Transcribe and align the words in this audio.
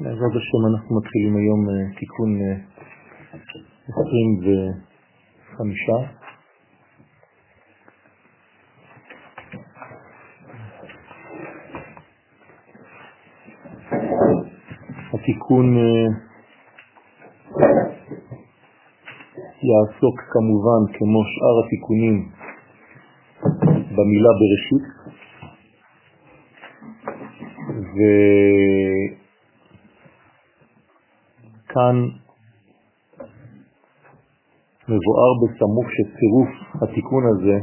בעזרת 0.00 0.34
השם 0.36 0.66
אנחנו 0.72 0.96
מתחילים 0.96 1.36
היום 1.36 1.68
אה, 1.68 1.74
תיקון 1.98 2.38
25. 3.88 5.88
אה, 5.88 5.94
התיקון 15.12 15.78
אה, 15.78 16.06
יעסוק 19.68 20.16
כמובן 20.32 20.82
כמו 20.98 21.20
שאר 21.32 21.56
התיקונים 21.64 22.16
במילה 23.96 24.32
בראשית 24.40 24.84
וכאן 31.70 31.96
מבואר 34.88 35.32
בסמוך 35.40 35.86
שצירוף 35.90 36.48
התיקון 36.82 37.24
הזה 37.26 37.58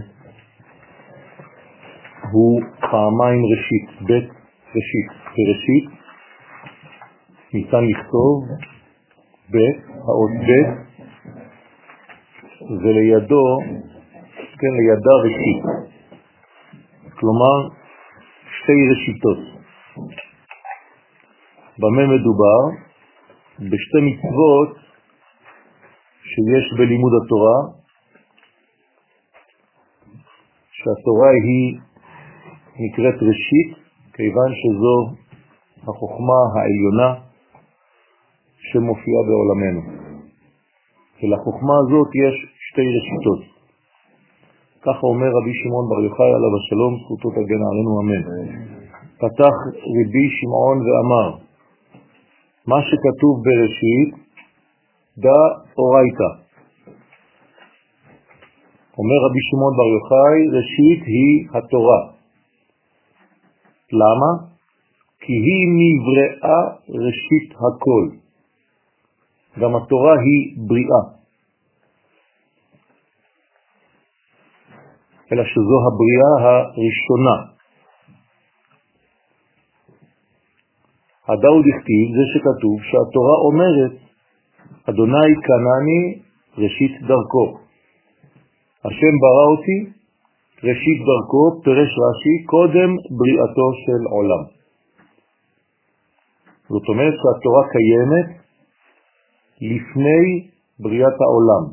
הוא 2.32 2.62
פעמיים 2.92 3.42
ראשית, 3.52 4.02
בית 4.02 4.30
ראשית. 4.76 5.08
בראשית 5.38 5.90
ניתן 7.54 7.84
לכתוב 7.90 8.44
בית, 9.50 9.84
האות 9.88 10.32
בית, 10.48 10.70
ולידו, 12.82 13.58
כן, 14.60 14.74
לידה 14.78 15.16
ראשית. 15.26 15.64
כלומר, 17.20 17.70
שתי 18.58 18.78
ראשיתות. 18.92 19.38
במה 21.80 22.04
מדובר? 22.16 22.87
בשתי 23.60 24.02
מצוות 24.10 24.70
שיש 26.22 26.66
בלימוד 26.78 27.12
התורה, 27.20 27.58
שהתורה 30.72 31.30
היא 31.30 31.80
נקראת 32.80 33.18
ראשית, 33.30 33.70
כיוון 34.14 34.52
שזו 34.62 34.98
החוכמה 35.82 36.40
העליונה 36.54 37.10
שמופיעה 38.70 39.22
בעולמנו. 39.28 39.82
ולחוכמה 41.20 41.76
הזאת 41.82 42.10
יש 42.24 42.36
שתי 42.68 42.86
ראשיתות. 42.96 43.42
ככה 44.82 45.04
אומר 45.14 45.30
רבי 45.38 45.54
שמעון 45.60 45.86
בר 45.90 46.02
יוחאי 46.08 46.32
עליו 46.38 46.54
השלום, 46.60 46.94
זכותו 47.02 47.30
תגן 47.30 47.62
עלינו 47.70 47.92
אמן. 48.02 48.24
פתח 49.22 49.56
רבי 49.98 50.28
שמעון 50.38 50.78
ואמר, 50.86 51.47
מה 52.68 52.76
שכתוב 52.88 53.44
בראשית, 53.46 54.10
דא 55.18 55.42
אורייתא. 55.78 56.32
אומר 58.98 59.18
רבי 59.26 59.42
שמעון 59.50 59.74
בר 59.78 59.90
יוחאי, 59.98 60.40
ראשית 60.58 61.02
היא 61.06 61.48
התורה. 61.54 62.02
למה? 63.92 64.32
כי 65.20 65.34
היא 65.34 65.64
נבראה 65.80 66.62
ראשית 66.90 67.50
הכל. 67.52 68.06
גם 69.60 69.76
התורה 69.76 70.14
היא 70.14 70.68
בריאה. 70.68 71.04
אלא 75.32 75.44
שזו 75.44 75.78
הבריאה 75.88 76.34
הראשונה. 76.44 77.57
הדאוד 81.30 81.66
הכתיב 81.72 82.08
זה 82.18 82.24
שכתוב 82.32 82.76
שהתורה 82.90 83.36
אומרת, 83.48 83.94
אדוני 84.90 85.32
קנני 85.48 86.04
ראשית 86.58 86.94
דרכו. 87.08 87.48
השם 88.86 89.14
ברא 89.24 89.46
אותי, 89.54 89.80
ראשית 90.64 91.00
דרכו, 91.10 91.44
פרש 91.64 91.92
רש"י, 92.04 92.36
קודם 92.46 92.90
בריאתו 93.18 93.68
של 93.84 94.02
עולם. 94.16 94.44
זאת 96.70 96.86
אומרת 96.90 97.14
שהתורה 97.22 97.64
קיימת 97.74 98.28
לפני 99.62 100.24
בריאת 100.80 101.18
העולם. 101.24 101.64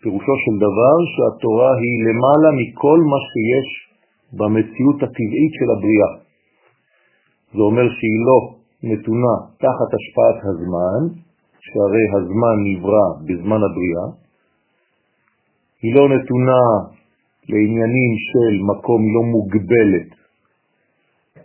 פירושו 0.00 0.34
של 0.44 0.56
דבר 0.66 0.96
שהתורה 1.12 1.70
היא 1.80 1.96
למעלה 2.06 2.50
מכל 2.60 2.98
מה 3.10 3.20
שיש 3.28 3.68
במציאות 4.38 4.96
הטבעית 4.96 5.52
של 5.58 5.68
הבריאה. 5.74 6.10
זה 7.54 7.62
אומר 7.68 7.86
שהיא 7.96 8.20
לא 8.28 8.38
נתונה 8.92 9.34
תחת 9.62 9.90
השפעת 9.96 10.38
הזמן, 10.50 11.00
שהרי 11.66 12.06
הזמן 12.16 12.56
נברא 12.68 13.06
בזמן 13.26 13.60
הבריאה, 13.66 14.06
היא 15.82 15.94
לא 15.94 16.08
נתונה 16.08 16.62
לעניינים 17.48 18.12
של 18.28 18.52
מקום 18.70 19.00
לא 19.14 19.22
מוגבלת, 19.34 20.10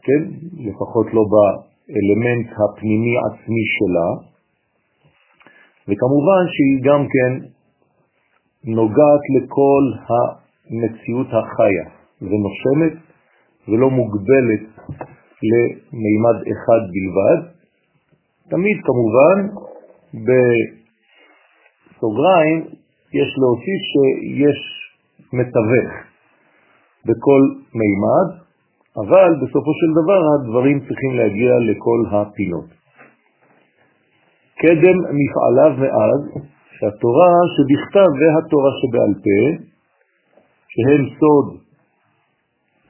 כן? 0.05 0.21
לפחות 0.65 1.07
לא 1.13 1.23
באלמנט 1.31 2.47
הפנימי 2.59 3.13
עצמי 3.27 3.63
שלה, 3.75 4.09
וכמובן 5.87 6.43
שהיא 6.53 6.77
גם 6.83 7.01
כן 7.13 7.31
נוגעת 8.63 9.23
לכל 9.35 9.83
המציאות 10.09 11.27
החיה. 11.27 12.01
ונושמת 12.21 12.93
ולא 13.67 13.89
מוגבלת 13.89 14.63
למימד 15.49 16.37
אחד 16.51 16.81
בלבד. 16.93 17.39
תמיד 18.49 18.77
כמובן 18.87 19.37
בסוגריים 21.97 22.59
יש 23.13 23.29
להוסיף 23.41 23.81
שיש 23.91 24.59
מתווך 25.33 25.89
בכל 27.05 27.41
מימד, 27.79 28.27
אבל 28.97 29.29
בסופו 29.41 29.71
של 29.79 29.89
דבר 29.99 30.21
הדברים 30.33 30.79
צריכים 30.79 31.11
להגיע 31.15 31.53
לכל 31.69 31.99
הפינות. 32.11 32.69
קדם 34.61 34.97
מפעליו 35.19 35.71
מאז 35.83 36.21
שהתורה 36.77 37.33
שבכתב 37.53 38.09
והתורה 38.19 38.71
שבעל 38.81 39.13
פה, 39.23 39.41
שהם 40.73 41.01
סוד 41.19 41.47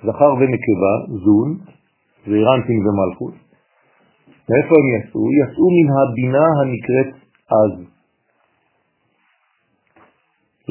זכר 0.03 0.33
ונקבה, 0.33 0.93
זון, 1.23 1.49
ואירנטין 2.27 2.79
ומלכות. 2.87 3.33
מאיפה 4.49 4.73
הם 4.79 4.87
יצאו? 4.95 5.23
יצאו 5.41 5.67
מן 5.75 5.89
הבינה 5.99 6.45
הנקראת 6.59 7.11
אז. 7.61 7.73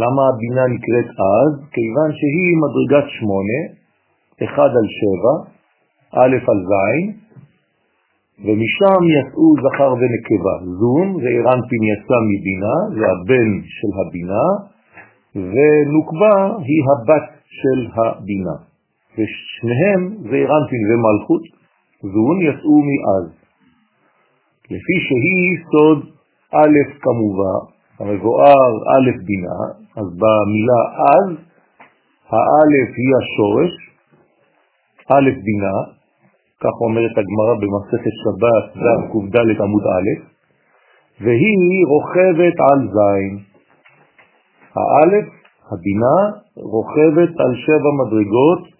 למה 0.02 0.22
הבינה 0.30 0.64
נקראת 0.74 1.08
אז? 1.34 1.52
כיוון 1.74 2.10
שהיא 2.18 2.52
מדרגת 2.64 3.06
שמונה, 3.16 3.60
אחד 4.44 4.70
על 4.80 4.86
שבע, 4.98 5.34
א' 6.20 6.34
על 6.50 6.60
זין, 6.70 7.06
ומשם 8.44 9.00
יצאו 9.16 9.48
זכר 9.62 9.92
ונקבה, 10.00 10.54
זון, 10.80 11.08
ואירנטין 11.16 11.82
יצא 11.92 12.18
מבינה, 12.30 12.76
זה 12.96 13.04
הבן 13.12 13.50
של 13.76 13.92
הבינה, 14.00 14.46
ונוקבה 15.34 16.36
היא 16.66 16.82
הבת 16.90 17.28
של 17.58 17.80
הבינה. 17.96 18.69
ושניהם 19.14 20.02
זה 20.30 20.36
אירנטין 20.36 20.82
ומלכות, 20.88 21.42
זון 22.02 22.36
יצאו 22.42 22.78
מאז. 22.88 23.26
לפי 24.64 24.96
שהיא 25.06 25.50
סוד 25.70 25.98
א' 26.54 26.76
כמובן, 27.02 27.60
המבואר 27.98 28.72
א' 28.94 29.08
בינה, 29.26 29.60
אז 29.96 30.06
במילה 30.20 30.82
אז, 31.14 31.28
האלף 32.32 32.90
היא 33.00 33.12
השורש, 33.20 33.72
א' 35.12 35.28
בינה, 35.44 35.76
כך 36.62 36.74
אומרת 36.86 37.14
הגמרא 37.18 37.54
במסכת 37.60 38.14
שבת, 38.22 38.66
דף 38.82 39.02
קד 39.32 39.62
עמוד 39.64 39.84
א', 39.96 40.08
והיא 41.20 41.86
רוכבת 41.86 42.56
על 42.68 42.80
זין. 42.94 43.32
האלף, 44.76 45.26
הבינה, 45.70 46.16
רוכבת 46.56 47.32
על 47.40 47.52
שבע 47.64 47.90
מדרגות 48.00 48.79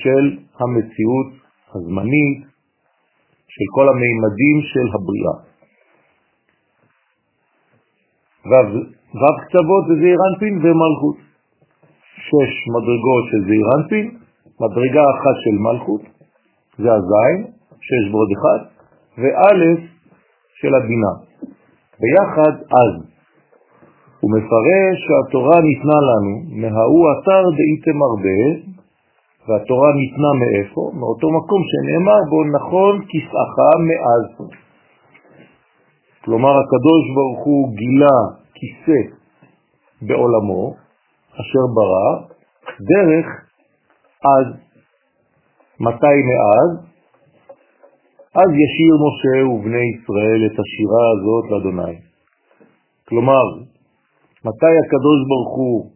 של 0.00 0.24
המציאות 0.60 1.30
הזמנית, 1.74 2.40
של 3.48 3.66
כל 3.74 3.86
המימדים 3.88 4.56
של 4.72 4.86
הבריאה. 4.94 5.36
ו' 8.48 9.32
קצוות 9.42 9.82
זה 9.88 9.94
זעירנפין 10.00 10.54
ומלכות. 10.62 11.16
שש 12.26 12.52
מדרגות 12.74 13.24
של 13.30 13.40
זעירנפין, 13.48 14.06
מדרגה 14.60 15.04
אחת 15.14 15.36
של 15.44 15.56
מלכות, 15.66 16.02
זה 16.78 16.88
הזין, 16.92 17.38
שש 17.86 18.04
ועוד 18.12 18.28
אחד, 18.36 18.60
וא' 19.18 19.92
של 20.60 20.74
הבינה. 20.74 21.12
ביחד 22.00 22.54
אז. 22.82 22.92
הוא 24.20 24.30
מפרש 24.36 24.96
שהתורה 25.06 25.60
ניתנה 25.60 25.98
לנו 26.08 26.34
מההוא 26.60 27.04
אתר 27.12 27.42
דאיתם 27.58 27.98
הרבה, 28.08 28.71
והתורה 29.46 29.90
ניתנה 30.00 30.32
מאיפה? 30.40 30.90
מאותו 30.98 31.26
מקום 31.38 31.60
שנאמר 31.70 32.20
בו 32.30 32.44
נכון 32.56 32.92
כסאך 33.10 33.54
מאז. 33.88 34.24
כלומר 36.24 36.54
הקדוש 36.60 37.02
ברוך 37.14 37.46
הוא 37.46 37.74
גילה 37.76 38.18
כיסא 38.54 39.00
בעולמו, 40.02 40.74
אשר 41.40 41.64
ברא, 41.76 42.10
דרך 42.90 43.26
אז. 44.36 44.46
מתי 45.80 46.16
מאז? 46.28 46.70
אז 48.34 48.50
ישיר 48.64 48.92
משה 49.04 49.46
ובני 49.48 49.86
ישראל 49.94 50.40
את 50.46 50.56
השירה 50.60 51.04
הזאת 51.14 51.44
לאדוני. 51.50 51.96
כלומר, 53.08 53.44
מתי 54.44 54.74
הקדוש 54.82 55.18
ברוך 55.28 55.56
הוא 55.56 55.90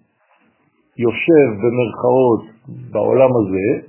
יושב 0.99 1.47
במרכאות 1.63 2.56
בעולם 2.69 3.31
הזה? 3.37 3.89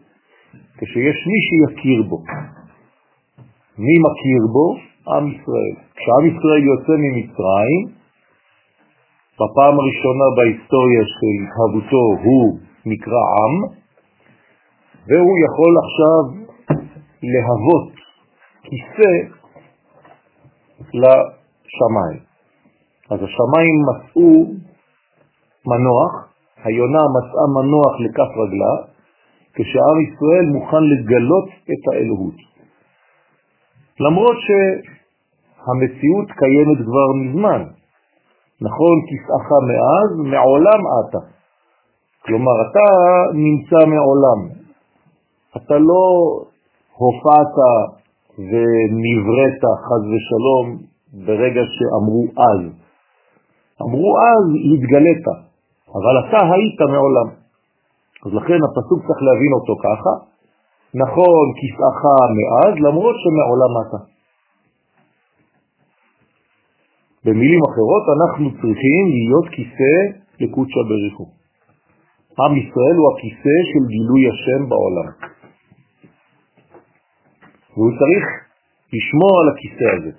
כשיש 0.78 1.18
מי 1.30 1.40
שיכיר 1.48 2.04
בו. 2.10 2.24
מי 3.78 3.96
מכיר 4.06 4.42
בו? 4.54 4.76
עם 5.14 5.28
ישראל. 5.28 5.76
כשעם 5.96 6.26
ישראל 6.32 6.64
יוצא 6.64 6.94
ממצרים, 7.04 7.98
בפעם 9.36 9.76
הראשונה 9.80 10.26
בהיסטוריה 10.36 11.04
של 11.18 11.36
התהוותו 11.44 12.04
הוא 12.24 12.60
נקרא 12.86 13.24
עם, 13.38 13.54
והוא 15.08 15.38
יכול 15.46 15.74
עכשיו 15.84 16.48
להוות 17.24 17.94
כיסא 18.64 19.14
לשמיים. 20.94 22.20
אז 23.10 23.20
השמיים 23.24 23.80
מצאו 23.90 24.54
מנוח, 25.68 26.27
היונה 26.64 27.04
מצאה 27.16 27.46
מנוח 27.56 27.94
לכף 28.06 28.32
רגלה, 28.44 28.76
כשעם 29.56 29.98
ישראל 30.08 30.46
מוכן 30.56 30.84
לגלות 30.92 31.50
את 31.72 31.94
האלוהות. 31.94 32.38
למרות 34.00 34.38
שהמציאות 34.46 36.28
קיימת 36.40 36.78
כבר 36.86 37.08
מזמן. 37.22 37.62
נכון, 38.62 38.96
כסאך 39.08 39.48
מאז, 39.70 40.10
מעולם 40.32 40.82
אתה. 41.00 41.22
כלומר, 42.26 42.56
אתה 42.62 42.88
נמצא 43.34 43.80
מעולם. 43.86 44.40
אתה 45.58 45.78
לא 45.78 46.04
הופעת 46.98 47.54
ונבראת 48.38 49.62
חז 49.86 50.04
ושלום 50.12 50.66
ברגע 51.26 51.62
שאמרו 51.76 52.24
אז. 52.38 52.62
אמרו 53.82 54.12
אז 54.32 54.46
התגלית, 54.74 55.26
אבל 55.96 56.16
אתה 56.20 56.40
היית 56.54 56.80
מעולם. 56.94 57.28
אז 58.26 58.32
לכן 58.34 58.60
הפסוק 58.68 59.00
צריך 59.08 59.22
להבין 59.28 59.52
אותו 59.58 59.74
ככה, 59.86 60.14
נכון 61.04 61.46
כסאך 61.60 62.00
מאז, 62.38 62.74
למרות 62.88 63.16
שמעולם 63.24 63.72
אתה. 63.82 64.00
במילים 67.26 67.62
אחרות, 67.70 68.04
אנחנו 68.18 68.46
צריכים 68.52 69.04
להיות 69.16 69.48
כיסא 69.56 69.96
לקודשא 70.40 70.82
בריחו. 70.90 71.26
עם 72.40 72.54
ישראל 72.58 72.96
הוא 73.00 73.08
הכיסא 73.14 73.56
של 73.72 73.84
גילוי 73.94 74.22
השם 74.32 74.70
בעולם. 74.70 75.08
והוא 77.74 77.92
צריך 78.00 78.26
לשמור 78.94 79.34
על 79.42 79.48
הכיסא 79.54 79.88
הזה. 79.96 80.12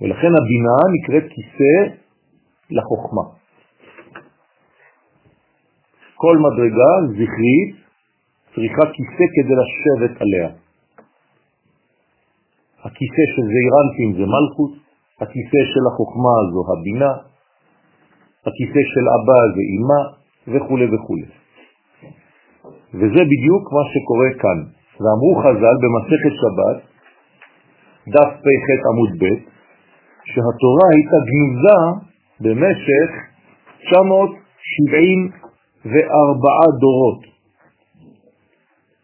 ולכן 0.00 0.32
הבינה 0.40 0.76
נקראת 0.94 1.26
כיסא 1.34 1.74
לחוכמה. 2.70 3.45
כל 6.16 6.36
מדרגה 6.46 6.92
זכרית 7.12 7.70
צריכה 8.54 8.84
כיסא 8.94 9.26
כדי 9.34 9.54
לשבת 9.60 10.22
עליה. 10.22 10.48
הכיסא 12.84 13.24
של 13.34 13.44
זעירנטים 13.52 14.10
זה 14.18 14.24
מלכות, 14.34 14.72
הכיסא 15.20 15.60
של 15.72 15.84
החוכמה 15.90 16.34
זו 16.52 16.62
הבינה, 16.72 17.12
הכיסא 18.46 18.82
של 18.92 19.06
אבא 19.16 19.40
זה 19.54 19.62
אימה 19.72 20.00
וכו' 20.52 20.88
וכו'. 20.92 21.26
וזה 22.94 23.22
בדיוק 23.32 23.64
מה 23.76 23.84
שקורה 23.92 24.30
כאן. 24.42 24.58
ואמרו 25.00 25.32
חז"ל 25.42 25.76
במסכת 25.82 26.34
שבת, 26.40 26.78
דף 28.14 28.30
פ"ח 28.42 28.66
עמוד 28.90 29.12
ב', 29.20 29.38
שהתורה 30.30 30.86
הייתה 30.92 31.18
גנוזה 31.28 31.80
במשך 32.40 33.10
974 35.86 36.78
דורות, 36.80 37.20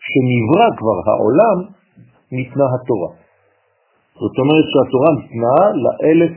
שנברא 0.07 0.67
כבר 0.77 0.97
העולם, 1.11 1.57
ניתנה 2.31 2.67
התורה. 2.75 3.11
זאת 4.13 4.35
אומרת 4.41 4.65
שהתורה 4.71 5.11
ניתנה 5.21 5.59
לאלף 5.83 6.33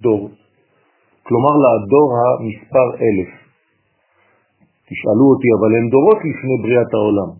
דור, 0.00 0.30
כלומר 1.26 1.54
לדור 1.64 2.08
המספר 2.20 2.86
אלף. 3.04 3.30
תשאלו 4.88 5.24
אותי, 5.32 5.48
אבל 5.58 5.70
הם 5.78 5.88
דורות 5.94 6.18
לפני 6.28 6.56
בריאת 6.62 6.94
העולם. 6.94 7.30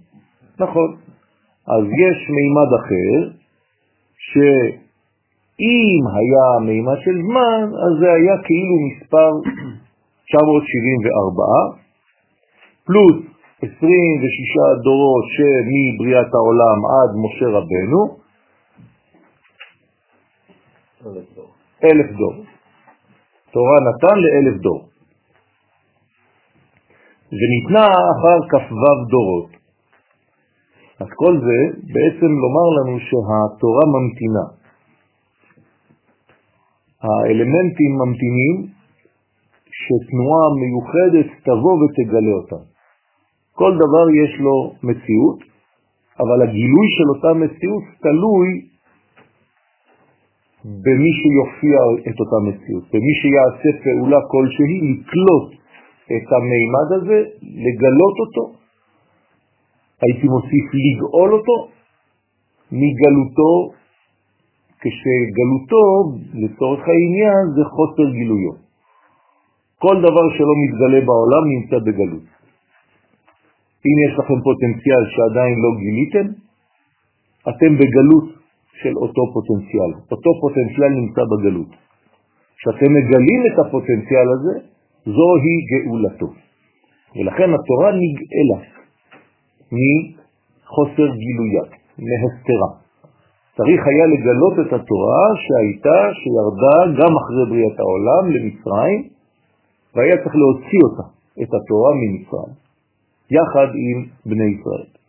נכון. 0.60 0.90
אז 1.66 1.84
יש 2.04 2.16
מימד 2.36 2.70
אחר, 2.80 3.16
שאם 4.28 6.02
היה 6.18 6.46
מימד 6.66 6.98
של 7.04 7.16
זמן, 7.28 7.64
אז 7.84 7.92
זה 8.00 8.08
היה 8.12 8.34
כאילו 8.46 8.76
מספר 8.88 9.30
974, 10.26 11.44
פלוס 12.86 13.16
26 13.58 13.72
דורות 14.84 15.24
שמבריאת 15.34 16.30
העולם 16.34 16.78
עד 16.94 17.10
משה 17.22 17.46
רבנו, 17.56 18.00
אלף 21.84 22.10
דור. 22.10 22.53
תורה 23.54 23.76
נתן 23.88 24.16
לאלף 24.24 24.56
דור. 24.62 24.82
וניתנה 27.38 27.86
אחר 28.12 28.38
כ"ו 28.50 28.84
דורות. 29.10 29.50
אז 31.00 31.08
כל 31.20 31.34
זה 31.46 31.58
בעצם 31.94 32.30
לומר 32.42 32.66
לנו 32.76 32.98
שהתורה 33.06 33.84
ממתינה. 33.94 34.46
האלמנטים 37.02 37.92
ממתינים 38.00 38.54
שתנועה 39.80 40.44
מיוחדת 40.62 41.28
תבוא 41.46 41.74
ותגלה 41.80 42.34
אותם. 42.40 42.64
כל 43.52 43.72
דבר 43.74 44.06
יש 44.22 44.40
לו 44.40 44.74
מציאות, 44.82 45.38
אבל 46.20 46.42
הגילוי 46.42 46.86
של 46.96 47.08
אותה 47.14 47.38
מציאות 47.38 47.84
תלוי 48.02 48.73
במי 50.64 51.12
שיופיע 51.20 51.78
את 52.08 52.16
אותה 52.20 52.38
מציאות, 52.46 52.84
במי 52.92 53.14
שיעשה 53.20 53.70
פעולה 53.84 54.20
כלשהי 54.30 54.78
לקלוט 54.88 55.48
את 56.06 56.26
המימד 56.32 56.88
הזה, 56.96 57.18
לגלות 57.64 58.16
אותו, 58.22 58.44
הייתי 60.02 60.26
מוסיף 60.28 60.66
לגאול 60.84 61.32
אותו, 61.34 61.56
מגלותו, 62.72 63.52
כשגלותו, 64.80 65.84
לצורך 66.34 66.82
העניין, 66.88 67.42
זה 67.56 67.62
חוסר 67.64 68.10
גילויו. 68.12 68.52
כל 69.78 69.96
דבר 70.00 70.26
שלא 70.36 70.54
מתגלה 70.62 71.00
בעולם 71.06 71.44
נמצא 71.54 71.76
בגלות. 71.86 72.26
אם 73.86 73.96
יש 74.04 74.12
לכם 74.18 74.38
פוטנציאל 74.44 75.04
שעדיין 75.14 75.54
לא 75.64 75.70
גיליתם, 75.80 76.26
אתם 77.48 77.70
בגלות 77.78 78.43
של 78.82 78.94
אותו 78.96 79.22
פוטנציאל. 79.34 79.90
אותו 80.10 80.30
פוטנציאל 80.40 80.92
נמצא 81.00 81.22
בגלות. 81.30 81.72
כשאתם 82.58 82.90
מגלים 82.98 83.40
את 83.48 83.58
הפוטנציאל 83.58 84.28
הזה, 84.34 84.54
זוהי 85.04 85.56
גאולתו. 85.70 86.30
ולכן 87.16 87.48
התורה 87.54 87.90
נגאלה 88.02 88.58
מחוסר 89.76 91.08
גילויה, 91.22 91.64
מהסתרה. 92.04 92.70
צריך 93.56 93.80
היה 93.86 94.06
לגלות 94.06 94.54
את 94.66 94.72
התורה 94.72 95.24
שהייתה, 95.44 95.98
שירדה 96.20 96.76
גם 96.98 97.12
אחרי 97.16 97.44
בריאת 97.50 97.78
העולם 97.80 98.24
למצרים, 98.34 99.08
והיה 99.94 100.16
צריך 100.22 100.34
להוציא 100.42 100.80
אותה, 100.84 101.06
את 101.42 101.50
התורה 101.54 101.90
ממצרים, 102.00 102.54
יחד 103.30 103.68
עם 103.74 104.06
בני 104.26 104.48
ישראל. 104.54 105.03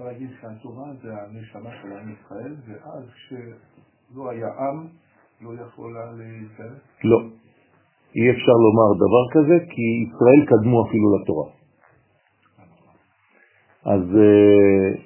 אפשר 0.00 0.12
להגיד 0.12 0.30
שהתורה 0.40 0.86
זה 1.02 1.08
הנשמה 1.12 1.70
של 1.82 1.92
עם 1.92 2.14
ישראל, 2.14 2.54
ואז 2.66 3.04
כשלא 3.14 4.30
היה 4.30 4.46
עם, 4.46 4.86
לא 5.40 5.50
יכולה 5.62 6.12
להתגרש? 6.12 6.80
לא. 7.04 7.18
אי 8.16 8.30
אפשר 8.30 8.52
לומר 8.64 8.90
דבר 9.04 9.24
כזה, 9.34 9.64
כי 9.70 9.82
ישראל 10.04 10.46
קדמו 10.46 10.88
אפילו 10.88 11.16
לתורה. 11.16 11.48
אז 13.84 14.02
uh, 14.02 15.00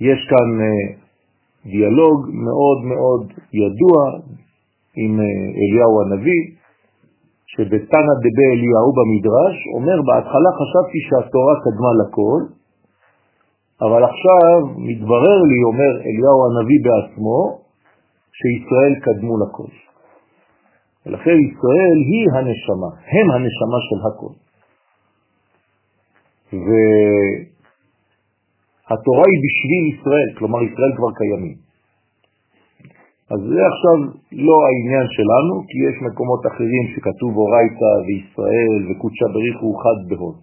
יש 0.00 0.18
כאן 0.30 0.48
uh, 0.60 1.70
דיאלוג 1.70 2.18
מאוד 2.30 2.84
מאוד 2.84 3.32
ידוע 3.52 3.96
עם 4.96 5.20
אה, 5.20 5.24
אליהו 5.60 6.02
הנביא, 6.02 6.42
שבתנא 7.46 8.14
דבי 8.24 8.46
אליהו 8.54 8.90
במדרש 8.98 9.56
אומר, 9.76 9.98
בהתחלה 10.06 10.50
חשבתי 10.60 10.98
שהתורה 11.08 11.54
קדמה 11.64 11.90
לכל, 12.00 12.57
אבל 13.82 14.02
עכשיו 14.04 14.56
מתברר 14.76 15.38
לי, 15.50 15.58
אומר 15.70 15.92
אליהו 16.06 16.38
הנביא 16.46 16.80
בעצמו, 16.86 17.38
שישראל 18.38 18.94
קדמו 19.04 19.34
לכל. 19.42 19.70
ולכן 21.06 21.36
ישראל 21.48 21.98
היא 22.10 22.26
הנשמה, 22.34 22.90
הם 23.12 23.26
הנשמה 23.34 23.78
של 23.88 24.00
הכל. 24.06 24.34
והתורה 28.88 29.24
היא 29.30 29.40
בשביל 29.46 29.82
ישראל, 29.94 30.28
כלומר 30.38 30.60
ישראל 30.62 30.92
כבר 30.96 31.10
קיימים. 31.20 31.56
אז 33.32 33.40
זה 33.52 33.60
עכשיו 33.72 33.96
לא 34.48 34.56
העניין 34.66 35.06
שלנו, 35.16 35.54
כי 35.68 35.76
יש 35.88 35.96
מקומות 36.08 36.42
אחרים 36.50 36.84
שכתוב 36.92 37.36
אורייתא 37.36 37.92
וישראל 38.06 38.80
וקודשא 38.86 39.26
בריחו 39.34 39.68
חד 39.82 39.98
בהוד. 40.08 40.36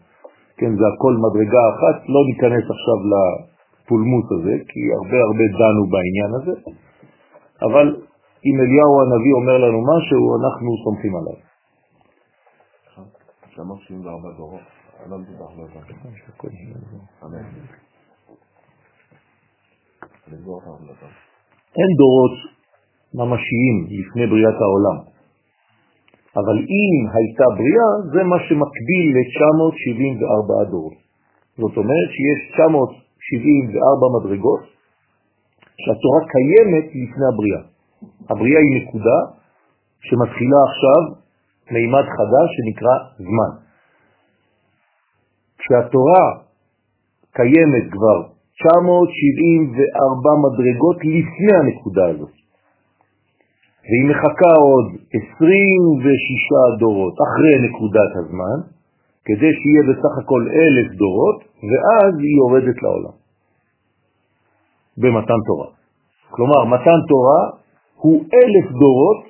כן, 0.57 0.71
זה 0.79 0.85
הכל 0.93 1.13
מדרגה 1.25 1.63
אחת, 1.73 1.97
לא 2.13 2.21
ניכנס 2.29 2.65
עכשיו 2.75 2.97
לפולמוס 3.11 4.27
הזה, 4.35 4.55
כי 4.69 4.79
הרבה 4.97 5.17
הרבה 5.27 5.45
דנו 5.59 5.83
בעניין 5.93 6.31
הזה, 6.37 6.53
אבל 7.67 7.87
אם 8.47 8.55
אליהו 8.63 8.95
הנביא 9.01 9.33
אומר 9.39 9.57
לנו 9.65 9.79
משהו, 9.93 10.21
אנחנו 10.39 10.69
סומכים 10.83 11.13
עליו. 11.19 11.37
שאמר 13.55 13.75
74 13.79 14.37
דורות, 14.37 14.65
לא 15.09 15.17
לא 15.17 15.65
אין 21.77 21.91
דורות 21.97 22.35
ממשיים 23.13 23.75
לפני 23.99 24.27
בריאת 24.27 24.57
העולם. 24.61 25.14
אבל 26.39 26.57
אם 26.77 26.95
הייתה 27.15 27.45
בריאה, 27.57 27.91
זה 28.13 28.21
מה 28.31 28.39
שמקביל 28.45 29.05
ל-974 29.15 30.49
דורות. 30.71 30.97
זאת 31.57 31.77
אומרת 31.77 32.09
שיש 32.15 32.39
974 32.53 34.05
מדרגות 34.15 34.63
שהתורה 35.81 36.21
קיימת 36.33 36.85
לפני 37.01 37.25
הבריאה. 37.31 37.63
הבריאה 38.29 38.59
היא 38.65 38.73
נקודה 38.81 39.17
שמתחילה 40.07 40.59
עכשיו 40.69 41.01
מימד 41.71 42.05
חדש 42.17 42.47
שנקרא 42.55 42.95
זמן. 43.27 43.51
כשהתורה 45.57 46.25
קיימת 47.33 47.85
כבר 47.91 48.17
974 48.59 50.29
מדרגות 50.45 50.97
לפני 50.97 51.53
הנקודה 51.59 52.05
הזאת. 52.05 52.44
והיא 53.87 54.05
מחכה 54.11 54.53
עוד 54.67 54.85
26 55.09 56.79
דורות 56.79 57.15
אחרי 57.25 57.55
נקודת 57.67 58.11
הזמן, 58.19 58.57
כדי 59.25 59.51
שיהיה 59.59 59.83
בסך 59.89 60.13
הכל 60.21 60.43
אלף 60.61 60.87
דורות, 61.01 61.39
ואז 61.69 62.11
היא 62.23 62.35
יורדת 62.41 62.77
לעולם, 62.83 63.15
במתן 64.97 65.39
תורה. 65.47 65.67
כלומר, 66.29 66.65
מתן 66.65 66.99
תורה 67.09 67.41
הוא 67.95 68.23
אלף 68.33 68.67
דורות, 68.71 69.21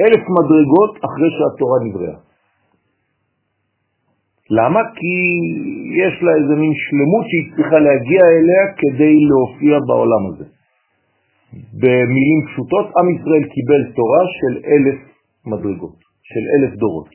אלף 0.00 0.22
מדרגות 0.36 0.92
אחרי 1.06 1.30
שהתורה 1.36 1.78
נבראה. 1.84 2.18
למה? 4.50 4.80
כי 4.94 5.14
יש 6.02 6.22
לה 6.22 6.32
איזה 6.38 6.54
מין 6.62 6.72
שלמות 6.84 7.24
שהיא 7.28 7.56
צריכה 7.56 7.78
להגיע 7.78 8.22
אליה 8.36 8.64
כדי 8.76 9.14
להופיע 9.28 9.78
בעולם 9.86 10.22
הזה. 10.28 10.44
במילים 11.80 12.40
פשוטות, 12.48 12.86
עם 12.98 13.06
ישראל 13.14 13.44
קיבל 13.54 13.82
תורה 13.98 14.22
של 14.38 14.52
אלף 14.72 14.98
מדרגות, 15.46 15.98
של 16.30 16.44
אלף 16.54 16.72
דורות. 16.78 17.08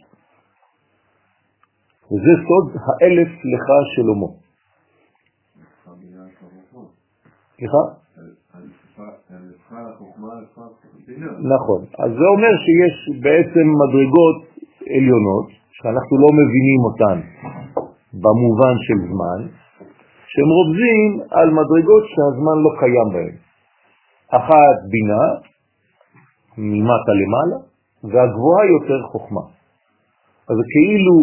וזה 2.11 2.33
סוד 2.45 2.67
האלף 2.85 3.31
לך 3.53 3.67
שלמה. 3.93 4.29
סליחה? 7.57 7.83
נכון. 11.53 11.81
אז 12.03 12.11
זה 12.19 12.25
אומר 12.33 12.53
שיש 12.65 12.95
בעצם 13.23 13.65
מדרגות 13.81 14.37
עליונות, 14.95 15.47
שאנחנו 15.71 16.15
לא 16.23 16.29
מבינים 16.39 16.79
אותן 16.87 17.17
במובן 18.13 18.75
של 18.85 18.99
זמן, 19.11 19.39
שהם 20.31 20.49
רובזים 20.57 21.11
על 21.31 21.49
מדרגות 21.59 22.03
שהזמן 22.13 22.57
לא 22.65 22.71
קיים 22.79 23.09
בהן. 23.13 23.48
אחת 24.31 24.77
בינה, 24.91 25.23
ממטה 26.57 27.13
למעלה, 27.21 27.57
והגבוהה 28.03 28.63
יותר 28.75 28.99
חוכמה. 29.11 29.41
אז 30.49 30.57
כאילו 30.71 31.15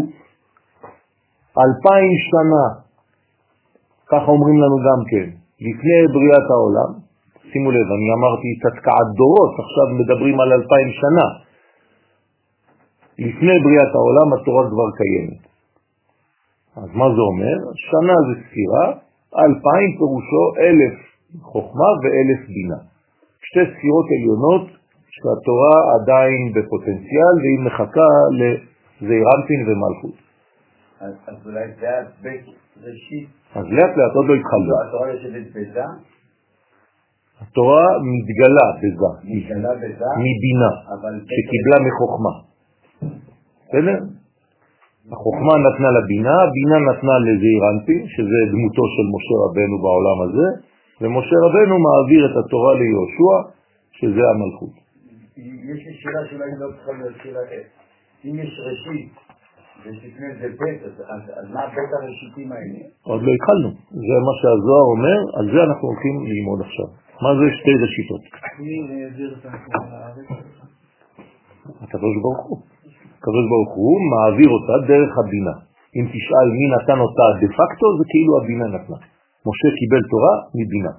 אלפיים 1.65 2.13
שנה, 2.31 2.65
ככה 4.07 4.29
אומרים 4.31 4.57
לנו 4.63 4.77
גם 4.89 5.01
כן, 5.11 5.27
לפני 5.67 5.99
בריאת 6.15 6.47
העולם, 6.55 6.91
שימו 7.53 7.71
לב, 7.71 7.87
אני 7.97 8.09
אמרתי 8.17 8.49
תתקעת 8.63 9.09
דורות, 9.19 9.53
עכשיו 9.65 9.87
מדברים 10.01 10.41
על 10.41 10.53
אלפיים 10.53 10.91
שנה. 11.01 11.27
לפני 13.19 13.55
בריאת 13.65 13.93
העולם 13.95 14.29
התורה 14.35 14.63
כבר 14.71 14.89
קיימת. 14.99 15.43
אז 16.77 16.91
מה 17.01 17.07
זה 17.15 17.23
אומר? 17.31 17.57
שנה 17.75 18.15
זה 18.27 18.35
ספירה, 18.43 18.87
אלפיים 19.45 19.91
פירושו 19.99 20.45
אלף 20.67 20.95
חוכמה 21.43 21.91
ואלף 22.03 22.41
בינה. 22.55 22.96
שתי 23.47 23.63
ספירות 23.73 24.07
עליונות 24.17 24.67
שהתורה 25.15 25.77
עדיין 25.95 26.41
בפוטנציאל 26.55 27.35
והיא 27.43 27.61
מחכה 27.67 28.11
לזעירנטין 28.39 29.61
ומלכות. 29.67 30.17
אז 31.01 31.37
אולי 31.47 31.67
זה 31.81 31.93
בית 32.23 32.45
ראשית. 32.85 33.29
אז 33.55 33.65
לאט 33.77 33.93
לאט 33.97 34.13
עוד 34.15 34.27
לא 34.29 34.35
התחלנו. 34.35 34.73
התורה 34.89 35.07
יושבת 35.13 35.47
בזה? 35.55 35.85
התורה 37.41 37.87
מתגלה 38.13 38.67
בזה. 38.81 39.11
מתגלה 39.25 39.73
בזה? 39.83 40.09
מבינה, 40.27 40.71
שקיבלה 41.35 41.79
מחוכמה. 41.87 42.35
בסדר? 43.69 43.99
החוכמה 45.13 45.55
נתנה 45.67 45.91
לבינה, 45.99 46.37
הבינה 46.47 46.77
נתנה 46.89 47.17
לזעירנטין, 47.27 48.03
שזה 48.15 48.39
דמותו 48.53 48.85
של 48.95 49.07
משה 49.15 49.37
רבנו 49.45 49.77
בעולם 49.85 50.19
הזה, 50.25 50.47
ומשה 51.01 51.37
רבנו 51.45 51.75
מעביר 51.87 52.23
את 52.27 52.37
התורה 52.41 52.73
ליהושע, 52.81 53.37
שזה 53.99 54.23
המלכות. 54.31 54.75
יש 55.71 55.81
לי 55.87 55.93
שאלה 56.01 56.21
שאולי 56.29 56.51
לא 56.61 56.69
צריכה 56.77 56.93
להיות 56.99 57.17
שאלה, 57.23 57.41
אם 58.25 58.35
יש 58.43 58.53
ראשית, 58.69 59.13
ויש 59.83 59.99
לפני 60.07 60.29
זה 60.41 60.49
בית, 60.61 60.81
אז 61.41 61.47
מה 61.55 61.63
בית 61.75 61.91
הראשיתים 61.97 62.53
האלה? 62.53 62.81
עוד 63.03 63.21
לא 63.27 63.31
התחלנו, 63.37 63.69
זה 64.09 64.17
מה 64.27 64.33
שהזוהר 64.41 64.87
אומר, 64.95 65.19
על 65.39 65.47
זה 65.53 65.61
אנחנו 65.69 65.85
הולכים 65.89 66.15
ללמוד 66.31 66.61
עכשיו. 66.67 66.89
מה 67.25 67.31
זה 67.39 67.47
שתי 67.59 67.75
ראשיתות? 67.83 68.23
הקדוש 71.83 72.15
ברוך 72.23 72.43
הוא. 72.49 72.59
הקדוש 73.19 73.45
ברוך 73.51 73.73
הוא 73.81 73.97
מעביר 74.13 74.51
אותה 74.57 74.75
דרך 74.93 75.13
הבינה. 75.21 75.55
אם 75.97 76.05
תשאל 76.15 76.49
מי 76.59 76.67
נתן 76.75 76.99
אותה 77.07 77.27
דה 77.41 77.49
פקטו, 77.59 77.87
זה 77.99 78.05
כאילו 78.13 78.33
הבינה 78.41 78.67
נתנה. 78.75 79.16
משה 79.47 79.69
קיבל 79.79 80.03
תורה 80.11 80.35
מבינה. 80.55 80.93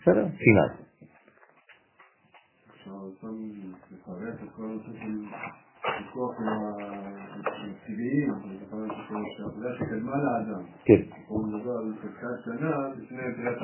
בסדר? 0.00 0.26
סיני. 0.38 0.68
כן. 10.84 11.00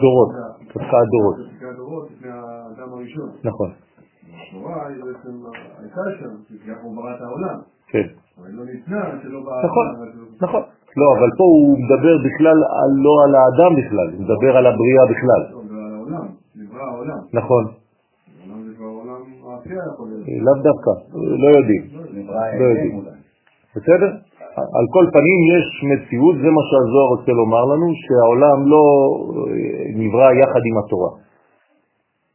דורות, 0.00 0.30
חזקת 0.68 1.06
דורות. 1.12 1.36
נכון. 3.44 3.70
התורה 4.24 4.86
היא 4.88 4.96
בעצם 5.04 5.34
הייתה 5.78 6.00
שם, 6.20 6.56
כי 6.64 6.70
אנחנו 6.70 6.94
בראת 6.94 7.20
העולם. 7.20 7.60
כן. 7.86 8.06
אבל 8.38 8.46
היא 8.46 8.56
לא 8.58 8.64
ניתנה 8.64 9.22
שלא 9.22 9.40
באה... 9.44 9.64
נכון, 9.64 9.86
נכון. 10.40 10.62
לא, 10.96 11.06
אבל 11.18 11.30
פה 11.38 11.44
הוא 11.44 11.78
מדבר 11.78 12.14
בכלל 12.26 12.58
לא 13.04 13.14
על 13.24 13.32
האדם 13.34 13.72
בכלל, 13.78 14.08
הוא 14.12 14.20
מדבר 14.24 14.56
על 14.56 14.66
הבריאה 14.66 15.04
בכלל. 15.12 15.42
לא. 16.12 16.18
נכון. 17.32 17.64
לאו 20.44 20.54
דווקא, 20.62 20.90
לא 21.14 21.48
יודעים. 21.58 21.82
לא 22.58 22.64
יודעים. 22.64 23.00
בסדר? 23.76 24.10
על 24.56 24.86
כל 24.94 25.04
פנים 25.12 25.40
יש 25.54 25.66
מציאות, 25.90 26.36
זה 26.36 26.50
מה 26.56 26.62
שהזוהר 26.68 27.08
רוצה 27.16 27.32
לומר 27.32 27.64
לנו, 27.64 27.86
שהעולם 28.02 28.58
לא 28.72 28.84
נברא 29.94 30.32
יחד 30.32 30.62
עם 30.70 30.78
התורה. 30.78 31.10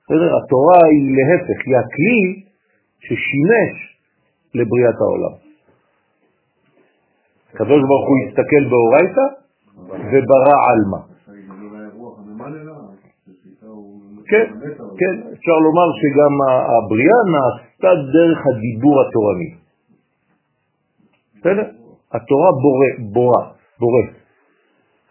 בסדר? 0.03 0.29
התורה 0.37 0.79
היא 0.91 1.01
להפך, 1.17 1.59
היא 1.65 1.75
הכלי 1.81 2.43
ששימש 2.99 3.73
לבריאת 4.55 4.95
העולם. 5.01 5.48
הקדוש 7.53 7.81
ברוך 7.89 8.07
הוא 8.09 8.17
הסתכל 8.27 8.63
באורייתא 8.69 9.25
וברא 10.11 10.55
עלמא. 10.67 11.01
כן, 14.29 14.45
כן, 14.99 15.15
אפשר 15.33 15.57
לומר 15.65 15.87
שגם 15.99 16.33
הבריאה 16.73 17.19
נעשתה 17.33 17.91
דרך 18.13 18.39
הדיבור 18.47 18.95
התורני. 19.01 19.49
בסדר? 21.35 21.67
התורה 22.13 22.51
בורא, 22.63 22.89
בורא, 23.13 23.41
בורא. 23.79 24.03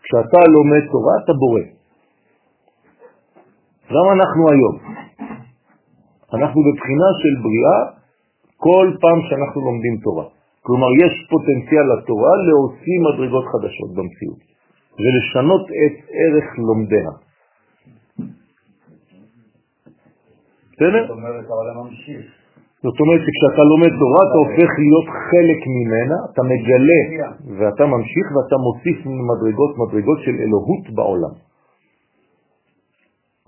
כשאתה 0.03 0.41
לומד 0.55 0.85
תורה 0.93 1.15
אתה 1.25 1.33
בורא. 1.33 1.61
גם 3.91 4.07
אנחנו 4.17 4.43
היום. 4.53 4.77
אנחנו 6.35 6.61
בבחינה 6.67 7.09
של 7.21 7.35
בריאה 7.45 7.79
כל 8.57 8.87
פעם 9.01 9.19
שאנחנו 9.29 9.61
לומדים 9.61 9.97
תורה. 10.05 10.38
כלומר, 10.69 10.91
יש 11.05 11.13
פוטנציאל 11.31 11.87
לתורה 11.93 12.35
להוציא 12.49 12.97
מדרגות 13.07 13.45
חדשות 13.53 13.91
במציאות 13.97 14.41
ולשנות 15.03 15.65
את 15.83 15.97
ערך 16.21 16.49
לומדיה. 16.67 17.11
בסדר? 20.73 21.03
זאת 21.09 21.17
אומרת, 21.17 21.45
העולם 21.51 21.77
ממשיך. 21.85 22.23
זאת 22.85 22.99
אומרת 23.01 23.21
שכשאתה 23.25 23.63
לומד 23.73 23.93
תורה 24.01 24.21
אתה 24.27 24.39
הופך 24.45 24.71
להיות 24.83 25.09
חלק 25.29 25.61
ממנה, 25.77 26.17
אתה 26.31 26.43
מגלה 26.53 27.03
ואתה 27.59 27.85
ממשיך 27.87 28.27
ואתה 28.35 28.57
מוסיף 28.67 28.99
מדרגות 29.31 29.73
מדרגות 29.83 30.19
של 30.25 30.35
אלוהות 30.45 30.85
בעולם. 30.95 31.35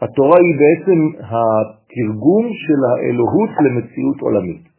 התורה 0.02 0.38
היא 0.44 0.54
בעצם 0.62 0.98
התרגום 1.32 2.44
של 2.64 2.80
האלוהות 2.90 3.52
למציאות 3.64 4.20
עולמית. 4.20 4.69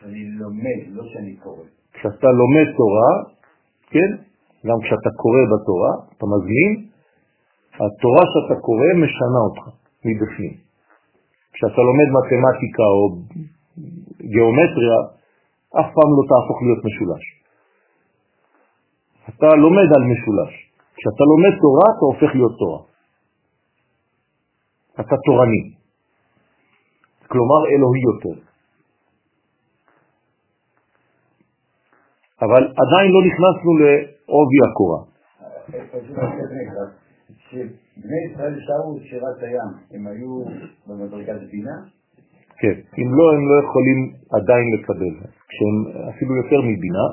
שאני 0.00 0.24
לומד, 0.24 0.80
לא 0.88 1.04
שאני 1.12 1.36
קורא. 1.36 1.64
כשאתה 1.92 2.28
לומד 2.40 2.68
תורה, 2.76 3.12
כן, 3.92 4.10
גם 4.66 4.78
כשאתה 4.84 5.10
קורא 5.22 5.42
בתורה, 5.52 5.92
אתה 6.12 6.24
מזמין, 6.32 6.72
התורה 7.74 8.24
שאתה 8.32 8.60
קורא 8.60 8.88
משנה 9.02 9.40
אותך 9.46 9.64
מבפנים. 10.04 10.54
כשאתה 11.52 11.80
לומד 11.88 12.08
מתמטיקה 12.16 12.86
או 12.96 13.04
גיאומטריה, 14.32 14.98
אף 15.80 15.88
פעם 15.94 16.10
לא 16.16 16.22
תהפוך 16.30 16.58
להיות 16.64 16.80
משולש. 16.88 17.24
אתה 19.28 19.48
לומד 19.64 19.88
על 19.96 20.02
משולש. 20.12 20.52
כשאתה 20.96 21.22
לומד 21.30 21.54
תורה, 21.62 21.86
אתה 21.92 22.04
הופך 22.10 22.30
להיות 22.34 22.54
תורה. 22.58 22.80
אתה 25.00 25.16
תורני. 25.26 25.62
כלומר 27.28 27.60
אלוהי 27.72 28.02
יותר. 28.10 28.49
אבל 32.42 32.62
עדיין 32.82 33.08
לא 33.14 33.20
נכנסנו 33.28 33.70
לעובי 33.80 34.60
הקורה. 34.66 35.00
כשבני 37.38 38.20
ישראל 38.30 38.54
שרו 38.66 38.96
את 38.96 39.02
שירת 39.02 39.42
הים, 39.42 39.70
הם 39.92 40.06
היו 40.06 40.44
במדרגת 40.86 41.40
בינה? 41.50 41.76
כן, 42.60 42.76
אם 42.98 43.08
לא, 43.18 43.24
הם 43.36 43.48
לא 43.48 43.56
יכולים 43.64 43.98
עדיין 44.32 44.66
לקבל. 44.74 45.14
כשהם 45.48 46.08
אפילו 46.08 46.36
יותר 46.36 46.60
מבינה, 46.60 47.06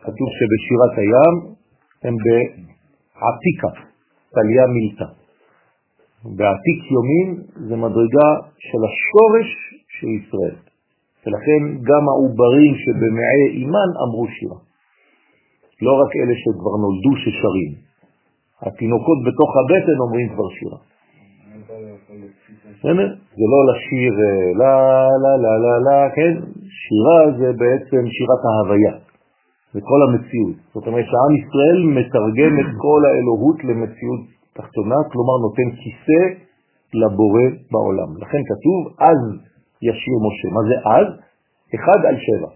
כתוב 0.00 0.28
שבשירת 0.36 0.98
הים 0.98 1.54
הם 2.04 2.14
בעתיקה, 2.24 3.70
תליה 4.34 4.66
מילתא. 4.66 5.04
בעתיק 6.24 6.80
יומין 6.92 7.42
זה 7.68 7.76
מדרגה 7.76 8.28
של 8.58 8.78
השורש 8.88 9.48
של 9.88 10.06
ישראל. 10.06 10.65
ולכן 11.26 11.60
גם 11.88 12.02
העוברים 12.08 12.72
שבמעי 12.82 13.44
אימן 13.58 13.90
אמרו 14.04 14.26
שירה. 14.34 14.58
לא 15.82 15.92
רק 16.00 16.10
אלה 16.20 16.34
שכבר 16.42 16.74
נולדו 16.84 17.12
ששרים. 17.22 17.72
התינוקות 18.62 19.18
בתוך 19.26 19.50
הבטן 19.60 19.98
אומרים 20.04 20.28
כבר 20.34 20.48
שירה. 20.56 20.78
זה 23.38 23.44
לא 23.52 23.60
לשיר 23.70 24.14
לה 24.60 24.74
לה 25.22 25.32
לה 25.42 25.54
לה 25.64 25.74
לה, 25.86 26.00
כן? 26.16 26.34
שירה 26.78 27.20
זה 27.38 27.48
בעצם 27.62 28.02
שירת 28.16 28.42
ההוויה, 28.48 28.94
זה 29.72 29.80
כל 29.80 30.00
המציאות. 30.06 30.56
זאת 30.74 30.86
אומרת 30.86 31.04
שעם 31.10 31.32
ישראל 31.40 31.78
מתרגם 31.96 32.52
את 32.60 32.70
כל 32.84 33.00
האלוהות 33.08 33.58
למציאות 33.64 34.22
תחתונה, 34.56 34.98
כלומר 35.12 35.36
נותן 35.46 35.68
כיסא 35.80 36.22
לבורא 37.00 37.46
בעולם. 37.72 38.10
לכן 38.22 38.42
כתוב 38.50 38.80
אז 39.10 39.20
ישיר 39.90 40.16
משה. 40.26 40.48
מה 40.56 40.62
זה 40.68 40.76
אז? 40.98 41.08
אחד 41.74 42.00
על 42.08 42.16
שבע. 42.26 42.50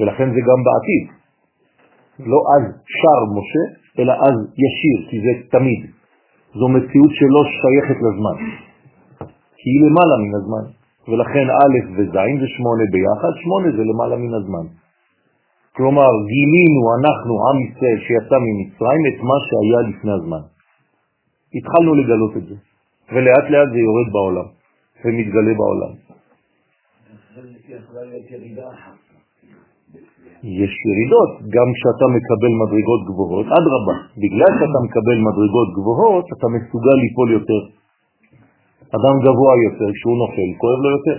ולכן 0.00 0.28
זה 0.34 0.40
גם 0.48 0.60
בעתיד. 0.66 1.04
לא 2.32 2.40
אז 2.54 2.64
שר 3.00 3.20
משה, 3.36 3.64
אלא 3.98 4.12
אז 4.12 4.36
ישיר, 4.64 4.98
כי 5.10 5.16
זה 5.24 5.32
תמיד. 5.50 5.80
זו 6.54 6.68
מציאות 6.68 7.12
שלא 7.18 7.42
שייכת 7.58 7.98
לזמן, 8.06 8.36
כי 9.58 9.66
היא 9.70 9.80
למעלה 9.86 10.16
מן 10.24 10.34
הזמן. 10.40 10.64
ולכן 11.08 11.46
א' 11.62 11.76
וז' 11.96 12.18
זה 12.40 12.48
שמונה 12.56 12.84
ביחד, 12.92 13.32
שמונה 13.42 13.68
זה 13.76 13.82
למעלה 13.90 14.16
מן 14.16 14.34
הזמן. 14.34 14.66
כלומר, 15.76 16.10
גילינו 16.32 16.82
אנחנו, 16.98 17.34
עם 17.48 17.56
ישראל 17.66 17.98
שיצא 18.06 18.36
ממצרים, 18.46 19.02
את 19.10 19.18
מה 19.28 19.36
שהיה 19.46 19.80
לפני 19.90 20.12
הזמן. 20.18 20.42
התחלנו 21.56 21.94
לגלות 21.94 22.36
את 22.36 22.44
זה, 22.48 22.54
ולאט 23.12 23.46
לאט 23.52 23.68
זה 23.72 23.78
יורד 23.86 24.08
בעולם, 24.14 24.48
ומתגלה 25.04 25.52
בעולם. 25.60 25.92
יש 30.42 30.72
ירידות, 30.88 31.30
גם 31.54 31.68
כשאתה 31.76 32.06
מקבל 32.16 32.52
מדרגות 32.62 33.02
גבוהות, 33.10 33.46
עד 33.46 33.64
רבה, 33.74 33.96
בגלל 34.22 34.50
שאתה 34.58 34.78
מקבל 34.86 35.16
מדרגות 35.28 35.68
גבוהות, 35.78 36.26
אתה 36.34 36.46
מסוגל 36.56 36.96
ליפול 37.04 37.28
יותר. 37.38 37.62
אדם 38.96 39.16
גבוה 39.24 39.52
יותר, 39.66 39.88
כשהוא 39.96 40.16
נופל, 40.22 40.50
כואב 40.60 40.78
לו 40.84 40.90
יותר. 40.96 41.18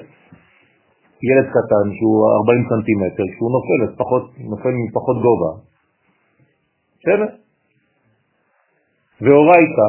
ילד 1.28 1.48
קטן 1.56 1.86
שהוא 1.98 2.18
40 2.40 2.64
סנטימטר, 2.70 3.26
כשהוא 3.32 3.52
נופל, 3.56 3.80
אז 3.86 3.92
פחות, 4.02 4.24
נופל 4.52 4.74
מפחות 4.84 5.18
גובה. 5.26 5.52
בסדר? 7.00 7.30
והורייתא, 9.22 9.88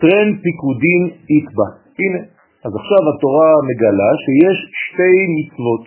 טרן 0.00 0.28
פיקודין 0.42 1.02
איקבא. 1.30 1.68
הנה, 1.98 2.22
אז 2.64 2.72
עכשיו 2.80 3.02
התורה 3.10 3.50
מגלה 3.68 4.10
שיש 4.24 4.58
שתי 4.82 5.16
מצוות 5.36 5.84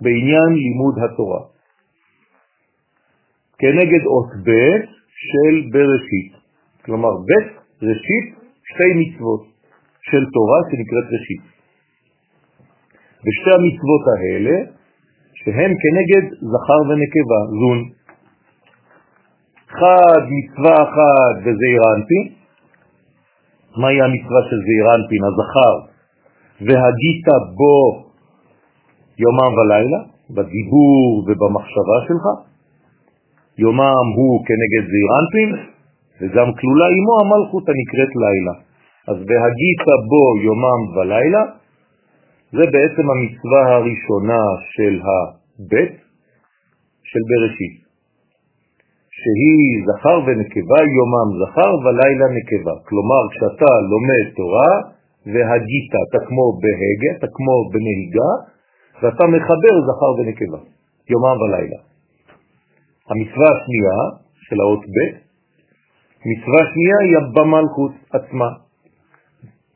בעניין 0.00 0.50
לימוד 0.62 0.94
התורה. 1.04 1.40
כנגד 3.58 4.02
אות 4.12 4.30
ב' 4.46 4.50
של 5.28 5.54
בראשית. 5.72 6.32
כלומר, 6.84 7.14
ב' 7.28 7.32
ראשית, 7.82 8.26
שתי 8.70 8.90
מצוות 9.00 9.42
של 10.08 10.22
תורה 10.34 10.60
שנקראת 10.68 11.06
ראשית. 11.14 11.42
ושתי 13.24 13.50
המצוות 13.58 14.04
האלה, 14.14 14.56
שהן 15.34 15.72
כנגד 15.82 16.24
זכר 16.52 16.80
ונקבה, 16.88 17.40
זון. 17.60 17.80
חד 19.68 20.22
מצווה 20.36 20.74
אחת 20.74 21.36
וזעיר 21.40 21.82
אנפין. 21.96 22.39
מהי 23.76 24.02
המצווה 24.02 24.40
של 24.50 24.58
זעיר 24.66 24.86
אנפין, 24.94 25.22
הזכר? 25.28 25.74
והגית 26.60 27.26
בו 27.58 27.76
יומם 29.18 29.52
ולילה, 29.58 30.00
בדיבור 30.30 31.24
ובמחשבה 31.26 31.98
שלך. 32.08 32.24
יומם 33.58 34.06
הוא 34.16 34.34
כנגד 34.46 34.84
זעיר 34.90 35.10
אנפין, 35.20 35.50
וגם 36.20 36.48
כלולה 36.58 36.86
עמו 36.96 37.14
המלכות 37.20 37.64
הנקראת 37.68 38.12
לילה. 38.22 38.54
אז 39.08 39.16
בהגית 39.16 39.84
בו 40.10 40.24
יומם 40.46 40.80
ולילה, 40.96 41.42
זה 42.52 42.64
בעצם 42.74 43.04
המצווה 43.10 43.62
הראשונה 43.74 44.42
של 44.74 45.00
הבית 45.06 45.96
של 47.02 47.22
בראשית, 47.30 47.79
שהיא 49.20 49.70
זכר 49.86 50.18
ונקבה, 50.26 50.78
יומם 50.98 51.28
זכר 51.40 51.72
ולילה 51.82 52.26
נקבה. 52.38 52.74
כלומר, 52.88 53.22
כשאתה 53.32 53.70
לומד 53.90 54.24
תורה 54.38 54.72
והגית, 55.32 55.92
אתה 56.04 56.18
כמו 56.28 56.44
בהגה, 56.62 57.10
אתה 57.18 57.28
כמו 57.36 57.54
בנהיגה, 57.72 58.30
ואתה 59.00 59.24
מחבר 59.34 59.74
זכר 59.88 60.12
ונקבה, 60.18 60.60
יומם 61.12 61.36
ולילה. 61.40 61.80
המצווה 63.10 63.48
השנייה 63.54 63.98
של 64.46 64.58
האות 64.60 64.84
ב', 64.94 64.98
מצווה 66.30 66.62
שנייה 66.72 66.98
היא 67.06 67.16
במלכות 67.34 67.92
עצמה. 68.16 68.50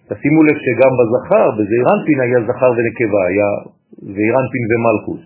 תשימו 0.09 0.41
לב 0.43 0.57
שגם 0.65 0.93
בזכר, 0.99 1.47
בזעירנפין 1.57 2.19
היה 2.21 2.39
זכר 2.49 2.71
ונקבה, 2.77 3.21
היה 3.31 3.51
זעירנפין 4.15 4.65
ומלכות. 4.71 5.23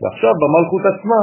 ועכשיו 0.00 0.32
במלכות 0.42 0.82
עצמה, 0.92 1.20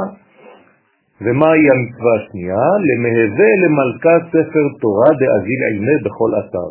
ומהי 1.20 1.64
המצווה 1.70 2.12
השנייה? 2.20 2.66
למהווה 2.88 3.50
למלכה 3.62 4.14
ספר 4.28 4.64
תורה 4.80 5.10
דאזיל 5.20 5.60
עימה 5.70 5.96
בכל 6.04 6.30
אתר. 6.40 6.70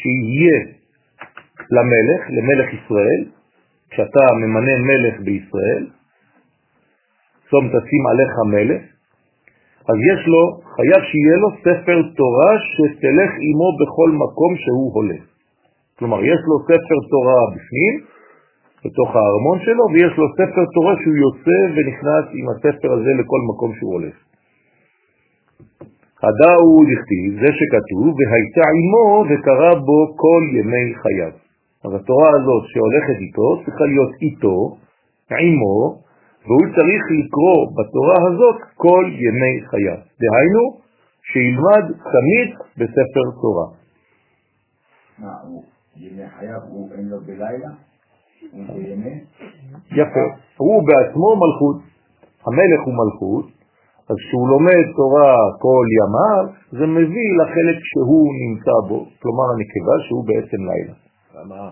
שיהיה 0.00 0.58
למלך, 1.76 2.20
למלך 2.36 2.68
ישראל, 2.78 3.20
כשאתה 3.90 4.24
ממנה 4.42 4.72
מלך 4.88 5.20
בישראל, 5.20 5.86
צום 7.50 7.68
תשים 7.68 8.02
עליך 8.10 8.34
מלך, 8.52 8.82
אז 9.90 9.96
יש 10.12 10.26
לו, 10.26 10.42
חייב 10.76 11.02
שיהיה 11.10 11.36
לו 11.42 11.50
ספר 11.64 11.98
תורה 12.16 12.52
שתלך 12.72 13.30
עמו 13.48 13.70
בכל 13.80 14.10
מקום 14.22 14.56
שהוא 14.56 14.94
הולך. 14.94 15.22
כלומר, 15.98 16.24
יש 16.24 16.40
לו 16.48 16.56
ספר 16.64 16.98
תורה 17.10 17.40
בפנים, 17.54 17.94
בתוך 18.84 19.08
הארמון 19.16 19.58
שלו, 19.64 19.84
ויש 19.92 20.12
לו 20.18 20.26
ספר 20.38 20.64
תורה 20.74 20.94
שהוא 21.00 21.18
יוצא 21.26 21.58
ונכנס 21.74 22.26
עם 22.38 22.46
הספר 22.52 22.90
הזה 22.96 23.12
לכל 23.20 23.40
מקום 23.50 23.70
שהוא 23.78 23.92
הולך. 23.92 24.16
הדאו 26.26 26.70
דכתיב, 26.90 27.30
זה 27.42 27.50
שכתוב, 27.58 28.06
והייתה 28.18 28.64
עמו 28.78 29.08
וקרא 29.28 29.72
בו 29.86 29.98
כל 30.22 30.42
ימי 30.58 30.88
חייו. 31.02 31.34
אז 31.84 31.90
התורה 31.98 32.30
הזאת 32.36 32.62
שהולכת 32.70 33.18
איתו 33.24 33.48
צריכה 33.64 33.84
להיות 33.92 34.12
איתו, 34.22 34.56
עמו, 35.42 35.78
והוא 36.46 36.66
צריך 36.76 37.02
לקרוא 37.18 37.58
בתורה 37.76 38.18
הזאת 38.28 38.58
כל 38.74 39.04
ימי 39.24 39.56
חייו. 39.70 40.00
דהיינו, 40.20 40.64
שילמד 41.30 41.84
תמיד 42.14 42.48
בספר 42.78 43.26
תורה. 43.42 43.66
מה, 45.18 45.32
הוא 45.48 45.62
ימי 45.96 46.28
חייו, 46.38 46.60
הוא 46.68 46.92
אין 46.92 47.08
לו 47.08 47.20
בלילה? 47.20 47.70
בימי? 48.52 49.20
יפה. 49.90 50.24
הוא 50.56 50.82
בעצמו 50.86 51.28
מלכות. 51.42 51.90
המלך 52.46 52.80
הוא 52.86 52.94
מלכות, 53.00 53.46
אז 54.10 54.16
כשהוא 54.24 54.48
לומד 54.48 54.84
תורה 54.96 55.34
כל 55.64 55.86
ימיו, 55.98 56.44
זה 56.78 56.86
מביא 56.86 57.30
לחלק 57.40 57.78
שהוא 57.90 58.28
נמצא 58.42 58.76
בו, 58.88 58.98
כלומר 59.22 59.46
הנקבה 59.52 59.96
שהוא 60.06 60.24
בעצם 60.28 60.60
לילה. 60.70 60.94
למה, 61.36 61.70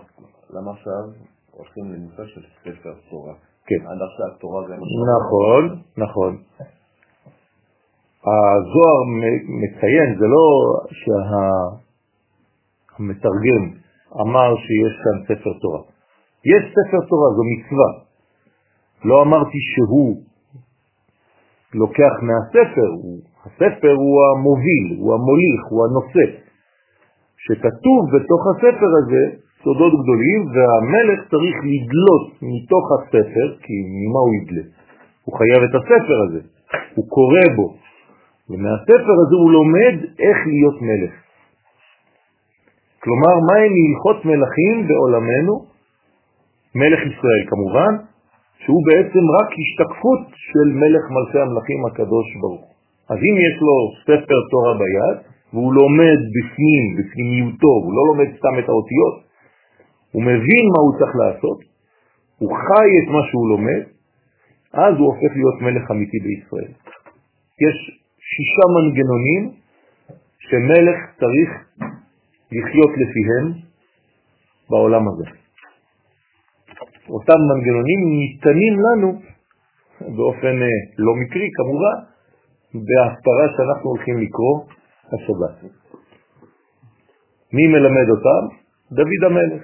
למה 0.55 0.71
עכשיו 0.71 1.03
הולכים 1.51 1.85
לנושא 1.91 2.25
של 2.33 2.41
ספר 2.63 2.93
תורה? 3.09 3.33
כן. 3.67 3.81
עד 3.87 3.99
עכשיו 4.07 4.39
תורה 4.39 4.67
זה... 4.67 4.73
נכון, 5.15 5.63
נכון. 5.97 6.37
הזוהר 8.29 9.01
מציין, 9.61 10.09
זה 10.19 10.25
לא 10.35 10.47
שהמתרגם 12.97 13.63
אמר 14.21 14.55
שיש 14.55 14.93
כאן 15.03 15.17
ספר 15.27 15.53
תורה. 15.61 15.81
יש 16.45 16.63
ספר 16.75 17.01
תורה, 17.09 17.29
זו 17.35 17.43
מצווה. 17.53 17.91
לא 19.05 19.21
אמרתי 19.21 19.57
שהוא 19.71 20.21
לוקח 21.73 22.13
מהספר, 22.21 22.89
הספר 23.45 23.93
הוא 24.03 24.15
המוביל, 24.29 24.85
הוא 24.99 25.13
המוליך, 25.13 25.61
הוא 25.69 25.85
הנושא. 25.85 26.25
שכתוב 27.37 27.99
בתוך 28.13 28.41
הספר 28.51 28.89
הזה 28.99 29.23
סודות 29.63 29.93
גדולים, 30.01 30.39
והמלך 30.53 31.19
צריך 31.31 31.55
לדלות 31.73 32.25
מתוך 32.41 32.85
הספר, 32.95 33.47
כי 33.63 33.73
ממה 33.99 34.19
הוא 34.19 34.33
ידלה? 34.37 34.65
הוא 35.23 35.37
חייב 35.37 35.61
את 35.69 35.75
הספר 35.75 36.17
הזה, 36.25 36.41
הוא 36.95 37.05
קורא 37.09 37.45
בו, 37.55 37.67
ומהספר 38.49 39.15
הזה 39.23 39.35
הוא 39.43 39.51
לומד 39.51 39.95
איך 40.19 40.37
להיות 40.47 40.81
מלך. 40.81 41.13
כלומר, 43.03 43.35
מהם 43.49 43.71
הלכות 43.81 44.25
מלכים 44.25 44.87
בעולמנו? 44.87 45.68
מלך 46.75 46.99
ישראל 46.99 47.41
כמובן, 47.49 47.93
שהוא 48.63 48.81
בעצם 48.87 49.23
רק 49.37 49.49
השתקפות 49.61 50.21
של 50.49 50.67
מלך 50.81 51.03
מלכי 51.15 51.39
המלכים 51.39 51.85
הקדוש 51.85 52.27
ברוך. 52.41 52.65
אז 53.09 53.17
אם 53.17 53.35
יש 53.47 53.55
לו 53.67 53.75
ספר 54.07 54.39
תורה 54.51 54.73
ביד, 54.81 55.17
והוא 55.53 55.73
לומד 55.73 56.19
בפנים, 56.35 56.83
בפנימיותו, 56.97 57.73
הוא 57.83 57.93
לא 57.97 58.03
לומד 58.09 58.29
סתם 58.37 58.55
את 58.59 58.69
האותיות, 58.69 59.15
הוא 60.11 60.23
מבין 60.23 60.63
מה 60.73 60.79
הוא 60.85 60.93
צריך 60.99 61.13
לעשות, 61.21 61.59
הוא 62.39 62.51
חי 62.55 62.89
את 62.99 63.07
מה 63.13 63.21
שהוא 63.29 63.49
לומד, 63.49 63.81
אז 64.73 64.93
הוא 64.97 65.07
הופך 65.07 65.31
להיות 65.35 65.61
מלך 65.61 65.91
אמיתי 65.91 66.19
בישראל. 66.19 66.71
יש 67.65 67.77
שישה 68.29 68.65
מנגנונים 68.75 69.51
שמלך 70.39 70.97
צריך 71.19 71.49
לחיות 72.51 72.91
לפיהם 72.97 73.45
בעולם 74.69 75.07
הזה. 75.07 75.38
אותם 77.09 77.39
מנגנונים 77.49 78.01
ניתנים 78.19 78.75
לנו 78.85 79.09
באופן 80.17 80.55
אה, 80.61 80.79
לא 80.97 81.13
מקרי 81.21 81.49
כמובן, 81.57 81.97
בהפטרה 82.73 83.45
שאנחנו 83.55 83.89
הולכים 83.89 84.17
לקרוא 84.17 84.55
השבת. 85.13 85.55
מי 87.53 87.67
מלמד 87.67 88.09
אותם? 88.09 88.43
דוד 88.91 89.23
המלך. 89.25 89.63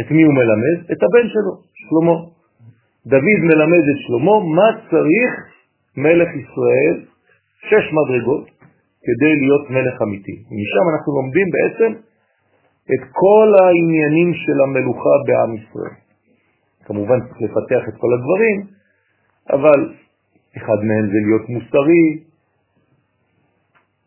את 0.00 0.10
מי 0.10 0.22
הוא 0.22 0.34
מלמד? 0.34 0.78
את 0.92 1.02
הבן 1.02 1.26
שלו, 1.34 1.52
שלמה. 1.82 2.16
דוד 3.06 3.40
מלמד 3.48 3.84
את 3.92 3.98
שלמה 4.06 4.34
מה 4.56 4.68
צריך 4.90 5.30
מלך 5.96 6.28
ישראל, 6.42 6.96
שש 7.68 7.84
מדרגות, 7.98 8.46
כדי 9.06 9.32
להיות 9.42 9.70
מלך 9.70 10.02
אמיתי. 10.02 10.36
משם 10.58 10.84
אנחנו 10.92 11.12
לומדים 11.18 11.46
בעצם 11.54 11.90
את 12.94 13.02
כל 13.12 13.48
העניינים 13.60 14.34
של 14.34 14.56
המלוכה 14.64 15.14
בעם 15.26 15.54
ישראל. 15.56 16.03
כמובן 16.84 17.18
צריך 17.20 17.40
לפתח 17.42 17.88
את 17.88 17.94
כל 18.00 18.10
הדברים, 18.14 18.66
אבל 19.50 19.94
אחד 20.56 20.78
מהם 20.88 21.06
זה 21.06 21.18
להיות 21.26 21.48
מוסרי, 21.48 22.06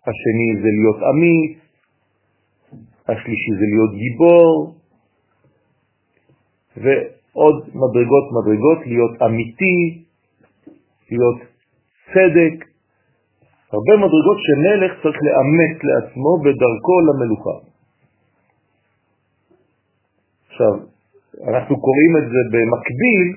השני 0.07 0.61
זה 0.61 0.69
להיות 0.77 0.99
אמיץ, 1.11 1.57
השלישי 3.09 3.51
זה 3.59 3.65
להיות 3.73 3.93
גיבור, 4.01 4.75
ועוד 6.77 7.55
מדרגות 7.67 8.25
מדרגות, 8.37 8.79
להיות 8.87 9.21
אמיתי, 9.21 10.03
להיות 11.11 11.39
צדק, 12.13 12.65
הרבה 13.73 13.93
מדרגות 13.97 14.37
שמלך 14.45 14.91
צריך 15.03 15.17
לאמץ 15.27 15.83
לעצמו 15.83 16.37
בדרכו 16.39 16.95
למלוכה. 17.07 17.57
עכשיו, 20.47 20.96
אנחנו 21.43 21.81
קוראים 21.81 22.17
את 22.17 22.29
זה 22.33 22.41
במקביל 22.51 23.27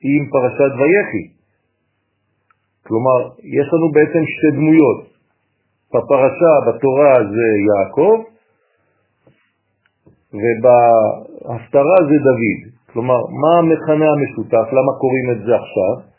עם 0.00 0.22
פרשת 0.30 0.72
ויחי. 0.78 1.26
כלומר, 2.86 3.18
יש 3.38 3.66
לנו 3.72 3.92
בעצם 3.92 4.22
שתי 4.26 4.50
דמויות. 4.56 5.14
בפרשה, 5.94 6.54
בתורה 6.66 7.14
זה 7.34 7.48
יעקב, 7.68 8.22
ובהפטרה 10.34 11.96
זה 12.08 12.16
דוד. 12.28 12.60
כלומר, 12.92 13.20
מה 13.42 13.58
המכנה 13.58 14.06
המשותף? 14.12 14.66
למה 14.72 14.92
קוראים 15.00 15.30
את 15.32 15.46
זה 15.46 15.52
עכשיו? 15.54 16.14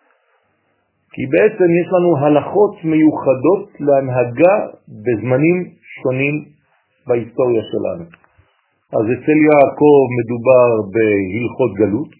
כי 1.12 1.21
בעצם 1.26 1.69
יש 1.82 1.88
לנו 1.93 2.17
הלכות 2.17 2.76
מיוחדות 2.84 3.69
להנהגה 3.80 4.56
בזמנים 4.88 5.58
שונים 6.02 6.45
בהיסטוריה 7.08 7.62
שלנו. 7.71 8.25
אז 8.93 9.06
אצל 9.15 9.38
יעקב 9.50 10.02
מדובר 10.17 10.69
בהלכות 10.93 11.71
גלות, 11.82 12.12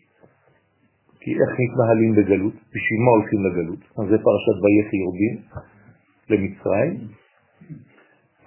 כי 1.20 1.32
איך 1.32 1.52
מתנהלים 1.62 2.12
בגלות, 2.16 2.54
בשביל 2.74 3.00
מה 3.06 3.12
הולכים 3.16 3.40
לגלות, 3.46 3.82
אז 3.98 4.06
זה 4.12 4.18
פרשת 4.28 4.58
ויחי 4.64 4.98
יורדים 5.06 5.36
למצרים, 6.30 6.94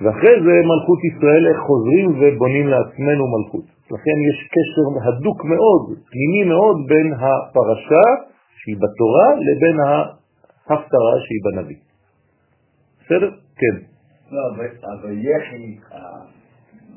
ואחרי 0.00 0.35
זה 0.44 0.54
מלכות 0.72 1.00
ישראל, 1.11 1.42
איך 1.50 1.59
חוזרים 1.68 2.07
ובונים 2.18 2.66
לעצמנו 2.66 3.24
מלכות. 3.35 3.66
לכן 3.94 4.16
יש 4.28 4.38
קשר 4.54 4.87
הדוק 5.09 5.44
מאוד, 5.44 5.83
פנימי 6.11 6.42
מאוד, 6.52 6.76
בין 6.88 7.12
הפרשה 7.12 8.07
שהיא 8.59 8.76
בתורה 8.76 9.28
לבין 9.46 9.76
ההפטרה 9.87 11.14
שהיא 11.24 11.42
בנביא. 11.44 11.81
בסדר? 13.00 13.31
כן. 13.61 13.76
לא, 14.33 14.42
אבל 14.92 15.18
יחי, 15.18 15.78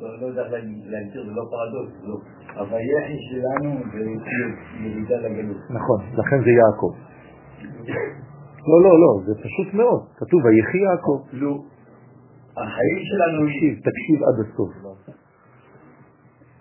לא 0.01 0.25
יודע 0.25 0.43
להגדיר, 0.85 1.25
זה 1.25 1.31
לא 1.31 1.43
פרדוקס, 1.51 1.95
לא. 2.03 2.17
הוויחי 2.59 3.17
שלנו 3.29 3.69
זה 3.93 3.99
ירידה 4.83 5.17
לגלות. 5.17 5.57
נכון, 5.69 5.99
לכן 6.13 6.43
זה 6.43 6.51
יעקב. 6.61 6.93
לא, 8.69 8.81
לא, 8.83 8.99
לא, 8.99 9.11
זה 9.25 9.33
פשוט 9.43 9.73
מאוד. 9.73 10.01
כתוב, 10.15 10.45
ויחי 10.45 10.77
יעקב. 10.77 11.19
לא. 11.33 11.53
החיים 12.57 12.99
שלנו... 13.09 13.45
תקשיב, 13.47 13.73
תקשיב 13.89 14.17
עד 14.27 14.45
הסוף. 14.45 14.71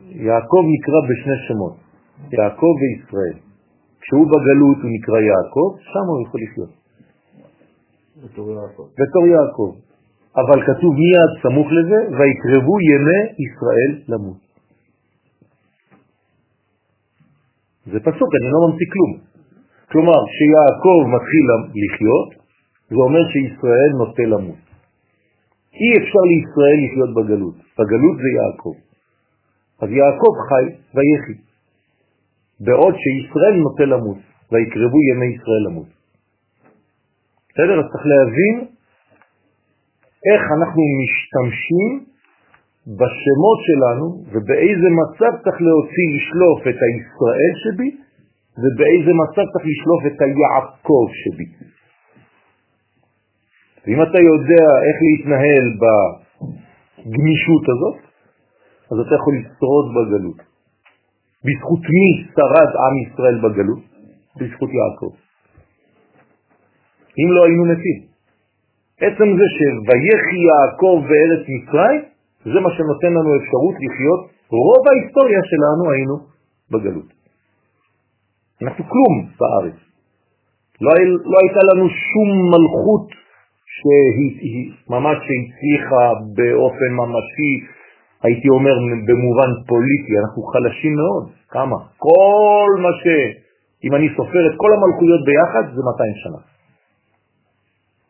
יעקב 0.01 0.63
נקרא 0.75 1.01
בשני 1.09 1.39
שמות, 1.49 1.77
יעקב 2.33 2.73
וישראל. 2.81 3.39
כשהוא 4.01 4.27
בגלות 4.27 4.79
הוא 4.83 4.91
נקרא 4.97 5.19
יעקב, 5.31 5.69
שם 5.93 6.07
הוא 6.09 6.27
יכול 6.27 6.41
לחיות. 6.45 6.73
בתור 8.25 8.51
יעקב. 8.51 8.87
בתור 9.01 9.27
יעקב. 9.27 9.90
אבל 10.37 10.59
כתוב 10.67 10.93
מיד 10.95 11.31
סמוך 11.43 11.69
לזה, 11.73 11.99
ויקרבו 12.19 12.75
ימי 12.81 13.23
ישראל 13.45 14.03
למות. 14.09 14.41
זה 17.87 17.99
פסוק, 18.01 18.31
אני 18.39 18.49
לא 18.55 18.59
ממציא 18.67 18.87
כלום. 18.93 19.13
כלומר, 19.91 20.19
כשיעקב 20.31 21.01
מתחיל 21.15 21.47
לחיות, 21.83 22.31
זה 22.91 22.97
אומר 22.97 23.23
שישראל 23.33 23.91
נוטה 23.99 24.23
למות. 24.23 24.63
אי 25.81 25.91
אפשר 25.99 26.23
לישראל 26.31 26.79
לחיות 26.85 27.11
בגלות. 27.17 27.57
בגלות 27.79 28.17
זה 28.23 28.29
יעקב. 28.39 28.77
אז 29.83 29.89
יעקב 29.91 30.35
חי 30.49 30.65
ויחי. 30.95 31.37
בעוד 32.61 32.95
שישראל 33.03 33.55
נוטה 33.65 33.85
למות, 33.85 34.19
ויקרבו 34.53 34.99
ימי 35.11 35.27
ישראל 35.35 35.63
למות. 35.67 35.89
בסדר? 37.49 37.77
אז 37.81 37.87
צריך 37.93 38.07
להבין 38.13 38.80
איך 40.29 40.43
אנחנו 40.57 40.83
משתמשים 41.01 41.91
בשמות 42.99 43.59
שלנו 43.69 44.07
ובאיזה 44.33 44.89
מצב 45.03 45.33
צריך 45.45 45.59
להוציא 45.67 46.07
לשלוף 46.15 46.61
את 46.71 46.79
הישראל 46.87 47.53
שבי 47.63 47.91
ובאיזה 48.63 49.13
מצב 49.23 49.45
צריך 49.53 49.67
לשלוף 49.73 50.03
את 50.07 50.19
היעקב 50.25 51.07
שבי. 51.23 51.49
ואם 53.87 54.03
אתה 54.03 54.19
יודע 54.31 54.67
איך 54.87 54.97
להתנהל 55.07 55.67
בגמישות 55.83 57.65
הזאת, 57.73 57.99
אז 58.91 58.97
אתה 59.07 59.15
יכול 59.15 59.35
לשרוד 59.39 59.87
בגלות. 59.97 60.41
בזכות 61.45 61.83
מי 61.95 62.09
שרד 62.35 62.71
עם 62.85 62.95
ישראל 63.05 63.37
בגלות? 63.45 63.83
בזכות 64.37 64.71
יעקב. 64.79 65.13
אם 67.21 67.33
לא 67.33 67.45
היינו 67.45 67.65
מתים. 67.65 68.10
עצם 69.01 69.29
זה 69.39 69.47
שויחי 69.57 70.41
יעקב 70.51 70.97
בארץ 71.09 71.43
מצרים, 71.55 72.01
זה 72.45 72.59
מה 72.61 72.71
שנותן 72.77 73.13
לנו 73.17 73.31
אפשרות 73.41 73.75
לחיות, 73.85 74.21
רוב 74.49 74.83
ההיסטוריה 74.89 75.41
שלנו 75.51 75.91
היינו 75.93 76.17
בגלות. 76.71 77.11
אנחנו 78.63 78.85
כלום 78.85 79.15
בארץ. 79.41 79.79
לא, 80.81 80.91
לא 81.33 81.37
הייתה 81.43 81.61
לנו 81.71 81.85
שום 81.89 82.29
מלכות 82.53 83.07
שהיא 83.77 84.73
ממש 84.91 85.19
הצליחה 85.37 86.05
באופן 86.37 86.91
ממשי, 87.01 87.53
הייתי 88.23 88.49
אומר 88.49 88.75
במובן 89.07 89.51
פוליטי, 89.69 90.13
אנחנו 90.23 90.43
חלשים 90.43 90.95
מאוד. 90.95 91.25
כמה? 91.49 91.77
כל 91.97 92.71
מה 92.83 92.93
ש... 93.03 93.05
אם 93.85 93.95
אני 93.95 94.09
סופר 94.17 94.43
את 94.51 94.57
כל 94.57 94.71
המלכויות 94.77 95.21
ביחד, 95.25 95.75
זה 95.75 95.83
200 95.95 96.13
שנה. 96.23 96.41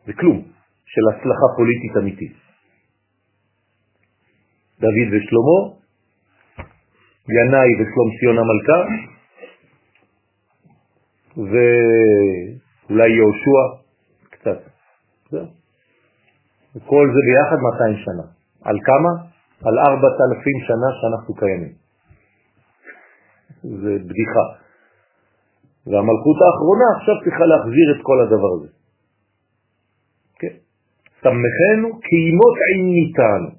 זה 0.05 0.13
כלום 0.13 0.41
של 0.93 1.01
הצלחה 1.09 1.47
פוליטית 1.57 1.97
אמיתית. 1.97 2.33
דוד 4.79 5.09
ושלמה, 5.11 5.59
ינאי 7.37 7.69
ושלום 7.79 8.09
ציון 8.19 8.37
המלכה, 8.41 8.79
ואולי 11.37 13.09
יהושע, 13.09 13.61
קצת. 14.29 14.59
וכל 16.75 17.05
זה 17.13 17.19
ביחד 17.27 17.59
200 17.73 17.95
שנה. 18.05 18.25
על 18.63 18.77
כמה? 18.85 19.11
על 19.65 19.79
4,000 19.79 20.57
שנה 20.67 20.89
שאנחנו 21.01 21.35
קיימים. 21.35 21.73
זה 23.63 23.91
בדיחה. 24.07 24.45
והמלכות 25.87 26.37
האחרונה 26.41 26.87
עכשיו 26.97 27.15
צריכה 27.23 27.45
להחזיר 27.45 27.87
את 27.95 28.01
כל 28.03 28.17
הדבר 28.21 28.51
הזה. 28.57 28.80
סמכנו 31.23 31.87
כי 32.01 32.15
ימות 32.29 32.57
עיניתנו. 32.67 33.49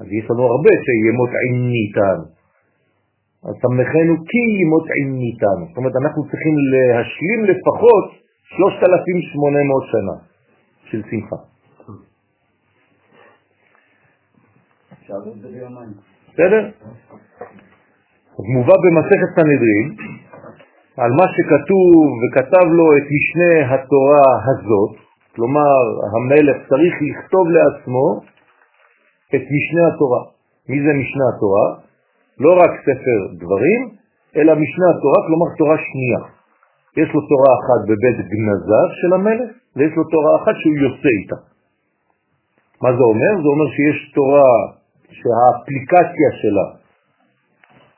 אז 0.00 0.06
יש 0.18 0.24
לנו 0.30 0.42
הרבה 0.52 0.70
שימות 0.84 1.30
עיניתנו. 1.42 2.24
אז 3.46 3.54
סמכנו 3.62 4.14
כי 4.28 4.42
ימות 4.62 4.86
עיניתנו. 4.96 5.64
זאת 5.68 5.76
אומרת, 5.76 5.96
אנחנו 6.02 6.22
צריכים 6.30 6.54
להשלים 6.72 7.40
לפחות 7.44 8.06
3,800 8.56 9.82
שנה 9.92 10.16
של 10.90 11.02
שמחה. 11.10 11.36
בסדר? 16.32 16.62
אז 18.38 18.44
מובא 18.54 18.76
במסכת 18.82 19.30
סנהדרין 19.36 19.88
על 20.96 21.10
מה 21.10 21.26
שכתוב 21.34 21.94
וכתב 22.20 22.66
לו 22.78 22.86
את 22.96 23.06
משנה 23.16 23.74
התורה 23.74 24.28
הזאת, 24.48 25.05
כלומר 25.36 25.80
המלך 26.14 26.56
צריך 26.68 26.94
לכתוב 27.08 27.44
לעצמו 27.56 28.06
את 29.34 29.44
משנה 29.56 29.82
התורה. 29.90 30.22
מי 30.68 30.78
זה 30.84 30.92
משנה 31.00 31.24
התורה? 31.32 31.66
לא 32.44 32.52
רק 32.62 32.72
ספר 32.86 33.18
דברים, 33.42 33.80
אלא 34.36 34.52
משנה 34.54 34.86
התורה, 34.94 35.20
כלומר 35.26 35.48
תורה 35.58 35.76
שנייה. 35.88 36.22
יש 37.00 37.08
לו 37.14 37.20
תורה 37.30 37.50
אחת 37.60 37.80
בבית 37.88 38.18
גנזיו 38.32 38.88
של 39.00 39.10
המלך, 39.16 39.48
ויש 39.76 39.92
לו 39.96 40.04
תורה 40.14 40.32
אחת 40.42 40.54
שהוא 40.60 40.76
יוצא 40.86 41.10
איתה. 41.18 41.38
מה 42.82 42.90
זה 42.96 43.02
אומר? 43.12 43.32
זה 43.42 43.48
אומר 43.52 43.68
שיש 43.76 43.98
תורה 44.14 44.52
שהאפליקציה 45.18 46.30
שלה, 46.40 46.66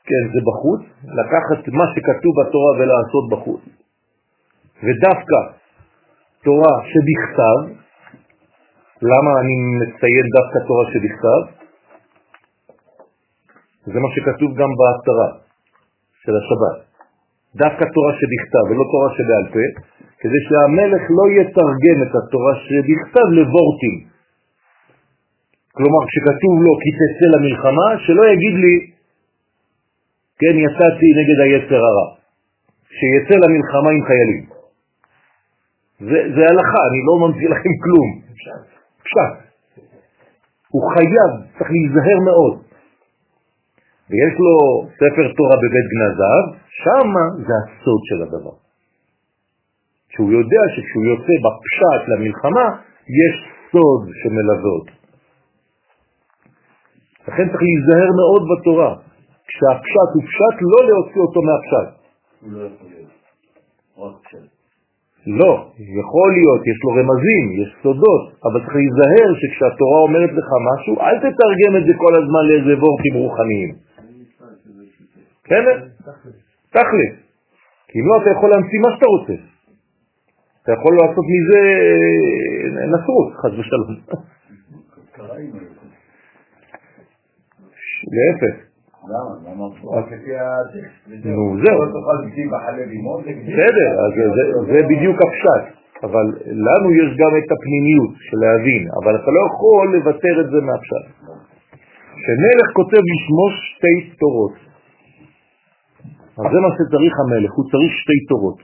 כן, 0.07 0.23
זה 0.33 0.39
בחוץ, 0.49 0.81
לקחת 1.19 1.59
מה 1.79 1.85
שכתוב 1.93 2.33
בתורה 2.39 2.71
ולעשות 2.79 3.25
בחוץ. 3.31 3.61
ודווקא 4.83 5.39
תורה 6.43 6.75
שבכתב, 6.91 7.57
למה 9.11 9.31
אני 9.41 9.55
מציין 9.79 10.25
דווקא 10.35 10.59
תורה 10.67 10.85
שבכתב? 10.91 11.41
זה 13.91 13.99
מה 14.03 14.09
שכתוב 14.15 14.49
גם 14.59 14.71
בהפטרה 14.79 15.29
של 16.23 16.33
השבת. 16.39 16.77
דווקא 17.55 17.85
תורה 17.95 18.11
שבכתב 18.19 18.63
ולא 18.69 18.85
תורה 18.91 19.09
שבעל 19.15 19.45
פה, 19.53 19.65
כדי 20.21 20.41
שהמלך 20.47 21.01
לא 21.17 21.25
יתרגם 21.37 21.97
את 22.05 22.13
התורה 22.19 22.53
שבכתב 22.65 23.27
לבורטים. 23.37 23.97
כלומר, 25.75 26.01
כשכתוב 26.09 26.55
לו 26.65 26.73
כי 26.81 26.89
תצא 26.99 27.27
למלחמה, 27.35 27.87
שלא 28.05 28.23
יגיד 28.33 28.55
לי, 28.63 28.75
כן, 30.39 30.55
יצאתי 30.65 31.07
נגד 31.19 31.37
היצר 31.43 31.81
הרע, 31.89 32.07
שיצא 32.97 33.35
למלחמה 33.43 33.89
עם 33.95 34.03
חיילים. 34.09 34.58
זה, 35.99 36.19
זה 36.35 36.41
הלכה, 36.49 36.81
אני 36.89 36.99
לא 37.07 37.13
ממציא 37.27 37.49
לכם 37.49 37.73
כלום. 37.83 38.09
פשט. 39.03 39.49
הוא 40.73 40.83
חייב, 40.93 41.31
צריך 41.57 41.69
להיזהר 41.71 42.19
מאוד. 42.29 42.55
ויש 44.09 44.33
לו 44.45 44.53
ספר 44.99 45.25
תורה 45.37 45.55
בבית 45.61 45.87
גנזיו, 45.93 46.43
שם 46.83 47.09
זה 47.47 47.53
הסוד 47.61 48.01
של 48.09 48.19
הדבר. 48.23 48.55
שהוא 50.13 50.31
יודע 50.31 50.63
שכשהוא 50.73 51.05
יוצא 51.11 51.35
בפשט 51.45 52.01
למלחמה, 52.07 52.67
יש 53.19 53.35
סוד 53.71 54.01
שמלווה 54.19 54.71
אותו. 54.79 54.93
לכן 57.27 57.45
צריך 57.49 57.61
להיזהר 57.67 58.09
מאוד 58.21 58.43
בתורה. 58.51 58.95
כשהפשט 59.47 60.09
הוא 60.13 60.23
פשט, 60.23 60.57
לא 60.71 60.87
להוציא 60.87 61.21
אותו 61.21 61.39
מהפשט. 61.47 61.89
הוא 62.41 62.51
לא 62.53 62.67
יכול 62.67 62.87
להיות. 62.89 63.11
רק 63.97 64.27
פשט. 64.27 64.58
לא, 65.27 65.71
יכול 66.01 66.29
להיות, 66.33 66.61
יש 66.67 66.77
לו 66.83 66.89
רמזים, 66.89 67.45
יש 67.61 67.69
סודות, 67.83 68.23
אבל 68.45 68.59
צריך 68.59 68.75
להיזהר 68.75 69.29
שכשהתורה 69.39 69.99
אומרת 70.07 70.31
לך 70.39 70.49
משהו, 70.69 70.93
אל 71.01 71.17
תתרגם 71.19 71.73
את 71.79 71.83
זה 71.87 71.93
כל 71.97 72.13
הזמן 72.19 72.43
לאיזה 72.49 72.73
וורטים 72.83 73.13
רוחניים. 73.13 73.71
כן? 75.43 75.63
תכלס. 76.69 77.13
כי 77.87 77.99
אם 77.99 78.07
לא, 78.07 78.21
אתה 78.21 78.29
יכול 78.29 78.49
להמציא 78.49 78.79
מה 78.79 78.89
שאתה 78.95 79.05
רוצה. 79.05 79.33
אתה 80.63 80.71
יכול 80.71 80.93
לעשות 80.97 81.25
מזה 81.33 81.61
אה, 82.79 82.85
נצרות, 82.85 83.33
חס 83.33 83.51
ושלום. 83.59 83.95
להפך. 88.15 88.68
למה? 89.13 89.33
למה? 89.45 89.65
רק 89.97 90.05
לפי 90.13 90.31
הטקסט. 90.35 91.25
נו, 91.25 91.43
זהו. 91.63 91.79
לא. 91.79 91.85
בסדר, 93.49 93.89
זה, 94.35 94.43
זה 94.71 94.79
בדיוק 94.89 95.17
הפשט, 95.25 95.65
אבל 96.03 96.25
לנו 96.67 96.87
יש 97.01 97.09
גם 97.21 97.31
את 97.39 97.47
הפנימיות 97.53 98.13
של 98.27 98.37
להבין, 98.43 98.83
אבל 99.03 99.13
אתה 99.15 99.29
לא 99.35 99.41
יכול 99.49 99.85
לוותר 99.95 100.33
את 100.41 100.49
זה 100.51 100.59
מהפשט. 100.67 101.05
כשמלך 102.19 102.67
כותב 102.79 103.03
לשמו 103.11 103.45
שתי 103.61 103.95
תורות, 104.19 104.55
אז 106.39 106.45
זה 106.53 106.59
מה 106.65 106.71
שצריך 106.77 107.13
המלך, 107.23 107.51
הוא 107.57 107.65
צריך 107.71 107.91
שתי 108.01 108.19
תורות. 108.29 108.59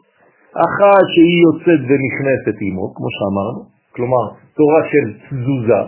אחת 0.67 1.05
שהיא 1.13 1.39
יוצאת 1.47 1.81
ונכנסת 1.89 2.58
עמו, 2.62 2.86
כמו 2.95 3.10
שאמרנו, 3.17 3.62
כלומר 3.95 4.23
תורה 4.58 4.81
של 4.91 5.05
תזוזה, 5.29 5.81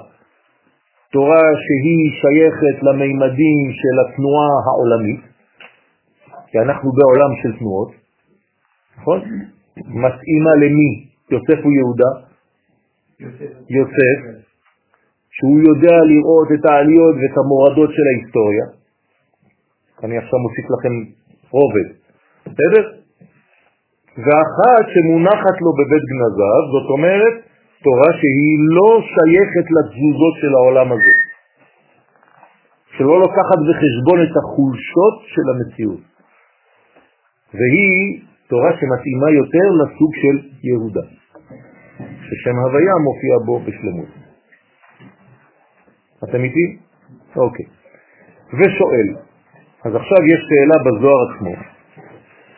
תורה 1.17 1.45
שהיא 1.65 2.05
שייכת 2.19 2.77
למימדים 2.83 3.59
של 3.81 3.95
התנועה 4.01 4.51
העולמית, 4.65 5.21
כי 6.49 6.59
אנחנו 6.59 6.91
בעולם 6.97 7.31
של 7.41 7.59
תנועות, 7.59 7.91
נכון? 8.97 9.19
מתאימה 10.03 10.53
למי? 10.63 10.91
יוסף 11.31 11.59
הוא 11.63 11.73
יהודה? 11.79 12.11
יוסף, 13.77 14.19
שהוא 15.35 15.59
יודע 15.69 15.95
לראות 16.11 16.49
את 16.55 16.65
העליות 16.65 17.15
ואת 17.15 17.37
המורדות 17.37 17.89
של 17.95 18.05
ההיסטוריה. 18.09 18.65
אני 20.03 20.17
עכשיו 20.17 20.39
מוסיף 20.39 20.65
לכם 20.73 20.93
רובד, 21.51 21.87
בסדר? 22.45 22.83
ואחת 24.23 24.85
שמונחת 24.93 25.57
לו 25.63 25.71
בבית 25.79 26.05
גנזיו, 26.11 26.61
זאת 26.73 26.87
אומרת 26.95 27.46
תורה 27.83 28.09
שהיא 28.19 28.57
לא 28.77 28.89
שייכת 29.11 29.67
לתזוזות 29.75 30.35
של 30.41 30.51
העולם 30.55 30.91
הזה, 30.91 31.13
שלא 32.97 33.19
לוקחת 33.19 33.59
בחשבון 33.67 34.19
את 34.23 34.37
החולשות 34.37 35.15
של 35.33 35.45
המציאות. 35.51 36.03
והיא 37.53 38.21
תורה 38.47 38.71
שמתאימה 38.79 39.29
יותר 39.31 39.67
לסוג 39.79 40.11
של 40.21 40.35
יהודה, 40.63 41.05
ששם 41.97 42.55
הוויה 42.63 42.95
מופיע 43.03 43.33
בו 43.45 43.59
בשלמות. 43.59 44.11
אתם 46.23 46.43
איתי? 46.43 46.77
אוקיי. 47.35 47.65
ושואל, 48.53 49.07
אז 49.85 49.95
עכשיו 49.95 50.17
יש 50.25 50.39
שאלה 50.49 50.77
בזוהר 50.85 51.19
עצמו. 51.27 51.53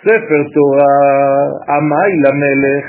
ספר 0.01 0.41
תורה 0.53 0.95
עמי 1.77 2.12
למלך, 2.25 2.86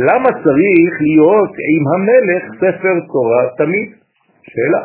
למה 0.00 0.28
צריך 0.44 0.92
להיות 1.00 1.52
עם 1.72 1.84
המלך 1.92 2.42
ספר 2.56 2.94
תורה 3.12 3.42
תמיד? 3.56 3.92
שאלה. 4.42 4.82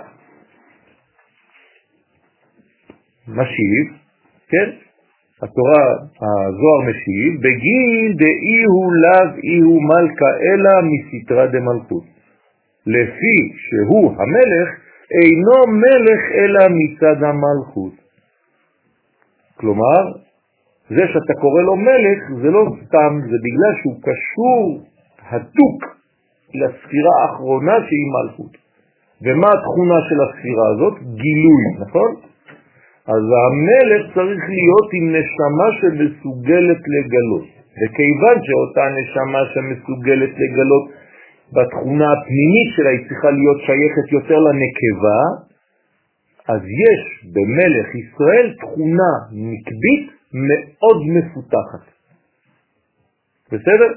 משיב, 3.27 3.97
כן? 4.49 4.69
התורה, 5.41 5.85
הזוהר 6.21 6.81
משיב, 6.89 7.39
בגין 7.39 8.15
דאי 8.17 8.63
הוא 8.73 8.91
לאו 9.03 9.35
אי 9.43 9.59
הוא 9.59 9.81
מלכה 9.83 10.31
אלא 10.41 10.71
מסתרה 10.91 11.47
דמלכות. 11.47 12.03
לפי 12.85 13.37
שהוא 13.55 14.11
המלך, 14.11 14.69
אינו 15.11 15.77
מלך 15.77 16.21
אלא 16.33 16.67
מצד 16.69 17.23
המלכות. 17.23 17.93
כלומר, 19.55 20.01
זה 20.89 21.03
שאתה 21.07 21.33
קורא 21.41 21.61
לו 21.61 21.75
מלך 21.75 22.19
זה 22.41 22.49
לא 22.51 22.65
סתם, 22.85 23.19
זה 23.21 23.37
בגלל 23.45 23.73
שהוא 23.81 24.01
קשור 24.01 24.83
הדוק 25.29 25.79
לספירה 26.59 27.13
האחרונה 27.21 27.75
שהיא 27.87 28.07
מלכות. 28.15 28.53
ומה 29.21 29.47
התכונה 29.55 29.97
של 30.07 30.19
הספירה 30.25 30.65
הזאת? 30.73 30.93
גילוי, 31.21 31.63
נכון? 31.79 32.11
אז 33.15 33.23
המלך 33.43 34.01
צריך 34.15 34.41
להיות 34.57 34.87
עם 34.97 35.05
נשמה 35.17 35.67
שמסוגלת 35.79 36.81
לגלות. 36.95 37.47
וכיוון 37.79 38.37
שאותה 38.45 38.85
נשמה 38.99 39.41
שמסוגלת 39.53 40.33
לגלות 40.41 40.85
בתכונה 41.53 42.07
הפנימית 42.13 42.69
שלה 42.75 42.89
היא 42.89 43.07
צריכה 43.09 43.31
להיות 43.31 43.59
שייכת 43.65 44.11
יותר 44.11 44.37
לנקבה, 44.47 45.21
אז 46.47 46.61
יש 46.61 47.01
במלך 47.33 47.87
ישראל 47.95 48.53
תכונה 48.61 49.11
נקבית 49.31 50.05
מאוד 50.33 50.97
מפותחת. 51.15 51.85
בסדר? 53.51 53.89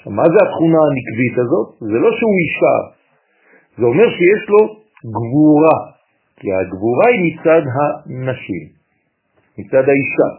עכשיו, 0.00 0.12
מה 0.12 0.22
זה 0.32 0.38
התכונה 0.44 0.80
הנקבית 0.86 1.34
הזאת? 1.42 1.68
זה 1.80 1.98
לא 2.04 2.10
שהוא 2.18 2.36
אישה, 2.44 2.76
זה 3.78 3.84
אומר 3.84 4.08
שיש 4.18 4.42
לו 4.48 4.60
גבורה, 5.16 5.78
כי 6.36 6.48
הגבורה 6.52 7.06
היא 7.12 7.20
מצד 7.26 7.62
הנשים, 7.76 8.64
מצד 9.58 9.84
האישה, 9.88 10.30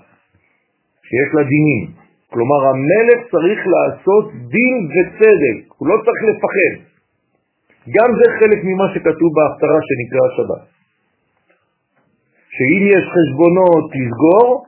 שיש 1.07 1.29
לה 1.35 1.43
דינים. 1.43 1.81
כלומר, 2.33 2.59
המלך 2.71 3.19
צריך 3.31 3.59
לעשות 3.73 4.25
דין 4.33 4.75
וצדק, 4.93 5.57
הוא 5.77 5.87
לא 5.87 5.95
צריך 6.05 6.21
לפחד. 6.29 6.73
גם 7.95 8.09
זה 8.17 8.25
חלק 8.39 8.59
ממה 8.63 8.85
שכתוב 8.93 9.29
בהפטרה 9.37 9.79
שנקרא 9.87 10.25
שבת. 10.37 10.65
שאם 12.55 12.83
יש 12.95 13.03
חשבונות 13.15 13.85
לסגור, 13.99 14.65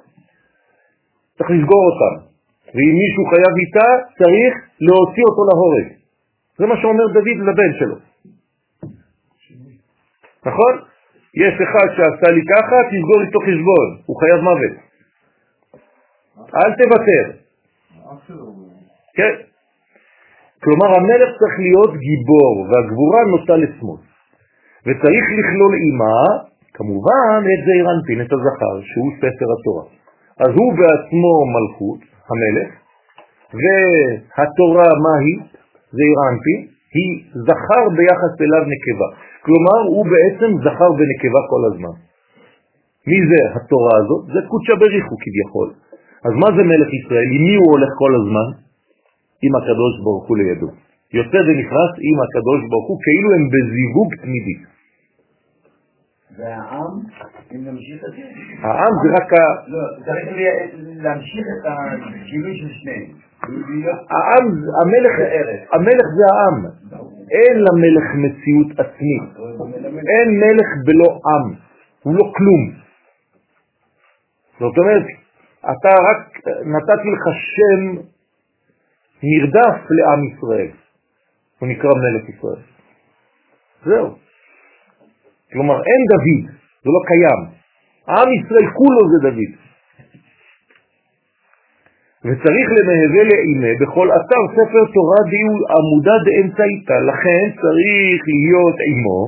צריך 1.38 1.50
לסגור 1.50 1.84
אותם. 1.90 2.33
ואם 2.74 2.94
מישהו 3.02 3.24
חייב 3.32 3.54
איתה, 3.62 3.88
צריך 4.20 4.54
להוציא 4.88 5.24
אותו 5.30 5.42
להורג. 5.50 5.88
זה 6.58 6.66
מה 6.66 6.76
שאומר 6.82 7.06
דוד 7.14 7.38
לבן 7.48 7.72
שלו. 7.80 7.98
נכון? 10.46 10.74
יש 11.44 11.54
אחד 11.66 11.88
שעשה 11.96 12.30
לי 12.36 12.42
ככה, 12.52 12.78
תסגור 12.92 13.22
איתו 13.26 13.40
חשבון, 13.40 13.88
הוא 14.06 14.20
חייב 14.22 14.40
מוות. 14.50 14.74
אל 16.56 16.72
תוותר. 16.80 17.26
כן. 19.18 19.34
כלומר, 20.64 20.90
המלך 20.98 21.30
צריך 21.40 21.56
להיות 21.60 21.94
גיבור, 22.06 22.56
והגבורה 22.70 23.22
נוטה 23.32 23.56
לשמאל. 23.56 24.02
וצריך 24.86 25.26
לכלול 25.38 25.74
אימה, 25.84 26.20
כמובן, 26.74 27.40
את 27.54 27.62
זעיר 27.66 27.86
אנפין, 27.96 28.22
את 28.22 28.32
הזכר, 28.34 28.76
שהוא 28.90 29.10
ספר 29.18 29.48
התורה. 29.56 29.86
אז 30.44 30.52
הוא 30.60 30.72
בעצמו 30.80 31.34
מלכות, 31.56 32.13
המלך, 32.30 32.70
והתורה 33.60 34.90
מה 35.06 35.14
היא? 35.26 35.40
זעיר 35.96 36.18
אנפין, 36.30 36.60
היא 36.96 37.12
זכר 37.48 37.84
ביחס 37.98 38.34
אליו 38.44 38.64
נקבה. 38.74 39.10
כלומר, 39.46 39.80
הוא 39.94 40.06
בעצם 40.14 40.50
זכר 40.66 40.92
ונקבה 40.98 41.42
כל 41.52 41.62
הזמן. 41.70 41.96
מי 43.10 43.20
זה 43.30 43.40
התורה 43.56 43.96
הזאת? 44.02 44.22
זה 44.34 44.40
קודשא 44.50 44.76
בריחו 44.82 45.16
כביכול. 45.24 45.70
אז 46.28 46.34
מה 46.42 46.50
זה 46.56 46.62
מלך 46.72 46.90
ישראל? 47.00 47.28
עם 47.36 47.44
מי 47.48 47.56
הוא 47.62 47.70
הולך 47.74 47.92
כל 48.02 48.12
הזמן? 48.20 48.48
עם 49.46 49.54
הקדוש 49.60 49.94
ברוך 50.04 50.26
הוא 50.28 50.38
לידו. 50.38 50.70
יוצא 51.18 51.40
ונכנס 51.48 51.92
עם 52.08 52.18
הקדוש 52.24 52.62
ברוך 52.70 52.88
הוא 52.90 53.00
כאילו 53.06 53.30
הם 53.36 53.44
בזיווג 53.54 54.10
תמידי. 54.22 54.58
והעם, 56.38 56.94
אם 57.56 57.66
נמשיך 57.66 58.04
את 58.08 58.12
זה... 58.12 58.22
העם 58.62 58.94
זה 59.04 59.24
רק 59.24 59.34
ה... 59.34 59.68
לא, 59.68 59.80
צריך 60.06 60.38
להמשיך 61.04 61.46
את 61.60 61.66
הגילוי 61.66 62.58
של 62.58 62.70
שניהם. 62.70 63.12
העם, 64.10 64.46
המלך, 64.82 65.14
המלך 65.74 66.08
זה 66.18 66.24
העם. 66.34 66.66
אין 67.32 67.58
למלך 67.58 68.08
מציאות 68.16 68.80
עצמית. 68.80 69.30
אין 70.10 70.40
מלך 70.40 70.68
בלא 70.86 71.20
עם. 71.26 71.54
הוא 72.04 72.16
לא 72.16 72.32
כלום. 72.36 72.84
זאת 74.60 74.78
אומרת, 74.78 75.06
אתה 75.60 75.90
רק 75.90 76.38
נתתי 76.66 77.10
לך 77.12 77.24
שם 77.34 78.02
נרדף 79.24 79.78
לעם 79.90 80.24
ישראל. 80.24 80.72
הוא 81.60 81.70
נקרא 81.70 81.90
מלך 81.90 82.30
ישראל. 82.30 82.62
זהו. 83.86 84.23
כלומר, 85.54 85.78
אין 85.90 86.02
דוד, 86.12 86.42
זה 86.84 86.90
לא 86.96 87.02
קיים. 87.10 87.42
עם 88.18 88.30
ישראל 88.38 88.68
כולו 88.78 89.02
זה 89.12 89.18
דוד. 89.28 89.52
וצריך 92.26 92.68
למהווה 92.78 93.24
לאימה 93.30 93.72
בכל 93.82 94.08
אתר 94.18 94.44
ספר 94.56 94.84
תורה 94.96 95.22
דיול 95.32 95.62
עמודה 95.76 96.16
דאמצעיתה, 96.26 96.98
לכן 97.10 97.44
צריך 97.62 98.20
להיות 98.28 98.78
עמו 98.90 99.22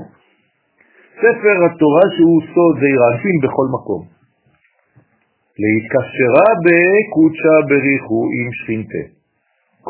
ספר 1.22 1.56
התורה 1.66 2.06
שהוא 2.16 2.42
סוד 2.54 2.76
זעירנפין 2.80 3.38
בכל 3.44 3.68
מקום. 3.76 4.02
להתקשרה 5.62 6.48
בקודשה 6.66 7.56
בריחו 7.70 8.22
עם 8.38 8.48
שכינתה. 8.58 9.14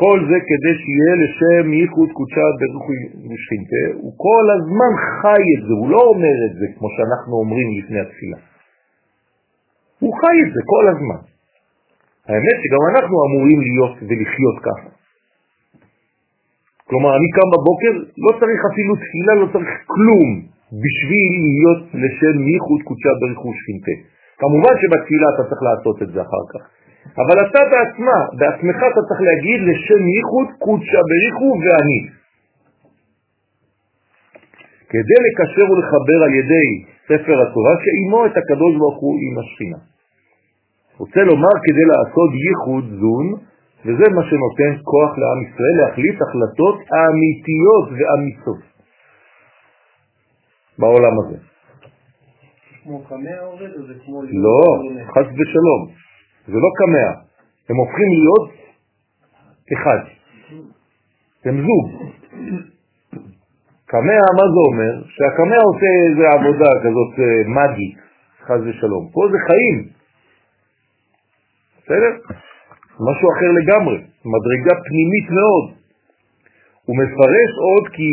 כל 0.02 0.18
זה 0.30 0.38
כדי 0.48 0.74
שיהיה 0.82 1.14
לשם 1.22 1.64
ייחוד 1.72 2.10
קודשה 2.16 2.46
בריחו 2.58 2.92
עם 3.24 3.32
שכינתה, 3.42 3.84
הוא 4.02 4.12
כל 4.26 4.44
הזמן 4.56 4.92
חי 5.16 5.44
את 5.54 5.62
זה, 5.66 5.72
הוא 5.80 5.88
לא 5.94 6.00
אומר 6.12 6.36
את 6.46 6.54
זה 6.58 6.66
כמו 6.76 6.88
שאנחנו 6.94 7.32
אומרים 7.42 7.68
לפני 7.78 8.00
התפילה. 8.04 8.38
הוא 10.02 10.12
חי 10.20 10.36
את 10.44 10.50
זה 10.54 10.60
כל 10.72 10.84
הזמן. 10.92 11.20
האמת 12.28 12.56
שגם 12.62 12.82
אנחנו 12.90 13.14
אמורים 13.26 13.58
להיות 13.66 13.94
ולחיות 14.08 14.56
ככה. 14.66 14.90
כלומר, 16.88 17.10
אני 17.18 17.28
קם 17.36 17.48
בבוקר, 17.54 17.92
לא 18.24 18.30
צריך 18.40 18.60
אפילו 18.72 18.92
תפילה, 19.02 19.32
לא 19.42 19.46
צריך 19.54 19.70
כלום 19.94 20.28
בשביל 20.82 21.28
להיות 21.46 21.82
לשם 22.02 22.36
ייחוד 22.52 22.80
קודשה 22.88 23.12
בריחו 23.20 23.48
שכינתה. 23.58 23.96
כמובן 24.40 24.74
שבתפילה 24.80 25.26
אתה 25.34 25.42
צריך 25.48 25.62
לעשות 25.68 25.96
את 26.02 26.10
זה 26.12 26.20
אחר 26.26 26.44
כך. 26.52 26.75
אבל 27.22 27.36
אתה 27.44 27.60
בעצמה, 27.72 28.18
בעצמך 28.38 28.76
אתה 28.76 29.00
צריך 29.08 29.20
להגיד 29.28 29.60
לשם 29.68 30.02
ייחוד 30.16 30.48
קודשה 30.58 31.00
בריחו 31.08 31.50
ואני. 31.62 32.00
כדי 34.88 35.18
לקשר 35.26 35.66
ולחבר 35.70 36.18
על 36.26 36.34
ידי 36.40 36.68
ספר 37.08 37.36
התורה 37.42 37.74
שאימו 37.82 38.26
את 38.26 38.36
הקדוש 38.36 38.72
ברוך 38.78 38.98
הוא 39.00 39.14
עם 39.24 39.34
השכינה. 39.38 39.80
רוצה 40.98 41.20
לומר 41.20 41.54
כדי 41.64 41.84
לעשות 41.92 42.30
ייחוד 42.46 42.84
זון, 43.00 43.26
וזה 43.84 44.06
מה 44.16 44.22
שנותן 44.28 44.72
כוח 44.90 45.12
לעם 45.18 45.40
ישראל 45.46 45.76
להחליט 45.80 46.16
החלטות 46.22 46.76
אמיתיות 47.02 47.86
ואמיתות 47.96 48.62
בעולם 50.78 51.14
הזה. 51.20 51.36
כמו 52.82 53.04
קמע 53.08 53.38
עובד 53.40 53.70
או 53.76 53.86
זה 53.86 53.94
כמו... 54.04 54.22
לא, 54.22 54.60
חס 55.14 55.26
ושלום. 55.38 56.05
זה 56.46 56.58
לא 56.64 56.70
קמע. 56.80 57.08
הם 57.68 57.76
הופכים 57.76 58.08
להיות 58.18 58.50
אחד. 59.72 60.00
הם 61.44 61.56
זוג. 61.66 61.86
קמע, 63.86 64.18
מה 64.38 64.44
זה 64.52 64.60
אומר? 64.68 64.94
שהקמע 65.14 65.58
עושה 65.68 65.90
איזה 66.06 66.24
עבודה 66.36 66.70
כזאת 66.84 67.12
אה, 67.18 67.48
מגית, 67.56 67.98
חס 68.46 68.60
ושלום. 68.64 69.08
פה 69.12 69.20
זה 69.32 69.38
חיים. 69.46 69.88
בסדר? 71.82 72.12
משהו 73.00 73.26
אחר 73.32 73.50
לגמרי, 73.60 73.98
מדרגה 74.34 74.74
פנימית 74.86 75.26
מאוד. 75.30 75.66
הוא 76.84 76.96
מפרש 76.96 77.50
עוד 77.66 77.88
כי 77.92 78.10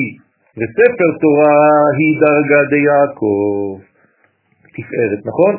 וספר 0.58 1.10
תורה 1.22 1.60
היא 1.98 2.20
דרגה 2.22 2.62
דיעקב, 2.70 3.80
תפארת, 4.76 5.22
נכון? 5.26 5.54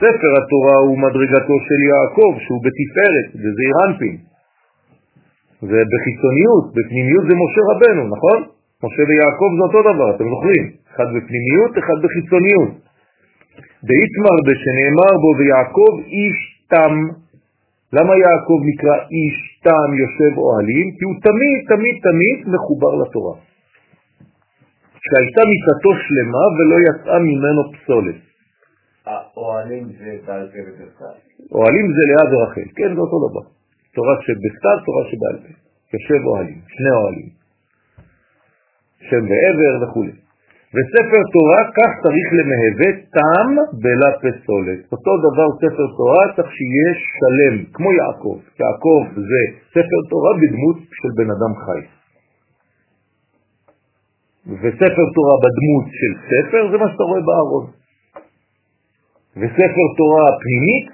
ספר 0.00 0.30
התורה 0.38 0.76
הוא 0.86 0.98
מדרגתו 0.98 1.56
של 1.66 1.80
יעקב, 1.90 2.32
שהוא 2.44 2.60
בתפארת, 2.64 3.28
וזה 3.40 3.62
אירנפין. 3.68 4.16
ובחיצוניות, 5.62 6.64
בפנימיות 6.74 7.24
זה 7.28 7.34
משה 7.42 7.62
רבנו, 7.70 8.02
נכון? 8.14 8.38
משה 8.84 9.02
ויעקב 9.08 9.50
זה 9.58 9.62
אותו 9.66 9.80
דבר, 9.90 10.08
אתם 10.16 10.26
זוכרים? 10.32 10.64
אחד 10.90 11.08
בפנימיות, 11.14 11.72
אחד 11.78 11.98
בחיצוניות. 12.02 12.72
דאיתמר 13.88 14.36
שנאמר 14.62 15.12
בו 15.22 15.30
ויעקב 15.38 15.92
איש 16.16 16.38
תם. 16.72 16.94
למה 17.92 18.12
יעקב 18.24 18.58
נקרא 18.70 18.96
איש 19.14 19.36
תם 19.64 19.88
יושב 20.02 20.32
אוהלים? 20.38 20.86
כי 20.96 21.02
הוא 21.08 21.16
תמיד 21.26 21.58
תמיד 21.72 21.96
תמיד 22.08 22.38
מחובר 22.54 22.92
לתורה. 23.02 23.34
שהייתה 25.04 25.42
מיטתו 25.50 25.92
שלמה 26.04 26.44
ולא 26.56 26.76
יצאה 26.88 27.18
ממנו 27.18 27.62
פסולת. 27.72 28.27
אוהלים 29.36 29.84
זה 29.98 30.10
בעל 30.26 30.46
פה 30.52 30.58
ובכתב? 30.66 31.16
אוהלים 31.52 31.86
זה 31.96 32.02
לאה 32.10 32.24
ורחל, 32.32 32.68
כן, 32.76 32.94
זה 32.94 33.00
אותו 33.00 33.18
דבר. 33.28 33.44
תורה 33.94 34.14
שבכתב, 34.24 34.76
תורה 34.86 35.02
שבעל 35.10 35.36
פה. 35.44 35.52
יושב 35.94 36.26
אוהלים, 36.26 36.60
שני 36.74 36.90
אוהלים. 36.90 37.28
שם 39.08 39.22
ועבר 39.30 39.74
וכו'. 39.82 40.28
וספר 40.74 41.22
תורה 41.34 41.60
כך 41.78 41.90
צריך 42.04 42.26
למהווה 42.38 42.90
טעם 43.16 43.50
בלה 43.82 44.10
פסולת. 44.22 44.80
אותו 44.92 45.12
דבר 45.26 45.48
ספר 45.62 45.86
תורה 45.98 46.24
צריך 46.36 46.50
שיהיה 46.56 46.90
שלם, 47.14 47.56
כמו 47.74 47.88
יעקב. 47.92 48.38
יעקב 48.60 49.02
זה 49.30 49.40
ספר 49.74 50.00
תורה 50.10 50.32
בדמות 50.40 50.78
של 50.98 51.10
בן 51.18 51.28
אדם 51.34 51.52
חי. 51.64 51.82
וספר 54.60 55.06
תורה 55.16 55.36
בדמות 55.44 55.86
של 55.98 56.12
ספר 56.30 56.62
זה 56.70 56.76
מה 56.78 56.86
שאתה 56.90 57.02
רואה 57.02 57.20
בארון. 57.28 57.77
וספר 59.38 59.86
תורה 59.98 60.26
פנימית 60.42 60.86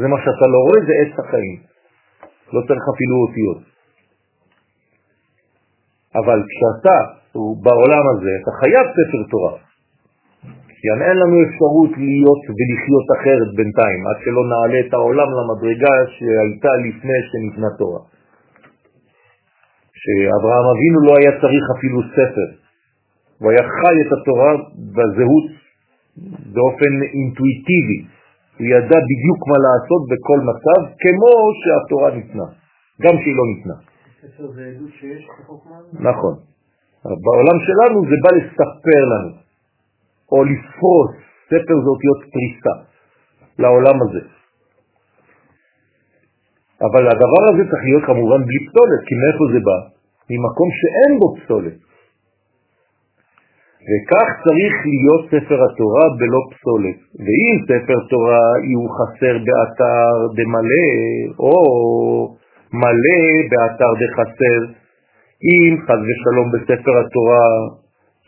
זה 0.00 0.06
מה 0.08 0.18
שאתה 0.18 0.46
לא 0.54 0.58
רואה, 0.66 0.80
זה 0.86 0.94
עץ 1.00 1.14
החיים. 1.22 1.58
לא 2.52 2.60
צריך 2.68 2.84
אפילו 2.94 3.14
אותיות. 3.24 3.60
אבל 6.20 6.38
כשאתה 6.50 6.96
בעולם 7.64 8.04
הזה, 8.12 8.32
אתה 8.40 8.50
חייב 8.60 8.84
ספר 8.96 9.22
תורה. 9.30 9.54
כי 10.78 10.86
אין 11.08 11.16
לנו 11.22 11.36
אפשרות 11.46 11.92
להיות 12.04 12.42
ולחיות 12.56 13.06
אחרת 13.16 13.48
בינתיים, 13.56 14.00
עד 14.08 14.18
שלא 14.24 14.42
נעלה 14.52 14.78
את 14.86 14.92
העולם 14.94 15.28
למדרגה 15.38 15.94
שהייתה 16.14 16.72
לפני 16.86 17.18
שניתנה 17.30 17.70
תורה. 17.78 18.02
שאברהם 20.00 20.66
אבינו 20.74 20.98
לא 21.08 21.12
היה 21.18 21.32
צריך 21.42 21.64
אפילו 21.76 21.98
ספר, 22.16 22.48
הוא 23.38 23.50
היה 23.50 23.62
חי 23.78 23.96
את 24.04 24.10
התורה 24.16 24.52
בזהות 24.96 25.46
באופן 26.54 26.92
אינטואיטיבי, 27.16 28.00
הוא 28.58 28.66
ידע 28.74 28.98
בדיוק 29.10 29.40
מה 29.50 29.58
לעשות 29.66 30.02
בכל 30.10 30.38
מצב, 30.50 30.80
כמו 31.02 31.32
שהתורה 31.60 32.10
ניתנה, 32.16 32.48
גם 33.02 33.14
שהיא 33.20 33.36
לא 33.40 33.44
ניתנה. 33.52 33.76
נכון. 36.08 36.34
בעולם 37.04 37.58
שלנו 37.66 37.98
זה 38.10 38.16
בא 38.24 38.30
לספר 38.38 39.02
לנו, 39.12 39.32
או 40.32 40.44
לפרוס, 40.44 41.12
ספר 41.46 41.76
זה 41.82 41.88
אותיות 41.94 42.20
פריסה 42.32 42.74
לעולם 43.58 43.96
הזה. 44.02 44.22
אבל 46.86 47.04
הדבר 47.12 47.42
הזה 47.50 47.62
צריך 47.70 47.84
להיות 47.88 48.04
כמובן 48.06 48.40
בלי 48.46 48.60
פסולת, 48.66 49.00
כי 49.06 49.14
מאיפה 49.20 49.44
זה 49.52 49.60
בא? 49.68 49.78
ממקום 50.30 50.68
שאין 50.78 51.12
בו 51.20 51.28
פסולת. 51.36 51.87
וכך 53.86 54.28
צריך 54.44 54.74
להיות 54.92 55.22
ספר 55.32 55.58
התורה 55.64 56.06
בלא 56.18 56.40
פסולת. 56.50 56.98
ואם 57.24 57.54
ספר 57.68 57.98
תורה 58.10 58.46
יהיו 58.64 58.84
חסר 58.96 59.34
באתר 59.46 60.14
דמלא, 60.36 60.88
או 61.38 61.58
מלא 62.72 63.22
באתר 63.50 63.92
דחסר, 64.00 64.60
אם 65.50 65.76
חז 65.84 66.00
ושלום 66.08 66.48
בספר 66.52 66.94
התורה 67.00 67.46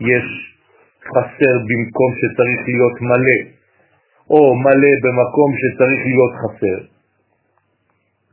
יש 0.01 0.27
חסר 1.11 1.55
במקום 1.69 2.11
שצריך 2.21 2.61
להיות 2.69 2.97
מלא, 3.01 3.41
או 4.31 4.55
מלא 4.55 4.93
במקום 5.05 5.51
שצריך 5.61 6.01
להיות 6.07 6.35
חסר. 6.43 6.79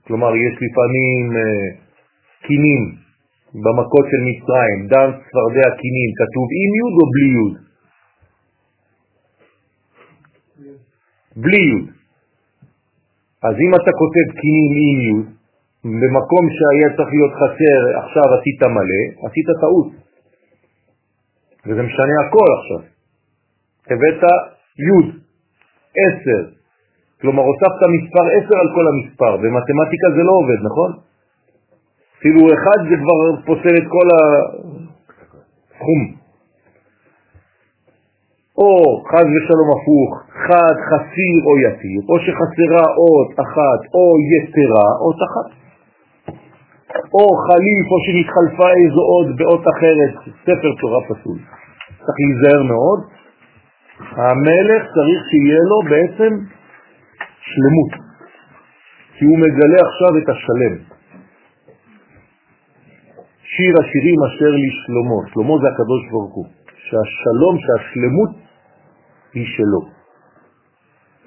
כלומר, 0.07 0.35
יש 0.35 0.53
לפעמים 0.65 1.37
אה, 1.37 1.67
קינים 2.47 3.06
במכות 3.63 4.05
של 4.11 4.21
מצרים, 4.29 4.79
דם 4.91 5.09
צפרדי 5.23 5.63
הקינים, 5.69 6.09
כתוב 6.19 6.47
עם 6.61 6.71
יוד 6.79 6.95
או 6.99 7.05
בלי 7.13 7.29
יוד? 7.37 7.55
בלי 11.43 11.63
יוד. 11.69 11.87
אז 13.47 13.55
אם 13.63 13.71
אתה 13.79 13.91
כותב 14.01 14.27
קינים 14.41 14.71
עם 14.87 14.97
יוד, 15.07 15.27
במקום 16.01 16.43
שהיה 16.55 16.89
צריך 16.97 17.09
להיות 17.15 17.33
חסר, 17.39 17.79
עכשיו 18.01 18.27
עשית 18.35 18.61
מלא, 18.75 19.03
עשית 19.25 19.47
טעות. 19.61 19.89
וזה 21.65 21.81
משנה 21.89 22.15
הכל 22.23 22.49
עכשיו. 22.57 22.81
הבאת 23.91 24.23
י', 24.87 25.11
עשר, 26.03 26.41
כלומר 27.21 27.43
הוספת 27.43 27.81
מספר 27.95 28.25
עשר 28.37 28.57
על 28.63 28.69
כל 28.75 28.85
המספר, 28.91 29.33
במתמטיקה 29.37 30.07
זה 30.15 30.23
לא 30.29 30.33
עובד, 30.41 30.59
נכון? 30.69 30.91
אפילו 32.19 32.41
אחד 32.53 32.79
זה 32.89 32.95
כבר 33.01 33.19
פוסל 33.45 33.75
את 33.77 33.87
כל 33.95 34.07
הסכום. 34.15 36.01
או 38.57 38.71
חז 39.09 39.27
ושלום 39.33 39.69
הפוך, 39.75 40.11
חד, 40.47 40.75
חסיר 40.89 41.37
או 41.47 41.53
יתיר, 41.65 42.01
או 42.09 42.15
שחסרה 42.25 42.85
אות 43.01 43.31
אחת 43.45 43.81
או 43.95 44.03
יתרה, 44.31 44.87
אות 45.03 45.19
אחת. 45.27 45.49
או 47.13 47.25
חליף 47.47 47.85
או 47.91 47.97
שנתחלפה 48.05 48.69
איזו 48.81 49.01
עוד 49.13 49.27
באות 49.37 49.63
אחרת, 49.73 50.13
ספר 50.43 50.71
תורה 50.81 51.01
פסול. 51.09 51.37
צריך 52.03 52.17
להיזהר 52.19 52.63
מאוד. 52.63 52.99
המלך 53.99 54.81
צריך 54.95 55.19
שיהיה 55.29 55.61
לו 55.69 55.77
בעצם 55.91 56.31
שלמות, 57.49 57.91
כי 59.17 59.25
הוא 59.25 59.37
מגלה 59.37 59.79
עכשיו 59.87 60.17
את 60.17 60.29
השלם. 60.29 60.96
שיר 63.57 63.73
השירים 63.81 64.19
אשר 64.27 64.51
לשלמה, 64.63 65.19
שלמה 65.31 65.55
זה 65.61 65.67
הקדוש 65.73 66.01
ברוך 66.11 66.33
הוא, 66.35 66.47
שהשלום, 66.87 67.55
שהשלמות 67.63 68.31
היא 69.33 69.47
שלו. 69.55 69.81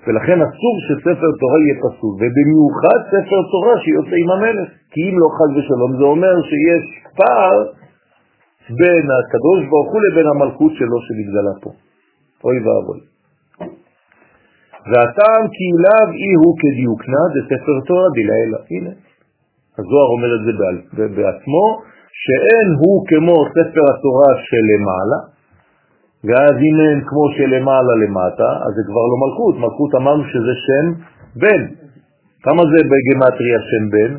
ולכן 0.07 0.39
אסור 0.47 0.75
שספר 0.87 1.31
תורה 1.41 1.59
יהיה 1.63 1.77
פסול, 1.85 2.15
ובמיוחד 2.21 3.01
ספר 3.13 3.41
תורה 3.53 3.75
שיוצא 3.83 4.17
עם 4.23 4.31
המלך, 4.35 4.69
כי 4.93 5.01
אם 5.09 5.15
לא 5.23 5.29
חז 5.37 5.51
ושלום 5.57 5.93
זה 5.99 6.05
אומר 6.15 6.35
שיש 6.49 6.85
פער 7.19 7.57
בין 8.81 9.07
הקדוש 9.17 9.61
ברוך 9.71 9.91
הוא 9.93 10.01
לבין 10.07 10.27
המלכות 10.33 10.73
שלו 10.79 10.97
שנתגלה 11.07 11.55
פה. 11.63 11.71
אוי 12.45 12.57
ואבוי. 12.65 13.01
והטעם 14.91 15.45
כי 15.55 15.67
אליו 15.75 16.09
אי 16.23 16.33
הוא 16.43 16.55
כדיוקנה 16.61 17.23
זה 17.35 17.41
ספר 17.51 17.77
תורה 17.87 18.09
דילאלה. 18.17 18.59
הנה, 18.71 18.93
הזוהר 19.79 20.09
אומר 20.15 20.31
את 20.37 20.43
זה 20.97 21.05
בעצמו, 21.17 21.65
שאין 22.25 22.69
הוא 22.81 22.97
כמו 23.09 23.37
ספר 23.55 23.85
התורה 23.93 24.31
שלמעלה, 24.49 25.21
ואז 26.27 26.55
אם 26.69 26.77
אין 26.85 26.99
כמו 27.09 27.25
שלמעלה 27.37 27.95
למטה, 28.03 28.51
אז 28.65 28.71
זה 28.77 28.83
כבר 28.89 29.05
לא 29.11 29.17
מלכות. 29.23 29.55
מלכות 29.65 29.91
אמרנו 30.01 30.25
שזה 30.33 30.55
שם 30.67 30.87
בן. 31.43 31.63
כמה 32.45 32.63
זה 32.73 32.79
בגמטריה 32.91 33.59
שם 33.71 33.85
בן? 33.95 34.13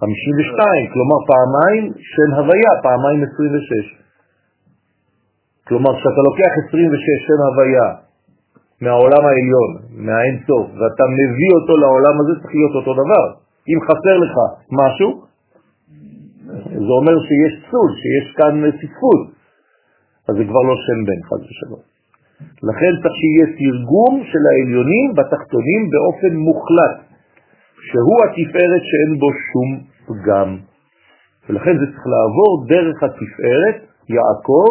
52, 0.00 0.92
כלומר 0.92 1.18
פעמיים 1.32 1.84
שם 2.12 2.30
הוויה, 2.38 2.72
פעמיים 2.82 3.20
26. 3.22 4.06
כלומר, 5.68 5.92
כשאתה 5.98 6.20
לוקח 6.28 6.52
26 6.68 7.06
שם 7.26 7.40
הוויה 7.48 7.88
מהעולם 8.82 9.22
העליון, 9.28 9.70
מהאין 10.06 10.36
סוף, 10.46 10.66
ואתה 10.78 11.04
מביא 11.18 11.50
אותו 11.60 11.76
לעולם 11.82 12.14
הזה, 12.20 12.32
צריך 12.40 12.54
להיות 12.54 12.74
אותו 12.78 12.92
דבר. 13.02 13.24
אם 13.70 13.78
חסר 13.86 14.16
לך 14.24 14.34
משהו, 14.82 15.25
זה 16.84 16.92
אומר 16.98 17.16
שיש 17.28 17.52
פסול, 17.62 17.90
שיש 18.02 18.26
כאן 18.36 18.54
פספוס. 18.80 19.22
אז 20.28 20.34
זה 20.38 20.44
כבר 20.50 20.62
לא 20.68 20.76
שם 20.84 20.98
בן, 21.06 21.20
חד 21.28 21.40
ושלום. 21.46 21.84
לכן 22.68 22.92
צריך 23.02 23.14
שיהיה 23.20 23.46
תרגום 23.60 24.14
של 24.30 24.42
העליונים 24.50 25.08
בתחתונים 25.18 25.82
באופן 25.92 26.32
מוחלט, 26.46 26.96
שהוא 27.88 28.18
התפארת 28.24 28.82
שאין 28.90 29.12
בו 29.20 29.28
שום 29.48 29.70
פגם. 30.06 30.50
ולכן 31.48 31.74
זה 31.80 31.86
צריך 31.92 32.06
לעבור 32.14 32.52
דרך 32.68 33.02
התפארת, 33.02 33.76
יעקב, 34.16 34.70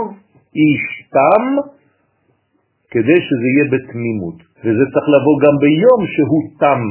איש 0.55 0.83
תם, 1.15 1.43
כדי 2.91 3.19
שזה 3.27 3.47
יהיה 3.53 3.65
בתמימות. 3.73 4.39
וזה 4.63 4.85
צריך 4.93 5.07
לבוא 5.15 5.35
גם 5.43 5.55
ביום 5.63 6.01
שהוא 6.13 6.43
תם. 6.59 6.81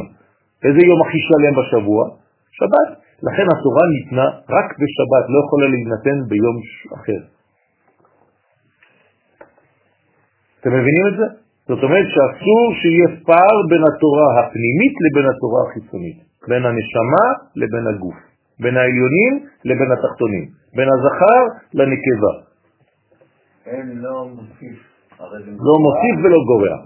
איזה 0.65 0.81
יום 0.91 0.99
הכי 1.03 1.19
שלם 1.29 1.55
בשבוע? 1.59 2.01
שבת. 2.59 3.04
לכן 3.23 3.47
התורה 3.53 3.85
ניתנה 3.95 4.27
רק 4.57 4.69
בשבת, 4.81 5.25
לא 5.29 5.39
יכולה 5.45 5.67
להינתן 5.69 6.19
ביום 6.29 6.57
אחר. 6.95 7.21
אתם 10.61 10.71
מבינים 10.71 11.05
את 11.13 11.17
זה? 11.19 11.27
זאת 11.69 11.83
אומרת 11.83 12.07
שאסור 12.15 12.65
שיהיה 12.81 13.09
פער 13.27 13.57
בין 13.71 13.83
התורה 13.89 14.29
הפנימית 14.41 14.95
לבין 15.05 15.27
התורה 15.31 15.61
החיצונית, 15.67 16.19
בין 16.49 16.63
הנשמה 16.67 17.27
לבין 17.57 17.85
הגוף, 17.87 18.19
בין 18.61 18.77
העליונים 18.77 19.33
לבין 19.65 19.91
התחתונים, 19.93 20.45
בין 20.77 20.89
הזכר 20.95 21.41
לנקבה. 21.75 22.35
אין 23.67 23.99
לא 24.03 24.29
מוסיף 24.35 24.95
לא 25.69 25.75
מוסיף 25.85 26.25
ולא 26.25 26.39
גורע. 26.51 26.77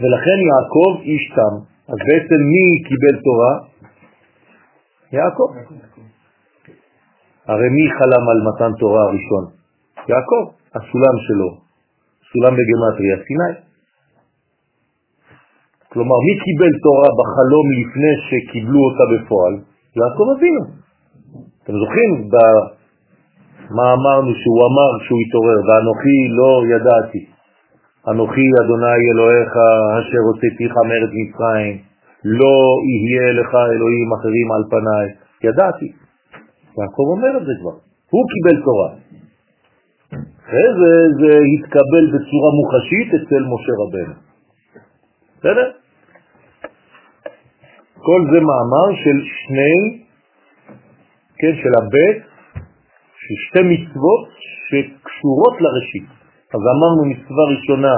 ולכן 0.00 0.38
יעקב 0.48 1.02
איש 1.02 1.32
תם. 1.36 1.73
אז 1.94 2.00
בעצם 2.08 2.40
מי 2.52 2.64
קיבל 2.88 3.14
תורה? 3.26 3.54
יעקב. 5.12 5.50
הרי 7.48 7.68
מי 7.76 7.84
חלם 7.96 8.24
על 8.32 8.38
מתן 8.48 8.72
תורה 8.80 9.02
הראשון? 9.02 9.44
יעקב, 10.10 10.42
הסולם 10.76 11.16
שלו, 11.26 11.50
סולם 12.30 12.52
בגמטריה, 12.58 13.16
סיני. 13.26 13.54
כלומר, 15.92 16.18
מי 16.26 16.34
קיבל 16.44 16.72
תורה 16.86 17.08
בחלום 17.18 17.66
לפני 17.78 18.12
שקיבלו 18.26 18.80
אותה 18.86 19.04
בפועל? 19.12 19.54
יעקב 19.98 20.26
אבינו. 20.36 20.62
אתם 21.62 21.74
זוכרים 21.82 22.10
מה 23.76 23.86
אמרנו 23.96 24.30
שהוא 24.40 24.60
אמר 24.68 24.90
כשהוא 25.00 25.20
התעורר, 25.26 25.58
ואנוכי 25.66 26.18
לא 26.38 26.50
ידעתי. 26.74 27.33
אנוכי 28.10 28.48
אדוני 28.64 29.02
אלוהיך 29.12 29.52
אשר 29.98 30.22
הוצאתיך 30.28 30.72
מארץ 30.88 31.12
מצרים, 31.20 31.76
לא 32.24 32.56
יהיה 32.90 33.32
לך 33.32 33.50
אלוהים 33.74 34.08
אחרים 34.18 34.48
על 34.54 34.62
פניי. 34.70 35.06
ידעתי. 35.44 35.92
יעקב 36.78 37.06
אומר 37.14 37.32
את 37.38 37.44
זה 37.46 37.52
כבר, 37.60 37.76
הוא 38.10 38.24
קיבל 38.32 38.62
תורה. 38.64 38.90
אחרי 40.44 40.68
זה 40.80 40.92
זה 41.20 41.32
התקבל 41.52 42.04
בצורה 42.14 42.50
מוחשית 42.58 43.08
אצל 43.08 43.42
משה 43.52 43.72
רבנו. 43.82 44.14
בסדר? 45.38 45.70
כל 48.06 48.20
זה 48.32 48.38
מאמר 48.40 48.88
של 49.04 49.18
שני, 49.40 50.04
כן, 51.38 51.54
של 51.62 51.72
הבית, 51.78 52.22
של 53.22 53.34
שתי 53.48 53.62
מצוות 53.62 54.28
שקשורות 54.68 55.60
לראשית. 55.60 56.23
אז 56.54 56.62
אמרנו 56.74 57.02
מצווה 57.12 57.44
ראשונה, 57.54 57.94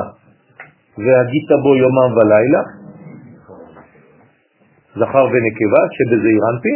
והגית 0.98 1.48
בו 1.62 1.76
יומם 1.76 2.10
ולילה, 2.16 2.62
זכר 4.98 5.24
ונקבה, 5.32 5.82
שבזה 5.96 6.28
אירנתי, 6.34 6.74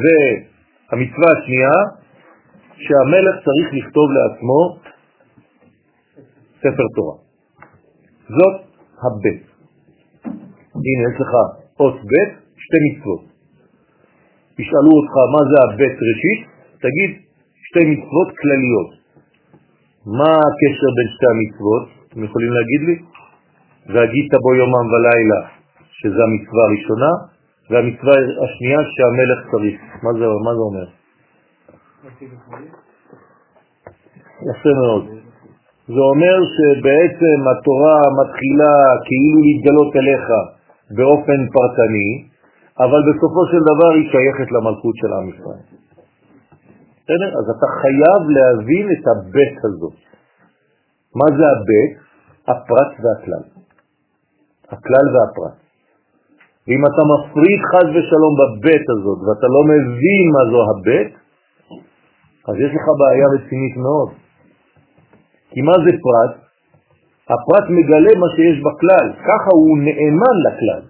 והמצווה 0.00 1.28
השנייה, 1.36 1.76
שהמלך 2.84 3.34
צריך 3.44 3.68
לכתוב 3.72 4.08
לעצמו 4.16 4.78
ספר 6.58 6.86
תורה. 6.96 7.16
זאת 8.28 8.56
הבית. 9.02 9.46
הנה, 10.84 11.02
יש 11.08 11.20
לך 11.20 11.32
אות 11.80 11.94
בית, 11.94 12.32
שתי 12.56 12.78
מצוות. 12.86 13.24
ישאלו 14.58 14.90
אותך 14.98 15.14
מה 15.34 15.42
זה 15.50 15.56
הבית 15.64 15.96
ראשית, 16.08 16.40
תגיד 16.78 17.10
שתי 17.68 17.84
מצוות 17.84 18.28
כלליות. 18.40 19.05
מה 20.06 20.32
הקשר 20.46 20.88
בין 20.96 21.08
שתי 21.14 21.26
המצוות? 21.32 21.84
אתם 22.08 22.24
יכולים 22.24 22.52
להגיד 22.56 22.80
לי? 22.88 22.96
והגית 23.92 24.30
בו 24.42 24.54
יומם 24.54 24.86
ולילה, 24.92 25.40
שזה 25.98 26.20
המצווה 26.26 26.62
הראשונה, 26.68 27.12
והמצווה 27.70 28.14
השנייה 28.44 28.80
שהמלך 28.94 29.38
צריך. 29.50 29.80
מה 30.04 30.12
זה, 30.12 30.24
מה 30.46 30.52
זה 30.56 30.62
אומר? 30.68 30.86
יפה 34.50 34.72
מאוד. 34.82 35.04
זה 35.94 36.00
אומר 36.12 36.36
שבעצם 36.54 37.38
התורה 37.50 37.98
מתחילה 38.20 38.74
כאילו 39.06 39.38
להתגלות 39.46 39.96
אליך 39.96 40.26
באופן 40.96 41.40
פרטני, 41.54 42.10
אבל 42.78 43.00
בסופו 43.08 43.42
של 43.50 43.62
דבר 43.70 43.90
היא 43.96 44.10
שייכת 44.10 44.48
למלכות 44.52 44.94
של 45.00 45.10
עם 45.18 45.28
ישראל. 45.28 45.75
בסדר? 47.06 47.30
אז 47.38 47.46
אתה 47.54 47.66
חייב 47.80 48.22
להבין 48.36 48.86
את 48.94 49.04
הבית 49.12 49.58
הזאת. 49.64 49.96
מה 51.14 51.26
זה 51.36 51.44
הבית? 51.54 51.94
הפרט 52.48 52.92
והכלל. 53.02 53.44
הכלל 54.68 55.06
והפרט. 55.14 55.56
ואם 56.66 56.82
אתה 56.86 57.02
מפריד 57.12 57.60
חז 57.70 57.88
ושלום 57.94 58.34
בבית 58.40 58.86
הזאת 58.94 59.18
ואתה 59.24 59.46
לא 59.54 59.62
מבין 59.72 60.24
מה 60.34 60.42
זו 60.50 60.60
הבית, 60.70 61.12
אז 62.48 62.54
יש 62.64 62.72
לך 62.76 62.86
בעיה 62.98 63.26
רצינית 63.36 63.76
מאוד. 63.76 64.10
כי 65.50 65.60
מה 65.62 65.72
זה 65.84 65.90
פרט? 66.06 66.34
הפרט 67.24 67.66
מגלה 67.70 68.12
מה 68.22 68.28
שיש 68.36 68.58
בכלל, 68.68 69.06
ככה 69.28 69.50
הוא 69.52 69.78
נאמן 69.78 70.36
לכלל. 70.46 70.82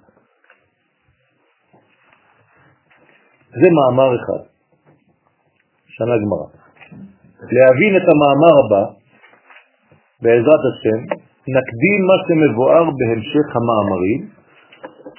זה 3.60 3.68
מאמר 3.76 4.16
אחד, 4.16 4.55
שנה 5.96 6.14
גמרא. 6.22 6.48
להבין 7.56 7.92
את 7.96 8.06
המאמר 8.12 8.54
הבא, 8.62 8.84
בעזרת 10.22 10.62
השם, 10.70 10.98
נקדים 11.56 11.98
מה 12.08 12.16
שמבואר 12.24 12.84
בהמשך 12.98 13.46
המאמרים, 13.56 14.20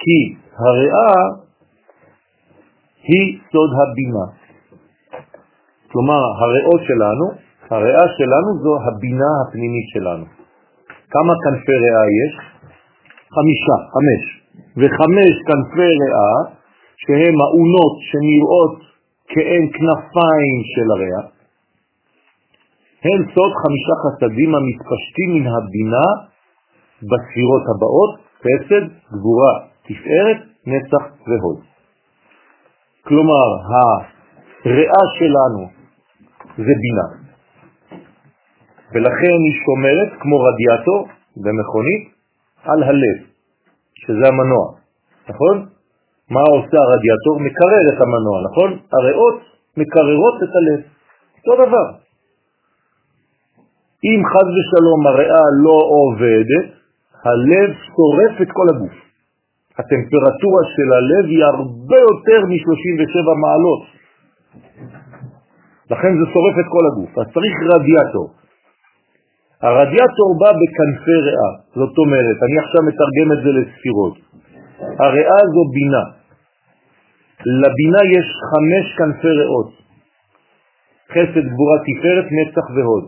כי 0.00 0.18
הריאה 0.64 1.16
היא 3.02 3.38
סוד 3.52 3.70
הבינה. 3.80 4.26
כלומר, 5.92 6.22
הריאות 6.40 6.80
שלנו, 6.88 7.26
הריאה 7.70 8.06
שלנו 8.16 8.48
זו 8.62 8.74
הבינה 8.86 9.30
הפנימית 9.42 9.88
שלנו. 9.94 10.24
כמה 11.10 11.32
כנפי 11.44 11.76
ריאה 11.84 12.04
יש? 12.20 12.32
חמישה, 13.34 13.76
חמש. 13.94 14.22
וחמש 14.80 15.32
כנפי 15.48 15.90
ריאה, 16.02 16.34
שהם 17.02 17.34
האונות 17.42 17.94
שנראות 18.08 18.87
כאין 19.28 19.64
כנפיים 19.74 20.58
של 20.72 20.86
הריאה, 20.94 21.24
הם 23.04 23.20
סוד 23.34 23.52
חמישה 23.62 23.94
חסדים 24.02 24.54
המתפשטים 24.54 25.30
מן 25.34 25.46
הבינה 25.46 26.06
בספירות 27.10 27.64
הבאות, 27.70 28.12
חסד, 28.42 28.84
גבורה, 29.12 29.54
תפארת, 29.82 30.40
נצח 30.66 31.04
והוד. 31.26 31.60
כלומר, 33.06 33.46
הריאה 34.64 35.02
שלנו 35.18 35.68
זה 36.56 36.72
בינה, 36.82 37.08
ולכן 38.92 39.36
היא 39.44 39.54
שומרת 39.64 40.20
כמו 40.20 40.36
רדיאטור 40.40 41.08
במכונית 41.36 42.08
על 42.64 42.82
הלב, 42.82 43.18
שזה 43.94 44.28
המנוע, 44.28 44.66
נכון? 45.28 45.77
מה 46.30 46.42
עושה 46.54 46.78
הרדיאטור? 46.84 47.34
מקרר 47.46 47.84
את 47.92 47.98
המנוע, 48.02 48.36
נכון? 48.48 48.70
הריאות 48.92 49.38
מקררות 49.76 50.36
את 50.44 50.52
הלב, 50.58 50.80
אותו 51.38 51.52
דבר. 51.64 51.86
אם 54.08 54.20
חז 54.32 54.48
ושלום 54.56 55.00
הריאה 55.06 55.44
לא 55.64 55.78
עובדת, 55.98 56.66
הלב 57.24 57.68
שורף 57.94 58.34
את 58.42 58.50
כל 58.52 58.66
הגוף. 58.72 58.96
הטמפרטורה 59.78 60.62
של 60.74 60.88
הלב 60.98 61.24
היא 61.34 61.44
הרבה 61.44 61.98
יותר 62.08 62.40
מ-37 62.50 63.26
מעלות. 63.44 63.82
לכן 65.90 66.12
זה 66.18 66.24
שורף 66.32 66.54
את 66.62 66.68
כל 66.74 66.84
הגוף. 66.90 67.10
אז 67.18 67.26
צריך 67.34 67.54
רדיאטור. 67.74 68.28
הרדיאטור 69.62 70.30
בא 70.40 70.50
בכנפי 70.60 71.18
ריאה, 71.26 71.50
זאת 71.74 71.98
אומרת, 71.98 72.36
אני 72.46 72.56
עכשיו 72.58 72.82
מתרגם 72.88 73.28
את 73.34 73.40
זה 73.44 73.50
לספירות. 73.58 74.16
הריאה 74.98 75.38
זו 75.54 75.62
בינה. 75.74 76.17
לבינה 77.46 78.02
יש 78.16 78.26
חמש 78.50 78.84
כנפי 78.98 79.28
ריאות, 79.28 79.70
חסד, 81.12 81.44
גבורה, 81.52 81.76
תפארת, 81.86 82.26
נצח 82.38 82.66
והוד. 82.74 83.04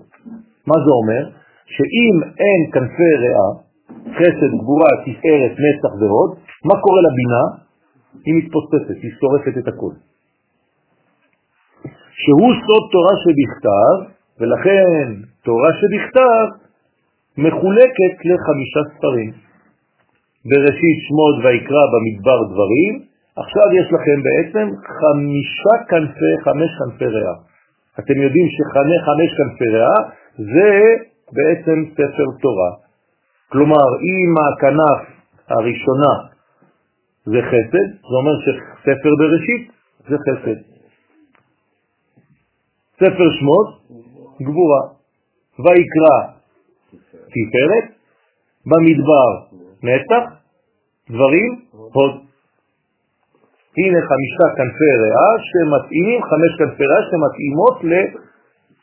מה 0.66 0.76
זה 0.85 0.91
אומר? 1.01 1.22
שאם 1.66 2.16
אין 2.43 2.61
כנפי 2.72 3.12
ריאה, 3.22 3.51
חסד, 4.16 4.53
גבורה, 4.61 4.91
תפארת, 5.05 5.53
נצח 5.64 5.93
והוד, 6.01 6.31
מה 6.64 6.74
קורה 6.81 7.01
לבינה? 7.07 7.45
היא 8.24 8.35
מתפוצצת, 8.39 9.03
היא 9.03 9.11
שורפת 9.20 9.59
את 9.59 9.68
הכל. 9.68 9.95
שהוא 12.22 12.53
סוד 12.64 12.85
תורה 12.93 13.14
שבכתב, 13.22 13.95
ולכן 14.41 15.07
תורה 15.45 15.70
שבכתב 15.81 16.47
מחולקת 17.39 18.14
לחמישה 18.28 18.83
ספרים. 18.93 19.33
בראשית 20.45 20.99
שמות 21.07 21.37
ויקרא 21.45 21.85
במדבר 21.93 22.39
דברים, 22.53 23.09
עכשיו 23.41 23.66
יש 23.78 23.86
לכם 23.95 24.18
בעצם 24.26 24.66
חמישה 25.01 25.74
כנפי, 25.88 26.32
חמש 26.45 26.70
כנפי 26.78 27.07
ריאה. 27.07 27.36
אתם 27.99 28.16
יודעים 28.24 28.47
שחמש 28.57 29.30
כנפי 29.38 29.68
ריאה 29.74 30.01
זה 30.55 30.70
בעצם 31.32 31.84
ספר 31.93 32.26
תורה. 32.43 32.72
כלומר, 33.53 33.88
אם 34.11 34.34
הכנף 34.47 35.01
הראשונה 35.49 36.12
זה 37.24 37.38
חסד, 37.51 37.88
זה 38.09 38.14
אומר 38.20 38.36
שספר 38.45 39.12
בראשית 39.18 39.72
זה 40.09 40.16
חסד. 40.24 40.61
ספר 42.97 43.28
שמות, 43.38 43.68
גבורה. 44.43 44.82
ויקרא 45.59 46.18
תפארת, 47.32 47.86
במדבר 48.66 49.30
נצח, 49.82 50.24
דברים, 51.11 51.61
הוד. 51.72 52.30
הנה 53.78 53.98
חמישה 54.08 54.46
כנפי 54.56 54.90
ריאה 55.02 55.30
שמתאימים, 55.48 56.20
חמש 56.22 56.52
כנפי 56.58 56.84
ריאה 56.90 57.02
שמתאימות 57.10 57.76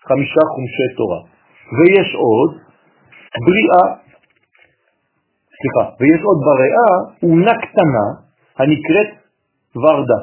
חמישה 0.08 0.42
חומשי 0.54 0.88
תורה. 0.98 1.22
ויש 1.76 2.10
עוד 2.16 2.52
בריאה, 3.46 3.84
סליחה, 5.58 5.84
ויש 6.00 6.22
עוד 6.30 6.40
בריאה 6.48 6.92
אונה 7.24 7.54
קטנה 7.64 8.08
הנקראת 8.60 9.10
ורדה, 9.76 10.22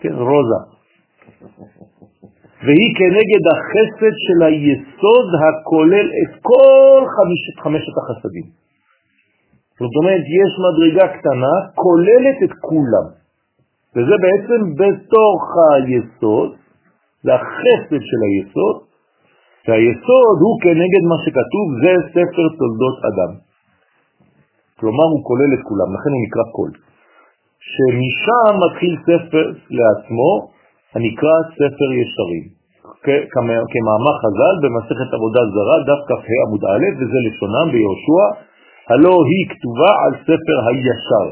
כן, 0.00 0.14
רוזה, 0.14 0.60
והיא 2.64 2.90
כנגד 2.98 3.42
החסד 3.52 4.14
של 4.26 4.38
היסוד 4.46 5.28
הכולל 5.42 6.08
את 6.20 6.32
כל 6.42 7.02
חמשת, 7.16 7.54
חמשת 7.64 7.94
החסדים. 8.00 8.65
זאת 9.80 9.94
אומרת, 10.00 10.24
יש 10.40 10.50
מדרגה 10.64 11.06
קטנה, 11.16 11.54
כוללת 11.74 12.38
את 12.44 12.52
כולם. 12.68 13.06
וזה 13.94 14.14
בעצם 14.24 14.60
בתוך 14.80 15.42
היסוד, 15.72 16.50
זה 17.24 17.34
החסד 17.34 18.02
של 18.08 18.20
היסוד, 18.26 18.76
שהיסוד 19.64 20.36
הוא 20.44 20.54
כנגד 20.62 21.02
מה 21.10 21.18
שכתוב, 21.24 21.66
זה 21.82 21.92
ספר 22.14 22.46
תולדות 22.58 22.96
אדם. 23.10 23.32
כלומר, 24.78 25.06
הוא 25.12 25.22
כולל 25.28 25.50
את 25.56 25.62
כולם, 25.68 25.88
לכן 25.96 26.10
הוא 26.14 26.22
נקרא 26.26 26.44
כל. 26.56 26.70
שמשם 27.72 28.52
מתחיל 28.64 28.94
ספר 29.08 29.44
לעצמו, 29.78 30.30
הנקרא 30.94 31.36
ספר 31.58 31.88
ישרים. 32.00 32.44
כמאמר 33.72 34.14
חז"ל 34.22 34.54
במסכת 34.62 35.08
עבודה 35.16 35.42
זרה, 35.54 35.76
דף 35.88 36.00
כ"ה 36.08 36.34
עמוד 36.44 36.62
א', 36.72 36.84
וזה 36.98 37.18
לשונם 37.26 37.66
ביהושע, 37.72 38.24
הלא 38.90 39.14
היא 39.30 39.44
כתובה 39.52 39.92
על 40.02 40.12
ספר 40.26 40.58
הישר. 40.68 41.26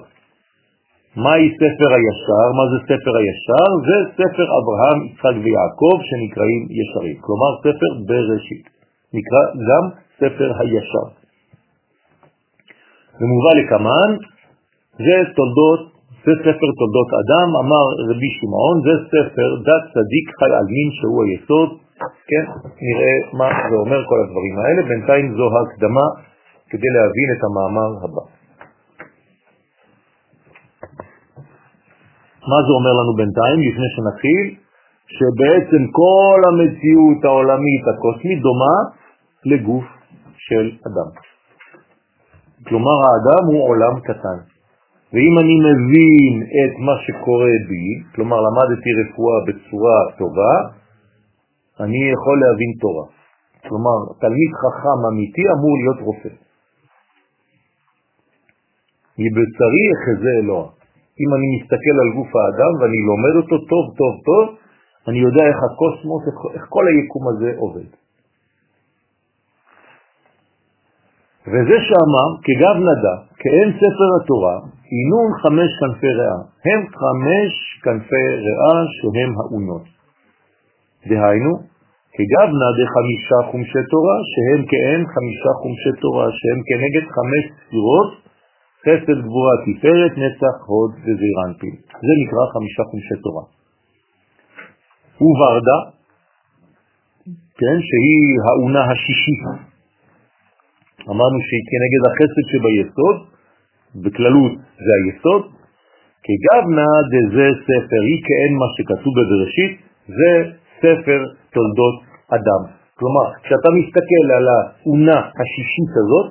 מהי 1.23 1.47
ספר 1.61 1.89
הישר? 1.97 2.47
מה 2.59 2.65
זה 2.73 2.79
ספר 2.91 3.13
הישר? 3.21 3.69
זה 3.89 3.97
ספר 4.19 4.47
אברהם, 4.59 4.99
יצחק 5.07 5.37
ויעקב 5.45 5.97
שנקראים 6.09 6.63
ישרים, 6.79 7.17
כלומר 7.25 7.51
ספר 7.65 7.91
בראשית, 8.09 8.65
נקרא 9.17 9.43
גם 9.69 9.85
ספר 10.21 10.49
הישר. 10.59 11.07
ומובא 13.19 13.53
לקמן, 13.61 14.11
זה 15.07 15.17
תולדות, 15.37 15.83
זה 16.25 16.33
ספר 16.47 16.69
תולדות 16.81 17.11
אדם, 17.23 17.49
אמר 17.63 17.85
רבי 18.11 18.31
שמעון, 18.39 18.77
זה 18.87 18.95
ספר 19.13 19.49
דת 19.67 19.85
צדיק 19.95 20.27
חי 20.39 20.53
על 20.59 20.67
מין 20.75 20.89
שהוא 20.99 21.19
היסוד, 21.25 21.71
כן, 22.31 22.45
נראה 22.87 23.17
מה 23.39 23.49
זה 23.71 23.77
אומר 23.85 24.01
כל 24.09 24.19
הדברים 24.25 24.55
האלה, 24.61 24.81
בינתיים 24.89 25.27
זו 25.37 25.47
הקדמה 25.59 26.07
כדי 26.75 26.91
להבין 26.97 27.29
את 27.35 27.43
המאמר 27.47 27.91
הבא. 28.05 28.25
מה 32.51 32.59
זה 32.67 32.71
אומר 32.79 32.93
לנו 32.99 33.13
בינתיים, 33.21 33.59
לפני 33.69 33.89
שנתחיל? 33.95 34.47
שבעצם 35.17 35.83
כל 36.01 36.39
המציאות 36.49 37.25
העולמית 37.25 37.85
הקוסמית 37.91 38.39
דומה 38.47 38.77
לגוף 39.51 39.85
של 40.47 40.65
אדם. 40.89 41.11
כלומר, 42.67 42.97
האדם 43.07 43.43
הוא 43.51 43.69
עולם 43.69 43.95
קטן. 44.01 44.39
ואם 45.13 45.35
אני 45.43 45.57
מבין 45.69 46.35
את 46.61 46.73
מה 46.87 46.95
שקורה 47.05 47.55
בי, 47.69 47.87
כלומר 48.15 48.37
למדתי 48.47 48.91
רפואה 49.01 49.39
בצורה 49.47 49.99
טובה, 50.19 50.55
אני 51.81 52.01
יכול 52.15 52.37
להבין 52.43 52.73
תורה. 52.81 53.07
כלומר, 53.69 53.99
תלמיד 54.21 54.51
חכם 54.63 55.01
אמיתי 55.13 55.45
אמור 55.55 55.75
להיות 55.83 56.01
רופא. 56.09 56.45
מבצרי 59.23 59.83
יחזה 59.93 60.33
אלוה. 60.41 60.65
אם 61.21 61.31
אני 61.37 61.47
מסתכל 61.57 61.97
על 62.03 62.11
גוף 62.17 62.31
האדם 62.37 62.73
ואני 62.81 63.01
לומד 63.09 63.35
אותו 63.41 63.57
טוב 63.71 63.85
טוב 64.01 64.15
טוב, 64.29 64.45
אני 65.09 65.19
יודע 65.19 65.43
איך 65.51 65.59
הקוסמוס, 65.67 66.23
איך 66.55 66.65
כל 66.69 66.85
היקום 66.89 67.25
הזה 67.29 67.51
עובד. 67.57 67.89
וזה 71.47 71.77
שאמר, 71.87 72.29
כגב 72.47 72.77
נדע, 72.89 73.15
כאין 73.41 73.69
ספר 73.81 74.09
התורה, 74.17 74.57
עינון 74.95 75.29
חמש 75.43 75.71
כנפי 75.81 76.11
ריאה. 76.19 76.41
הם 76.69 76.81
חמש 77.01 77.53
כנפי 77.85 78.27
ריאה 78.45 78.77
שהם 78.97 79.33
האונות. 79.39 79.87
דהיינו, 81.09 81.53
כגב 82.17 82.49
נדה 82.61 82.87
חמישה 82.95 83.39
חומשי 83.51 83.83
תורה, 83.91 84.19
שהם 84.33 84.61
כאין 84.71 85.03
חמישה 85.15 85.51
חומשי 85.63 85.93
תורה, 86.03 86.27
שהם 86.39 86.59
כנגד 86.69 87.05
חמש 87.17 87.45
ספירות 87.59 88.24
חסד, 88.85 89.19
גבורה, 89.27 89.55
תפארת, 89.65 90.13
נצח, 90.25 90.57
הוד 90.67 90.93
וזעיר 91.05 91.37
אנפין. 91.47 91.75
זה 92.07 92.13
נקרא 92.23 92.43
חמישה 92.53 92.83
חומשי 92.91 93.17
תורה. 93.25 93.45
וורדה, 95.21 95.79
כן, 97.61 97.77
שהיא 97.89 98.27
האונה 98.45 98.83
השישית. 98.91 99.43
אמרנו 101.11 101.39
שהיא 101.47 101.65
כנגד 101.71 102.03
החסד 102.09 102.45
שביסוד, 102.51 103.17
בכללות 104.03 104.53
זה 104.85 104.93
היסוד, 104.99 105.43
כגבנה 106.25 106.91
דזה 107.13 107.49
ספר, 107.67 108.01
היא 108.09 108.21
כאין 108.27 108.53
מה 108.61 108.69
שכתוב 108.75 109.13
בבראשית, 109.19 109.73
זה 110.19 110.33
ספר 110.81 111.21
תולדות 111.55 111.97
אדם. 112.37 112.63
כלומר, 112.99 113.27
כשאתה 113.43 113.69
מסתכל 113.79 114.25
על 114.37 114.47
האונה 114.55 115.19
השישית 115.41 115.93
הזאת, 116.01 116.27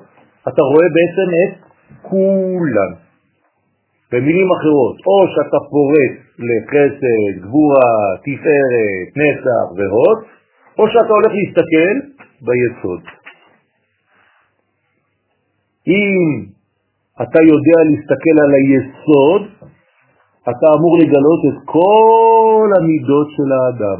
אתה 0.50 0.62
רואה 0.72 0.88
בעצם 0.98 1.28
את 1.42 1.52
כולן. 2.02 2.92
במילים 4.12 4.50
אחרות, 4.58 4.96
או 5.08 5.18
שאתה 5.34 5.60
פורט 5.72 6.16
לחסד, 6.48 7.34
גבורה, 7.44 7.92
תפארת, 8.26 9.10
נצח 9.22 9.66
והוד, 9.78 10.18
או 10.80 10.84
שאתה 10.88 11.14
הולך 11.14 11.32
להסתכל 11.38 11.96
ביסוד. 12.46 13.02
אם 15.88 16.22
אתה 17.22 17.40
יודע 17.52 17.80
להסתכל 17.90 18.36
על 18.44 18.52
היסוד, 18.60 19.42
אתה 20.52 20.68
אמור 20.76 20.94
לגלות 21.02 21.42
את 21.50 21.58
כל 21.66 22.68
המידות 22.78 23.28
של 23.36 23.50
האדם. 23.58 24.00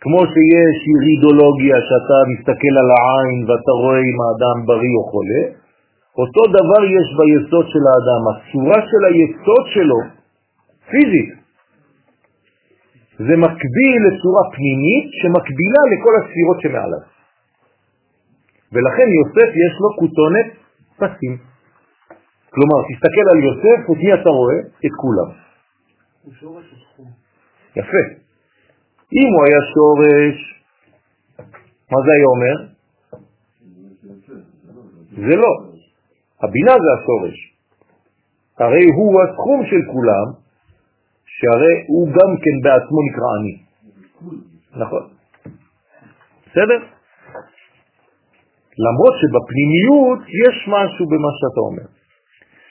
כמו 0.00 0.20
שיש 0.32 0.76
ירידולוגיה 0.92 1.76
שאתה 1.88 2.18
מסתכל 2.32 2.74
על 2.82 2.88
העין 2.96 3.38
ואתה 3.46 3.72
רואה 3.82 4.00
אם 4.10 4.18
האדם 4.22 4.56
בריא 4.66 4.94
או 4.98 5.04
חולה, 5.10 5.61
אותו 6.18 6.42
דבר 6.56 6.82
יש 6.96 7.06
ביסוד 7.18 7.66
של 7.72 7.84
האדם, 7.90 8.22
הצורה 8.30 8.80
של 8.90 9.02
היסוד 9.08 9.64
שלו, 9.74 10.00
פיזית. 10.90 11.30
זה 13.18 13.34
מקביל 13.36 13.98
לצורה 14.06 14.42
פנימית 14.54 15.06
שמקבילה 15.18 15.82
לכל 15.92 16.14
הספירות 16.20 16.58
שמעליו. 16.60 17.04
ולכן 18.72 19.08
יוסף 19.18 19.50
יש 19.64 19.74
לו 19.82 19.88
כותונת 20.00 20.48
פסים. 20.96 21.36
כלומר, 22.50 22.78
תסתכל 22.88 23.26
על 23.32 23.38
יוסף, 23.44 23.90
את 23.90 23.96
מי 23.96 24.14
אתה 24.14 24.30
רואה? 24.30 24.58
את 24.86 24.94
כולם. 25.02 25.30
הוא 26.22 26.32
שורש? 26.40 26.64
יפה. 27.76 28.02
אם 29.12 29.28
הוא 29.34 29.44
היה 29.46 29.60
שורש, 29.74 30.36
מה 31.92 31.98
זה 32.04 32.10
היה 32.16 32.26
אומר? 32.34 32.72
זה 35.28 35.36
לא. 35.36 35.71
הבינה 36.42 36.72
זה 36.82 36.90
השורש. 36.96 37.36
הרי 38.58 38.84
הוא 38.96 39.22
הסכום 39.22 39.60
של 39.70 39.82
כולם, 39.92 40.26
שהרי 41.36 41.74
הוא 41.86 42.08
גם 42.08 42.30
כן 42.42 42.56
בעצמו 42.64 42.98
נקרא 43.08 43.30
אני. 43.38 43.54
נכון. 44.82 45.04
בסדר? 46.46 46.80
למרות 48.84 49.14
שבפנימיות 49.20 50.20
יש 50.44 50.56
משהו 50.68 51.04
במה 51.12 51.30
שאתה 51.38 51.60
אומר. 51.68 51.86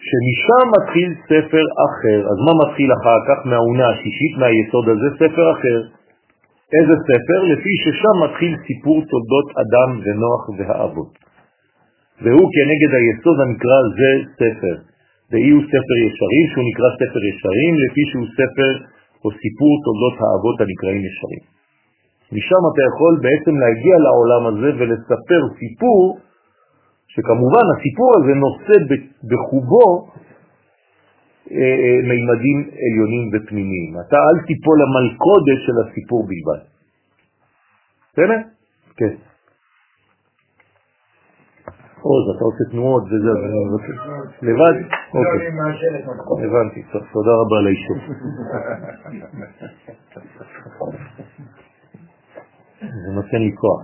שמשם 0.08 0.64
מתחיל 0.76 1.10
ספר 1.30 1.66
אחר. 1.88 2.20
אז 2.32 2.38
מה 2.46 2.54
מתחיל 2.64 2.90
אחר 2.94 3.20
כך 3.28 3.38
מהעונה 3.46 3.90
השישית, 3.90 4.34
מהיסוד 4.40 4.86
הזה? 4.90 5.08
ספר 5.22 5.46
אחר. 5.56 5.80
איזה 6.78 6.96
ספר? 7.10 7.40
לפי 7.54 7.74
ששם 7.84 8.16
מתחיל 8.26 8.54
סיפור 8.68 8.98
תולדות 9.12 9.48
אדם 9.64 9.90
ונוח 10.04 10.44
והאבות. 10.58 11.12
והוא 12.24 12.48
כנגד 12.56 12.92
היסוד 12.98 13.38
הנקרא 13.44 13.80
זה 14.00 14.12
ספר. 14.40 14.76
ואי 15.32 15.50
הוא 15.56 15.64
ספר 15.74 15.96
ישרים, 16.08 16.46
שהוא 16.52 16.66
נקרא 16.70 16.90
ספר 17.02 17.22
ישרים, 17.32 17.74
לפי 17.84 18.04
שהוא 18.10 18.28
ספר 18.40 18.72
או 19.24 19.30
סיפור 19.42 19.72
תולדות 19.86 20.16
האבות 20.22 20.58
הנקראים 20.64 21.04
ישרים. 21.10 21.44
משם 22.36 22.62
אתה 22.70 22.82
יכול 22.90 23.14
בעצם 23.26 23.54
להגיע 23.64 23.96
לעולם 24.06 24.44
הזה 24.50 24.70
ולספר 24.78 25.42
סיפור, 25.60 26.04
שכמובן 27.14 27.66
הסיפור 27.74 28.10
הזה 28.18 28.34
נושא 28.46 28.76
בחובו 29.30 29.88
אה, 31.52 31.76
אה, 31.84 32.00
מימדים 32.10 32.60
עליונים 32.84 33.24
ופנימיים. 33.32 33.92
אתה 34.04 34.18
אל 34.28 34.38
תיפול 34.48 34.78
למלכודת 34.84 35.60
של 35.66 35.76
הסיפור 35.84 36.22
בלבד. 36.30 36.62
בסדר? 38.14 38.40
כן. 38.98 39.31
עוז, 42.02 42.36
אתה 42.36 42.44
עושה 42.46 42.64
תנועות 42.72 43.04
וזה, 43.04 43.30
אז 43.32 43.42
אני 43.46 43.60
מבקש. 43.70 43.98
לבד? 44.42 44.76
אוקיי. 45.14 45.48
הבנתי, 46.46 46.84
טוב, 46.92 47.02
תודה 47.14 47.32
רבה 47.42 47.56
על 47.60 47.68
האישור. 47.68 47.98
תן 53.32 53.42
לי 53.42 53.52
כוח. 53.56 53.82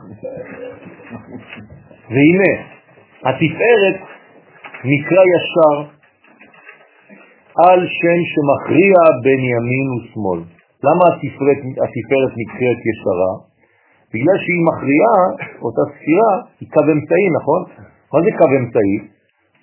והנה, 2.10 2.52
התפארת 3.24 3.98
נקרא 4.92 5.22
ישר 5.34 5.76
על 7.66 7.80
שם 8.00 8.20
שמכריע 8.32 8.98
בין 9.24 9.40
ימין 9.40 9.88
ושמאל. 9.96 10.40
למה 10.84 11.04
התפארת, 11.14 11.60
התפארת 11.86 12.34
נקראת 12.42 12.80
ישרה? 12.90 13.34
בגלל 14.14 14.38
שהיא 14.44 14.62
מכריעה, 14.70 15.20
אותה 15.62 15.82
ספירה, 15.94 16.34
היא 16.60 16.70
קו 16.74 16.80
אמצעי, 16.80 17.28
נכון? 17.40 17.62
מה 18.12 18.20
זה 18.24 18.32
קו 18.38 18.48
אמצעי? 18.60 18.98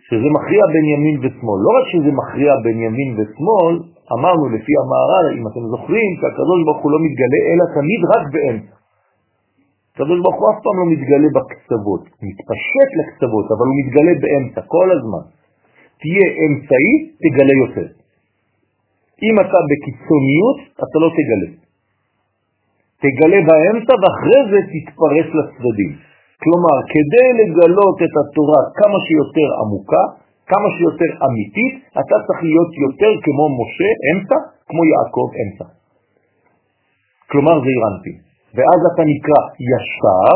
שזה 0.07 0.28
מכריע 0.36 0.64
בין 0.72 0.86
ימין 0.95 1.16
ושמאל. 1.22 1.59
לא 1.66 1.70
רק 1.78 1.86
שזה 1.92 2.11
מכריע 2.20 2.53
בין 2.64 2.78
ימין 2.86 3.11
ושמאל, 3.16 3.74
אמרנו 4.14 4.45
לפי 4.55 4.72
המערל, 4.80 5.26
אם 5.38 5.45
אתם 5.49 5.64
זוכרים, 5.72 6.11
שהקדוש 6.20 6.61
ברוך 6.66 6.80
הוא 6.82 6.92
לא 6.95 6.99
מתגלה, 7.07 7.40
אלא 7.51 7.64
תמיד 7.76 8.01
רק 8.12 8.24
באמצע. 8.34 8.76
הקדוש 9.92 10.18
ברוך 10.22 10.38
הוא 10.40 10.47
אף 10.51 10.59
פעם 10.64 10.76
לא 10.80 10.86
מתגלה 10.92 11.28
בקצוות, 11.36 12.03
מתפשט 12.26 12.90
לקצוות, 12.99 13.47
אבל 13.55 13.66
הוא 13.70 13.76
מתגלה 13.80 14.12
באמצע, 14.22 14.61
כל 14.74 14.88
הזמן. 14.97 15.24
תהיה 16.01 16.26
אמצעי, 16.42 16.95
תגלה 17.22 17.55
יותר. 17.64 17.88
אם 19.26 19.34
אתה 19.42 19.59
בקיצוניות, 19.70 20.59
אתה 20.84 20.97
לא 21.03 21.09
תגלה. 21.18 21.51
תגלה 23.03 23.38
באמצע 23.49 23.92
ואחרי 24.01 24.40
זה 24.51 24.59
תתפרס 24.72 25.28
לצדדים. 25.38 25.92
כלומר, 26.43 26.76
כדי 26.93 27.28
לגלות 27.41 27.97
את 28.07 28.14
התורה 28.20 28.61
כמה 28.80 28.99
שיותר 29.07 29.49
עמוקה, 29.61 30.05
כמה 30.51 30.68
שיותר 30.76 31.11
אמיתית, 31.26 31.74
אתה 32.01 32.16
צריך 32.24 32.41
להיות 32.49 32.72
יותר 32.85 33.12
כמו 33.24 33.45
משה 33.59 33.91
אמצע, 34.11 34.39
כמו 34.68 34.82
יעקב 34.93 35.28
אמצע. 35.43 35.66
כלומר, 37.30 37.55
זה 37.64 37.70
אירנטי. 37.74 38.14
ואז 38.55 38.80
אתה 38.91 39.03
נקרא 39.12 39.41
ישר, 39.70 40.35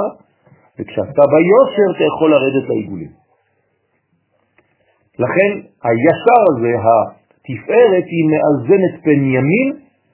וכשאתה 0.76 1.22
ביושר 1.32 1.86
אתה 1.96 2.04
יכול 2.10 2.28
לרדת 2.34 2.68
לעיגולים. 2.68 3.12
לכן 5.24 5.50
הישר 5.86 6.40
הזה, 6.50 6.72
התפארת, 7.48 8.06
היא 8.14 8.24
מאזנת 8.32 8.94
בין 9.04 9.22
ימין 9.24 9.68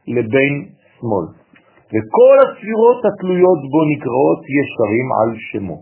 לבין 0.07 0.53
שמאל. 0.99 1.44
וכל 1.93 2.37
הספירות 2.45 3.01
התלויות 3.09 3.61
בו 3.71 3.81
נקראות 3.93 4.41
ישרים 4.59 5.07
על 5.19 5.31
שמו. 5.49 5.79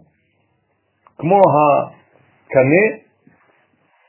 כמו 1.19 1.41
הקנה 1.55 2.85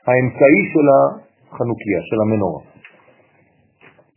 האמצעי 0.06 0.62
של 0.72 0.86
החנוכיה, 0.94 2.00
של 2.08 2.18
המנורה. 2.22 2.62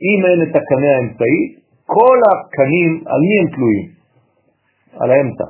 אם 0.07 0.19
אין 0.27 0.39
את 0.43 0.55
הקנה 0.55 0.89
האמצעי, 0.95 1.39
כל 1.85 2.17
הקנים, 2.29 2.91
על 3.11 3.21
מי 3.27 3.35
הם 3.41 3.47
תלויים? 3.55 3.87
על 4.99 5.11
האמצע. 5.11 5.47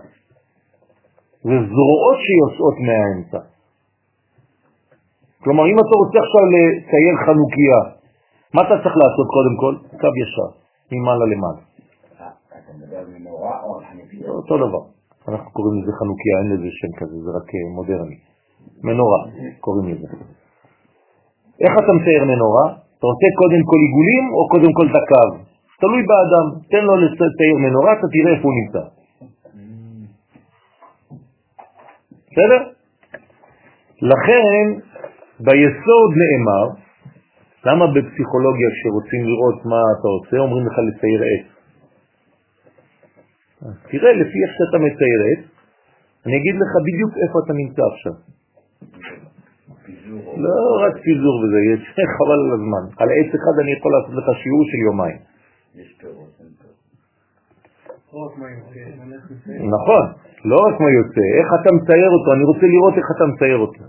זה 1.43 1.57
זרועות 1.71 2.17
שיוצאות 2.25 2.77
מהאמצע. 2.87 3.41
כלומר, 5.43 5.65
אם 5.71 5.77
אתה 5.79 5.93
רוצה 6.01 6.17
עכשיו 6.25 6.43
לצייר 6.53 7.15
חנוכיה, 7.25 7.79
מה 8.53 8.61
אתה 8.61 8.75
צריך 8.83 8.95
לעשות 9.03 9.27
קודם 9.35 9.55
כל? 9.61 9.73
קו 10.01 10.11
ישר, 10.21 10.49
ממעלה 10.91 11.25
למעלה. 11.33 11.61
אתה 12.87 12.95
מדבר 12.95 12.99
על 12.99 13.19
מנורה 13.19 13.63
או? 13.63 13.79
אותו 14.27 14.57
דבר. 14.57 14.83
אנחנו 15.27 15.51
קוראים 15.51 15.75
לזה 15.81 15.91
חנוכיה, 15.99 16.35
אין 16.39 16.49
לזה 16.53 16.69
שם 16.79 16.91
כזה, 16.99 17.15
זה 17.25 17.29
רק 17.37 17.47
אה, 17.55 17.69
מודרני. 17.75 18.17
מנורה, 18.83 19.21
קוראים 19.59 19.87
לזה. 19.91 20.07
איך 21.63 21.73
אתה 21.83 21.93
מצייר 21.93 22.23
מנורה? 22.23 22.65
אתה 22.97 23.05
רוצה 23.11 23.27
קודם 23.41 23.61
כל 23.69 23.79
עיגולים 23.85 24.25
או 24.35 24.41
קודם 24.53 24.71
כל 24.77 24.85
את 24.89 24.95
הקו? 25.01 25.27
תלוי 25.81 26.01
באדם, 26.09 26.45
תן 26.71 26.83
לו 26.87 26.95
לצייר 26.95 27.57
מנורה, 27.65 27.93
אתה 27.93 28.07
תראה 28.13 28.31
איפה 28.35 28.47
הוא 28.47 28.57
נמצא. 28.59 28.83
בסדר? 32.29 32.61
לכן, 34.01 34.63
ביסוד 35.39 36.11
נאמר, 36.21 36.65
למה 37.65 37.85
בפסיכולוגיה 37.87 38.69
כשרוצים 38.75 39.21
לראות 39.29 39.65
מה 39.65 39.81
אתה 39.93 40.07
עושה, 40.15 40.37
אומרים 40.37 40.65
לך 40.67 40.75
לצייר 40.87 41.21
עץ? 41.31 41.56
תראה, 43.61 44.11
לפי 44.21 44.37
איך 44.43 44.51
שאתה 44.57 44.77
מצייר 44.85 45.19
עץ, 45.29 45.43
אני 46.25 46.35
אגיד 46.39 46.55
לך 46.61 46.71
בדיוק 46.87 47.11
איפה 47.23 47.35
אתה 47.45 47.53
נמצא 47.61 47.83
עכשיו. 47.93 48.15
לא 50.45 50.57
רק 50.83 50.95
פיזור 51.03 51.35
וזה, 51.41 51.59
יש 51.73 51.81
חבל 52.17 52.39
על 52.45 52.51
הזמן. 52.57 52.83
על 53.01 53.09
עץ 53.17 53.29
אחד 53.39 53.55
אני 53.61 53.71
יכול 53.77 53.91
לעשות 53.95 54.13
לך 54.19 54.27
שיעור 54.41 54.63
של 54.69 54.79
יומיים. 54.87 55.19
פירות. 55.99 56.31
נכון, 59.75 60.05
לא 60.45 60.57
רק 60.65 60.75
מה 60.81 60.89
יוצא, 60.99 61.25
איך 61.39 61.47
אתה 61.61 61.69
מצייר 61.77 62.09
אותו, 62.17 62.29
אני 62.33 62.43
רוצה 62.43 62.65
לראות 62.73 62.93
איך 62.99 63.07
אתה 63.15 63.25
מצייר 63.31 63.57
אותו. 63.57 63.81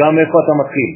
גם 0.00 0.12
איפה 0.18 0.36
אתה 0.44 0.52
מתחיל. 0.62 0.92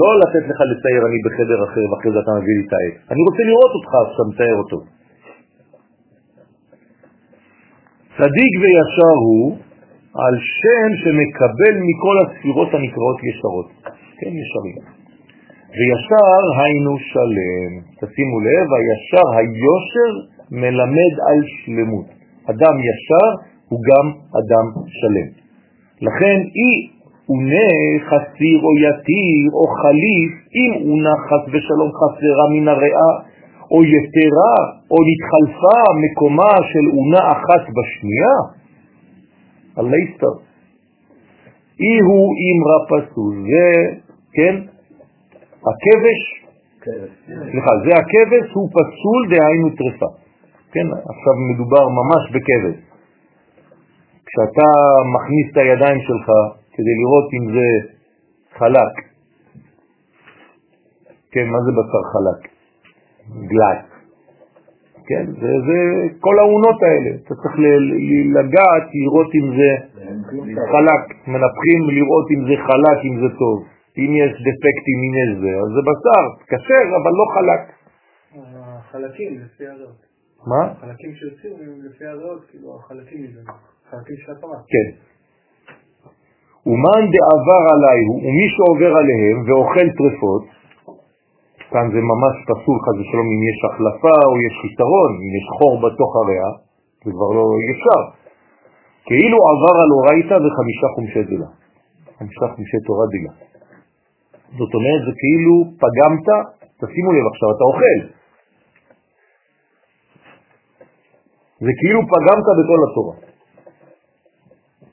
לא 0.00 0.08
לתת 0.20 0.44
לך 0.50 0.58
לצייר 0.70 1.02
אני 1.08 1.18
בחדר 1.26 1.58
אחר 1.64 1.84
ואחרי 1.90 2.10
זה 2.14 2.18
אתה 2.24 2.32
מביא 2.38 2.54
לי 2.58 2.64
את 2.66 2.72
העץ. 2.76 2.96
אני 3.12 3.22
רוצה 3.28 3.42
לראות 3.50 3.72
אותך 3.78 3.92
שאתה 4.10 4.24
מצייר 4.30 4.56
אותו. 4.62 4.78
צדיק 8.20 8.52
וישר 8.62 9.16
הוא 9.26 9.56
על 10.22 10.34
שם 10.58 10.88
שמקבל 11.02 11.74
מכל 11.88 12.16
הספירות 12.22 12.68
הנקראות 12.74 13.18
ישרות. 13.28 13.68
כן, 14.18 14.32
ישרים. 14.40 14.78
וישר 15.76 16.40
היינו 16.60 16.92
שלם. 17.10 17.72
תשימו 18.00 18.36
לב, 18.46 18.66
הישר, 18.76 19.26
היושר 19.36 20.12
מלמד 20.50 21.14
על 21.28 21.40
שלמות. 21.58 22.08
אדם 22.50 22.74
ישר 22.88 23.28
הוא 23.68 23.80
גם 23.88 24.06
אדם 24.40 24.66
שלם. 24.98 25.28
לכן 26.06 26.38
אי 26.58 26.72
אונה 27.28 27.70
חסיר 28.08 28.58
או 28.66 28.72
יתיר 28.86 29.50
או 29.58 29.64
חליף, 29.80 30.32
אם 30.58 30.70
אונה 30.90 31.14
חס 31.26 31.44
ושלום 31.52 31.90
חסרה 31.98 32.46
מן 32.54 32.68
הריאה, 32.68 33.12
או 33.70 33.78
יתרה, 33.84 34.56
או 34.90 34.96
נתחלפה 35.08 35.80
מקומה 36.02 36.54
של 36.72 36.84
אונה 36.96 37.32
אחת 37.32 37.62
בשנייה, 37.76 38.36
הלייסטר. 39.76 40.34
אי 41.80 41.94
הוא 42.06 42.24
אמרה 42.50 42.78
פסול, 42.90 43.34
זה, 43.50 43.66
כן, 44.32 44.54
הכבש, 45.68 46.20
סליחה, 47.50 47.72
זה 47.84 47.92
הכבש 48.00 48.52
הוא 48.54 48.68
פסול 48.76 49.20
דהיינו 49.30 49.70
טרפה. 49.70 50.10
כן, 50.72 50.86
עכשיו 51.10 51.34
מדובר 51.52 51.84
ממש 51.88 52.22
בכבש. 52.34 52.78
כשאתה 54.26 54.68
מכניס 55.14 55.52
את 55.52 55.56
הידיים 55.56 56.00
שלך 56.00 56.26
כדי 56.72 56.94
לראות 57.00 57.28
אם 57.36 57.52
זה 57.54 57.66
חלק, 58.58 58.92
כן, 61.32 61.46
מה 61.46 61.58
זה 61.64 61.70
בשר 61.72 62.02
חלק? 62.12 62.59
גלט. 63.52 63.90
כן, 65.08 65.26
זה, 65.40 65.50
זה 65.66 65.78
כל 66.20 66.38
העונות 66.38 66.82
האלה, 66.82 67.10
אתה 67.24 67.34
צריך 67.34 67.54
לגעת, 68.36 68.86
לראות 69.00 69.30
אם 69.38 69.46
זה 69.58 69.70
חלק, 70.72 71.02
מנפחים 71.28 71.80
לראות 71.96 72.26
אם 72.34 72.40
זה 72.48 72.54
חלק, 72.66 72.98
אם 73.08 73.16
זה 73.22 73.28
טוב. 73.38 73.58
אם 73.98 74.10
יש 74.22 74.32
דפקטים, 74.46 74.98
אם 75.06 75.14
יש 75.22 75.30
זה, 75.42 75.52
אז 75.62 75.68
זה 75.76 75.82
בשר, 75.88 76.24
כשר, 76.50 76.86
אבל 76.98 77.12
לא 77.20 77.26
חלק. 77.34 77.62
החלקים 78.36 79.32
לפי 79.44 79.66
הריאות. 79.66 80.00
מה? 80.46 80.62
החלקים 80.70 81.14
שיוצאים 81.14 81.52
הם 81.60 81.74
לפי 81.86 82.04
הריאות, 82.06 82.44
כאילו 82.50 82.76
החלקים 82.76 83.22
מזה, 83.22 83.40
החלקים 83.86 84.16
של 84.16 84.32
התורה. 84.32 84.58
כן. 84.72 84.88
ומאן 86.66 87.02
דעבר 87.14 87.64
עליי 87.74 88.00
ומי 88.24 88.46
שעובר 88.54 88.92
עליהם 89.00 89.36
ואוכל 89.46 89.88
טרפות, 89.98 90.44
כאן 91.72 91.86
זה 91.94 92.00
ממש 92.12 92.34
פסול 92.48 92.78
חס 92.84 92.96
ושלום 93.00 93.26
אם 93.34 93.40
יש 93.50 93.58
החלפה 93.68 94.16
או 94.28 94.34
יש 94.46 94.54
חיסרון, 94.62 95.10
אם 95.24 95.32
יש 95.38 95.46
חור 95.56 95.74
בתוך 95.84 96.10
הריאה, 96.20 96.52
זה 97.04 97.10
כבר 97.16 97.30
לא 97.38 97.44
ישר. 97.70 98.02
כאילו 99.08 99.38
עבר 99.50 99.74
על 99.82 99.90
אורייתא 99.96 100.36
וחמישה 100.42 100.86
חומשי 100.94 101.22
דילה. 101.30 101.50
חמישה 102.18 102.46
חומשי 102.54 102.80
תורה 102.86 103.06
דילה. 103.14 103.32
זאת 104.58 104.72
אומרת, 104.76 105.00
זה 105.06 105.12
כאילו 105.22 105.54
פגמת, 105.82 106.28
תשימו 106.80 107.10
לב 107.16 107.26
עכשיו, 107.32 107.48
אתה 107.54 107.64
אוכל. 107.70 108.00
זה 111.64 111.72
כאילו 111.80 112.00
פגמת 112.12 112.46
בכל 112.58 112.80
התורה. 112.86 113.16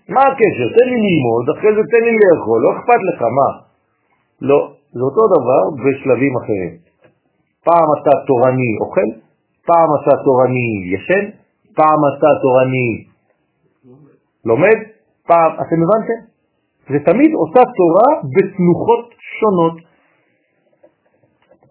מה 0.09 0.21
הקשר? 0.30 0.67
תן 0.78 0.88
לי 0.91 0.99
ללמוד, 1.05 1.45
אחרי 1.53 1.71
זה 1.78 1.84
תן 1.91 2.03
לי 2.07 2.13
לאכול, 2.21 2.59
לא 2.63 2.69
אכפת 2.75 3.01
לך, 3.09 3.21
מה? 3.21 3.49
לא, 4.41 4.76
זה 4.93 5.01
אותו 5.07 5.23
דבר 5.35 5.63
בשלבים 5.83 6.33
אחרים. 6.38 6.73
פעם 7.63 7.88
אתה 7.97 8.13
תורני 8.27 8.71
אוכל, 8.81 9.09
פעם 9.65 9.89
אתה 9.97 10.13
תורני 10.25 10.69
ישן, 10.93 11.25
פעם 11.75 11.99
אתה 12.11 12.27
תורני 12.41 12.89
לומד, 14.45 14.77
פעם, 15.27 15.51
אתם 15.53 15.77
הבנתם? 15.83 16.19
זה 16.89 16.99
תמיד 17.05 17.31
אותה 17.41 17.63
תורה 17.79 18.09
בתנוחות 18.33 19.05
שונות. 19.39 19.77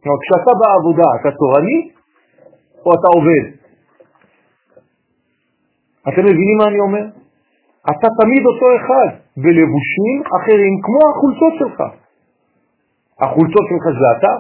כלומר, 0.02 0.18
כשאתה 0.22 0.52
בעבודה, 0.60 1.08
אתה 1.20 1.30
תורני 1.40 1.90
או 2.84 2.90
אתה 2.96 3.08
עובד? 3.16 3.44
אתם 6.08 6.22
מבינים 6.24 6.56
מה 6.58 6.64
אני 6.68 6.80
אומר? 6.80 7.04
אתה 7.90 8.08
תמיד 8.20 8.42
אותו 8.46 8.66
אחד, 8.76 9.08
בלבושים 9.36 10.18
אחרים, 10.36 10.74
כמו 10.84 11.00
החולצות 11.10 11.54
שלך. 11.58 12.05
החולצות 13.20 13.64
שלך 13.70 13.84
זה 14.00 14.06
אתה, 14.16 14.34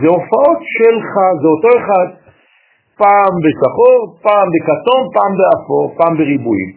זה 0.00 0.08
הופעות 0.16 0.60
שלך, 0.76 1.12
זה 1.40 1.48
אותו 1.54 1.70
אחד, 1.78 2.08
פעם 3.02 3.32
בשחור, 3.44 4.00
פעם 4.22 4.46
בכתום, 4.54 5.02
פעם 5.14 5.32
באפור, 5.38 5.84
פעם 5.98 6.12
בריבועים. 6.18 6.70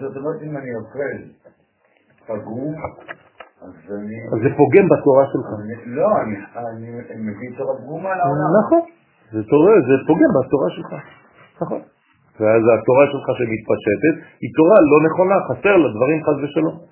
זאת 0.00 0.16
אומרת, 0.16 0.42
אם 0.42 0.56
אני 0.56 0.70
אוכל 0.80 1.12
פגום, 2.26 2.74
אז 3.62 3.74
אני... 3.98 4.16
אז 4.32 4.38
זה 4.44 4.50
פוגם 4.56 4.86
בתורה 4.92 5.24
שלך. 5.32 5.48
לא, 5.86 6.08
אני 6.22 6.88
מביא 7.28 7.50
תורה 7.58 7.74
פגומה 7.78 8.12
לעולם. 8.16 8.50
נכון, 8.60 8.82
זה 9.32 9.40
תורה, 9.50 9.74
זה 9.88 9.94
פוגם 10.06 10.30
בתורה 10.36 10.70
שלך. 10.76 10.90
נכון. 11.62 11.80
ואז 12.40 12.62
התורה 12.74 13.04
שלך 13.12 13.26
שמתפשטת 13.38 14.14
היא 14.42 14.50
תורה 14.56 14.76
לא 14.92 14.98
נכונה, 15.06 15.36
חסר 15.48 15.76
לה 15.76 15.88
דברים 15.96 16.18
חס 16.24 16.36
ושלום. 16.42 16.89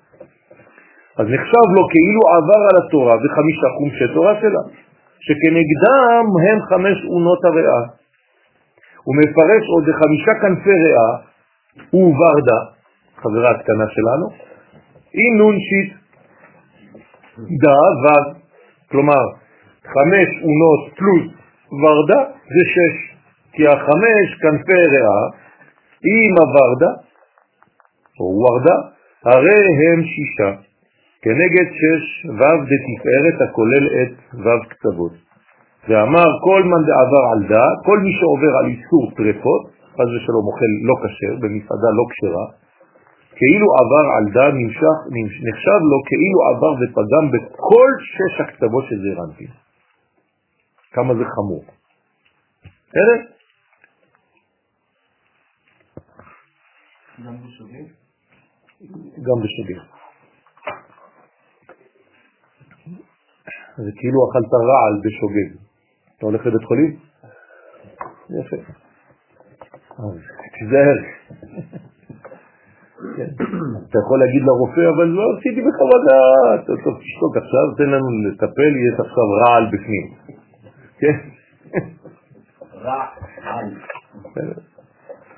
אז 1.19 1.25
נחשב 1.27 1.67
לו 1.75 1.83
כאילו 1.91 2.21
עבר 2.35 2.61
על 2.69 2.75
התורה 2.81 3.15
וחמישה 3.15 3.67
חומשי 3.77 4.13
תורה 4.13 4.33
שלה, 4.41 4.61
שכנגדם 5.25 6.25
הם 6.45 6.57
חמש 6.69 6.97
אונות 7.13 7.45
הריאה. 7.45 7.81
הוא 9.03 9.15
מפרש 9.15 9.63
עוד 9.73 9.83
חמישה 9.99 10.33
כנפי 10.41 10.75
ריאה 10.83 11.11
וורדה, 11.93 12.59
חברה 13.15 13.49
הקטנה 13.55 13.85
שלנו, 13.95 14.27
נון 15.37 15.55
שיט 15.59 15.93
דה 17.61 17.79
ו', 18.03 18.33
כלומר 18.91 19.23
חמש 19.93 20.29
אונות 20.43 20.81
פלוס 20.97 21.25
ורדה 21.81 22.21
זה 22.53 22.63
שש, 22.73 23.15
כי 23.53 23.67
החמש 23.67 24.27
כנפי 24.41 24.81
ריאה 24.93 25.21
עם 26.11 26.33
הוורדה, 26.37 26.91
או 28.19 28.25
ורדה, 28.25 28.75
הרי 29.25 29.65
הם 29.79 30.03
שישה, 30.03 30.68
כנגד 31.23 31.67
שש 31.79 32.03
ו' 32.39 32.57
דתפארת 32.71 33.37
הכולל 33.49 33.85
את 34.01 34.13
ו' 34.33 34.69
קצוות. 34.69 35.11
ואמר 35.87 36.29
כל 36.43 36.61
מן 36.63 36.83
דעבר 36.89 37.23
על 37.33 37.41
דה, 37.49 37.65
כל 37.85 37.99
מי 37.99 38.11
שעובר 38.19 38.53
על 38.59 38.65
איסור 38.73 39.03
טרפות, 39.17 39.63
חס 39.93 40.09
ושלום 40.15 40.45
אוכל 40.49 40.71
לא 40.87 40.95
כשר, 41.03 41.33
במסעדה 41.41 41.89
לא 41.99 42.05
כשרה, 42.11 42.45
כאילו 43.39 43.67
עבר 43.81 44.05
על 44.15 44.25
דה 44.35 44.47
נמשך, 44.59 44.97
נחשב 45.47 45.79
לו 45.91 45.97
כאילו 46.09 46.39
עבר 46.49 46.73
ופגם 46.79 47.25
בכל 47.33 47.89
שש 48.13 48.41
הקצוות 48.41 48.83
של 48.89 48.95
זרנטין. 49.03 49.51
כמה 50.91 51.13
זה 51.13 51.23
חמור. 51.35 51.63
בסדר? 52.87 53.17
גם 57.25 57.35
בשוגג? 57.43 57.87
גם 59.27 59.37
בשוגג. 59.43 59.98
זה 63.85 63.91
כאילו 63.99 64.19
אכלת 64.29 64.53
רעל 64.53 64.95
בשוגג. 65.03 65.49
אתה 66.17 66.25
הולך 66.25 66.45
לבית 66.45 66.63
חולים? 66.63 66.95
יפה. 68.39 68.57
אז 69.99 70.15
תיזהר. 70.59 70.97
אתה 73.89 73.97
יכול 74.03 74.19
להגיד 74.19 74.41
לרופא, 74.47 74.85
אבל 74.95 75.07
לא 75.07 75.23
עשיתי 75.37 75.61
דעת. 76.07 76.65
טוב, 76.83 76.97
תשתוק 76.99 77.37
עכשיו, 77.37 77.65
תן 77.77 77.89
לנו 77.89 78.07
לטפל, 78.27 78.71
יש 78.87 78.99
עכשיו 78.99 79.27
רעל 79.43 79.65
בפנים. 79.73 80.07
כן? 80.99 81.15
רעל. 82.83 83.69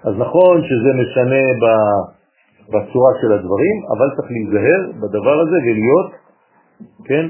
אז 0.03 0.13
נכון 0.17 0.61
שזה 0.67 0.91
משנה 1.01 1.43
בצורה 2.67 3.11
של 3.21 3.31
הדברים, 3.31 3.75
אבל 3.97 4.07
צריך 4.15 4.31
להיזהר 4.31 4.91
בדבר 5.01 5.39
הזה 5.41 5.57
ולהיות, 5.65 6.11
כן, 7.05 7.25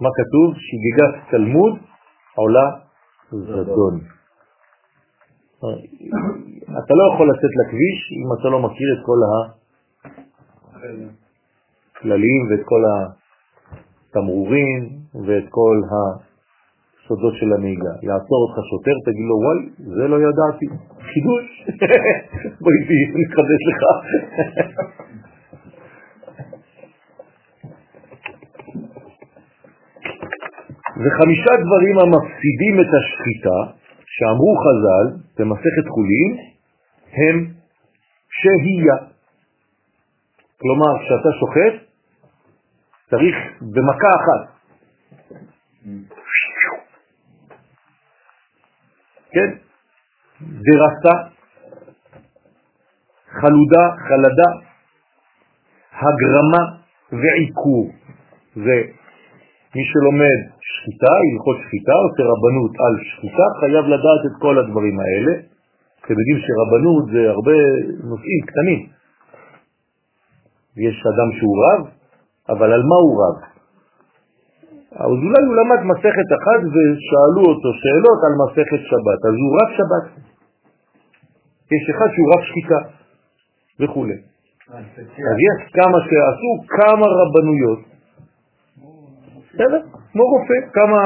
מה 0.00 0.08
כתוב? 0.18 0.54
שגיגת 0.66 1.30
תלמוד 1.30 1.78
עולה 2.34 2.70
זדון. 3.30 4.00
אתה 6.78 6.94
לא 6.98 7.04
יכול 7.14 7.26
לצאת 7.30 7.52
לכביש 7.60 7.98
אם 8.20 8.28
אתה 8.40 8.48
לא 8.48 8.58
מכיר 8.60 8.88
את 8.94 9.02
כל 9.06 9.20
הכללים 11.96 12.40
ואת 12.50 12.64
כל 12.64 12.82
התמרורים 14.10 14.80
ואת 15.26 15.46
כל 15.50 15.76
הסודות 15.90 17.34
של 17.40 17.52
הנהיגה. 17.52 17.92
יעצור 18.02 18.40
אותך 18.44 18.58
שוטר, 18.70 18.96
תגיד 19.06 19.26
לו, 19.30 19.36
וואי, 19.44 19.60
זה 19.96 20.08
לא 20.08 20.16
ידעתי. 20.16 20.66
חידוש. 21.10 21.46
בואי 22.62 22.76
נחדש 23.22 23.62
לך. 23.70 23.82
וחמישה 31.04 31.52
דברים 31.64 31.96
המפסידים 31.98 32.74
את 32.80 32.90
השחיטה, 32.98 33.58
שאמרו 34.06 34.54
חז"ל 34.64 35.06
במסכת 35.38 35.86
חולין, 35.94 36.36
הם 37.12 37.54
שהייה. 38.30 38.96
כלומר, 40.60 40.92
כשאתה 41.00 41.28
שוחט, 41.40 41.74
צריך 43.10 43.36
במכה 43.60 44.08
אחת. 44.16 44.54
כן? 49.32 49.50
דרסה, 50.40 51.14
חלודה, 53.28 53.84
חלדה, 54.08 54.50
הגרמה 55.92 56.64
ועיקור. 57.12 57.90
זה 58.54 59.03
מי 59.74 59.84
שלומד 59.90 60.38
שחיטה, 60.60 61.12
הלכות 61.22 61.56
שחיטה, 61.62 61.94
עושה 62.04 62.22
רבנות 62.32 62.72
על 62.84 62.94
שחיטה, 63.08 63.46
חייב 63.60 63.84
לדעת 63.94 64.22
את 64.28 64.34
כל 64.44 64.58
הדברים 64.58 64.96
האלה. 65.00 65.32
אתם 66.00 66.14
יודעים 66.20 66.38
שרבנות 66.44 67.04
זה 67.12 67.30
הרבה 67.30 67.56
נושאים 68.10 68.40
קטנים. 68.48 68.80
יש 70.76 70.96
אדם 71.12 71.30
שהוא 71.36 71.56
רב, 71.64 71.82
אבל 72.48 72.68
על 72.72 72.82
מה 72.90 72.98
הוא 73.04 73.14
רב? 73.22 73.36
אז 75.02 75.18
אולי 75.24 75.42
הוא 75.48 75.56
למד 75.60 75.80
מסכת 75.92 76.28
אחת 76.38 76.60
ושאלו 76.74 77.42
אותו 77.50 77.68
שאלות 77.80 78.20
על 78.26 78.34
מסכת 78.42 78.82
שבת, 78.90 79.20
אז 79.28 79.34
הוא 79.42 79.50
רב 79.58 79.70
שבת. 79.78 80.06
יש 81.74 81.84
אחד 81.90 82.08
שהוא 82.14 82.28
רב 82.32 82.42
שחיטה 82.48 82.80
וכו'. 83.80 84.06
אז 85.30 85.36
יש 85.48 85.58
כמה 85.78 85.98
שעשו 86.06 86.50
כמה 86.78 87.06
רבנויות 87.20 87.93
בסדר? 89.54 89.80
כמו 90.12 90.24
רופא, 90.24 90.58
כמה 90.72 91.00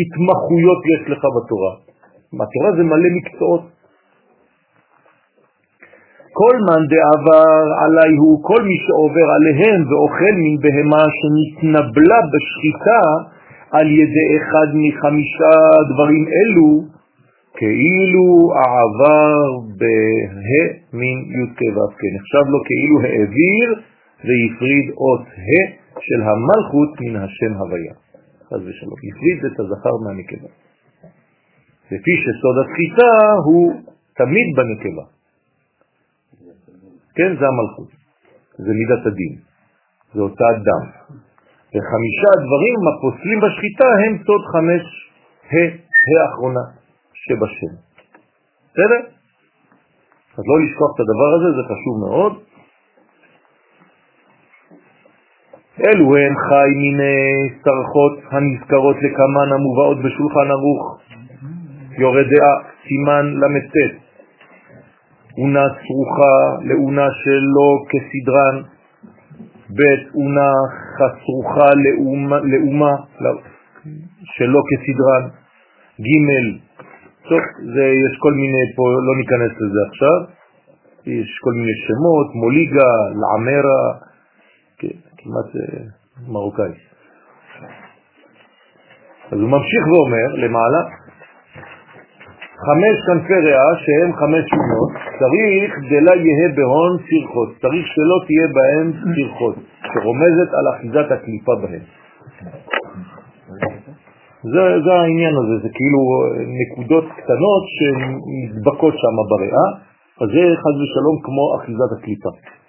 התמחויות 0.00 0.80
יש 0.92 1.10
לך 1.10 1.22
בתורה. 1.36 1.72
בתורה 2.32 2.76
זה 2.76 2.82
מלא 2.82 3.08
מקצועות. 3.16 3.62
כל 6.32 6.56
מן 6.68 6.82
דעבר 6.92 7.62
עלי 7.82 8.16
הוא, 8.16 8.44
כל 8.44 8.62
מי 8.62 8.76
שעובר 8.84 9.28
עליהם 9.36 9.80
ואוכל 9.88 10.34
מן 10.42 10.56
בהמה 10.62 11.04
שנתנבלה 11.18 12.20
בשחיטה 12.32 13.02
על 13.70 13.86
ידי 13.86 14.28
אחד 14.38 14.68
מחמישה 14.74 15.54
דברים 15.90 16.24
אלו, 16.38 16.82
כאילו 17.56 18.26
העבר 18.58 19.58
בה 19.78 20.00
מן 20.92 21.16
י' 21.36 21.46
כו' 21.58 21.90
כן. 21.98 22.12
נחשב 22.16 22.44
לו 22.52 22.58
כאילו 22.68 22.96
העביר 23.04 23.68
והפריד 24.24 24.86
אות 24.96 25.26
ה' 25.26 25.79
של 26.06 26.20
המלכות 26.28 26.90
מן 27.00 27.16
השם 27.16 27.52
הוויה. 27.60 27.94
חז 28.48 28.60
ושלום. 28.66 28.98
הפריד 29.06 29.38
את 29.46 29.60
הזכר 29.60 29.94
מהנקבה. 30.04 30.50
לפי 31.92 32.14
שסוד 32.22 32.56
התחיטה 32.62 33.12
הוא 33.46 33.64
תמיד 34.20 34.46
בנקבה. 34.56 35.04
כן, 37.16 37.30
זה 37.38 37.44
המלכות. 37.52 37.90
זה 38.58 38.72
מידת 38.80 39.06
הדין. 39.06 39.34
זה 40.14 40.20
אותה 40.20 40.48
דם. 40.66 40.84
וחמישה 41.72 42.30
דברים 42.44 42.76
הפוסלים 42.88 43.38
בשחיטה 43.40 43.88
הם 44.02 44.12
סוד 44.26 44.42
חמש 44.52 44.82
ה' 45.52 46.22
האחרונה 46.22 46.64
שבשם. 47.22 47.72
בסדר? 48.70 49.00
אז 50.38 50.44
לא 50.50 50.56
לשכוח 50.64 50.90
את 50.94 51.00
הדבר 51.00 51.30
הזה, 51.36 51.48
זה 51.56 51.62
חשוב 51.70 51.94
מאוד. 52.04 52.32
אלו 55.84 56.16
הם 56.16 56.34
חי 56.48 56.70
מיני 56.76 57.48
סרחות 57.64 58.18
הנזכרות 58.30 58.96
לכמן 58.96 59.52
המובאות 59.54 59.98
בשולחן 59.98 60.50
ערוך. 60.50 61.00
יורד 61.98 62.26
דעה, 62.30 62.54
סימן 62.88 63.26
ל"ט. 63.34 63.76
אונה 65.38 65.64
צרוכה 65.80 66.64
לאונה 66.64 67.06
שלא 67.20 67.68
כסדרן, 67.90 68.62
ב' 69.76 69.80
אונה 70.14 70.50
חסרוכה 70.96 71.70
לאומה, 71.84 72.38
לאומה 72.38 72.94
שלא 74.24 74.60
כסדרן, 74.68 75.28
ג' 76.00 76.70
טוב, 77.28 77.40
זה, 77.74 77.84
יש 78.04 78.18
כל 78.18 78.32
מיני 78.32 78.64
פה, 78.76 78.82
לא 79.06 79.12
ניכנס 79.20 79.52
לזה 79.60 79.80
עכשיו. 79.88 80.18
יש 81.06 81.38
כל 81.44 81.52
מיני 81.52 81.76
שמות, 81.86 82.34
מוליגה, 82.34 82.92
לעמרה, 83.20 84.09
כמעט 85.22 85.50
אה, 85.56 85.84
מרוקאי. 86.28 86.72
אז 89.32 89.38
הוא 89.40 89.50
ממשיך 89.50 89.82
ואומר 89.92 90.28
למעלה, 90.34 90.80
חמש 92.66 92.96
כנפי 93.06 93.34
ריאה 93.34 93.70
שהם 93.82 94.12
חמש 94.20 94.44
שונות, 94.50 94.92
צריך 95.20 95.70
דלה 95.90 96.14
יהא 96.26 96.48
בהון 96.56 96.92
סירחות, 97.08 97.48
צריך 97.62 97.86
שלא 97.94 98.16
תהיה 98.26 98.46
בהם 98.56 98.86
סירחות, 99.14 99.54
שרומזת 99.92 100.50
על 100.58 100.66
אחיזת 100.74 101.12
הקליפה 101.12 101.54
בהם. 101.62 101.84
זה, 104.52 104.62
זה 104.84 104.92
העניין 104.92 105.34
הזה, 105.40 105.54
זה 105.62 105.68
כאילו 105.76 106.00
נקודות 106.60 107.04
קטנות 107.16 107.64
שנדבקות 107.76 108.94
שם 108.94 109.16
בריאה, 109.30 109.66
אז 110.20 110.28
זה 110.34 110.42
חז 110.62 110.76
ושלום 110.80 111.16
כמו 111.24 111.44
אחיזת 111.56 111.90
הקליפה. 111.98 112.59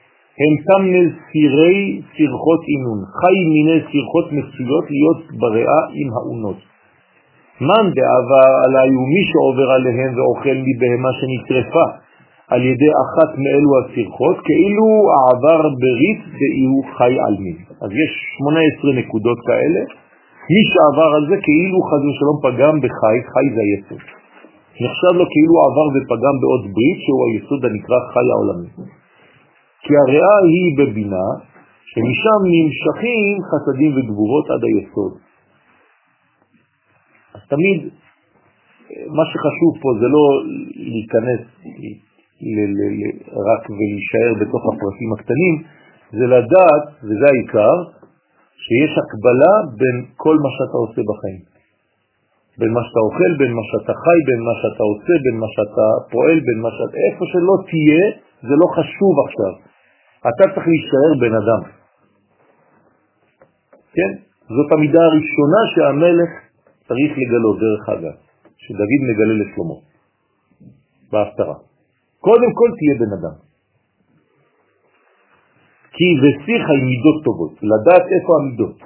הם 0.41 0.53
תמנל 0.67 1.07
סירי 1.27 2.01
סירחות 2.15 2.61
אינון, 2.71 2.99
חי 3.19 3.37
מיני 3.53 3.79
סירחות 3.91 4.27
מצויות 4.37 4.85
להיות 4.95 5.21
בריאה 5.41 5.81
עם 5.99 6.09
האונות. 6.15 6.59
מן 7.67 7.85
דעבר 7.97 8.49
עליי 8.65 8.89
ומי 8.99 9.23
שעובר 9.29 9.69
עליהם 9.77 10.11
ואוכל 10.15 10.57
מבהמה 10.67 11.11
שנטרפה 11.19 11.87
על 12.53 12.61
ידי 12.69 12.91
אחת 13.03 13.31
מאלו 13.43 13.71
הסירחות, 13.79 14.37
כאילו 14.47 14.87
העבר 15.15 15.61
ברית 15.83 16.21
ואיהו 16.37 16.79
חי 16.97 17.13
על 17.25 17.35
מין. 17.43 17.57
אז 17.83 17.91
יש 18.03 18.11
18 18.37 18.91
נקודות 19.01 19.39
כאלה, 19.47 19.81
מי 20.53 20.61
שעבר 20.71 21.09
על 21.17 21.23
זה 21.29 21.37
כאילו 21.45 21.77
חז 21.89 22.03
ושלום 22.07 22.37
פגם 22.43 22.75
בחי, 22.83 23.17
חי 23.33 23.45
זה 23.55 23.61
היסוד. 23.65 24.03
נחשב 24.83 25.13
לו 25.19 25.25
כאילו 25.33 25.55
עבר 25.65 25.87
ופגם 25.93 26.35
בעוד 26.41 26.63
ברית 26.75 26.99
שהוא 27.03 27.21
היסוד 27.27 27.61
הנקרא 27.65 27.99
חי 28.13 28.27
העולמי. 28.33 29.00
כי 29.83 29.93
הריאה 30.01 30.37
היא 30.51 30.67
בבינה, 30.77 31.27
שמשם 31.91 32.39
נמשכים 32.53 33.35
חסדים 33.49 33.91
וגבורות 33.95 34.45
עד 34.53 34.63
היסוד. 34.67 35.13
אז 37.35 37.41
תמיד 37.53 37.79
מה 39.17 39.23
שחשוב 39.31 39.71
פה 39.81 39.89
זה 39.99 40.07
לא 40.15 40.25
להיכנס 40.91 41.41
רק 43.49 43.63
ולהישאר 43.69 44.31
בתוך 44.41 44.63
הפרטים 44.69 45.09
הקטנים, 45.15 45.55
זה 46.17 46.25
לדעת, 46.35 46.85
וזה 47.03 47.25
העיקר, 47.31 47.75
שיש 48.63 48.91
הקבלה 49.01 49.53
בין 49.79 49.97
כל 50.23 50.35
מה 50.43 50.49
שאתה 50.55 50.77
עושה 50.83 51.01
בחיים. 51.09 51.41
בין 52.59 52.71
מה 52.77 52.81
שאתה 52.85 53.01
אוכל, 53.07 53.31
בין 53.39 53.53
מה 53.57 53.63
שאתה 53.69 53.93
חי, 54.03 54.19
בין 54.27 54.41
מה 54.47 54.53
שאתה 54.61 54.83
עושה, 54.91 55.13
בין 55.25 55.37
מה 55.43 55.49
שאתה 55.55 55.85
פועל, 56.11 56.37
בין 56.47 56.59
מה 56.65 56.71
שאתה... 56.75 56.95
איפה 57.07 57.23
שלא 57.31 57.55
תהיה, 57.69 58.03
זה 58.47 58.55
לא 58.61 58.67
חשוב 58.77 59.13
עכשיו. 59.25 59.70
אתה 60.21 60.43
צריך 60.53 60.67
להישאר 60.67 61.11
בן 61.21 61.33
אדם. 61.41 61.61
כן? 63.93 64.11
זאת 64.55 64.71
המידה 64.71 65.01
הראשונה 65.01 65.61
שהמלך 65.75 66.29
צריך 66.87 67.11
לגלות, 67.17 67.57
דרך 67.59 67.89
אגב, 67.89 68.15
שדוד 68.57 69.01
מגלה 69.09 69.33
לשלמה, 69.41 69.77
בהפטרה. 71.11 71.55
קודם 72.19 72.51
כל 72.53 72.69
תהיה 72.77 72.95
בן 72.99 73.11
אדם. 73.19 73.35
כי 75.91 76.07
ושיחה 76.21 76.71
היא 76.73 76.83
מידות 76.83 77.23
טובות, 77.25 77.53
לדעת 77.63 78.05
איפה 78.15 78.31
המידות. 78.39 78.77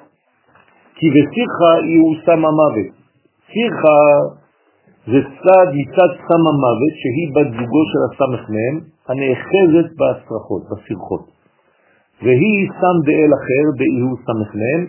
כי 0.95 1.05
ושיחה 1.09 1.71
היא 1.87 1.99
הוא 1.99 2.15
שם 2.25 2.41
המוות. 2.45 2.91
שיחה 3.51 3.99
זה 5.11 5.19
צד 5.41 5.67
מצד 5.79 6.11
סם 6.27 6.43
המוות 6.49 6.93
שהיא 7.01 7.27
בת 7.35 7.49
זוגו 7.57 7.81
של 7.91 8.01
הסמך 8.07 8.43
מהם 8.53 8.75
הנאחזת 9.09 9.87
בהצרחות, 9.97 10.63
בסרחות. 10.69 11.25
והיא 12.23 12.61
סם 12.79 12.97
דאל 13.07 13.31
אחר 13.39 13.65
דאיהו 13.79 14.13
סמך 14.25 14.49
מהם, 14.61 14.81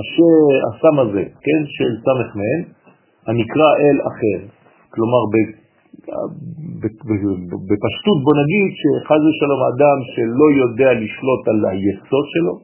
אשר 0.00 0.34
הסם 0.68 0.96
הזה, 1.02 1.24
כן, 1.44 1.62
של 1.76 1.90
סמך 2.04 2.28
מהם, 2.40 2.60
הנקרא 3.26 3.70
אל 3.82 3.98
אחר. 4.10 4.40
כלומר, 4.90 5.22
בפשטות 7.68 8.18
בוא 8.24 8.34
נגיד 8.40 8.70
שחז 8.80 9.22
ושלום 9.28 9.62
אדם 9.72 9.98
שלא 10.12 10.46
יודע 10.62 10.90
לשלוט 11.00 11.42
על 11.48 11.58
היסוד 11.70 12.26
שלו, 12.32 12.54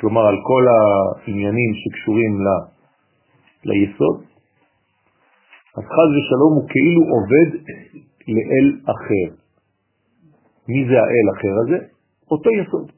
כלומר 0.00 0.26
על 0.26 0.36
כל 0.42 0.64
העניינים 0.72 1.70
שקשורים 1.80 2.32
ל, 2.44 2.46
ליסוד, 3.64 4.31
אז 5.76 5.84
חז 5.94 6.10
ושלום 6.16 6.52
הוא 6.56 6.68
כאילו 6.72 7.02
עובד 7.14 7.48
לאל 8.36 8.68
אחר. 8.94 9.28
מי 10.68 10.80
זה 10.88 10.96
האל 11.04 11.26
אחר 11.34 11.54
הזה? 11.62 11.78
אותו 12.30 12.50
יסוד. 12.50 12.88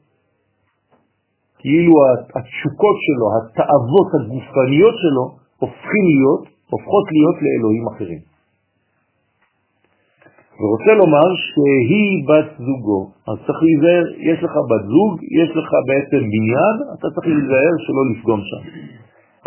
כאילו 1.59 1.93
התשוקות 2.37 2.97
שלו, 3.05 3.25
התאוות 3.35 4.09
הגופניות 4.15 4.95
שלו, 5.03 5.25
הופכים 5.59 6.03
להיות, 6.15 6.43
הופכות 6.71 7.05
להיות 7.15 7.37
לאלוהים 7.45 7.85
אחרים. 7.93 8.21
ורוצה 10.59 10.91
לומר 11.01 11.27
שהיא 11.47 12.13
בת 12.29 12.49
זוגו, 12.65 13.01
אז 13.29 13.37
צריך 13.45 13.59
להיזהר, 13.65 14.05
יש 14.31 14.39
לך 14.43 14.53
בת 14.69 14.85
זוג, 14.93 15.13
יש 15.41 15.49
לך 15.59 15.69
בעצם 15.87 16.21
בניין, 16.33 16.75
אתה 16.93 17.07
צריך 17.13 17.27
להיזהר 17.27 17.73
שלא 17.85 18.03
לפגום 18.11 18.41
שם. 18.49 18.63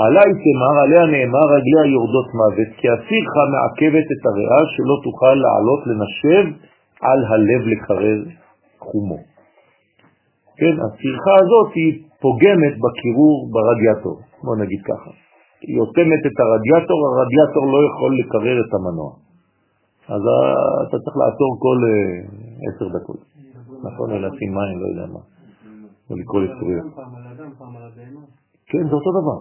עלי 0.03 0.31
תמר, 0.43 0.75
עליה 0.85 1.05
נאמר 1.15 1.47
רגליה 1.55 1.85
יורדות 1.95 2.29
מוות, 2.41 2.71
כי 2.79 2.87
הסירך 2.95 3.33
מעכבת 3.53 4.07
את 4.15 4.23
הריאה 4.29 4.63
שלא 4.75 4.97
תוכל 5.07 5.35
לעלות 5.45 5.83
לנשב 5.89 6.45
על 7.09 7.21
הלב 7.31 7.63
לקרר 7.73 8.19
חומו. 8.79 9.19
כן, 10.59 10.75
הסירחה 10.85 11.35
הזאת 11.43 11.71
היא 11.75 11.91
פוגמת 12.23 12.75
בקירור 12.85 13.37
ברדיאטור, 13.53 14.17
בוא 14.45 14.57
נגיד 14.63 14.81
ככה. 14.91 15.11
היא 15.67 15.79
אוטמת 15.81 16.23
את 16.29 16.37
הרדיאטור, 16.43 16.99
הרדיאטור 17.09 17.65
לא 17.75 17.81
יכול 17.89 18.11
לקרר 18.21 18.57
את 18.65 18.71
המנוע. 18.77 19.13
אז 20.15 20.23
אתה 20.85 20.97
צריך 21.05 21.17
לעצור 21.23 21.51
כל 21.65 21.79
אה, 21.89 22.19
עשר 22.67 22.89
דקות. 22.97 23.21
נכון, 23.87 24.11
לשים 24.11 24.51
מים, 24.55 24.77
לא 24.83 24.87
יודע 24.93 25.07
מה. 25.13 25.23
או 26.11 26.17
לקרוא 26.17 26.41
לסטוריות. 26.43 26.85
כן, 28.71 28.85
זה 28.89 28.95
אותו 29.01 29.11
דבר. 29.19 29.37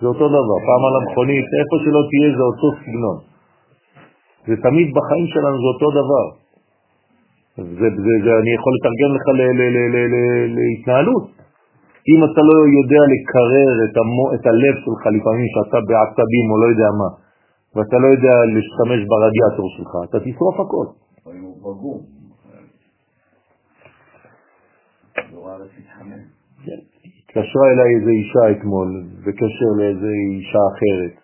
זה 0.00 0.06
אותו 0.06 0.26
דבר, 0.28 0.56
פעם 0.68 0.82
על 0.88 0.94
המכונית, 1.00 1.46
איפה 1.60 1.74
שלא 1.84 2.02
תהיה 2.10 2.28
זה 2.36 2.44
אותו 2.50 2.68
סגנון. 2.80 3.18
זה 4.46 4.54
תמיד 4.66 4.88
בחיים 4.96 5.26
שלנו 5.34 5.56
זה 5.62 5.68
אותו 5.74 5.88
דבר. 6.00 6.26
זה, 7.56 7.86
זה, 8.04 8.12
זה, 8.24 8.30
אני 8.42 8.52
יכול 8.58 8.72
לתרגם 8.76 9.10
לך 9.16 9.24
ל, 9.38 9.40
ל, 9.58 9.62
ל, 9.74 9.78
ל, 9.94 9.96
ל, 10.12 10.16
להתנהלות. 10.56 11.26
אם 12.10 12.20
אתה 12.28 12.40
לא 12.50 12.56
יודע 12.78 13.02
לקרר 13.12 13.74
את, 13.84 13.94
המו, 14.00 14.24
את 14.34 14.44
הלב 14.50 14.74
שלך 14.84 15.02
לפעמים 15.16 15.48
שאתה 15.54 15.78
בעצבים 15.88 16.46
או 16.50 16.56
לא 16.62 16.66
יודע 16.72 16.90
מה, 17.00 17.08
ואתה 17.74 17.96
לא 18.02 18.08
יודע 18.14 18.34
להשתמש 18.54 19.00
ברדיאטור 19.10 19.66
שלך, 19.76 19.92
אתה 20.08 20.18
תשרוף 20.24 20.56
הכל. 20.60 20.86
כן. 26.66 26.80
התקשרה 27.36 27.66
אליי 27.72 27.90
איזו 27.96 28.10
אישה 28.20 28.44
אתמול, 28.50 28.88
בקשר 29.24 29.70
לאיזו 29.78 30.06
אישה 30.06 30.62
אחרת, 30.72 31.14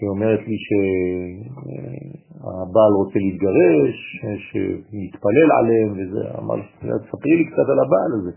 היא 0.00 0.08
אומרת 0.08 0.40
לי 0.48 0.56
שהבעל 0.66 2.92
רוצה 3.00 3.18
להתגרש, 3.24 3.96
שמתפלל 4.46 5.48
עליהם 5.58 5.90
וזה, 5.98 6.22
אמר, 6.38 6.56
תספרי 7.02 7.34
לי 7.38 7.44
קצת 7.50 7.66
על 7.72 7.78
הבעל 7.84 8.12
הזה. 8.18 8.32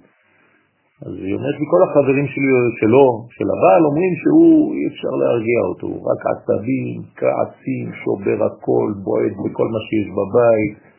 אז 1.06 1.14
היא 1.26 1.36
אומרת 1.38 1.58
לי, 1.60 1.66
כל 1.74 1.82
החברים 1.86 2.28
שלי, 2.34 2.52
שלו, 2.80 3.08
של 3.36 3.48
הבעל, 3.54 3.82
אומרים 3.90 4.14
שהוא, 4.22 4.74
אי 4.76 4.84
אפשר 4.92 5.14
להרגיע 5.22 5.60
אותו, 5.70 5.90
רק 6.10 6.22
עצבים, 6.32 6.98
כעסים, 7.20 7.86
שובר 8.02 8.40
הכל, 8.48 8.88
בועט 9.04 9.36
בכל 9.44 9.68
מה 9.74 9.80
שיש 9.88 10.08
בבית. 10.18 10.93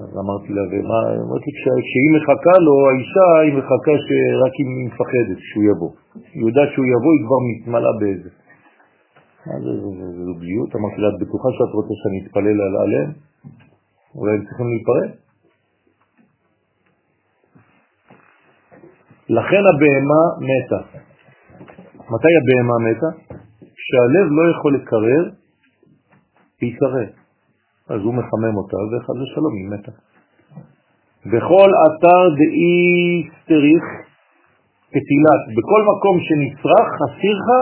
אז 0.00 0.10
אמרתי 0.22 0.50
לה, 0.56 0.62
ומה, 0.70 1.00
אמרתי, 1.26 1.50
כשהיא 1.56 2.10
מחכה 2.16 2.56
לו, 2.66 2.74
האישה, 2.88 3.28
היא 3.44 3.54
מחכה 3.58 3.94
שרק 4.06 4.54
אם 4.60 4.68
היא 4.74 4.86
מפחדת 4.86 5.38
שהוא 5.48 5.64
יבוא. 5.70 5.90
היא 6.34 6.42
יודעת 6.46 6.68
שהוא 6.74 6.86
יבוא, 6.94 7.12
היא 7.16 7.22
כבר 7.26 7.40
מתמלאה 7.50 7.92
באיזה. 8.00 8.30
מה 9.46 9.54
זה 9.64 9.72
זוגיות? 10.26 10.70
אמרתי 10.76 10.98
לה, 11.02 11.08
את 11.08 11.18
בטוחה 11.20 11.48
שאת 11.56 11.72
רוצה 11.78 11.94
שאני 12.00 12.18
אתפלל 12.22 12.58
עליהם? 12.84 13.10
אולי 14.14 14.32
הם 14.36 14.44
צריכים 14.46 14.66
להיפרד? 14.72 15.10
לכן 19.28 19.62
הבהמה 19.70 20.22
מתה. 20.48 20.80
מתי 22.12 22.32
הבהמה 22.38 22.76
מתה? 22.86 23.10
כשהלב 23.76 24.26
לא 24.38 24.42
יכול 24.52 24.74
לקרר, 24.74 25.22
היא. 26.60 27.21
אז 27.92 28.00
הוא 28.04 28.14
מחמם 28.14 28.54
אותה, 28.56 28.76
וחד 28.90 29.16
ושלום 29.22 29.54
היא 29.58 29.68
מתה. 29.72 29.92
בכל 31.26 31.70
אתר 31.84 32.22
דאי 32.40 33.28
סטריך 33.38 33.84
כתילת, 34.94 35.42
בכל 35.56 35.80
מקום 35.90 36.16
שנצרך, 36.26 36.88
הסירחה 37.04 37.60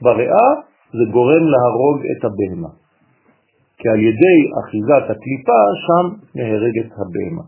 בריאה, 0.00 0.48
זה 0.92 1.04
גורם 1.12 1.44
להרוג 1.52 1.98
את 2.12 2.24
הבהמה. 2.24 2.72
כי 3.78 3.88
על 3.88 4.00
ידי 4.08 4.38
אחיזת 4.60 5.04
הקליפה 5.10 5.60
שם 5.84 6.04
נהרגת 6.34 6.90
הבהמה. 6.98 7.44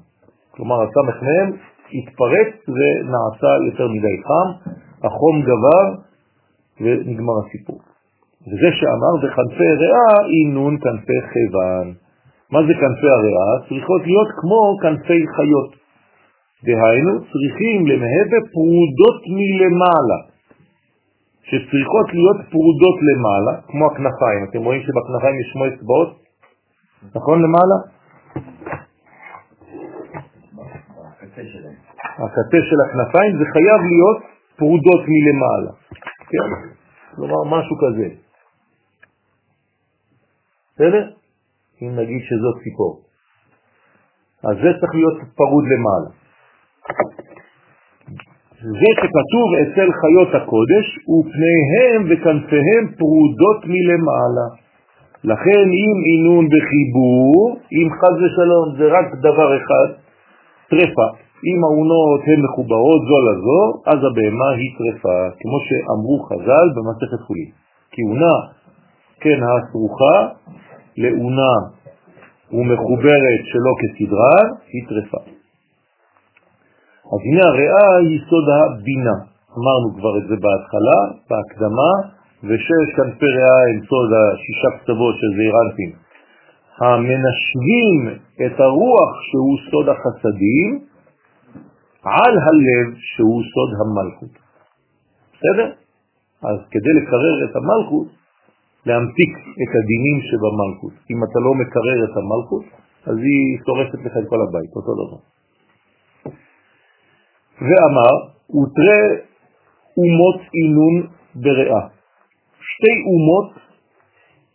כלומר, 0.50 0.76
הסמך 0.82 1.22
מהם 1.22 1.48
התפרץ 1.98 2.52
ונעשה 2.68 3.50
יותר 3.66 3.88
מדי 3.88 4.16
חם, 4.26 4.48
החום 5.06 5.42
גבר 5.42 5.86
ונגמר 6.80 7.34
הסיפור. 7.46 7.80
וזה 8.46 8.70
שאמר 8.78 9.14
בכנפי 9.22 9.72
ריאה 9.80 10.12
אינון 10.28 10.78
כנפי 10.80 11.20
חבן. 11.32 12.09
מה 12.52 12.58
זה 12.66 12.72
כנפי 12.80 13.10
הריאה? 13.16 13.50
צריכות 13.68 14.02
להיות 14.06 14.28
כמו 14.40 14.60
כנפי 14.82 15.22
חיות. 15.36 15.70
דהיינו, 16.64 17.12
צריכים 17.32 17.86
למהבה 17.86 18.38
פרודות 18.54 19.18
מלמעלה, 19.36 20.18
שצריכות 21.42 22.08
להיות 22.18 22.36
פרודות 22.50 22.96
למעלה, 23.08 23.52
כמו 23.68 23.86
הכנפיים. 23.86 24.40
אתם 24.50 24.62
רואים 24.64 24.82
שבכנפיים 24.82 25.34
יש 25.40 25.46
שמו 25.52 25.66
אצבעות? 25.66 26.10
נכון 27.14 27.42
למעלה? 27.42 27.76
הקצה 32.24 32.58
של 32.68 32.80
הכנפיים 32.84 33.38
זה 33.38 33.44
חייב 33.52 33.80
להיות 33.90 34.18
פרודות 34.56 35.02
מלמעלה. 35.12 35.72
כן? 36.30 36.48
כלומר, 37.16 37.58
משהו 37.58 37.76
כזה. 37.82 38.08
בסדר? 40.74 41.19
אם 41.82 41.92
נגיד 41.96 42.20
שזאת 42.28 42.56
ציפור. 42.64 43.00
אז 44.44 44.56
זה 44.62 44.70
צריך 44.80 44.94
להיות 44.94 45.18
פרוד 45.36 45.64
למעלה. 45.72 46.10
זה 48.62 48.90
שכתוב 49.00 49.48
אצל 49.62 49.88
חיות 50.00 50.30
הקודש, 50.34 50.86
ופניהם 51.12 52.02
וכנפיהם 52.08 52.84
פרודות 52.98 53.60
מלמעלה. 53.72 54.48
לכן 55.24 55.64
אם 55.82 55.96
אינון 56.10 56.44
בחיבור, 56.52 57.58
אם 57.76 57.88
חס 57.98 58.16
ושלום 58.22 58.66
זה 58.78 58.86
רק 58.96 59.06
דבר 59.26 59.56
אחד, 59.56 59.88
טרפה. 60.70 61.08
אם 61.48 61.58
האונות 61.64 62.20
הן 62.26 62.40
מחוברות 62.44 63.00
זו 63.08 63.18
לזו, 63.28 63.62
אז 63.86 63.98
הבהמה 64.06 64.50
היא 64.58 64.70
טרפה, 64.78 65.20
כמו 65.40 65.58
שאמרו 65.66 66.16
חז"ל 66.28 66.66
במסכת 66.74 67.20
חולין. 67.26 67.50
כי 67.92 68.02
עונה, 68.08 68.36
כן, 69.20 69.38
הסרוכה, 69.48 70.16
לעונה 70.96 71.54
ומחוברת 72.52 73.42
שלא 73.50 73.72
כסדרה, 73.80 74.36
היא 74.72 74.82
טרפה. 74.88 75.22
אז 77.12 77.20
הנה 77.26 77.42
הריאה 77.48 77.96
היא 78.08 78.20
סוד 78.28 78.48
הבינה. 78.48 79.16
אמרנו 79.58 79.88
כבר 79.96 80.18
את 80.18 80.28
זה 80.28 80.36
בהתחלה, 80.44 80.98
בהקדמה, 81.30 81.92
ושש 82.44 82.86
כנפי 82.96 83.26
ריאה 83.36 83.60
הם 83.70 83.80
סוד 83.88 84.10
השישה 84.18 84.70
קצוות 84.78 85.14
של 85.20 85.30
זעירנטים. 85.36 85.92
המנשבים 86.80 88.20
את 88.46 88.60
הרוח 88.60 89.12
שהוא 89.28 89.58
סוד 89.70 89.88
החסדים 89.88 90.68
על 92.04 92.34
הלב 92.46 92.94
שהוא 92.96 93.42
סוד 93.52 93.70
המלכות. 93.80 94.34
בסדר? 95.32 95.72
אז 96.42 96.58
כדי 96.70 96.92
לקרר 97.02 97.44
את 97.44 97.56
המלכות, 97.56 98.08
להמתיק 98.86 99.32
את 99.62 99.72
הדינים 99.78 100.16
שבמלכות. 100.28 100.94
אם 101.10 101.18
אתה 101.24 101.38
לא 101.46 101.52
מקרר 101.62 101.98
את 102.04 102.14
המלכות, 102.20 102.64
אז 103.06 103.16
היא 103.16 103.58
שורפת 103.66 104.00
לך 104.06 104.14
את 104.20 104.26
כל 104.28 104.40
הבית, 104.48 104.70
אותו 104.76 104.92
דבר. 105.00 105.20
ואמר, 107.66 108.14
ותראה 108.58 109.04
אומות 110.00 110.40
עינון 110.52 110.96
בריאה. 111.34 111.82
שתי 112.70 112.94
אומות 113.10 113.50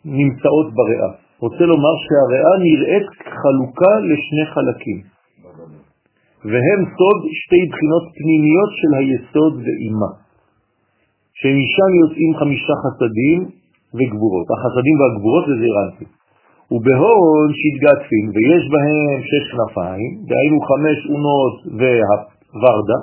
נמצאות 0.06 0.68
בריאה. 0.74 1.26
רוצה 1.40 1.64
לומר 1.72 1.94
שהריאה 2.06 2.54
נראית 2.66 3.08
חלוקה 3.42 3.94
לשני 4.10 4.46
חלקים, 4.54 5.00
והם 6.52 6.82
סוד 6.96 7.20
שתי 7.40 7.62
בחינות 7.72 8.04
פנימיות 8.18 8.72
של 8.80 8.92
היסוד 9.00 9.54
ואימה, 9.64 10.12
שמשם 11.40 11.90
יוצאים 12.02 12.32
חמישה 12.40 12.74
חסדים 12.84 13.40
וגבורות. 13.98 14.48
החסדים 14.54 14.96
והגבורות 15.00 15.44
זה 15.50 15.56
זירנטי. 15.62 16.08
ובהון 16.72 17.48
שהתגעצים, 17.58 18.26
ויש 18.34 18.64
בהם 18.74 19.20
שש 19.30 19.44
כנפיים, 19.52 20.12
דהיינו 20.30 20.58
חמש 20.70 20.98
אונות 21.12 21.56
ורדה, 22.62 23.00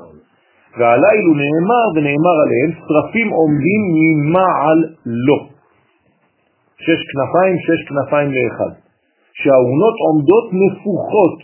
והלילו 0.78 1.30
נאמר 1.42 1.86
ונאמר 1.94 2.36
עליהם, 2.44 2.70
שרפים 2.86 3.28
עומדים 3.28 3.80
ממעל 3.98 4.78
לו. 5.26 5.38
שש 6.84 7.00
כנפיים, 7.10 7.56
שש 7.66 7.80
כנפיים 7.88 8.28
לאחד. 8.36 8.72
שהאונות 9.40 9.96
עומדות 10.06 10.46
מפוחות 10.60 11.38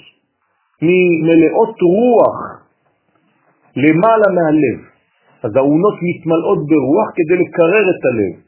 ממלאות 0.82 1.76
רוח 1.82 2.38
למעלה 3.76 4.28
מהלב. 4.36 4.78
אז 5.42 5.57
האונות 5.57 5.96
מתמלאות 6.07 6.59
ברוח 6.70 7.09
כדי 7.16 7.36
לקרר 7.42 7.84
את 7.90 8.03
הלב. 8.09 8.47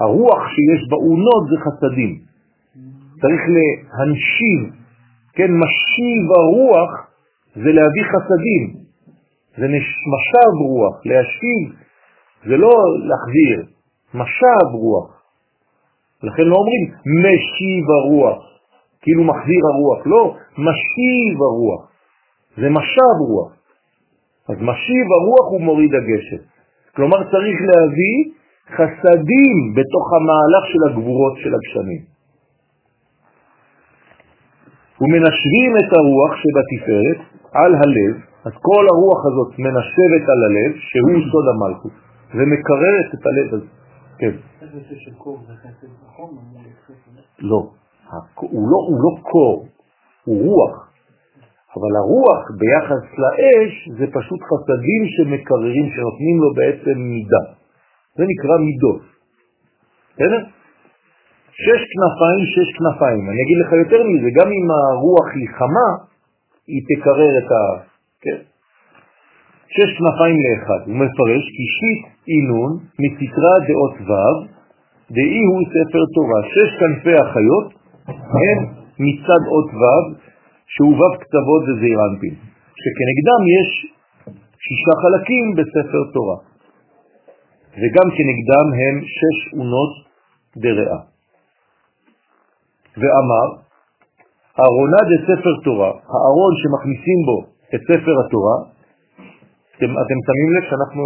הרוח 0.00 0.42
שיש 0.54 0.88
באונות 0.90 1.42
זה 1.50 1.56
חסדים. 1.64 2.18
צריך 3.20 3.42
להנשיב, 3.54 4.60
כן, 5.32 5.50
משיב 5.62 6.24
הרוח 6.38 6.90
זה 7.54 7.72
להביא 7.72 8.04
חסדים, 8.12 8.74
זה 9.56 9.66
משב 10.12 10.52
רוח, 10.60 11.00
להשיב, 11.04 11.74
זה 12.44 12.56
לא 12.56 12.72
להחזיר, 13.08 13.66
משב 14.14 14.68
רוח. 14.72 15.22
לכן 16.22 16.42
לא 16.42 16.56
אומרים 16.56 16.84
משיב 17.24 17.84
הרוח, 17.90 18.42
כאילו 19.02 19.24
מחזיר 19.24 19.60
הרוח, 19.74 20.06
לא, 20.06 20.34
משיב 20.58 21.42
הרוח, 21.42 21.90
זה 22.56 22.70
משב 22.70 23.16
רוח. 23.28 23.52
אז 24.48 24.56
משיב 24.56 25.06
הרוח 25.16 25.50
הוא 25.50 25.60
מוריד 25.60 25.90
הגשם. 25.94 26.42
כלומר 26.96 27.16
צריך 27.16 27.58
להביא 27.60 28.37
חסדים 28.76 29.56
בתוך 29.76 30.06
המהלך 30.16 30.64
של 30.72 30.82
הגבורות 30.88 31.34
של 31.42 31.52
הגשמים. 31.54 32.02
ומנשבים 35.00 35.72
את 35.80 35.90
הרוח 35.96 36.32
שבתפארת 36.40 37.20
על 37.52 37.74
הלב, 37.74 38.14
אז 38.44 38.52
כל 38.60 38.84
הרוח 38.92 39.20
הזאת 39.28 39.58
מנשבת 39.58 40.24
על 40.32 40.40
הלב, 40.46 40.72
שהוא 40.88 41.18
סוד 41.32 41.46
המלכות, 41.52 41.92
ומקררת 42.34 43.08
את 43.14 43.26
הלב 43.26 43.54
הזה. 43.54 43.66
כן. 44.18 44.34
לא, 47.38 47.70
הוא 48.34 48.68
לא, 48.70 48.78
הוא 48.88 48.98
לא 49.04 49.22
קור, 49.22 49.66
הוא 50.24 50.44
רוח. 50.44 50.88
אבל 51.76 51.96
הרוח 51.96 52.42
ביחס 52.58 53.04
לאש 53.22 53.88
זה 53.98 54.06
פשוט 54.06 54.40
חסדים 54.50 55.02
שמקררים, 55.14 55.86
שנותנים 55.94 56.36
לו 56.42 56.54
בעצם 56.54 56.98
מידה. 56.98 57.57
זה 58.18 58.24
נקרא 58.32 58.54
מידות. 58.66 59.02
בסדר? 60.14 60.40
שש 61.64 61.80
כנפיים, 61.92 62.42
שש 62.54 62.68
כנפיים. 62.78 63.24
אני 63.30 63.40
אגיד 63.44 63.58
לך 63.62 63.70
יותר 63.82 64.00
מזה, 64.10 64.28
גם 64.38 64.48
אם 64.56 64.66
הרוח 64.76 65.28
היא 65.34 65.48
חמה, 65.58 65.90
היא 66.70 66.82
תקרר 66.90 67.32
את 67.40 67.50
ה... 67.58 67.62
כן? 68.22 68.38
שש 69.74 69.90
כנפיים 69.98 70.36
לאחד. 70.44 70.80
הוא 70.88 70.96
מפרש 71.02 71.44
כי 71.54 71.64
שיט 71.76 72.02
אינון 72.32 72.70
מסתרה 73.02 73.54
דעות 73.68 73.96
ו' 74.08 74.58
דאי 75.16 75.42
הוא 75.50 75.62
ספר 75.74 76.02
תורה. 76.14 76.40
שש 76.54 76.70
כנפי 76.80 77.16
החיות 77.22 77.66
הם 78.44 78.58
מצד 79.04 79.42
אות 79.52 79.70
ו' 79.80 80.02
שהוא 80.74 80.94
ו' 80.98 81.18
קצוות 81.22 81.62
וזעירנטים, 81.66 82.34
שכנגדם 82.82 83.42
יש 83.56 83.68
שישה 84.64 84.94
חלקים 85.02 85.44
בספר 85.56 86.02
תורה, 86.14 86.38
וגם 87.72 88.06
כנגדם 88.16 88.66
הם 88.80 88.94
שש 89.16 89.38
אונות 89.58 89.92
דרעה. 90.56 91.00
ואמר, 93.00 93.48
ארונה 94.64 95.00
דספר 95.10 95.54
תורה, 95.64 95.92
הארון 96.12 96.52
שמכניסים 96.60 97.18
בו 97.26 97.38
את 97.74 97.80
ספר 97.88 98.14
התורה, 98.26 98.56
אתם, 99.76 99.90
אתם 100.02 100.18
שמים 100.26 100.50
לב 100.54 100.64
שאנחנו 100.70 101.04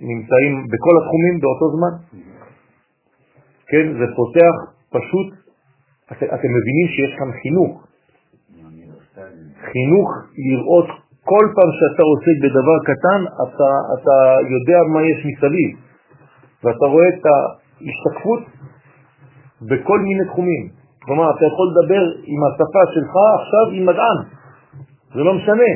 נמצאים 0.00 0.52
בכל 0.72 0.94
התחומים 0.98 1.34
באותו 1.40 1.66
זמן? 1.76 1.94
כן, 3.68 3.86
זה 3.98 4.06
פותח 4.16 4.54
פשוט, 4.90 5.28
את, 6.12 6.22
אתם 6.22 6.50
מבינים 6.56 6.86
שיש 6.94 7.12
כאן 7.18 7.30
חינוך. 7.42 7.86
חינוך 9.72 10.10
לראות 10.48 10.88
כל 11.30 11.44
פעם 11.54 11.70
שאתה 11.78 12.02
עוסק 12.10 12.36
בדבר 12.42 12.78
קטן, 12.90 13.20
אתה, 13.44 13.70
אתה 13.94 14.16
יודע 14.54 14.78
מה 14.92 15.00
יש 15.10 15.18
מסביב, 15.28 15.70
ואתה 16.64 16.86
רואה 16.92 17.08
את 17.08 17.22
ההשתקפות 17.30 18.42
בכל 19.68 19.98
מיני 20.00 20.24
תחומים. 20.24 20.64
כלומר, 21.04 21.26
אתה 21.30 21.44
יכול 21.50 21.66
לדבר 21.72 22.02
עם 22.32 22.40
השפה 22.48 22.82
שלך 22.94 23.14
עכשיו 23.38 23.64
עם 23.76 23.86
מדען, 23.86 24.18
זה 25.14 25.20
לא 25.24 25.34
משנה. 25.34 25.72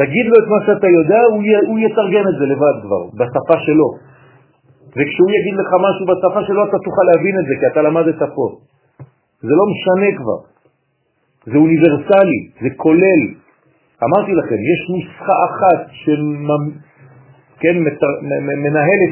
תגיד 0.00 0.26
לו 0.30 0.36
את 0.40 0.46
מה 0.52 0.58
שאתה 0.66 0.88
יודע, 0.98 1.20
הוא, 1.30 1.42
י, 1.42 1.52
הוא 1.66 1.78
יתרגם 1.78 2.24
את 2.30 2.36
זה 2.38 2.44
לבד 2.52 2.76
כבר, 2.82 3.02
בשפה 3.18 3.56
שלו. 3.66 3.88
וכשהוא 4.96 5.30
יגיד 5.36 5.54
לך 5.60 5.70
משהו 5.86 6.04
בשפה 6.10 6.40
שלו, 6.46 6.60
אתה 6.68 6.78
תוכל 6.84 7.04
להבין 7.10 7.34
את 7.40 7.44
זה, 7.48 7.54
כי 7.60 7.66
אתה 7.72 7.82
למדת 7.82 8.20
פה. 8.36 8.46
זה 9.46 9.54
לא 9.60 9.64
משנה 9.72 10.10
כבר. 10.18 10.40
זה 11.46 11.56
אוניברסלי, 11.56 12.40
זה 12.62 12.68
כולל. 12.76 13.43
אמרתי 14.06 14.32
לכם, 14.40 14.58
יש 14.72 14.80
נוסחה 14.94 15.36
אחת 15.48 15.82
שמנהלת 15.92 16.74
כן, 17.60 17.76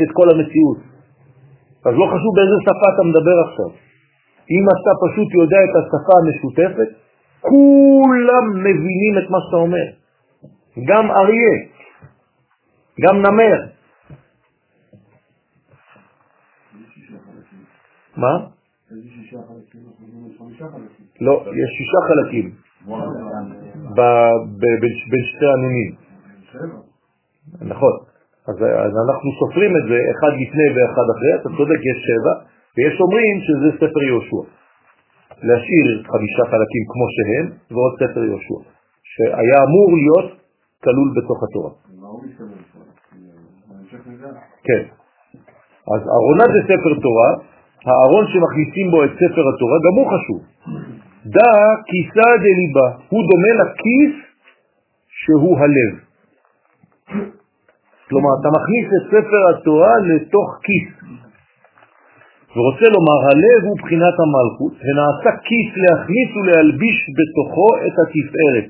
את 0.05 0.10
כל 0.12 0.28
המציאות. 0.31 0.78
אז 1.86 1.94
לא 2.01 2.06
חשוב 2.12 2.32
באיזה 2.36 2.56
שפה 2.62 2.86
אתה 2.94 3.02
מדבר 3.10 3.36
עכשיו. 3.47 3.70
אם 4.55 4.64
אתה 4.74 4.93
פשוט 5.02 5.28
יודע 5.40 5.60
את 5.66 5.74
השפה 5.81 6.14
המשותפת, 6.20 6.90
כולם 7.40 8.44
מבינים 8.55 9.14
את 9.19 9.31
מה 9.31 9.39
שאתה 9.44 9.56
אומר. 9.56 9.86
גם 10.89 11.10
אריה, 11.10 11.55
גם 13.01 13.16
נמר. 13.19 13.59
מה? 18.16 18.35
לא, 21.20 21.44
יש 21.47 21.70
שישה 21.77 21.98
חלקים 22.09 22.61
בין 25.10 25.24
שתי 25.30 25.46
הנונים. 25.54 25.90
נכון. 27.60 27.94
אז 28.48 28.92
אנחנו 29.04 29.28
סופרים 29.38 29.72
את 29.76 29.84
זה 29.90 29.98
אחד 30.12 30.32
לפני 30.42 30.66
ואחד 30.74 31.06
אחרי, 31.14 31.32
אתה 31.40 31.48
צודק, 31.56 31.80
יש 31.90 31.98
שבע, 32.09 32.34
ויש 32.76 33.00
אומרים 33.00 33.36
שזה 33.46 33.68
ספר 33.76 34.02
יהושע. 34.02 34.42
להשאיר 35.48 35.88
חמישה 36.12 36.42
חלקים 36.52 36.84
כמו 36.90 37.06
שהם, 37.14 37.46
ועוד 37.70 37.92
ספר 38.00 38.22
יהושע, 38.24 38.59
שהיה 39.12 39.59
אמור 39.66 39.88
להיות 39.98 40.28
כלול 40.84 41.09
בתוך 41.16 41.38
התורה. 41.44 41.70
כן. 44.66 44.82
אז 45.94 46.00
ארונה 46.18 46.44
זה 46.54 46.60
ספר 46.70 46.92
תורה, 47.02 47.30
הארון 47.86 48.24
שמכניסים 48.32 48.86
בו 48.90 49.04
את 49.04 49.10
ספר 49.10 49.44
התורה, 49.50 49.76
גם 49.86 49.94
הוא 49.98 50.06
חשוב. 50.12 50.40
דא 51.26 51.54
כיסא 51.88 52.28
דליבה, 52.44 52.88
הוא 53.08 53.22
דומה 53.30 53.52
לכיס 53.60 54.14
שהוא 55.22 55.58
הלב. 55.58 55.92
כלומר, 58.08 58.32
אתה 58.40 58.48
מכניס 58.56 58.86
את 58.96 59.04
ספר 59.12 59.42
התורה 59.50 59.94
לתוך 60.10 60.48
כיס. 60.66 60.88
ורוצה 62.56 62.86
לומר, 62.96 63.18
הלב 63.30 63.60
הוא 63.68 63.76
בחינת 63.82 64.16
המלכות, 64.22 64.74
ונעשה 64.84 65.30
כיס 65.48 65.70
להכניס 65.82 66.28
ולהלביש 66.36 66.98
בתוכו 67.18 67.68
את 67.86 67.94
התפארת, 68.02 68.68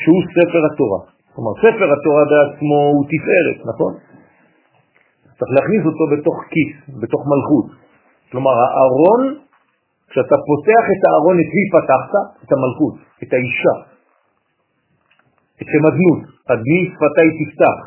שהוא 0.00 0.22
ספר 0.36 0.60
התורה. 0.68 1.00
כלומר, 1.34 1.52
ספר 1.64 1.88
התורה 1.94 2.22
בעצמו 2.30 2.78
הוא 2.94 3.04
תפארת, 3.12 3.58
נכון? 3.70 3.92
צריך 5.38 5.50
להכניס 5.56 5.82
אותו 5.90 6.04
בתוך 6.12 6.36
כיס, 6.52 6.74
בתוך 7.02 7.22
מלכות. 7.32 7.66
כלומר, 8.30 8.54
הארון, 8.62 9.43
כשאתה 10.14 10.36
פותח 10.48 10.84
את 10.94 11.02
הארון, 11.06 11.36
את 11.42 11.50
מי 11.56 11.64
פתחת? 11.74 12.12
את 12.42 12.50
המלכות, 12.52 12.94
את 13.22 13.30
האישה, 13.34 13.76
את 15.60 15.68
המדנות, 15.74 16.20
אדמי 16.52 16.80
שפתי 16.90 17.28
תפתח. 17.38 17.78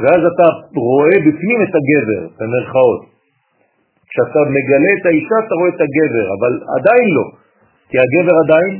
ואז 0.00 0.20
אתה 0.30 0.46
רואה 0.90 1.16
בפנים 1.26 1.58
את 1.64 1.72
הגבר, 1.78 2.22
במרכאות. 2.38 3.02
כשאתה 4.08 4.40
מגלה 4.56 4.90
את 5.00 5.06
האישה 5.06 5.36
אתה 5.46 5.54
רואה 5.58 5.70
את 5.74 5.80
הגבר, 5.86 6.26
אבל 6.36 6.52
עדיין 6.78 7.06
לא, 7.16 7.26
כי 7.88 7.96
הגבר 8.04 8.34
עדיין 8.44 8.72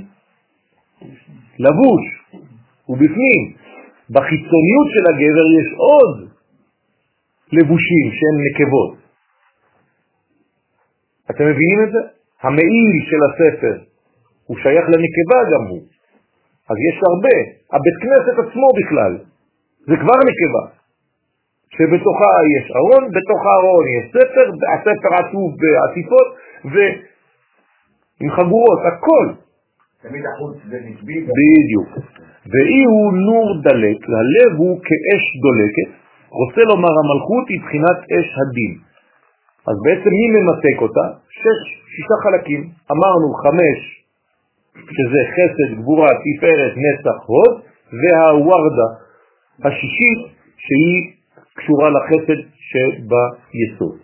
לבוש, 1.58 2.04
הוא 2.86 2.96
בפנים. 2.96 3.42
בחיצוניות 4.10 4.88
של 4.94 5.04
הגבר 5.10 5.46
יש 5.60 5.68
עוד 5.90 6.28
לבושים 7.52 8.06
שהם 8.18 8.36
נקבות. 8.46 8.92
אתם 11.30 11.44
מבינים 11.44 11.78
את 11.86 11.92
זה? 11.92 12.21
המעיל 12.42 12.96
של 13.10 13.20
הספר 13.28 13.76
הוא 14.46 14.56
שייך 14.62 14.84
לנקבה 14.92 15.40
גם 15.52 15.62
הוא. 15.70 15.82
אז 16.70 16.76
יש 16.88 16.96
הרבה. 17.08 17.36
הבית 17.74 17.96
כנסת 18.02 18.36
עצמו 18.44 18.68
בכלל, 18.78 19.12
זה 19.88 19.96
כבר 20.02 20.18
נקבה. 20.28 20.64
שבתוכה 21.76 22.32
יש 22.56 22.66
ארון, 22.78 23.04
בתוך 23.16 23.40
הארון 23.48 23.84
יש 23.96 24.04
ספר, 24.16 24.46
הספר 24.74 25.10
עטוב 25.20 25.50
בעטיפות 25.60 26.28
ועם 26.72 28.30
חגורות, 28.36 28.80
הכל. 28.90 29.26
תמיד 30.02 30.22
החוץ 30.26 30.56
זה 30.70 30.78
נקבי. 30.88 31.16
בדיוק. 31.20 31.90
ואי 32.50 32.80
הוא 32.92 33.12
נור 33.12 33.48
דלק, 33.62 33.98
הלב 34.20 34.52
הוא 34.58 34.80
כאש 34.86 35.24
דולקת, 35.44 35.90
רוצה 36.40 36.60
לומר 36.70 36.92
המלכות 37.00 37.44
היא 37.48 37.60
בחינת 37.64 37.98
אש 38.14 38.28
הדין. 38.40 38.91
אז 39.68 39.76
בעצם 39.84 40.10
מי 40.18 40.26
ממתק 40.36 40.78
אותה? 40.82 41.06
שש, 41.40 41.60
שישה 41.92 42.16
חלקים. 42.22 42.60
אמרנו 42.92 43.28
חמש, 43.42 43.78
שזה 44.96 45.20
חסד, 45.34 45.68
גבורה, 45.80 46.08
תפארת, 46.24 46.72
נצח, 46.84 47.18
הוד, 47.26 47.52
והוורדה 48.00 48.88
השישית, 49.64 50.20
שהיא 50.64 50.98
קשורה 51.56 51.88
לחסד 51.90 52.40
שביסוד. 52.68 53.96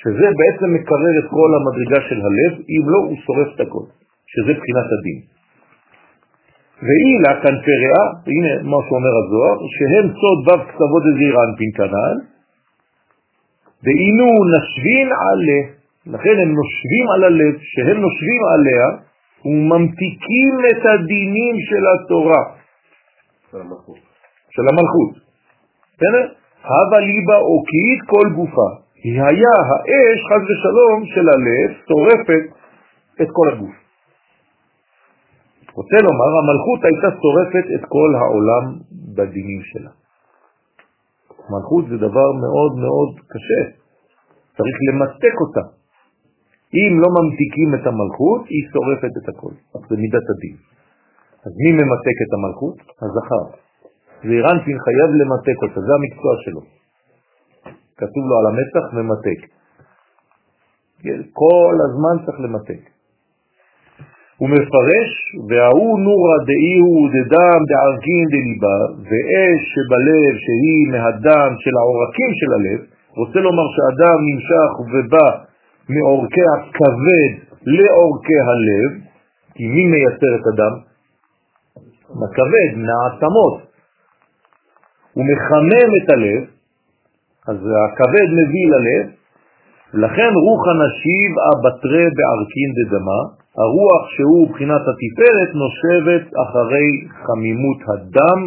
שזה 0.00 0.26
בעצם 0.40 0.68
מקרר 0.74 1.14
את 1.20 1.28
כל 1.36 1.50
המדרגה 1.56 2.00
של 2.08 2.18
הלב, 2.26 2.52
אם 2.74 2.84
לא, 2.92 2.98
הוא 3.08 3.16
שורף 3.26 3.48
את 3.54 3.60
הכל, 3.60 3.86
שזה 4.32 4.52
בחינת 4.58 4.88
הדין. 4.94 5.20
ואילה 6.84 7.32
כנפריה, 7.42 8.02
הנה 8.32 8.52
מה 8.70 8.78
שאומר 8.86 9.14
הזוהר, 9.20 9.58
שהם 9.74 10.06
סוד 10.20 10.38
ו' 10.46 10.64
קצוות 10.68 11.02
דזירן 11.06 11.50
פינקנן, 11.58 12.16
ואינו 13.84 14.26
נשבין 14.54 15.08
עלה, 15.26 15.60
לכן 16.06 16.36
הם 16.42 16.50
נושבים 16.60 17.06
על 17.14 17.24
הלב, 17.24 17.54
שהם 17.60 17.98
נושבים 18.06 18.42
עליה 18.54 18.86
וממתיקים 19.44 20.52
את 20.70 20.82
הדינים 20.86 21.54
של 21.68 21.84
התורה. 21.92 22.44
של 23.50 23.60
המלכות. 23.60 23.98
של 24.50 24.62
המלכות. 24.70 25.12
בסדר? 25.96 26.24
הווה 26.64 26.98
ליבה 27.00 27.38
אוקיית 27.52 28.00
כל 28.06 28.26
גופה. 28.34 28.68
היא 29.04 29.22
היה 29.22 29.54
האש, 29.68 30.18
חז 30.28 30.42
ושלום, 30.50 31.06
של 31.06 31.26
הלב, 31.34 31.70
שורפת 31.88 32.44
את 33.22 33.28
כל 33.32 33.48
הגוף. 33.52 33.74
רוצה 35.74 35.96
לומר, 36.06 36.30
המלכות 36.40 36.80
הייתה 36.84 37.08
שורפת 37.20 37.66
את 37.74 37.84
כל 37.88 38.10
העולם 38.20 38.64
בדינים 39.16 39.60
שלה. 39.62 40.03
מלכות 41.50 41.84
זה 41.90 41.96
דבר 41.96 42.28
מאוד 42.44 42.72
מאוד 42.84 43.10
קשה, 43.32 43.62
צריך 44.56 44.76
למתק 44.88 45.36
אותה. 45.44 45.64
אם 46.78 46.92
לא 47.02 47.08
ממתיקים 47.16 47.70
את 47.76 47.84
המלכות, 47.90 48.42
היא 48.52 48.62
שורפת 48.72 49.14
את 49.20 49.26
הכל. 49.32 49.54
זה 49.88 49.96
מידת 50.04 50.26
הדין. 50.32 50.56
אז 51.46 51.52
מי 51.62 51.70
ממתק 51.80 52.16
את 52.24 52.32
המלכות? 52.36 52.76
הזכר. 53.02 53.44
ואירנטין 54.24 54.76
חייב 54.84 55.10
למתק 55.20 55.58
אותה, 55.62 55.80
זה 55.86 55.92
המקצוע 55.98 56.32
שלו. 56.44 56.62
כתוב 58.00 58.22
לו 58.28 58.34
על 58.40 58.46
המצח 58.50 58.84
ממתק. 58.96 59.40
כל 61.32 61.76
הזמן 61.86 62.14
צריך 62.24 62.40
למתק. 62.40 62.93
הוא 64.44 64.50
מפרש, 64.50 65.10
וההוא 65.48 65.94
נורא 66.08 66.34
דאי 66.48 66.76
הוא 66.86 67.02
דדם 67.14 67.60
דערכין 67.70 68.24
דליבה, 68.34 68.78
ואש 69.08 69.60
שבלב 69.72 70.32
שהיא 70.44 70.82
מהדם 70.92 71.50
של 71.62 71.74
העורקים 71.80 72.30
של 72.40 72.50
הלב, 72.56 72.80
רוצה 73.20 73.38
לומר 73.46 73.66
שאדם 73.74 74.18
נמשך 74.28 74.70
ובא 74.92 75.28
מאורכי 75.94 76.46
הכבד 76.54 77.32
לאורכי 77.76 78.38
הלב, 78.48 78.90
כי 79.54 79.64
מי 79.74 79.84
מייצר 79.92 80.32
את 80.38 80.46
הדם? 80.52 80.74
הכבד, 82.24 82.70
מהעצמות. 82.86 83.54
הוא 85.14 85.24
מחמם 85.30 85.90
את 85.98 86.10
הלב, 86.10 86.42
אז 87.48 87.58
הכבד 87.84 88.28
מביא 88.38 88.66
ללב, 88.74 89.06
לכן 89.94 90.32
רוח 90.44 90.62
הנשיב 90.72 91.30
אבטרה 91.50 92.04
בערכין 92.16 92.70
דדמה, 92.78 93.43
הרוח 93.62 94.02
שהוא 94.14 94.50
בחינת 94.50 94.82
התפארת 94.90 95.50
נושבת 95.62 96.24
אחרי 96.44 96.88
חמימות 97.26 97.80
הדם 97.90 98.40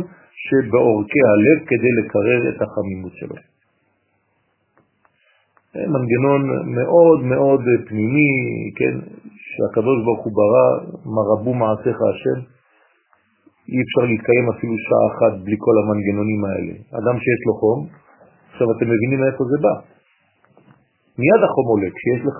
שבאורכי 0.45 1.21
הלב 1.31 1.57
כדי 1.69 1.91
לקרר 1.99 2.41
את 2.49 2.61
החמימות 2.61 3.13
שלו. 3.19 3.35
מנגנון 5.75 6.41
מאוד 6.75 7.19
מאוד 7.23 7.61
פנימי, 7.88 8.31
כן, 8.77 8.95
שהקדוש 9.47 9.97
ברוך 10.05 10.23
הוא 10.25 10.34
ברא, 10.39 10.69
מה 11.13 11.21
רבו 11.31 11.53
מעשיך 11.53 11.97
השם, 12.09 12.39
אי 13.71 13.77
אפשר 13.84 14.03
להתקיים 14.11 14.45
אפילו 14.53 14.73
שעה 14.85 15.05
אחת 15.11 15.34
בלי 15.43 15.57
כל 15.65 15.75
המנגנונים 15.81 16.41
האלה. 16.45 16.73
אדם 16.99 17.15
שיש 17.23 17.41
לו 17.47 17.53
חום, 17.61 17.79
עכשיו 18.51 18.67
אתם 18.71 18.88
מבינים 18.93 19.19
מאיפה 19.23 19.43
זה 19.51 19.57
בא. 19.63 19.75
מיד 21.19 21.41
החום 21.45 21.67
עולה, 21.71 21.89
כשיש 21.95 22.21
לך 22.29 22.39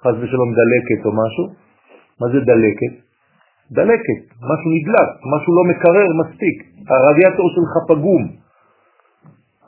חס 0.00 0.14
ושלום 0.20 0.50
דלקת 0.60 1.00
או 1.06 1.12
משהו, 1.22 1.44
מה 2.20 2.26
זה 2.32 2.40
דלקת? 2.40 2.94
דלקת, 3.72 4.20
משהו 4.50 4.68
נדלק, 4.76 5.10
משהו 5.32 5.50
לא 5.58 5.64
מקרר 5.70 6.08
מספיק, 6.22 6.56
הרדיאטור 6.90 7.46
שלך 7.54 7.72
פגום, 7.88 8.22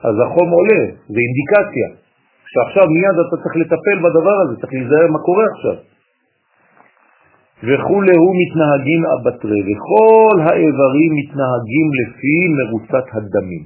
אז 0.04 0.14
החום 0.24 0.50
עולה, 0.50 0.82
זה 1.12 1.18
אינדיקציה, 1.26 1.88
שעכשיו 2.52 2.86
מיד 2.94 3.16
אתה 3.22 3.36
צריך 3.42 3.56
לטפל 3.56 3.98
בדבר 4.04 4.36
הזה, 4.42 4.60
צריך 4.60 4.72
להיזהר 4.72 5.06
מה 5.12 5.18
קורה 5.18 5.44
עכשיו. 5.54 5.76
וכולי 7.66 8.16
הוא 8.16 8.34
מתנהגים 8.40 9.02
אבטרי, 9.14 9.60
וכל 9.68 10.36
האיברים 10.46 11.10
מתנהגים 11.20 11.88
לפי 12.00 12.36
מרוצת 12.58 13.06
הדמים. 13.14 13.64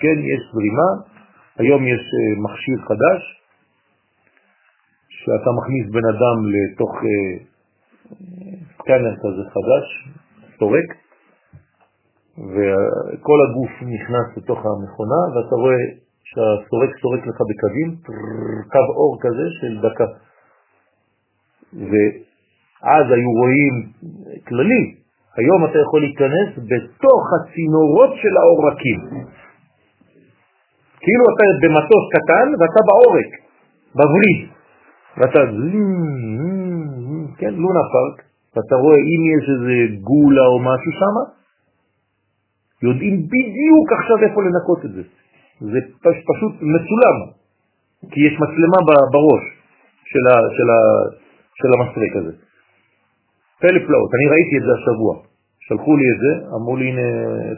כן, 0.00 0.16
יש 0.32 0.40
זרימה, 0.52 0.90
היום 1.58 1.86
יש 1.86 2.02
אה, 2.18 2.42
מכשיר 2.44 2.78
חדש, 2.88 3.39
שאתה 5.20 5.50
מכניס 5.58 5.86
בן 5.96 6.06
אדם 6.14 6.36
לתוך 6.54 6.92
אה, 7.06 7.32
סקנר 8.76 9.14
כזה 9.22 9.42
חדש, 9.54 9.86
סורק, 10.58 10.88
וכל 12.52 13.38
הגוף 13.46 13.72
נכנס 13.82 14.26
לתוך 14.36 14.58
המכונה, 14.58 15.20
ואתה 15.32 15.54
רואה 15.62 15.82
שהסורק 16.30 16.90
סורק 17.02 17.26
לך 17.26 17.38
בקווים, 17.48 17.90
קו 18.72 18.86
אור 18.96 19.18
כזה 19.20 19.46
של 19.60 19.72
דקה. 19.86 20.08
ואז 21.90 23.04
היו 23.14 23.30
רואים 23.40 23.74
כללי, 24.48 24.84
היום 25.36 25.64
אתה 25.64 25.78
יכול 25.78 26.00
להיכנס 26.00 26.50
בתוך 26.70 27.22
הצינורות 27.34 28.10
של 28.22 28.34
העורקים. 28.40 29.00
כאילו 31.04 31.24
אתה 31.32 31.44
במטוס 31.62 32.04
קטן 32.14 32.48
ואתה 32.58 32.80
בעורק, 32.88 33.30
בווריד, 33.94 34.59
ואתה, 35.16 35.38
כן, 37.38 37.54
לונה 37.54 37.84
פארק, 37.92 38.16
ואתה 38.56 38.74
רואה 38.82 38.96
אם 38.96 39.20
יש 39.34 39.44
איזה 39.54 39.74
גולה 40.00 40.46
או 40.52 40.58
משהו 40.58 40.92
שם, 41.00 41.14
יודעים 42.86 43.16
בדיוק 43.32 43.86
עכשיו 43.98 44.16
איפה 44.26 44.42
לנקות 44.42 44.84
את 44.84 44.92
זה. 44.92 45.02
זה 45.72 45.78
פשוט 46.28 46.54
מצולם, 46.74 47.16
כי 48.10 48.20
יש 48.26 48.34
מצלמה 48.42 48.78
בראש 49.12 49.44
של, 50.10 50.24
ה, 50.32 50.36
של, 50.56 50.68
ה, 50.76 50.80
של 51.54 51.70
המסרק 51.74 52.12
הזה. 52.16 52.32
פלא 53.60 53.80
פלאות, 53.86 54.10
אני 54.14 54.26
ראיתי 54.32 54.54
את 54.58 54.62
זה 54.62 54.72
השבוע. 54.78 55.14
שלחו 55.60 55.96
לי 55.96 56.04
את 56.14 56.18
זה, 56.24 56.32
אמרו 56.56 56.76
לי 56.76 56.86
הנה 56.90 57.06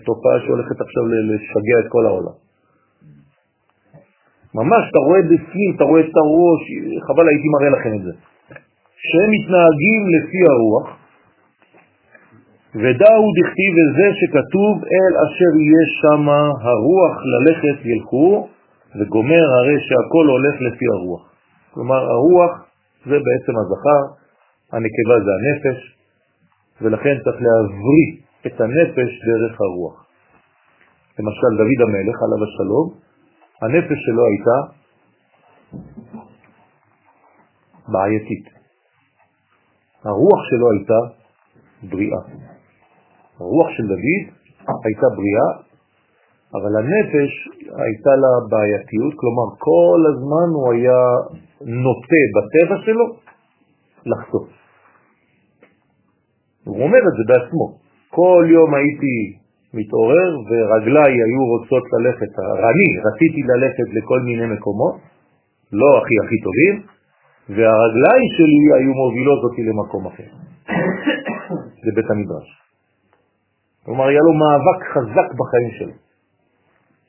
תופעה 0.06 0.40
שהולכת 0.46 0.80
עכשיו 0.80 1.02
לשגע 1.06 1.76
את 1.82 1.88
כל 1.88 2.06
העולם. 2.06 2.36
ממש, 4.54 4.82
אתה 4.90 4.98
רואה 4.98 5.22
בפנים, 5.22 5.68
אתה 5.76 5.84
רואה 5.84 6.00
את 6.00 6.16
הראש, 6.22 6.62
חבל 7.06 7.28
הייתי 7.28 7.48
מראה 7.54 7.70
לכם 7.76 7.92
את 7.98 8.02
זה. 8.02 8.12
שהם 9.08 9.30
מתנהגים 9.36 10.02
לפי 10.14 10.40
הרוח, 10.52 10.86
ודאו 12.74 13.22
דכתיב 13.38 13.72
וזה 13.76 14.08
שכתוב 14.18 14.74
אל 14.84 15.12
אשר 15.24 15.52
יש 15.74 15.88
שם 16.02 16.28
הרוח 16.68 17.14
ללכת 17.32 17.86
ילכו, 17.90 18.48
וגומר 18.96 19.44
הרי 19.58 19.76
שהכל 19.86 20.26
הולך 20.34 20.54
לפי 20.60 20.84
הרוח. 20.94 21.22
כלומר, 21.74 22.00
הרוח 22.14 22.52
זה 23.06 23.16
בעצם 23.26 23.54
הזכר, 23.60 24.02
הנקבה 24.72 25.16
זה 25.24 25.30
הנפש, 25.38 25.78
ולכן 26.82 27.14
צריך 27.24 27.36
להבריא 27.46 28.08
את 28.46 28.60
הנפש 28.60 29.10
דרך 29.26 29.60
הרוח. 29.60 30.06
למשל, 31.18 31.50
דוד 31.58 31.80
המלך, 31.86 32.16
עליו 32.24 32.40
השלום, 32.46 33.01
הנפש 33.62 33.98
שלו 34.06 34.22
הייתה 34.30 34.58
בעייתית. 37.88 38.46
הרוח 40.04 40.40
שלו 40.50 40.70
הייתה 40.70 41.00
בריאה. 41.82 42.22
הרוח 43.40 43.68
של 43.76 43.82
דוד 43.82 44.22
הייתה 44.84 45.06
בריאה, 45.16 45.48
אבל 46.54 46.76
הנפש 46.76 47.32
הייתה 47.62 48.10
לה 48.22 48.32
בעייתיות, 48.50 49.14
כלומר 49.16 49.48
כל 49.58 50.00
הזמן 50.10 50.48
הוא 50.54 50.72
היה 50.72 51.02
נוטה 51.60 52.22
בטבע 52.34 52.76
שלו 52.84 53.06
לחטוא. 54.06 54.46
הוא 56.64 56.82
אומר 56.82 56.98
את 56.98 57.14
זה 57.18 57.24
בעצמו. 57.32 57.78
כל 58.10 58.46
יום 58.50 58.74
הייתי 58.74 59.41
מתעורר 59.74 60.30
ורגליי 60.48 61.12
היו 61.26 61.42
רוצות 61.52 61.84
ללכת, 61.92 62.32
אני 62.70 62.88
רציתי 63.06 63.40
ללכת 63.52 63.88
לכל 63.96 64.20
מיני 64.20 64.46
מקומות, 64.54 64.94
לא 65.72 65.98
הכי 65.98 66.14
הכי 66.24 66.38
טובים, 66.46 66.74
והרגליים 67.48 68.26
שלי 68.36 68.60
היו 68.76 68.92
מובילות 69.02 69.40
אותי 69.44 69.62
למקום 69.62 70.06
אחר. 70.06 70.30
זה 71.82 71.90
בית 71.96 72.10
המדרש. 72.10 72.48
כלומר, 73.84 74.04
היה 74.04 74.20
לו 74.26 74.32
מאבק 74.42 74.80
חזק 74.94 75.28
בחיים 75.38 75.70
שלו. 75.78 75.96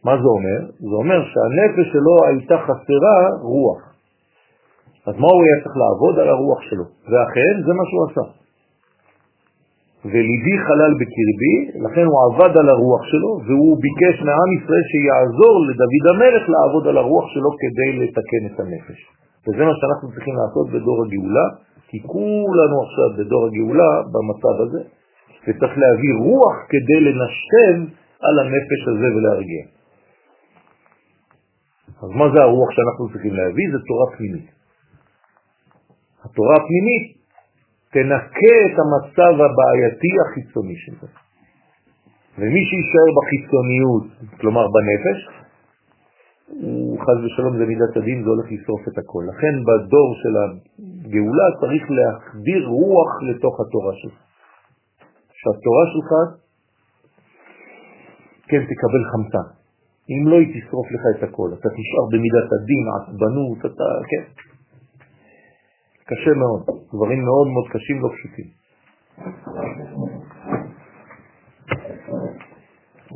מה 0.06 0.14
זה 0.22 0.28
אומר? 0.38 0.60
זה 0.80 0.96
אומר 1.02 1.20
שהנפש 1.32 1.88
שלו 1.94 2.16
הייתה 2.28 2.58
חסרה 2.58 3.18
רוח. 3.42 3.82
אז 5.08 5.16
מה 5.22 5.28
הוא 5.34 5.44
היה 5.44 5.64
צריך 5.64 5.76
לעבוד 5.84 6.20
על 6.20 6.30
הרוח 6.30 6.62
שלו? 6.70 6.84
ואכן, 7.10 7.54
זה 7.66 7.74
מה 7.74 7.84
שהוא 7.90 8.04
עשה. 8.10 8.43
וליבי 10.06 10.56
חלל 10.66 10.94
בקרבי, 11.00 11.56
לכן 11.86 12.06
הוא 12.12 12.20
עבד 12.28 12.58
על 12.58 12.70
הרוח 12.70 13.04
שלו, 13.12 13.32
והוא 13.46 13.74
ביקש 13.86 14.16
מעם 14.28 14.50
ישראל 14.58 14.84
שיעזור 14.92 15.54
לדוד 15.68 16.06
המלך 16.12 16.44
לעבוד 16.54 16.88
על 16.88 16.98
הרוח 16.98 17.26
שלו 17.34 17.50
כדי 17.62 17.90
לתקן 18.00 18.44
את 18.50 18.60
הנפש. 18.60 19.00
וזה 19.44 19.64
מה 19.66 19.74
שאנחנו 19.80 20.08
צריכים 20.14 20.36
לעשות 20.42 20.66
בדור 20.74 20.98
הגאולה, 21.06 21.48
כי 21.88 21.98
כולנו 22.14 22.76
עכשיו 22.86 23.10
בדור 23.18 23.46
הגאולה 23.48 23.92
במצב 24.12 24.56
הזה, 24.64 24.82
וצריך 25.48 25.74
להביא 25.84 26.14
רוח 26.26 26.56
כדי 26.72 27.00
לנשב 27.08 27.76
על 28.26 28.36
הנפש 28.40 28.82
הזה 28.92 29.08
ולהרגיע. 29.16 29.64
אז 32.04 32.10
מה 32.20 32.26
זה 32.34 32.40
הרוח 32.42 32.70
שאנחנו 32.72 33.10
צריכים 33.12 33.34
להביא? 33.34 33.66
זה 33.72 33.80
תורה 33.88 34.18
פנימית. 34.18 34.48
התורה 36.26 36.56
הפנימית 36.56 37.23
תנקה 37.94 38.56
את 38.68 38.76
המצב 38.82 39.34
הבעייתי 39.46 40.12
החיצוני 40.24 40.78
של 40.86 40.94
זה. 41.02 41.08
ומי 42.38 42.62
שישאר 42.70 43.08
בחיצוניות, 43.18 44.06
כלומר 44.40 44.66
בנפש, 44.74 45.20
הוא 46.48 47.00
חז 47.00 47.18
ושלום 47.26 47.58
זה 47.58 47.66
מידת 47.66 47.98
הדין, 47.98 48.24
זה 48.24 48.30
הולך 48.30 48.46
לשרוף 48.52 48.82
את 48.88 48.98
הכל. 48.98 49.24
לכן 49.32 49.54
בדור 49.68 50.10
של 50.22 50.34
הגאולה 50.42 51.48
צריך 51.62 51.84
להחדיר 51.98 52.62
רוח 52.68 53.12
לתוך 53.30 53.56
התורה 53.62 53.94
שלך. 54.02 54.18
שהתורה 55.40 55.86
שלך 55.94 56.10
כן 58.50 58.62
תקבל 58.72 59.04
חמצן. 59.12 59.48
אם 60.12 60.28
לא, 60.28 60.36
היא 60.40 60.50
תשרוף 60.56 60.88
לך 60.92 61.04
את 61.18 61.24
הכל. 61.24 61.50
אתה 61.54 61.70
תשאר 61.78 62.06
במידת 62.12 62.50
הדין, 62.56 62.86
עצבנות, 62.96 63.60
אתה, 63.60 63.88
כן. 64.10 64.53
קשה 66.10 66.32
מאוד, 66.42 66.62
דברים 66.94 67.22
מאוד 67.26 67.48
מאוד 67.54 67.68
קשים, 67.74 68.02
לא 68.04 68.10
פשוטים. 68.16 68.50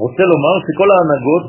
רוצה 0.04 0.24
לומר 0.32 0.56
שכל 0.66 0.90
ההנהגות 0.94 1.46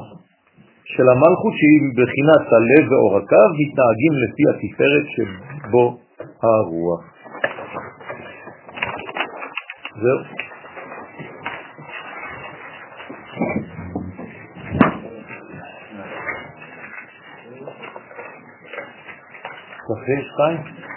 של 0.84 1.06
המלכות 1.12 1.52
שהיא 1.58 1.80
בחינת 1.98 2.44
הלב 2.52 2.92
ועורקיו 2.92 3.48
מתנהגים 3.60 4.14
לפי 4.22 4.42
התפארת 4.50 5.06
שבו 5.14 5.98
הרוח. 6.42 7.02
זהו. 10.02 10.20
קפה 19.88 20.16
שתיים? 20.32 20.87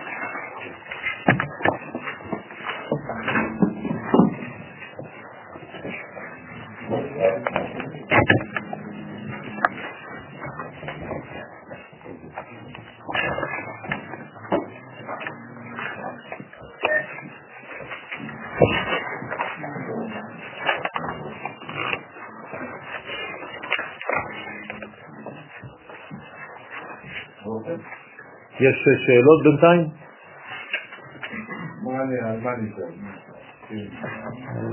יש 28.61 28.88
שאלות 29.05 29.43
בינתיים? 29.43 29.88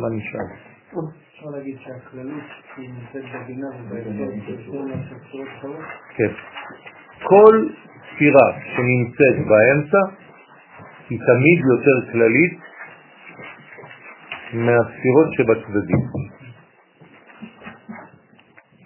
מה 0.00 0.08
נשאל? 0.10 0.48
אפשר 1.38 1.50
להגיד 1.50 1.76
שהכללות 1.84 2.42
היא 2.76 2.90
נמצאת 2.90 3.24
בבינה 3.34 3.68
כן. 6.16 6.32
כל 7.22 7.68
ספירה 8.14 8.48
שנמצאת 8.74 9.46
באמצע 9.48 10.02
היא 11.10 11.18
תמיד 11.18 11.58
יותר 11.72 12.12
כללית 12.12 12.58
מהספירות 14.52 15.28
שבצדדים. 15.32 16.02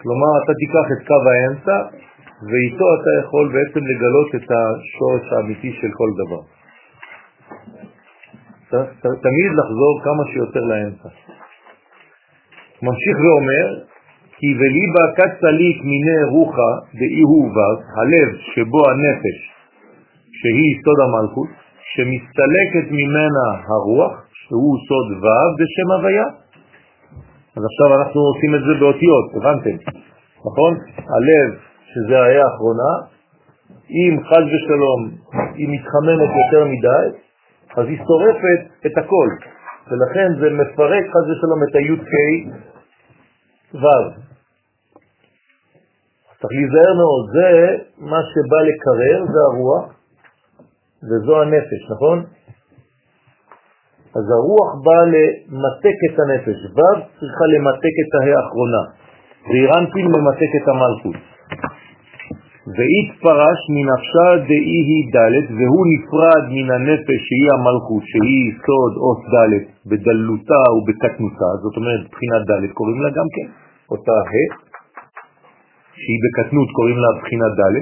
כלומר, 0.03 0.33
אתה 0.45 0.53
תיקח 0.61 0.87
את 0.93 1.07
קו 1.07 1.21
האמצע 1.31 1.77
ואיתו 2.49 2.87
אתה 2.97 3.27
יכול 3.27 3.53
בעצם 3.55 3.83
לגלות 3.91 4.31
את 4.35 4.49
השורש 4.51 5.33
האמיתי 5.33 5.73
של 5.81 5.91
כל 5.99 6.11
דבר. 6.21 6.43
תמיד 9.01 9.51
לחזור 9.59 10.01
כמה 10.05 10.23
שיותר 10.33 10.61
לאמצע. 10.61 11.09
ממשיך 12.83 13.17
ואומר, 13.25 13.67
כי 14.37 14.49
וליבה 14.59 15.05
קצליק 15.17 15.77
מיני 15.93 16.21
רוחה 16.31 16.73
דאי 16.95 17.25
וו, 17.25 17.71
הלב 17.99 18.29
שבו 18.55 18.81
הנפש, 18.91 19.39
שהיא 20.39 20.73
סוד 20.85 20.99
המלכות, 21.05 21.49
שמסתלקת 21.95 22.87
ממנה 22.91 23.47
הרוח, 23.69 24.15
שהוא 24.33 24.77
סוד 24.89 25.09
וו, 25.23 25.45
בשם 25.59 25.89
הוויה. 25.97 26.27
אז 27.57 27.63
עכשיו 27.71 27.89
אנחנו 27.99 28.21
עושים 28.21 28.55
את 28.55 28.61
זה 28.67 28.73
באותיות, 28.81 29.27
הבנתם? 29.37 29.77
נכון? 30.47 30.73
הלב, 31.15 31.72
שזה 31.93 32.23
היה 32.23 32.43
האחרונה, 32.45 32.93
אם 33.91 34.17
חז 34.29 34.45
ושלום 34.53 35.01
היא 35.55 35.69
מתחממת 35.75 36.31
יותר 36.41 36.65
מדי, 36.73 37.05
אז 37.77 37.87
היא 37.87 37.99
שורפת 38.07 38.61
את 38.87 38.99
הכל, 38.99 39.29
ולכן 39.91 40.29
זה 40.41 40.49
מפרק 40.51 41.05
חז 41.13 41.27
ושלום 41.31 41.61
את 41.69 41.75
ה-UK 41.77 42.13
ו'. 43.75 44.23
צריך 46.41 46.53
להיזהר 46.53 46.95
מאוד, 46.95 47.25
זה 47.33 47.49
מה 47.99 48.21
שבא 48.31 48.61
לקרר, 48.69 49.19
זה 49.33 49.41
הרוח, 49.49 49.85
וזו 51.03 51.43
הנפש, 51.43 51.83
נכון? 51.91 52.19
אז 54.17 54.25
הרוח 54.37 54.71
באה 54.85 55.05
למתק 55.15 55.99
את 56.09 56.17
הנפש, 56.21 56.59
ו' 56.77 56.95
צריכה 57.19 57.45
למתק 57.55 57.95
את 58.03 58.11
ההא 58.15 58.37
האחרונה, 58.39 58.83
ואירנפין 59.49 60.07
ממתק 60.07 60.53
את 60.63 60.69
המלכות. 60.69 61.32
ואית 62.67 63.09
פרש 63.23 63.61
מנפשה 63.75 64.29
דאי 64.49 64.79
היא 64.89 65.05
ד' 65.15 65.37
והוא 65.59 65.85
נפרד 65.93 66.45
מן 66.55 66.69
הנפש 66.77 67.21
שהיא 67.29 67.49
המלכות, 67.57 68.05
שהיא 68.11 68.45
סוד 68.65 68.93
אוס 69.05 69.21
ד' 69.35 69.55
בדלותה 69.89 70.63
ובקטנותה, 70.75 71.51
זאת 71.63 71.75
אומרת 71.79 72.03
בחינת 72.13 72.43
ד' 72.51 72.65
קוראים 72.79 72.99
לה 73.03 73.11
גם 73.19 73.29
כן, 73.35 73.49
אותה 73.93 74.17
ה', 74.31 74.49
שהיא 76.01 76.19
בקטנות 76.25 76.69
קוראים 76.77 76.99
לה 77.05 77.11
בחינת 77.19 77.53
ד', 77.61 77.77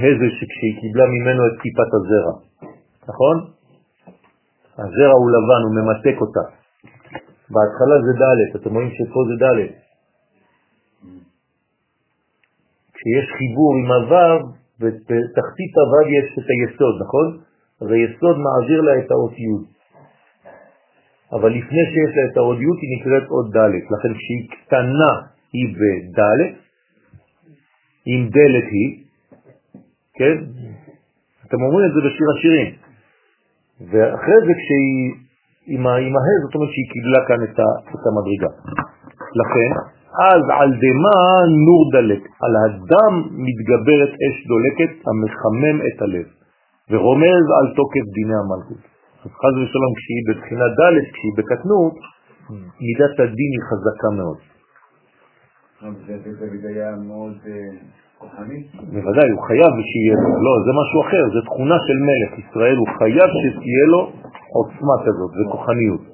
ה' 0.00 0.14
זה 0.20 0.28
שכשהיא 0.36 0.74
קיבלה 0.80 1.06
ממנו 1.14 1.42
את 1.48 1.54
טיפת 1.62 1.90
הזרע, 1.96 2.34
נכון? 3.10 3.36
הזרע 4.82 5.14
הוא 5.20 5.30
לבן, 5.34 5.62
הוא 5.66 5.74
ממתק 5.78 6.16
אותה. 6.24 6.44
בהתחלה 7.52 7.96
זה 8.06 8.12
ד', 8.22 8.56
אתם 8.56 8.74
רואים 8.74 8.90
שפה 8.96 9.20
זה 9.28 9.36
ד'. 9.44 9.60
כשיש 13.02 13.26
חיבור 13.38 13.72
עם 13.80 13.88
הוו, 13.92 14.38
בתחתית 14.80 15.72
הוו 15.80 16.02
יש 16.18 16.26
את 16.38 16.46
היסוד, 16.52 16.94
נכון? 17.04 17.26
אז 17.80 17.88
היסוד 17.90 18.36
מעביר 18.46 18.80
לה 18.80 18.98
את 18.98 19.10
האות 19.10 19.34
י'. 19.38 19.62
אבל 21.36 21.50
לפני 21.50 21.82
שיש 21.92 22.10
לה 22.16 22.22
את 22.32 22.36
האות 22.36 22.58
י' 22.58 22.74
היא 22.82 22.90
נקראת 22.96 23.26
אות 23.30 23.46
ד', 23.56 23.74
לכן 23.94 24.12
כשהיא 24.18 24.42
קטנה 24.54 25.12
היא 25.52 25.66
בד', 25.78 26.42
עם 28.06 28.28
דלת 28.28 28.68
היא, 28.76 28.90
כן? 30.18 30.36
אתם 31.46 31.58
אומרים 31.62 31.84
את 31.88 31.92
זה 31.94 32.00
בשיר 32.06 32.26
השירים. 32.34 32.70
ואחרי 33.90 34.38
זה 34.46 34.52
כשהיא 34.60 35.22
עם 35.66 35.86
הה' 35.86 36.38
זאת 36.44 36.54
אומרת 36.54 36.70
שהיא 36.74 36.88
קיבלה 36.92 37.20
כאן 37.28 37.40
את 37.94 38.04
המדרגה. 38.06 38.50
לכן 39.40 39.70
אז 40.30 40.42
על 40.60 40.70
דמה 40.84 41.18
נור 41.66 41.82
דלק, 41.92 42.22
על 42.44 42.54
הדם 42.64 43.14
מתגברת 43.44 44.12
אש 44.24 44.36
דולקת 44.50 44.92
המחמם 45.08 45.76
את 45.88 46.02
הלב, 46.02 46.26
ורומז 46.90 47.44
על 47.58 47.66
תוקף 47.76 48.06
דיני 48.16 48.36
המלכות. 48.42 48.82
אז 49.24 49.30
חז 49.40 49.54
ושלום 49.62 49.92
כשהיא 49.98 50.22
בבחינה 50.28 50.68
ד', 50.78 50.96
כשהיא 51.12 51.34
בקטנות, 51.38 51.96
מידת 52.84 53.14
הדין 53.20 53.50
היא 53.56 53.64
חזקה 53.68 54.10
מאוד. 54.18 54.38
זה 56.60 56.68
היה 56.68 56.90
מאוד 56.96 57.34
אה, 57.46 57.52
כוחני? 58.18 58.58
בוודאי, 58.92 59.28
הוא 59.34 59.42
חייב 59.48 59.72
שיהיה 59.90 60.14
לו, 60.22 60.28
לא, 60.46 60.54
זה 60.66 60.72
משהו 60.80 60.98
אחר, 61.06 61.24
זה 61.34 61.40
תכונה 61.48 61.76
של 61.86 61.98
מלך 62.08 62.30
ישראל, 62.44 62.76
הוא 62.76 62.88
חייב 62.98 63.28
שתהיה 63.42 63.86
לו 63.92 64.12
עוצמה 64.56 64.96
כזאת 65.04 65.32
וכוחניות. 65.38 66.11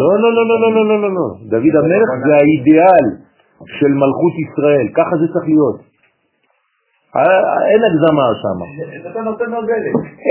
לא, 0.00 0.08
לא, 0.22 0.28
לא, 0.36 0.42
לא, 0.48 0.56
לא, 0.60 0.84
לא, 0.88 1.00
לא, 1.02 1.10
לא. 1.18 1.26
דוד 1.52 1.74
המלך 1.80 2.08
זה 2.26 2.32
האידיאל 2.36 3.06
של 3.78 3.92
מלכות 4.02 4.34
ישראל, 4.44 4.86
ככה 4.94 5.16
זה 5.20 5.26
צריך 5.32 5.44
להיות. 5.44 5.78
אה, 7.16 7.22
אין 7.70 7.82
הגזמה 7.88 8.26
שם. 8.42 8.58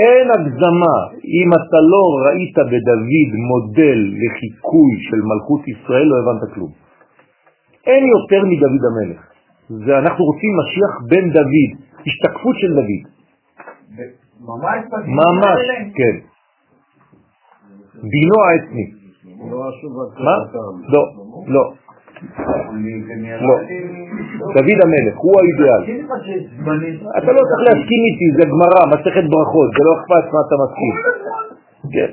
אין 0.02 0.28
הגזמה. 0.36 0.98
אם 1.40 1.50
אתה 1.60 1.80
לא 1.94 2.04
ראית 2.26 2.58
בדוד 2.72 3.30
מודל 3.50 4.00
לחיקוי 4.22 4.92
של 5.10 5.20
מלכות 5.30 5.68
ישראל, 5.68 6.06
לא 6.12 6.16
הבנת 6.22 6.54
כלום. 6.54 6.72
אין 7.88 8.04
יותר 8.16 8.42
מדוד 8.46 8.84
המלך. 8.90 9.22
זה 9.86 9.98
אנחנו 9.98 10.26
רוצים 10.26 10.52
משיח 10.60 10.92
בן 11.10 11.30
דוד, 11.30 11.70
השתקפות 12.08 12.56
של 12.62 12.74
דוד. 12.74 13.04
ממש, 14.40 14.80
ממש, 15.08 15.60
כן. 15.96 16.37
דינו 18.04 18.38
העצמי. 18.46 18.86
מה? 20.26 20.36
לא, 20.94 21.04
לא. 21.48 21.74
לא. 23.48 23.56
דוד 24.56 24.80
המלך, 24.84 25.16
הוא 25.18 25.36
האידיאל. 25.40 25.82
אתה 27.18 27.32
לא 27.32 27.42
צריך 27.50 27.62
להסכים 27.68 28.02
איתי, 28.08 28.28
זה 28.38 28.44
גמרא, 28.52 28.80
מסכת 28.94 29.26
ברכות, 29.34 29.70
זה 29.78 29.82
לא 29.88 29.92
אכפת 29.98 30.26
מה 30.34 30.40
אתה 30.48 30.56
מסכים. 30.64 30.96
כן. 31.94 32.12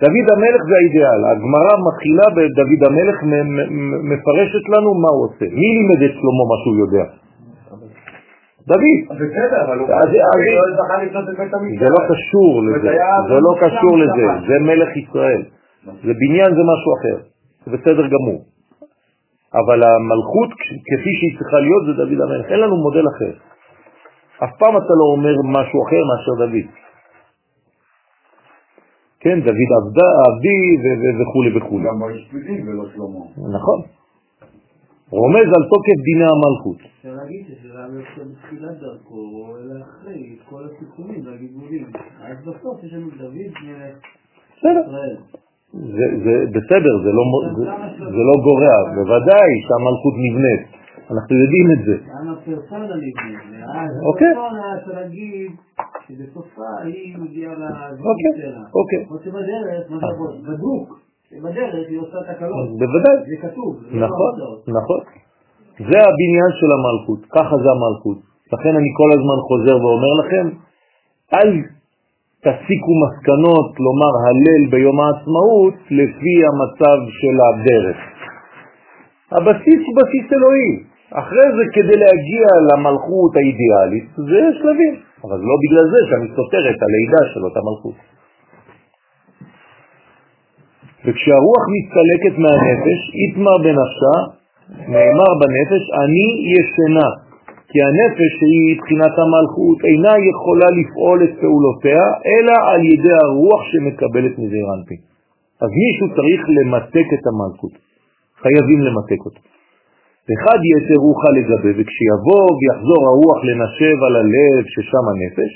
דוד 0.00 0.26
המלך 0.34 0.60
זה 0.68 0.74
האידיאל. 0.80 1.20
הגמרא 1.32 1.72
מתחילה 1.88 2.26
בדוד 2.36 2.82
המלך, 2.88 3.16
מפרשת 4.10 4.64
לנו 4.74 4.94
מה 4.94 5.10
הוא 5.14 5.24
עושה. 5.26 5.46
מי 5.60 5.68
לימד 5.76 6.00
את 6.06 6.14
שלמה 6.18 6.44
מה 6.50 6.56
שהוא 6.62 6.76
יודע? 6.84 7.23
דוד. 8.68 8.98
בסדר, 9.10 9.60
אבל 9.66 9.78
הוא 9.78 9.88
זכה 10.78 10.96
לבנות 11.02 11.28
את 11.28 11.36
בית 11.38 11.54
המקדש. 11.54 11.78
זה 11.80 11.88
לא 11.94 12.00
קשור 12.10 12.52
לזה, 12.66 12.92
זה 13.28 13.38
לא 13.46 13.52
קשור 13.62 13.98
לזה, 14.02 14.26
זה 14.48 14.54
מלך 14.68 14.96
ישראל. 14.96 15.42
זה 15.84 16.12
בניין 16.20 16.50
זה 16.56 16.62
משהו 16.72 16.90
אחר, 16.98 17.16
זה 17.64 17.76
בסדר 17.76 18.06
גמור. 18.14 18.40
אבל 19.60 19.78
המלכות 19.88 20.50
כפי 20.88 21.12
שהיא 21.18 21.38
צריכה 21.38 21.58
להיות 21.60 21.82
זה 21.86 21.92
דוד 21.92 22.20
המלך, 22.24 22.46
אין 22.52 22.60
לנו 22.60 22.76
מודל 22.76 23.06
אחר. 23.16 23.32
אף 24.44 24.52
פעם 24.58 24.76
אתה 24.76 24.92
לא 25.00 25.06
אומר 25.16 25.34
משהו 25.44 25.78
אחר 25.86 26.02
מאשר 26.08 26.34
דוד. 26.44 26.66
כן, 29.20 29.40
דוד 29.40 29.70
עבדה, 29.78 30.08
עבדי 30.26 30.60
וכו' 31.18 31.44
וכו'. 31.56 31.78
גם 31.86 31.96
באשפוזים 32.00 32.68
ולא 32.68 32.84
שלמה. 32.92 33.54
נכון. 33.58 34.03
רומז 35.10 35.48
על 35.56 35.64
תוקף 35.72 35.98
דיני 36.08 36.26
המלכות. 36.34 36.78
אפשר 36.98 37.14
להגיד 37.20 37.46
שזה 37.46 37.68
יוצא 37.68 38.22
בתחילת 38.30 38.76
דרכו, 38.80 39.56
אלא 39.58 39.74
אחרי 39.84 40.36
כל 40.50 40.62
הסיכונים 40.68 41.26
והגיבולים. 41.26 41.86
אז 42.20 42.36
בסוף 42.46 42.84
יש 42.84 42.92
לנו 42.92 43.08
דוד 43.18 43.50
מלך 43.64 43.96
ישראל. 44.56 45.16
זה, 45.72 46.06
זה 46.24 46.34
בסדר, 46.54 46.94
זה 47.04 47.10
לא, 47.18 47.24
זה, 47.56 47.64
זה 47.98 48.22
לא 48.28 48.34
גורע, 48.46 48.76
בוודאי 48.94 49.50
שהמלכות 49.66 50.14
נבנית, 50.24 50.62
אנחנו 51.10 51.36
יודעים 51.42 51.66
את 51.74 51.84
זה. 51.86 51.96
גם 52.10 52.28
הפרסונה 52.32 52.84
נבנית, 52.84 53.64
אוקיי. 54.08 54.32
הפרסונה 54.32 54.78
אפשר 54.78 54.92
להגיד 55.00 55.50
שבסופה 56.06 56.70
היא 56.84 57.18
מגיעה 57.18 57.52
אוקיי, 57.52 58.32
שלה. 58.36 58.64
אוקיי. 58.78 59.02
או 59.10 59.18
שבדרך, 59.24 59.90
מה 59.90 59.98
זה 59.98 60.52
בדוק, 60.52 61.03
בדרך 61.32 61.74
היא 61.88 62.00
עושה 62.00 62.18
תקלות. 62.32 62.68
בוודאי. 62.80 63.16
זה 63.28 63.36
כתוב. 63.48 63.72
לא 63.90 64.06
נכון. 64.06 64.32
נכון. 64.78 65.00
זה 65.78 65.98
הבניין 66.08 66.50
של 66.60 66.70
המלכות, 66.76 67.20
ככה 67.36 67.54
זה 67.62 67.68
המלכות. 67.76 68.18
לכן 68.52 68.72
אני 68.80 68.90
כל 68.98 69.10
הזמן 69.16 69.38
חוזר 69.48 69.76
ואומר 69.84 70.12
לכם, 70.20 70.46
אל 71.34 71.50
תסיקו 72.44 72.92
מסקנות, 73.04 73.68
לומר 73.86 74.12
הלל 74.26 74.62
ביום 74.70 75.00
העצמאות, 75.00 75.76
לפי 75.90 76.34
המצב 76.48 76.98
של 77.18 77.36
הדרך. 77.46 77.98
הבסיס 79.32 79.80
הוא 79.86 79.96
בסיס 79.98 80.26
אלוהי. 80.32 80.72
אחרי 81.20 81.48
זה, 81.56 81.64
כדי 81.74 81.96
להגיע 82.04 82.46
למלכות 82.68 83.32
האידיאלית, 83.36 84.06
זה 84.16 84.40
שלבים. 84.58 84.94
אבל 85.24 85.38
לא 85.50 85.56
בגלל 85.62 85.86
זה 85.92 86.00
שאני 86.08 86.28
סותר 86.36 86.62
את 86.70 86.80
הלידה 86.86 87.22
של 87.34 87.42
אותה 87.44 87.60
מלכות. 87.68 88.13
וכשהרוח 91.04 91.62
מסתלקת 91.76 92.34
מהנפש, 92.38 93.00
יתמר 93.24 93.56
בנפשה, 93.64 94.16
נאמר 94.92 95.30
בנפש, 95.40 95.82
אני 96.02 96.26
ישנה, 96.54 97.08
כי 97.70 97.78
הנפש 97.88 98.30
שהיא 98.38 98.78
בחינת 98.80 99.14
המלכות 99.22 99.78
אינה 99.88 100.14
יכולה 100.30 100.68
לפעול 100.78 101.18
את 101.24 101.32
פעולותיה, 101.40 102.04
אלא 102.32 102.54
על 102.70 102.80
ידי 102.92 103.14
הרוח 103.24 103.62
שמקבלת 103.70 104.34
מזעיר 104.38 104.66
אנפין. 104.76 105.00
אז 105.62 105.70
מישהו 105.82 106.06
צריך 106.16 106.40
למתק 106.56 107.08
את 107.16 107.24
המלכות, 107.30 107.74
חייבים 108.42 108.80
למתק 108.86 109.20
אותו. 109.26 109.40
אחד 110.34 110.58
יתר 110.70 110.98
רוחה 111.06 111.30
לגבי, 111.38 111.72
וכשיבוא 111.76 112.44
ויחזור 112.58 113.00
הרוח 113.08 113.38
לנשב 113.48 113.96
על 114.06 114.14
הלב 114.20 114.62
ששם 114.72 115.04
הנפש, 115.12 115.52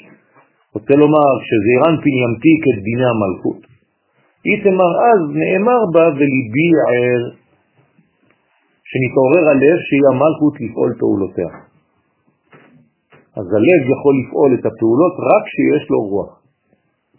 רוצה 0.75 0.95
לומר 1.03 1.31
שזעירנפין 1.49 2.15
ימתיק 2.23 2.61
את 2.70 2.79
דיני 2.89 3.09
המלכות, 3.12 3.61
איתמר 4.47 4.93
אז 5.10 5.20
נאמר 5.40 5.81
בה 5.93 6.05
וליבי 6.19 6.70
ער, 6.90 7.23
שנתעורר 8.90 9.44
הלב 9.51 9.78
שהיא 9.86 10.06
המלכות 10.12 10.55
לפעול 10.60 10.90
פעולותיה. 10.98 11.51
אז 13.39 13.47
הלב 13.56 13.82
יכול 13.94 14.15
לפעול 14.20 14.51
את 14.55 14.65
הפעולות 14.66 15.15
רק 15.31 15.43
כשיש 15.48 15.90
לו 15.90 16.01
רוח. 16.12 16.32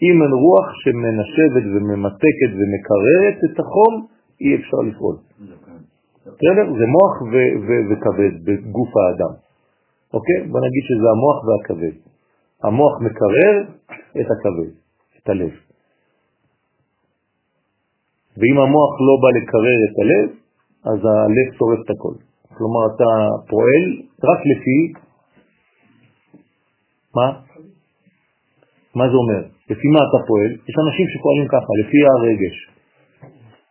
אם 0.05 0.15
אין 0.23 0.33
רוח 0.45 0.67
שמנשבת 0.81 1.65
וממתקת 1.73 2.51
ומקררת 2.57 3.37
את 3.45 3.59
החום, 3.59 3.93
אי 4.41 4.55
אפשר 4.55 4.77
לפעול. 4.89 5.15
בסדר? 6.25 6.65
זה 6.79 6.85
מוח 6.95 7.13
וכבד 7.89 8.33
בגוף 8.45 8.91
האדם. 8.97 9.33
אוקיי? 10.13 10.39
בוא 10.51 10.59
נגיד 10.65 10.83
שזה 10.87 11.07
המוח 11.15 11.37
והכבד. 11.45 11.95
המוח 12.63 12.93
מקרר 13.01 13.55
את 14.21 14.27
הכבד, 14.33 14.71
את 15.17 15.29
הלב. 15.29 15.68
ואם 18.39 18.57
המוח 18.63 18.93
לא 19.07 19.15
בא 19.21 19.29
לקרר 19.37 19.77
את 19.87 19.95
הלב, 20.01 20.27
אז 20.91 20.99
הלב 21.05 21.47
שורף 21.57 21.79
את 21.85 21.89
הכל. 21.93 22.15
כלומר, 22.57 22.83
אתה 22.95 23.09
פועל 23.49 23.83
רק 24.29 24.39
לפי... 24.51 24.77
מה? 27.15 27.27
מה 28.95 29.05
זה 29.11 29.15
אומר? 29.21 29.41
לפי 29.71 29.87
מה 29.95 30.01
אתה 30.07 30.19
פועל? 30.27 30.51
יש 30.69 30.75
אנשים 30.85 31.05
שפועלים 31.13 31.47
ככה, 31.53 31.71
לפי 31.81 31.99
הרגש. 32.11 32.55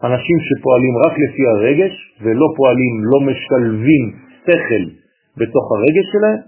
אנשים 0.09 0.37
שפועלים 0.47 0.95
רק 1.05 1.15
לפי 1.25 1.43
הרגש 1.53 1.95
ולא 2.23 2.47
פועלים, 2.57 2.95
לא 3.13 3.19
משלבים 3.29 4.05
שכל 4.45 4.85
בתוך 5.41 5.65
הרגש 5.75 6.07
שלהם, 6.13 6.41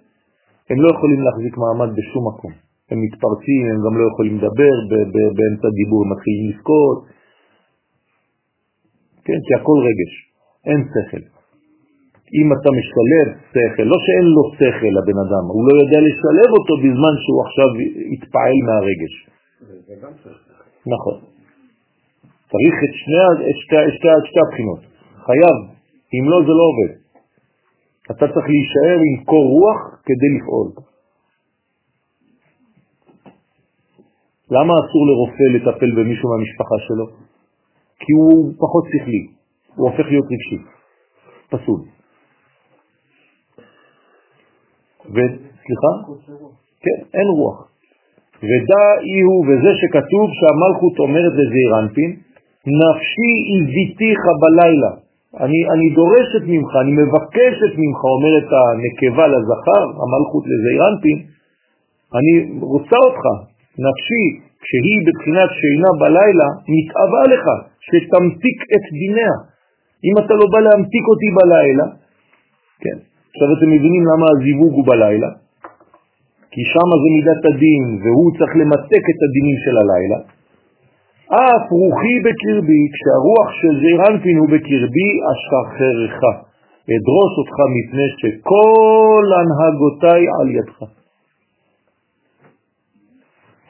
הם 0.71 0.79
לא 0.85 0.89
יכולים 0.95 1.21
להחזיק 1.25 1.55
מעמד 1.63 1.91
בשום 1.97 2.25
מקום. 2.31 2.53
הם 2.91 2.99
מתפרצים, 3.05 3.63
הם 3.71 3.79
גם 3.87 3.95
לא 4.01 4.05
יכולים 4.13 4.35
לדבר, 4.39 4.75
באמצע 5.37 5.69
דיבור 5.79 6.01
הם 6.05 6.11
מתחילים 6.13 6.45
לבכות, 6.51 6.99
כן, 9.25 9.39
כי 9.47 9.53
הכל 9.61 9.79
רגש, 9.89 10.13
אין 10.69 10.81
שכל. 10.93 11.25
אם 12.39 12.47
אתה 12.57 12.69
משלב 12.79 13.29
שכל, 13.53 13.87
לא 13.93 13.99
שאין 14.05 14.27
לו 14.37 14.43
שכל 14.59 14.93
לבן 14.99 15.19
אדם, 15.25 15.45
הוא 15.55 15.63
לא 15.69 15.75
יודע 15.83 15.99
לשלב 16.09 16.51
אותו 16.59 16.75
בזמן 16.83 17.15
שהוא 17.23 17.41
עכשיו 17.47 17.69
יתפעל 18.15 18.57
מהרגש. 18.67 19.15
נכון. 20.95 21.17
צריך 22.51 22.75
את 22.87 22.95
שני, 23.01 23.23
את 23.51 23.59
שתי, 23.63 23.77
שתי, 23.97 24.09
שתי 24.29 24.41
הבחינות. 24.47 24.81
חייב, 25.27 25.57
אם 26.15 26.25
לא 26.31 26.39
זה 26.47 26.53
לא 26.59 26.65
עובד. 26.71 26.93
אתה 28.11 28.25
צריך 28.33 28.47
להישאר 28.53 28.99
עם 29.09 29.25
קור 29.25 29.47
רוח 29.57 29.81
כדי 30.07 30.31
לפעול. 30.37 30.69
למה 34.51 34.73
אסור 34.83 35.03
לרופא 35.09 35.47
לטפל 35.55 35.91
במישהו 35.97 36.29
מהמשפחה 36.31 36.77
שלו? 36.87 37.07
כי 38.01 38.13
הוא 38.13 38.53
פחות 38.63 38.85
שכלי, 38.93 39.27
הוא 39.77 39.91
הופך 39.91 40.07
להיות 40.11 40.27
רגשי, 40.33 40.61
פסול. 41.51 41.81
וסליחה? 45.15 45.93
כן, 46.85 46.99
אין 47.15 47.29
רוח. 47.39 47.59
ודע 48.49 48.85
אי 49.09 49.21
הוא, 49.29 49.41
וזה 49.47 49.71
שכתוב 49.81 50.27
שהמלכות 50.39 50.99
אומרת 50.99 51.33
לזעיר 51.41 51.71
אנפין, 51.83 52.11
נפשי 52.81 53.33
הביתיך 53.55 54.21
בלילה. 54.43 54.93
אני, 55.45 55.61
אני 55.75 55.87
דורשת 55.95 56.45
ממך, 56.53 56.71
אני 56.83 56.93
מבקשת 57.03 57.73
ממך, 57.83 58.01
אומרת 58.17 58.49
הנקבה 58.59 59.27
לזכר, 59.35 59.85
המלכות 60.03 60.45
לזעיר 60.51 60.81
אנפין, 60.91 61.19
אני 62.17 62.61
רוצה 62.61 62.97
אותך, 63.07 63.25
נפשי, 63.85 64.50
כשהיא 64.63 64.99
בבחינת 65.07 65.51
שינה 65.59 65.91
בלילה, 66.03 66.49
מתאווה 66.75 67.23
לך, 67.33 67.45
שתמתיק 67.87 68.59
את 68.75 68.85
דיניה. 69.01 69.35
אם 70.07 70.15
אתה 70.23 70.35
לא 70.41 70.47
בא 70.53 70.61
להמתיק 70.67 71.05
אותי 71.13 71.29
בלילה, 71.39 71.87
כן, 72.83 72.99
עכשיו 73.31 73.49
אתם 73.57 73.69
מבינים 73.75 74.03
למה 74.11 74.27
הזיווג 74.33 74.73
הוא 74.79 74.87
בלילה, 74.91 75.31
כי 76.53 76.63
שם 76.73 76.89
זה 77.03 77.09
מידת 77.17 77.43
הדין, 77.51 77.85
והוא 78.03 78.29
צריך 78.37 78.53
למתק 78.61 79.05
את 79.13 79.21
הדינים 79.27 79.57
של 79.65 79.75
הלילה. 79.83 80.19
אף 81.45 81.65
רוחי 81.81 82.17
בקרבי, 82.25 82.83
כשהרוח 82.95 83.49
של 83.61 83.73
זעירנפין 83.81 84.37
הוא 84.39 84.49
בקרבי, 84.53 85.11
אשחררך, 85.31 86.19
אדרוס 86.95 87.33
אותך 87.41 87.57
מפני 87.77 88.09
שכל 88.21 89.25
הנהגותיי 89.37 90.23
על 90.39 90.49
ידך. 90.57 91.00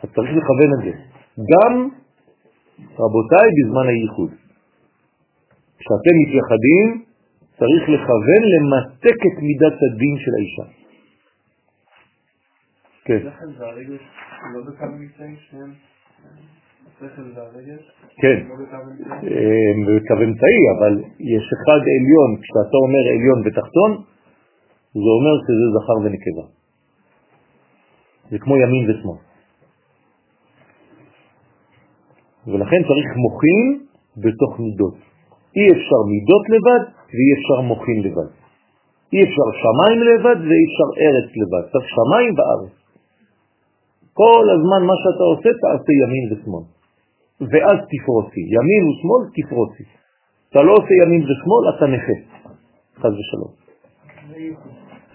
אז 0.02 0.08
צריך 0.14 0.30
לכוון 0.36 0.70
את 0.76 0.82
זה. 0.84 0.92
גם, 1.50 1.72
רבותיי, 2.98 3.48
בזמן 3.56 3.86
הייחוד. 3.88 4.30
כשאתם 5.78 6.14
מתייחדים, 6.22 7.04
צריך 7.58 7.82
לכוון 7.94 8.42
למתק 8.52 9.18
את 9.28 9.36
מידת 9.42 9.76
הדין 9.82 10.14
של 10.22 10.32
האישה. 10.38 10.66
כן. 13.04 13.20
לא 13.24 13.30
כן, 18.22 18.38
הם 19.70 19.78
בקו 19.86 20.14
אמצעי, 20.24 20.62
אבל 20.78 20.94
יש 21.34 21.44
אחד 21.56 21.80
עליון, 21.96 22.30
כשאתה 22.42 22.76
אומר 22.84 23.02
עליון 23.14 23.38
ותחתון, 23.44 23.90
זה 25.02 25.10
אומר 25.16 25.34
שזה 25.44 25.66
זכר 25.74 25.98
ונקבה. 26.04 26.46
זה 28.30 28.38
כמו 28.38 28.56
ימין 28.56 28.90
ושמאל. 28.90 29.29
ולכן 32.46 32.80
צריך 32.88 33.08
מוחין 33.24 33.66
בתוך 34.22 34.60
מידות. 34.60 34.96
אי 35.56 35.66
אפשר 35.74 36.00
מידות 36.12 36.44
לבד 36.54 36.82
ואי 37.14 37.30
אפשר 37.36 37.58
מוחין 37.70 37.98
לבד. 38.06 38.30
אי 39.12 39.20
אפשר 39.26 39.46
שמיים 39.62 39.98
לבד 40.10 40.38
ואי 40.46 40.62
אפשר 40.68 40.88
ארץ 41.04 41.28
לבד. 41.40 41.64
צריך 41.72 41.86
שמיים 41.96 42.32
וארץ. 42.36 42.74
כל 44.12 44.44
הזמן 44.54 44.80
מה 44.88 44.96
שאתה 45.02 45.24
עושה 45.32 45.50
תעשה 45.62 45.92
ימין 46.02 46.24
ושמאל. 46.30 46.66
ואז 47.50 47.78
תפרוצי. 47.92 48.42
ימין 48.56 48.82
ושמאל 48.88 49.22
תפרוצי. 49.36 49.84
אתה 50.50 50.60
לא 50.66 50.72
עושה 50.78 50.92
ימין 51.02 51.22
ושמאל, 51.28 51.64
אתה 51.72 51.86
נכה. 51.94 52.16
חז 53.00 53.14
ושלום. 53.18 53.52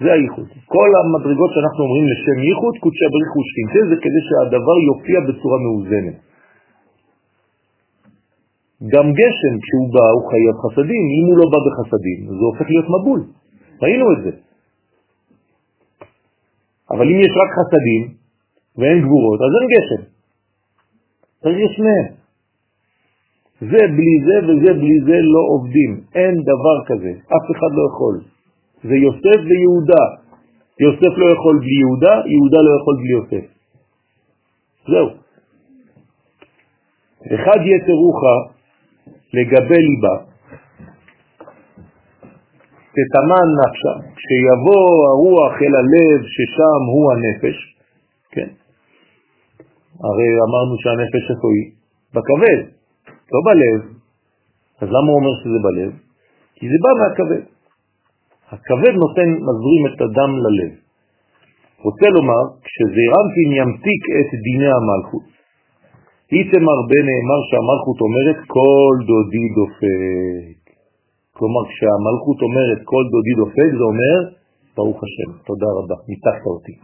זה 0.04 0.10
הייחוד. 0.14 0.48
כל 0.76 0.90
המדרגות 1.00 1.50
שאנחנו 1.54 1.82
אומרים 1.86 2.06
לשם 2.12 2.38
ייחוד, 2.50 2.74
קודשא 2.84 3.08
בריך 3.14 3.32
ושכינתה, 3.38 3.82
זה 3.90 3.96
כדי 4.04 4.22
שהדבר 4.28 4.78
יופיע 4.90 5.18
בצורה 5.28 5.58
מאוזנת. 5.66 6.18
גם 8.84 9.06
גשם, 9.20 9.54
כשהוא 9.64 9.88
בא, 9.94 10.08
הוא 10.16 10.30
חייב 10.32 10.56
חסדים. 10.64 11.04
אם 11.18 11.26
הוא 11.30 11.38
לא 11.38 11.46
בא 11.52 11.60
בחסדים, 11.66 12.20
זה 12.28 12.44
הופך 12.52 12.66
להיות 12.70 12.88
מבול. 12.96 13.22
ראינו 13.82 14.06
את 14.14 14.24
זה. 14.24 14.32
אבל 16.92 17.06
אם 17.12 17.20
יש 17.26 17.34
רק 17.42 17.50
חסדים 17.58 18.04
ואין 18.78 19.00
גבורות, 19.06 19.40
אז 19.46 19.52
אין 19.58 19.68
גשם. 19.74 20.02
צריך 21.44 21.72
שניהם. 21.78 22.26
זה 23.62 23.82
בלי 23.98 24.16
זה 24.26 24.38
וזה 24.48 24.72
בלי 24.74 24.98
זה 25.08 25.18
לא 25.34 25.44
עובדים. 25.54 25.92
אין 26.16 26.34
דבר 26.52 26.78
כזה. 26.88 27.12
אף 27.36 27.46
אחד 27.52 27.72
לא 27.78 27.84
יכול. 27.92 28.16
זה 28.84 28.96
יוסף 28.96 29.40
ויהודה. 29.48 30.04
יוסף 30.80 31.14
לא 31.18 31.28
יכול 31.34 31.60
בלי 31.60 31.76
יהודה, 31.80 32.14
יהודה 32.34 32.60
לא 32.68 32.72
יכול 32.80 32.96
בלי 33.02 33.12
יוסף. 33.18 33.46
זהו. 34.88 35.10
אחד 37.36 37.60
יתרוך 37.66 38.20
לגבי 39.36 39.82
ליבה, 39.88 40.16
תתמן 42.96 43.48
נפשה, 43.60 43.94
כשיבוא 44.16 44.88
הרוח 45.10 45.54
אל 45.62 45.76
הלב 45.82 46.20
ששם 46.34 46.82
הוא 46.94 47.06
הנפש, 47.14 47.58
כן, 48.32 48.50
הרי 50.06 50.30
אמרנו 50.48 50.76
שהנפש 50.82 51.24
איפה 51.32 51.48
היא? 51.56 51.68
בכבד, 52.14 52.60
לא 53.34 53.40
בלב, 53.48 53.96
אז 54.82 54.88
למה 54.96 55.08
הוא 55.12 55.18
אומר 55.20 55.34
שזה 55.40 55.60
בלב? 55.68 55.92
כי 56.56 56.66
זה 56.72 56.78
בא 56.84 56.92
מהכבד. 57.00 57.44
הכבד 58.52 58.94
נותן, 59.04 59.30
מזרים 59.48 59.84
את 59.90 60.02
הדם 60.02 60.32
ללב. 60.44 60.74
רוצה 61.86 62.08
לומר, 62.16 62.44
כשזעירנפין 62.66 63.50
ימתיק 63.60 64.02
את 64.20 64.30
דיני 64.46 64.72
המלכות, 64.78 65.35
איתמר 66.32 66.80
בנאמר 66.90 67.40
שהמלכות 67.50 67.98
אומרת 68.06 68.40
כל 68.56 68.96
דודי 69.10 69.46
דופק. 69.58 70.64
כלומר, 71.38 71.64
כשהמלכות 71.72 72.40
אומרת 72.48 72.80
כל 72.92 73.04
דודי 73.14 73.34
דופק, 73.42 73.70
זה 73.80 73.84
אומר, 73.92 74.18
ברוך 74.78 75.00
השם, 75.06 75.30
תודה 75.48 75.70
רבה, 75.78 75.96
ניתחת 76.10 76.46
אותי. 76.56 76.76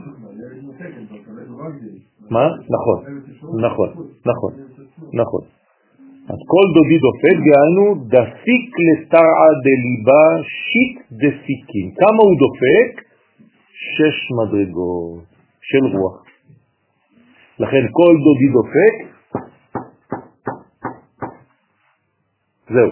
מה? 2.29 2.45
נכון, 2.75 2.99
נכון, 3.65 3.89
נכון, 4.31 4.53
נכון. 5.21 5.43
אז 6.31 6.39
כל 6.53 6.65
דודי 6.75 6.97
דופק, 7.05 7.37
דהיינו, 7.45 7.85
דפיק 8.13 8.67
לסרעה 8.87 9.49
דליבה 9.65 10.25
שיט 10.61 10.97
דפיקין. 11.11 11.87
כמה 12.01 12.21
הוא 12.27 12.35
דופק? 12.43 12.91
שש 13.73 14.17
מדרגות 14.37 15.23
של 15.61 15.83
רוח. 15.97 16.23
לכן 17.59 17.83
כל 17.91 18.13
דודי 18.25 18.49
דופק, 18.53 19.10
זהו. 22.73 22.91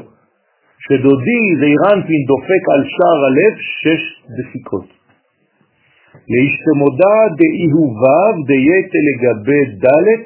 שדודי 0.86 1.44
זעירנטין 1.60 2.22
דופק 2.32 2.64
על 2.74 2.82
שער 2.94 3.20
הלב 3.28 3.54
שש 3.82 4.04
דפיקות. 4.38 4.88
להשתמודה 6.32 7.16
דאי 7.40 7.68
הוא 7.76 7.90
וו 8.02 8.46
דייתה 8.50 9.00
לגבי 9.10 9.62
דלת 9.86 10.22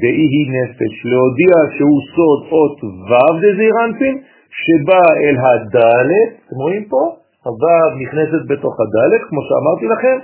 דאי 0.00 0.24
היא 0.34 0.46
נפש. 0.56 0.94
להודיע 1.10 1.54
שהוא 1.76 2.00
סוד 2.14 2.40
אות 2.52 2.78
וו 3.08 3.28
דזעירנטין 3.42 4.14
שבא 4.60 5.04
אל 5.22 5.36
הדלת, 5.44 6.30
אתם 6.46 6.56
רואים 6.64 6.84
פה? 6.92 7.02
הוו 7.44 7.82
נכנסת 8.02 8.42
בתוך 8.50 8.74
הדלת, 8.82 9.22
כמו 9.28 9.40
שאמרתי 9.46 9.86
לכם, 9.94 10.16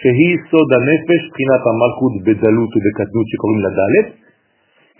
שהיא 0.00 0.34
סוד 0.50 0.68
הנפש, 0.76 1.20
בחינת 1.30 1.62
המלכות 1.70 2.14
בדלות 2.26 2.70
ובקטנות 2.74 3.26
שקוראים 3.32 3.60
לה 3.64 3.70
דלת, 3.80 4.06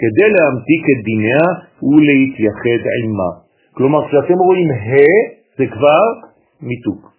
כדי 0.01 0.29
להמתיק 0.37 0.83
את 0.93 1.05
דיניה 1.05 1.45
ולהתייחד 1.83 2.83
עימה. 3.03 3.31
כלומר, 3.73 4.09
כשאתם 4.09 4.39
רואים 4.39 4.71
ה' 4.71 5.39
זה 5.59 5.65
כבר 5.67 6.05
מיתוק. 6.63 7.13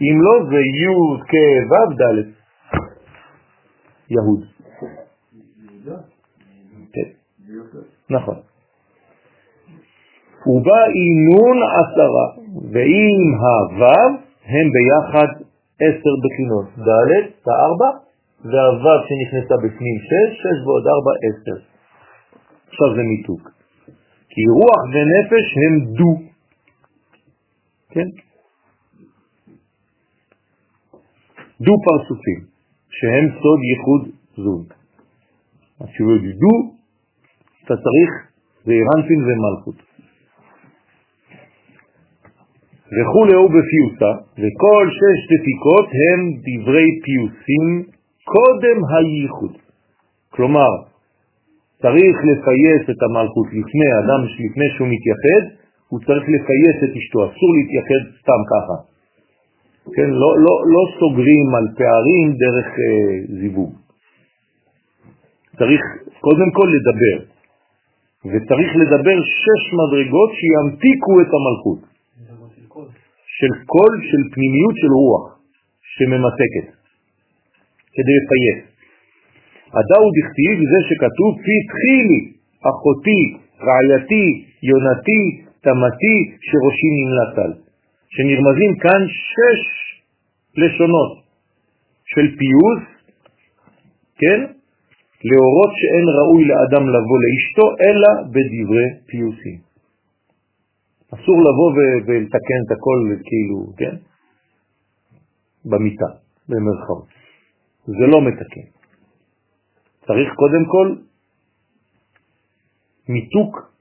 אם 0.00 0.16
לא, 0.22 0.34
זה 0.50 0.60
י' 0.82 1.20
כ' 1.30 1.34
ו' 1.70 1.94
ד'. 2.00 2.40
יהוד. 4.10 4.44
כן, 6.92 7.08
נכון. 8.10 8.34
ובא 10.46 10.80
אינון 10.98 11.58
עשרה, 11.78 12.26
ועם 12.72 13.34
הו' 13.40 14.18
הם 14.44 14.66
ביחד 14.74 15.28
עשר 15.80 16.14
בחינות, 16.24 16.66
ד' 16.78 17.12
הארבע, 17.46 18.09
והו' 18.44 19.00
שנכנסה 19.06 19.54
בפנים 19.64 19.96
שש, 20.08 20.30
שש 20.42 20.58
ועוד 20.66 20.84
ארבע 20.94 21.12
עשר. 21.26 21.58
עכשיו 22.68 22.88
זה 22.96 23.02
מיתוק. 23.02 23.50
כי 24.32 24.42
רוח 24.58 24.82
ונפש 24.92 25.46
הם 25.62 25.94
דו. 25.94 26.12
כן? 27.90 28.08
דו 31.60 31.74
פרצופים, 31.84 32.40
שהם 32.90 33.24
סוד 33.42 33.60
ייחוד 33.70 34.02
זוג. 34.36 34.72
אז 35.80 35.88
שהוא 35.94 36.18
דו, 36.42 36.54
אתה 37.64 37.74
צריך 37.76 38.10
זה 38.64 38.72
אירנטין 38.72 39.20
ומלכות. 39.26 39.90
וכו' 42.94 43.34
הוא 43.40 43.50
בפיוסה, 43.56 44.12
וכל 44.40 44.84
שש 44.98 45.18
דפיקות 45.32 45.86
הם 46.00 46.20
דברי 46.46 46.88
פיוסים 47.04 47.99
קודם 48.24 48.78
הייחוד. 48.92 49.54
כלומר, 50.30 50.70
צריך 51.82 52.16
לפייס 52.30 52.82
את 52.90 53.00
המלכות 53.02 53.46
לפני 53.46 53.88
אדם, 54.00 54.20
לפני 54.24 54.68
שהוא 54.74 54.88
מתייחד, 54.94 55.42
הוא 55.88 56.00
צריך 56.06 56.24
לפייס 56.34 56.76
את 56.84 56.92
אשתו, 56.96 57.18
אסור 57.24 57.50
להתייחד 57.56 58.02
סתם 58.20 58.40
ככה. 58.52 58.76
כן, 59.96 60.10
לא, 60.10 60.30
לא, 60.44 60.54
לא 60.74 60.82
סוגרים 60.98 61.48
על 61.58 61.66
פערים 61.78 62.26
דרך 62.42 62.66
אה, 62.66 63.38
זיווג. 63.40 63.72
צריך 65.58 65.82
קודם 66.20 66.50
כל 66.56 66.68
לדבר, 66.76 67.16
וצריך 68.30 68.70
לדבר 68.82 69.18
שש 69.42 69.62
מדרגות 69.80 70.30
שימתיקו 70.38 71.20
את 71.20 71.30
המלכות. 71.36 71.90
של 73.40 73.52
קול 73.66 73.94
של 74.10 74.22
פנימיות 74.34 74.74
של 74.80 74.92
רוח 75.02 75.24
שממתקת, 75.94 76.79
כדי 77.94 78.14
לפייס. 78.20 78.60
הדאו 79.76 80.06
דכתיב 80.16 80.56
זה 80.70 80.78
שכתוב 80.88 81.30
פתחי 81.46 81.98
לי, 82.08 82.20
אחותי, 82.70 83.22
רעייתי, 83.66 84.26
יונתי, 84.68 85.22
תמתי, 85.64 86.16
שראשי 86.46 86.90
נמלט 86.96 87.34
על. 87.44 87.52
שנרמזים 88.14 88.72
כאן 88.78 89.02
שש 89.32 89.60
לשונות 90.56 91.12
של 92.04 92.26
פיוס, 92.38 92.82
כן? 94.20 94.40
להורות 95.28 95.72
שאין 95.80 96.06
ראוי 96.16 96.42
לאדם 96.50 96.84
לבוא 96.88 97.18
לאשתו, 97.22 97.66
אלא 97.86 98.10
בדברי 98.32 98.88
פיוסים. 99.06 99.58
אסור 101.14 101.38
לבוא 101.40 101.70
ולתקן 102.06 102.60
את 102.66 102.70
הכל 102.76 102.98
כאילו, 103.28 103.58
כן? 103.76 103.96
במיטה, 105.64 106.10
במרחב. 106.48 107.19
זה 107.98 108.06
לא 108.06 108.18
מתקן. 108.22 108.66
צריך 110.06 110.28
קודם 110.34 110.64
כל 110.72 110.88
מיתוק 113.08 113.72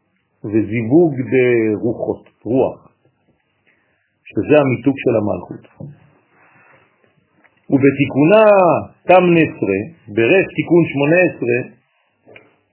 וזיווג 0.44 1.14
ברוחות, 1.32 2.30
רוח, 2.44 2.80
שזה 4.24 4.56
המיתוק 4.62 4.96
של 5.04 5.14
המלכות. 5.20 5.64
ובתיקונה 7.70 8.44
תם 9.08 9.24
נסרה, 9.38 9.80
ברף 10.16 10.48
תיקון 10.56 10.84
18, 10.94 11.80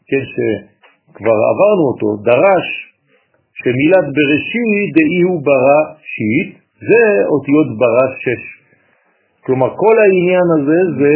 כן, 0.08 0.24
שכבר 0.32 1.38
עברנו 1.50 1.82
אותו, 1.90 2.22
דרש 2.22 2.66
שמילת 3.58 4.06
בראשית 4.16 4.88
דאי 4.96 5.20
הוא 5.28 5.42
ברא 5.46 5.80
שיט, 6.12 6.58
זה 6.88 7.04
אותיות 7.32 7.78
ברא 7.78 8.06
שש. 8.22 8.56
כלומר, 9.47 9.68
כל 9.77 9.94
העניין 10.02 10.47
הזה 10.56 10.78
זה 11.01 11.12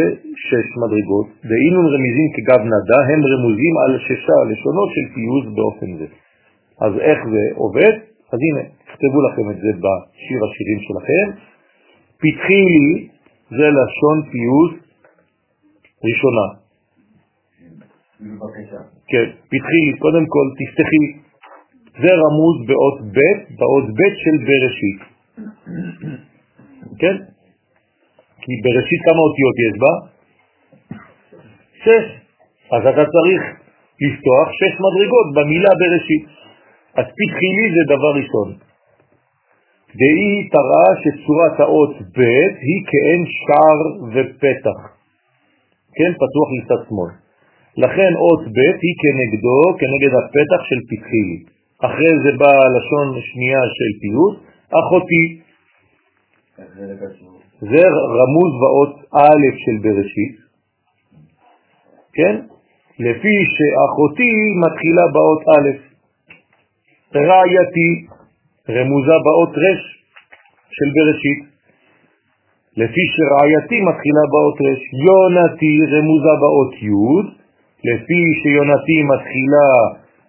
שש 0.47 0.67
מדרגות, 0.83 1.27
דאינון 1.49 1.85
רמיזים 1.93 2.29
כגב 2.35 2.61
נדה, 2.73 2.99
הם 3.09 3.21
רמוזים 3.31 3.75
על 3.83 3.91
ששה 4.05 4.37
לשונות 4.49 4.89
של 4.95 5.05
פיוס 5.13 5.45
באופן 5.55 5.89
זה. 5.99 6.07
אז 6.85 6.93
איך 6.99 7.19
זה 7.33 7.43
עובד? 7.55 7.93
אז 8.31 8.39
הנה, 8.45 8.63
תכתבו 8.85 9.19
לכם 9.27 9.45
את 9.51 9.57
זה 9.63 9.71
בשיר 9.83 10.39
השירים 10.45 10.79
שלכם. 10.87 11.25
פתחי 12.21 12.61
לי, 12.73 13.07
זה 13.57 13.67
לשון 13.77 14.17
פיוס 14.31 14.71
ראשונה. 16.07 16.47
כן, 19.11 19.27
פתחי 19.51 19.81
לי, 19.85 19.93
קודם 19.99 20.25
כל 20.33 20.45
תפתחי 20.59 21.05
זה 22.01 22.11
רמוז 22.23 22.57
באות 22.67 23.01
ב', 23.15 23.33
באות 23.59 23.87
ב' 23.97 24.13
של 24.23 24.35
בראשית. 24.47 24.99
כן? 26.99 27.30
כי 28.41 28.51
בראשית 28.63 29.01
כמה 29.07 29.21
אותיות 29.27 29.55
יש 29.65 29.73
בה? 29.81 29.93
שש. 31.83 32.05
אז 32.75 32.81
אתה 32.91 33.03
צריך 33.13 33.41
לפתוח 34.03 34.47
שש 34.59 34.73
מדרגות 34.85 35.27
במילה 35.35 35.73
בראשית. 35.81 36.25
אז 36.99 37.05
פתחילי 37.17 37.65
זה 37.75 37.83
דבר 37.93 38.11
ראשון. 38.19 38.49
דהי 39.99 40.49
תראה 40.55 40.89
שצורת 41.01 41.59
האות 41.59 41.95
ב' 42.17 42.21
היא 42.67 42.79
כאין 42.89 43.21
שער 43.41 43.79
ופתח. 44.13 44.79
כן, 45.95 46.11
פתוח 46.21 46.47
לצד 46.57 46.81
שמאל. 46.89 47.11
לכן 47.77 48.11
אות 48.15 48.43
ב' 48.55 48.71
היא 48.83 48.95
כנגדו, 49.01 49.61
כנגד 49.79 50.11
הפתח 50.19 50.61
של 50.69 50.79
פתחילי. 50.89 51.39
אחרי 51.81 52.13
זה 52.23 52.31
בא 52.37 52.53
לשון 52.75 53.21
שנייה 53.21 53.61
של 53.77 53.91
פיוט, 54.01 54.35
אחותי. 54.79 55.25
זה 57.61 57.83
רמוז 58.17 58.51
באות 58.61 58.95
א' 59.13 59.43
של 59.63 59.77
בראשית, 59.83 60.35
כן? 62.13 62.35
לפי 62.99 63.35
שאחותי 63.53 64.33
מתחילה 64.63 65.05
באות 65.13 65.41
א', 65.55 65.69
רעייתי 67.15 67.89
רמוזה 68.69 69.17
באות 69.25 69.53
ר' 69.57 69.81
של 70.75 70.89
בראשית, 70.95 71.41
לפי 72.77 73.03
שרעייתי 73.13 73.77
מתחילה 73.89 74.23
באות 74.33 74.57
ר', 74.65 74.81
יונתי 75.05 75.73
רמוזה 75.93 76.35
באות 76.43 76.73
י', 76.73 77.41
לפי 77.89 78.21
שיונתי 78.41 78.97
מתחילה 79.11 79.67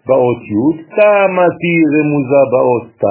באות 0.06 0.42
י', 0.52 0.82
תמתי 0.96 1.76
רמוזה 1.94 2.42
באות 2.52 2.86
ת', 3.02 3.06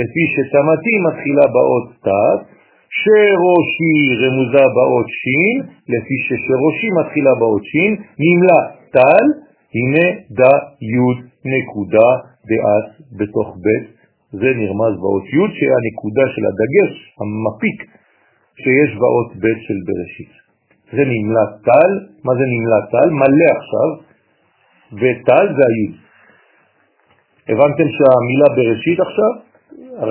לפי 0.00 0.24
שתמתי 0.34 0.94
מתחילה 1.06 1.46
באות 1.56 1.88
ת', 2.06 2.51
שראשי 3.00 3.96
רמוזה 4.20 4.64
באות 4.76 5.08
ש', 5.20 5.58
לפי 5.94 6.16
ששראשי 6.26 6.88
מתחילה 7.00 7.32
באות 7.40 7.64
ש', 7.70 7.94
נמלה 8.24 8.60
תל, 8.96 9.26
הנה 9.76 10.06
דה 10.38 10.54
י' 10.92 11.14
נקודה 11.54 12.08
דעת 12.48 12.88
בתוך 13.18 13.48
ב', 13.64 13.68
זה 14.40 14.48
נרמז 14.60 14.94
באות 15.02 15.24
י', 15.34 15.48
שהנקודה 15.58 16.24
של 16.34 16.44
הדגש, 16.50 16.92
המפיק, 17.20 17.78
שיש 18.62 18.90
באות 19.02 19.30
ב' 19.42 19.58
של 19.66 19.78
בראשית. 19.86 20.32
זה 20.92 21.02
נמלה 21.12 21.44
תל, 21.66 21.92
מה 22.24 22.32
זה 22.38 22.44
נמלה 22.54 22.80
תל? 22.92 23.08
מלא 23.20 23.48
עכשיו, 23.58 23.88
וטל 25.00 25.46
זה 25.56 25.62
הי'. 25.70 25.92
הבנתם 27.48 27.88
שהמילה 27.96 28.48
בראשית 28.56 29.00
עכשיו? 29.00 29.32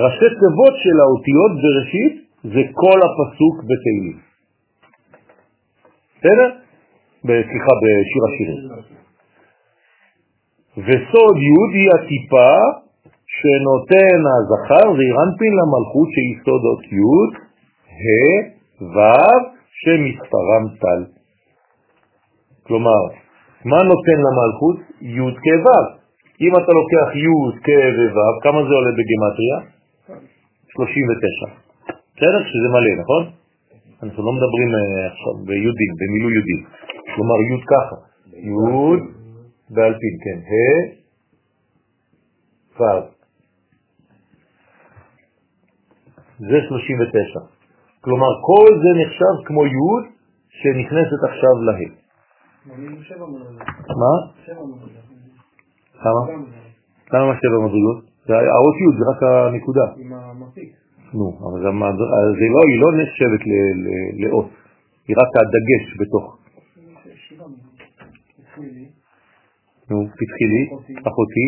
ראשי 0.02 0.30
תיבות 0.40 0.74
של 0.82 0.96
האותיות 1.02 1.52
בראשית 1.62 2.21
זה 2.42 2.62
כל 2.74 2.98
הפסוק 3.06 3.56
בתהילים. 3.68 4.18
בסדר? 6.18 6.48
סליחה, 7.22 7.72
בשיר 7.82 8.22
השירים. 8.28 8.62
וסוד 10.76 11.36
י' 11.48 11.76
היא 11.76 11.88
הטיפה 11.94 12.52
שנותן 13.36 14.20
הזכר 14.34 14.86
ואירנפין 14.90 15.52
למלכות 15.60 16.08
שהיא 16.14 16.36
סודות 16.44 16.82
י', 16.98 17.24
ה', 18.02 18.38
ו', 18.94 19.42
שמספרם 19.80 20.64
טל. 20.80 21.02
כלומר, 22.66 23.02
מה 23.64 23.80
נותן 23.82 24.18
למלכות? 24.26 24.78
י' 25.00 25.34
כו'. 25.44 25.88
אם 26.40 26.52
אתה 26.56 26.72
לוקח 26.78 27.08
י' 27.24 27.28
כו', 27.66 28.40
כמה 28.42 28.58
זה 28.62 28.74
עולה 28.74 28.92
בגמטריה? 28.98 29.58
39. 30.68 31.61
בסדר? 32.22 32.42
שזה 32.50 32.68
מלא, 32.74 33.02
נכון? 33.02 33.22
אנחנו 34.02 34.20
לא 34.26 34.32
מדברים 34.32 34.70
אה, 34.74 35.06
עכשיו 35.12 35.34
ביהודים, 35.46 35.92
במילוי 36.00 36.32
יהודים. 36.32 36.60
כלומר 37.14 37.38
י' 37.48 37.60
ככה. 37.72 37.96
י' 38.48 39.00
באלפין, 39.74 40.14
כן. 40.24 40.38
ה' 40.50 40.82
ו'. 42.78 42.84
זה 46.38 46.58
39. 46.68 47.40
כלומר, 48.00 48.32
כל 48.46 48.68
זה 48.82 48.90
נחשב 49.02 49.34
כמו 49.46 49.66
י' 49.66 50.02
שנכנסת 50.50 51.20
עכשיו 51.28 51.54
לה'. 51.66 51.90
מה? 54.02 54.14
כמה? 56.02 56.22
כמה 57.06 57.32
שבע 57.40 57.58
מדרגות? 57.64 58.04
האות 58.28 58.76
י' 58.80 58.92
זה 58.98 59.04
רק 59.10 59.22
הנקודה. 59.22 59.86
עם 59.96 60.12
המפיק. 60.12 60.81
נו, 61.14 61.26
אבל 61.44 61.60
זה 61.60 62.46
לא, 62.54 62.60
היא 62.68 62.78
לא 62.82 62.88
נחשבת 63.02 63.42
לאות, 64.22 64.48
היא 65.08 65.16
רק 65.20 65.30
הדגש 65.40 65.84
בתוך. 66.00 66.38
נו, 69.90 70.06
פתחי 70.18 70.46
לי, 70.52 70.62
אחותי, 71.08 71.46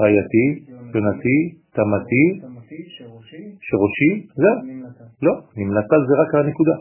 רעייתי, 0.00 0.46
יונתי, 0.94 1.38
תמתי, 1.74 2.24
שרושי, 3.60 4.26
זהו. 4.36 4.56
לא, 5.22 5.32
נמלטה 5.56 5.96
זה 6.08 6.14
רק 6.22 6.34
הנקודה. 6.34 6.76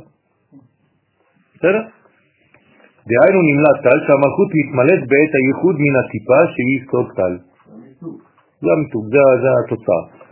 בסדר? 1.56 1.84
דהיינו 3.10 3.40
נמלט 3.50 3.78
טל 3.84 4.00
שהמלכות 4.06 4.50
מתמלאת 4.60 5.02
בעת 5.10 5.34
הייחוד 5.40 5.76
מן 5.84 5.96
הטיפה 6.00 6.40
שהיא 6.54 6.80
סוד 6.92 7.08
טל. 7.18 7.34
זה 8.62 8.70
המיתוג, 8.76 9.06
זה 9.44 9.50
התוצאה. 9.60 10.23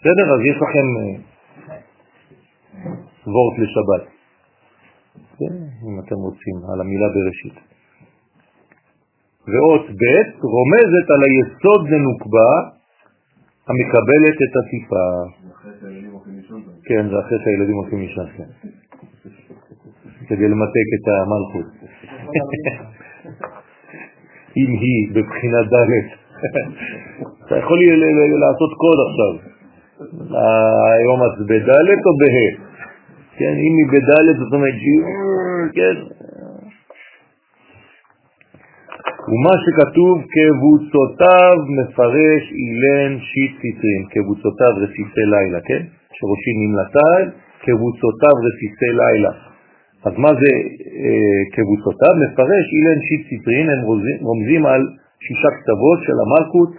בסדר? 0.00 0.26
אז 0.34 0.40
יש 0.50 0.56
לכם 0.64 0.86
אה, 1.00 1.16
וורט 3.34 3.56
לשבת, 3.58 4.04
כן? 5.38 5.54
אם 5.88 6.00
אתם 6.00 6.14
רוצים, 6.14 6.56
על 6.72 6.80
המילה 6.80 7.08
בראשית. 7.14 7.56
ואות 9.50 9.86
ב' 10.00 10.04
רומזת 10.54 11.06
על 11.14 11.20
היסוד 11.28 11.82
לנוקבה 11.90 12.52
המקבלת 13.68 14.38
את 14.44 14.52
הטיפה. 14.60 15.06
כן, 16.84 17.08
זה 17.10 17.16
אחרי 17.20 17.38
שהילדים 17.44 17.76
הולכים 17.76 17.98
לישון, 18.00 18.26
כן. 18.36 18.50
כדי 20.28 20.48
למתק 20.48 20.88
את 20.96 21.04
המלכות. 21.08 21.68
אם 24.56 24.70
היא 24.82 25.08
בבחינת 25.14 25.66
ד', 25.72 25.92
אתה 27.46 27.56
יכול 27.58 27.78
לעשות 28.44 28.70
קוד 28.82 28.98
עכשיו. 29.08 29.49
היום 30.00 31.20
את 31.26 31.38
בדלת 31.50 32.02
או 32.06 32.12
בה'? 32.20 32.50
כן, 33.38 33.54
אם 33.64 33.74
היא 33.78 33.88
בדלת 33.92 34.36
זאת 34.42 34.52
אומרת 34.52 34.74
כן. 35.76 35.96
ומה 39.30 39.54
שכתוב 39.62 40.14
כבוצותיו 40.34 41.56
מפרש 41.76 42.42
אילן 42.62 43.12
שיט 43.28 43.52
ציטרין, 43.60 44.02
כבוצותיו 44.10 44.72
רסיסי 44.82 45.24
לילה, 45.34 45.60
כן? 45.68 45.82
שראשי 46.16 46.52
נמלטל, 46.60 47.22
כבוצותיו 47.64 48.34
רסיסי 48.46 48.90
לילה. 49.00 49.32
אז 50.06 50.12
מה 50.24 50.32
זה 50.40 50.50
אה, 51.04 51.40
כבוצותיו? 51.54 52.12
מפרש 52.22 52.66
אילן 52.76 53.00
שיט 53.06 53.22
ציטרין, 53.28 53.66
הם 53.70 53.80
רומזים 54.28 54.66
על 54.66 54.82
שישה 55.24 55.50
כתבות 55.58 55.98
של 56.06 56.16
המלכות 56.24 56.70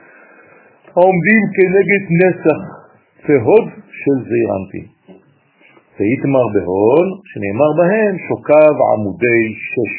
העומדים 0.96 1.42
כנגד 1.56 2.04
נסח 2.22 2.81
והוד 3.26 3.68
של 4.02 4.18
זעירנטין. 4.28 4.88
ויתמר 5.96 6.46
בהון, 6.54 7.08
שנאמר 7.30 7.72
בהם 7.78 8.14
שוקיו 8.28 8.76
עמודי 8.92 9.44
שש. 9.72 9.94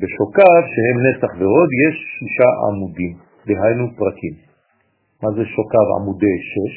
בשוקיו, 0.00 0.60
שהם 0.72 0.96
נסח 1.06 1.32
והוד, 1.38 1.70
יש 1.84 1.96
שישה 2.14 2.50
עמודים, 2.66 3.14
דהיינו 3.46 3.86
פרקים. 3.98 4.34
מה 5.22 5.28
זה 5.36 5.44
שוקיו 5.54 5.86
עמודי 5.96 6.36
שש? 6.52 6.74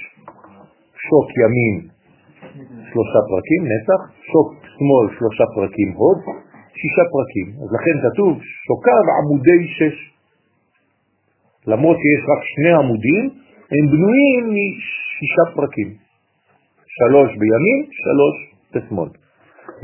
שוק 1.08 1.28
ימין 1.42 1.76
שלושה 2.90 3.20
פרקים, 3.30 3.62
נסח, 3.72 4.02
שוק 4.32 4.48
שמאל 4.74 5.06
שלושה 5.18 5.46
פרקים, 5.56 5.90
הוד, 6.00 6.20
שישה 6.80 7.06
פרקים. 7.14 7.48
אז 7.62 7.70
לכן 7.76 7.96
כתוב 8.06 8.32
שוקיו 8.68 9.04
עמודי 9.20 9.62
שש. 9.78 9.98
למרות 11.68 11.98
שיש 12.02 12.22
רק 12.32 12.42
שני 12.54 12.74
עמודים, 12.82 13.24
הם 13.72 13.86
בנויים 13.92 14.44
משישה 14.56 15.46
פרקים, 15.56 15.90
שלוש 16.98 17.30
בימין, 17.42 17.80
שלוש 18.02 18.36
בשמאל. 18.74 19.10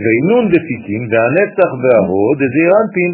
ואינון 0.02 0.44
דפיקים 0.54 1.02
והנצח 1.12 1.70
וההוד, 1.82 2.38
דזירנטין, 2.42 3.12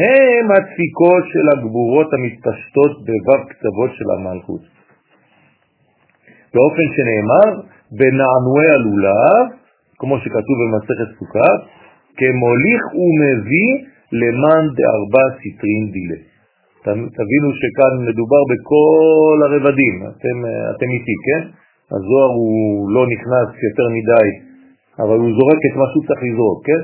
הם 0.00 0.50
הדפיקות 0.50 1.24
של 1.32 1.46
הגבורות 1.52 2.08
המתפשטות 2.14 2.92
בו"ב 3.06 3.40
כתבות 3.50 3.90
של 3.98 4.08
המלכות. 4.16 4.60
באופן 6.54 6.86
שנאמר, 6.94 7.50
בנענועי 7.98 8.70
הלולב, 8.76 9.46
כמו 9.98 10.18
שכתוב 10.18 10.56
במסכת 10.62 11.18
סוכה, 11.18 11.50
כמוליך 12.18 12.82
ומביא 13.02 13.72
למען 14.12 14.64
דארבע 14.78 15.24
סטרין 15.38 15.90
דילה. 15.92 16.33
תבינו 16.92 17.48
שכאן 17.60 17.94
מדובר 18.08 18.42
בכל 18.52 19.36
הרבדים, 19.46 19.94
אתם, 20.10 20.36
אתם 20.72 20.88
איתי, 20.96 21.16
כן? 21.26 21.42
הזוהר 21.94 22.30
הוא 22.40 22.90
לא 22.94 23.02
נכנס 23.12 23.48
יותר 23.66 23.86
מדי, 23.96 24.28
אבל 25.02 25.18
הוא 25.22 25.32
זורק 25.38 25.60
את 25.68 25.74
מה 25.80 25.86
שהוא 25.90 26.04
צריך 26.08 26.20
לזרוק, 26.26 26.58
כן? 26.66 26.82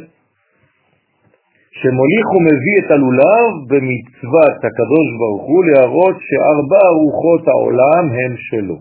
שמוליך 1.81 2.27
ומביא 2.37 2.77
את 2.81 2.91
הלולב 2.95 3.51
במצוות 3.71 4.59
הקדוש 4.69 5.07
ברוך 5.21 5.45
הוא 5.51 5.65
להראות 5.65 6.17
שארבע 6.27 6.85
רוחות 7.01 7.43
העולם 7.49 8.05
הם 8.19 8.33
שלו. 8.49 8.79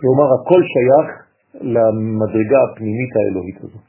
כלומר, 0.00 0.28
הכל 0.36 0.60
שייך 0.72 1.08
למדרגה 1.74 2.58
הפנימית 2.64 3.12
האלוהית 3.16 3.58
הזאת, 3.64 3.86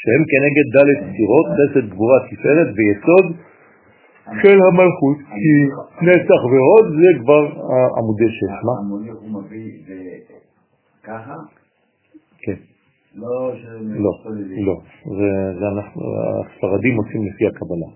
שהם 0.00 0.22
כנגד 0.30 0.66
ד' 0.74 0.90
ספירות, 1.04 1.46
חסד, 1.56 1.84
גבורה, 1.92 2.18
תפארת 2.30 2.68
ויסוד 2.76 3.26
של 4.42 4.58
המלכות, 4.68 5.16
כי 5.16 5.54
נצח 6.06 6.44
והוד 6.44 6.86
זה 7.00 7.20
כבר 7.20 7.62
עמודי 7.98 8.28
שש. 8.28 8.64
מה? 8.64 8.72
המוליך 8.78 9.14
הוא 9.20 9.42
מביא 9.42 9.70
זה 9.86 9.94
ככה? 11.02 11.34
כן. 12.38 12.54
לא, 13.14 13.52
לא, 14.04 14.12
לא. 14.66 14.80
זה 15.58 15.66
אנחנו, 15.76 16.02
הספרדים 16.40 16.96
עושים 16.96 17.26
לפי 17.26 17.46
הקבלה. 17.46 17.86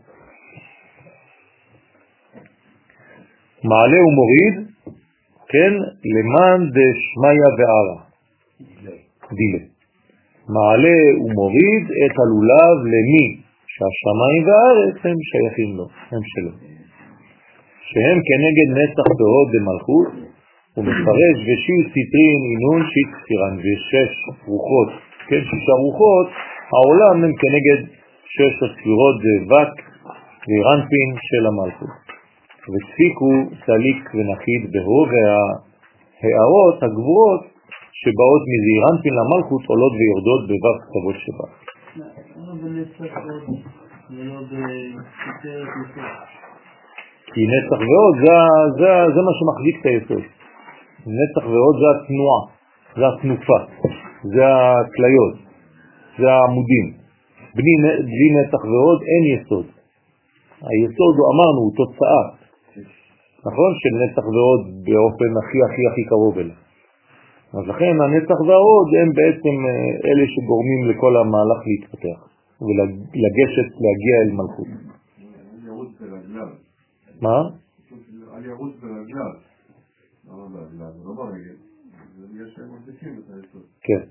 מעלה 3.64 3.98
ומוריד, 4.06 4.54
כן, 5.48 5.72
למאן 6.14 6.60
דשמיא 6.70 7.44
וארעא. 7.58 8.02
דיליה. 9.32 9.64
מעלה 10.48 10.98
ומוריד 11.24 11.84
את 11.84 12.14
הלולב 12.20 12.76
למי? 12.86 13.51
שהשמיים 13.82 14.42
והארץ 14.46 14.96
הם 15.04 15.18
שייכים 15.30 15.70
לו, 15.76 15.86
הם 16.12 16.22
שלו. 16.32 16.52
שהם 17.88 18.18
כנגד 18.28 18.68
נצח 18.78 19.08
והוד 19.18 19.48
ומלכות, 19.54 20.08
הוא 20.74 20.84
מפרש 20.84 21.36
ושית 21.46 21.82
סטרין 21.94 22.40
אינון 22.50 22.80
שית 22.90 23.10
ספירן 23.18 23.54
ושש 23.64 24.12
רוחות, 24.48 24.90
כן, 25.28 25.42
שישה 25.48 25.74
רוחות, 25.84 26.28
העולם 26.72 27.16
הם 27.24 27.32
כנגד 27.42 27.80
שש 28.34 28.54
הספירות 28.64 29.16
דבק 29.24 29.72
וירנפין 30.48 31.08
של 31.28 31.42
המלכות. 31.50 32.02
וספיקו 32.70 33.32
סליק 33.64 34.00
ונחית 34.14 34.62
בהו 34.72 35.00
וההערות 35.10 36.82
הגבורות 36.82 37.42
שבאות 38.00 38.42
מזעירנפין 38.52 39.14
למלכות 39.20 39.62
עולות 39.70 39.92
ויורדות 39.98 40.42
בבב 40.50 40.76
כתבות 40.82 41.16
שבה. 41.24 41.61
כי 47.34 47.42
נצח 47.52 47.80
ועוד 47.88 48.14
זה, 48.24 48.36
זה, 48.78 48.92
זה 49.14 49.20
מה 49.26 49.32
שמחזיק 49.38 49.76
את 49.80 49.86
היסוד. 49.86 50.24
נצח 51.18 51.44
ועוד 51.52 51.76
זה 51.80 51.88
התנועה, 51.94 52.40
זה 52.96 53.04
התנופה, 53.08 53.58
זה 54.22 54.44
הכליות. 54.46 55.34
זה 56.18 56.26
העמודים. 56.32 56.86
בלי, 57.56 57.72
בלי 58.08 58.28
נתח 58.36 58.62
ועוד 58.64 59.00
אין 59.10 59.22
יסוד. 59.34 59.66
היסוד, 60.68 61.14
אמרנו, 61.32 61.60
הוא 61.64 61.72
תוצאה, 61.80 62.24
נכון? 63.46 63.70
של 63.82 63.92
נתח 64.02 64.26
ועוד 64.34 64.62
באופן 64.86 65.30
הכי 65.40 65.58
הכי 65.66 65.82
הכי 65.90 66.04
קרוב 66.08 66.38
אליו. 66.38 66.61
אז 67.56 67.64
לכן 67.68 67.94
הנצח 68.04 68.38
והעוד 68.46 68.88
הם 69.00 69.08
בעצם 69.18 69.54
אה, 69.68 69.72
אלה 70.08 70.24
שגורמים 70.34 70.80
לכל 70.90 71.12
המהלך 71.16 71.60
להתפתח 71.68 72.18
ולגשת, 72.64 73.68
להגיע 73.82 74.14
אל 74.22 74.30
מלכות. 74.38 74.70
מה? 77.20 77.38
על 78.34 78.44
ירוץ 78.44 78.72
ברגליו. 78.82 79.32
לא 80.28 80.46
ברגליו, 80.52 80.92
לא 81.04 81.12
ברגל. 81.14 81.56
כן. 83.82 84.02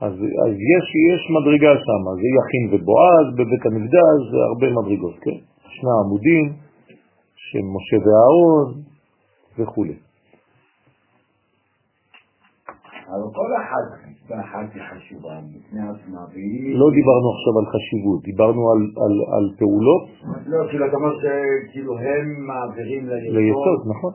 אז, 0.00 0.12
אז 0.46 0.52
יש, 0.74 0.86
יש 1.10 1.22
מדרגה 1.36 1.72
שם, 1.84 2.02
זה 2.20 2.28
יכין 2.38 2.64
ובועז 2.72 3.26
בבית 3.34 3.66
המקדש, 3.66 4.18
זה 4.30 4.38
הרבה 4.48 4.66
מדרגות, 4.78 5.16
כן? 5.24 5.38
שני 5.60 5.90
עמודים 6.04 6.46
של 7.36 7.64
משה 7.74 7.96
ואהרון 8.04 8.82
וכו'. 9.58 10.07
אבל 13.10 13.28
כל 13.38 13.50
אחת 13.62 13.86
ואחת 14.28 14.68
היא 14.74 14.82
חשובה 14.90 15.34
בפני 15.52 15.80
עצמה, 15.80 16.20
והיא... 16.32 16.78
לא 16.80 16.86
דיברנו 16.98 17.26
עכשיו 17.34 17.52
על 17.60 17.66
חשיבות, 17.72 18.22
דיברנו 18.22 18.62
על, 18.72 18.80
על, 19.04 19.14
על 19.34 19.44
פעולות. 19.58 20.04
לא, 20.46 20.68
כאילו 20.70 20.86
אתה 20.86 20.96
אומר 20.96 21.12
שכאילו 21.22 21.98
הם 21.98 22.26
מעבירים 22.46 23.08
ליסוד. 23.08 23.34
ליסוד, 23.36 23.80
נכון. 23.92 24.12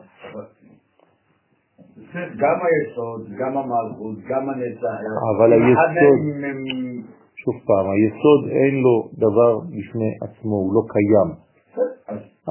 גם 2.42 2.56
היסוד, 2.66 3.22
גם 3.38 3.52
המלכות, 3.58 4.16
גם 4.28 4.48
הנצח. 4.50 4.98
אבל 5.36 5.52
היסוד, 5.52 6.18
שוב 7.42 7.54
פעם, 7.66 7.86
היסוד 7.94 8.42
אין 8.50 8.74
לו 8.84 9.08
דבר 9.18 9.58
בפני 9.58 10.10
עצמו, 10.24 10.56
הוא 10.56 10.74
לא 10.74 10.82
קיים. 10.94 11.30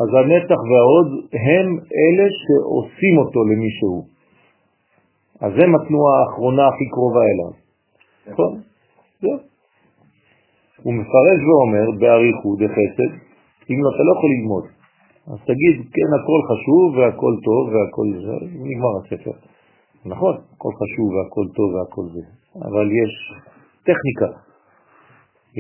אז 0.02 0.10
הנצח 0.20 0.60
והעוד 0.70 1.10
הם 1.48 1.68
אלה 2.00 2.28
שעושים 2.42 3.18
אותו 3.18 3.40
למישהו. 3.44 4.13
אז 5.42 5.52
הם 5.62 5.76
התנועה 5.76 6.14
האחרונה 6.20 6.68
הכי 6.68 6.86
קרובה 6.90 7.24
אליו. 7.32 7.54
נכון? 8.28 8.62
זהו. 9.22 9.38
הוא 10.84 10.94
מפרש 10.94 11.40
ואומר 11.48 11.86
באריכות, 12.00 12.58
בחסד, 12.60 13.12
אם 13.70 13.78
לא, 13.84 13.90
אתה 13.94 14.04
לא 14.08 14.12
יכול 14.18 14.30
ללמוד. 14.36 14.66
אז 15.32 15.40
תגיד, 15.50 15.76
כן, 15.96 16.10
הכל 16.18 16.40
חשוב 16.50 16.98
והכל 16.98 17.34
טוב 17.48 17.64
והכל 17.74 18.08
זה, 18.24 18.36
נגמר 18.68 18.94
הספר. 19.00 19.36
נכון, 20.06 20.36
הכל 20.56 20.74
חשוב 20.82 21.08
והכל 21.14 21.46
טוב 21.58 21.68
והכל 21.76 22.06
זה, 22.14 22.24
אבל 22.68 22.88
יש 23.02 23.14
טכניקה, 23.90 24.30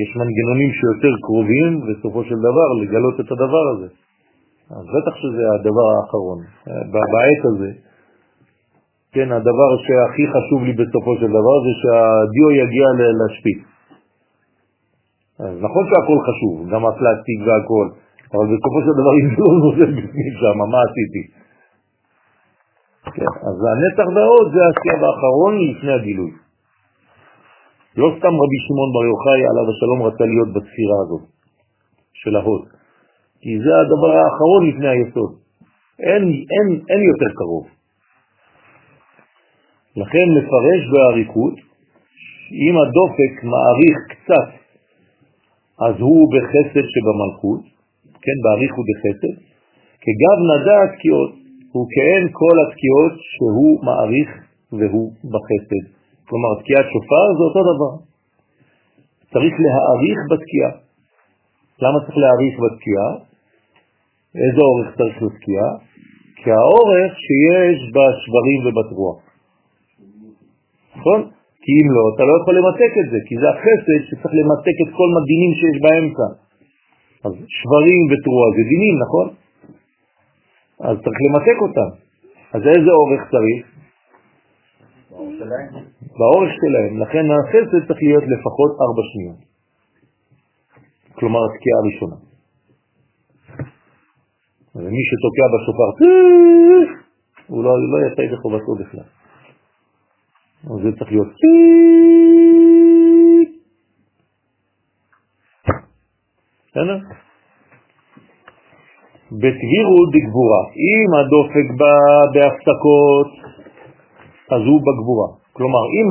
יש 0.01 0.09
מנגנונים 0.19 0.71
שיותר 0.79 1.13
קרובים 1.25 1.71
בסופו 1.87 2.23
של 2.23 2.39
דבר 2.47 2.67
לגלות 2.81 3.15
את 3.19 3.31
הדבר 3.31 3.65
הזה. 3.73 3.87
אז 4.77 4.85
בטח 4.95 5.15
שזה 5.21 5.43
הדבר 5.55 5.87
האחרון. 5.95 6.39
בעת 6.93 7.43
הזה, 7.49 7.71
כן, 9.14 9.31
הדבר 9.31 9.69
שהכי 9.85 10.26
חשוב 10.35 10.64
לי 10.64 10.73
בסופו 10.73 11.11
של 11.19 11.30
דבר 11.38 11.56
זה 11.65 11.73
שהדיו 11.81 12.48
יגיע 12.61 12.88
לשפיץ. 13.19 13.61
נכון 15.40 15.84
שהכל 15.90 16.19
חשוב, 16.27 16.56
גם 16.72 16.85
הפלסטיק 16.85 17.40
והכל, 17.45 17.88
אבל 18.34 18.45
בסופו 18.53 18.80
של 18.85 18.94
דבר 18.99 19.14
אם 19.19 19.27
לא 19.40 19.48
נוזל 19.64 19.91
בפנים 19.98 20.34
שם, 20.41 20.57
מה 20.72 20.80
עשיתי? 20.88 21.23
כן, 23.15 23.31
אז 23.48 23.56
הנצח 23.69 24.07
והעוד 24.15 24.48
זה 24.53 24.61
השלב 24.69 24.99
האחרון 25.03 25.53
לפני 25.69 25.94
הגילוי. 25.94 26.31
לא 27.98 28.07
סתם 28.18 28.34
רבי 28.41 28.60
שמעון 28.65 28.90
בר 28.94 29.06
יוחאי 29.11 29.41
עליו 29.49 29.65
השלום 29.72 29.99
רצה 30.07 30.26
להיות 30.26 30.49
בספירה 30.56 30.98
הזאת 31.03 31.23
של 32.14 32.35
ההוד, 32.35 32.64
כי 33.41 33.52
זה 33.64 33.72
הדבר 33.81 34.11
האחרון 34.22 34.61
לפני 34.69 34.88
היסוד. 34.88 35.31
אין, 35.99 36.23
אין, 36.53 36.68
אין 36.90 37.02
יותר 37.11 37.30
קרוב. 37.40 37.82
לכן 39.95 40.25
מפרש 40.37 40.81
באריכות, 40.93 41.53
אם 42.65 42.73
הדופק 42.81 43.33
מעריך 43.51 43.97
קצת, 44.13 44.49
אז 45.85 45.95
הוא 45.99 46.31
בחסד 46.33 46.85
שבמלכות, 46.93 47.61
כן, 48.23 48.37
באריכות 48.43 48.85
בחסד, 48.89 49.35
כגב 50.03 50.37
נדע 50.51 50.77
התקיעות, 50.85 51.31
הוא 51.73 51.85
כאין 51.93 52.23
כל 52.31 52.55
התקיעות 52.63 53.13
שהוא 53.33 53.85
מעריך 53.85 54.29
והוא 54.79 55.11
בחסד. 55.33 55.85
כלומר, 56.27 56.51
תקיעת 56.61 56.85
שופר 56.93 57.25
זה 57.37 57.43
אותו 57.47 57.61
דבר. 57.71 57.93
צריך 59.33 59.53
להעריך 59.63 60.19
בתקיעה. 60.31 60.71
למה 61.83 61.97
צריך 62.05 62.17
להעריך 62.23 62.55
בתקיעה? 62.63 63.09
איזה 64.43 64.61
אורך 64.69 64.87
צריך 64.97 65.17
לתקיעה? 65.25 65.69
כי 66.39 66.51
האורך 66.51 67.11
שיש 67.25 67.77
בשברים 67.95 68.59
ובתרוח. 68.65 69.32
נכון? 71.03 71.21
כי 71.63 71.71
אם 71.80 71.88
לא, 71.95 72.03
אתה 72.15 72.23
לא 72.30 72.34
יכול 72.39 72.53
למתק 72.59 72.93
את 73.01 73.07
זה, 73.11 73.19
כי 73.27 73.35
זה 73.41 73.47
החסד 73.53 73.99
שצריך 74.07 74.34
למתק 74.39 74.77
את 74.84 74.89
כל 74.97 75.09
מדינים 75.17 75.51
שיש 75.59 75.77
באמצע. 75.85 76.27
אז 77.25 77.34
שברים 77.57 78.03
ותרועה 78.11 78.47
זה 78.57 78.63
דינים, 78.73 78.95
נכון? 79.03 79.27
אז 80.88 80.95
צריך 81.03 81.19
למתק 81.25 81.57
אותם. 81.65 81.89
אז 82.55 82.61
איזה 82.73 82.91
אורך 83.01 83.21
צריך? 83.34 83.61
באורך 85.11 85.34
שלהם. 85.39 85.69
באורך 86.19 86.51
שלהם. 86.61 86.93
לכן 87.03 87.25
החסד 87.31 87.80
צריך 87.88 87.99
להיות 88.07 88.25
לפחות 88.34 88.71
ארבע 88.85 89.03
שניות. 89.11 89.41
כלומר, 91.17 91.39
התקיעה 91.47 91.77
הראשונה. 91.81 92.17
ומי 94.75 95.01
שתוקע 95.09 95.47
בשופר, 95.53 95.89
הוא 97.47 97.63
לא, 97.63 97.71
לא 97.91 97.97
יצא 98.05 98.21
ידי 98.21 98.38
חובתו 98.38 98.75
בכלל. 98.81 99.22
זה 100.64 100.90
צריך 100.98 101.11
להיות 101.11 101.27
בסדר? 106.68 106.98
בתבירות 109.31 110.10
דגבורה. 110.15 110.61
אם 110.88 111.10
הדופק 111.19 111.68
בא 111.80 111.95
בהפסקות, 112.34 113.31
אז 114.53 114.61
הוא 114.69 114.80
בגבורה. 114.85 115.27
כלומר, 115.53 115.84
אם 115.98 116.07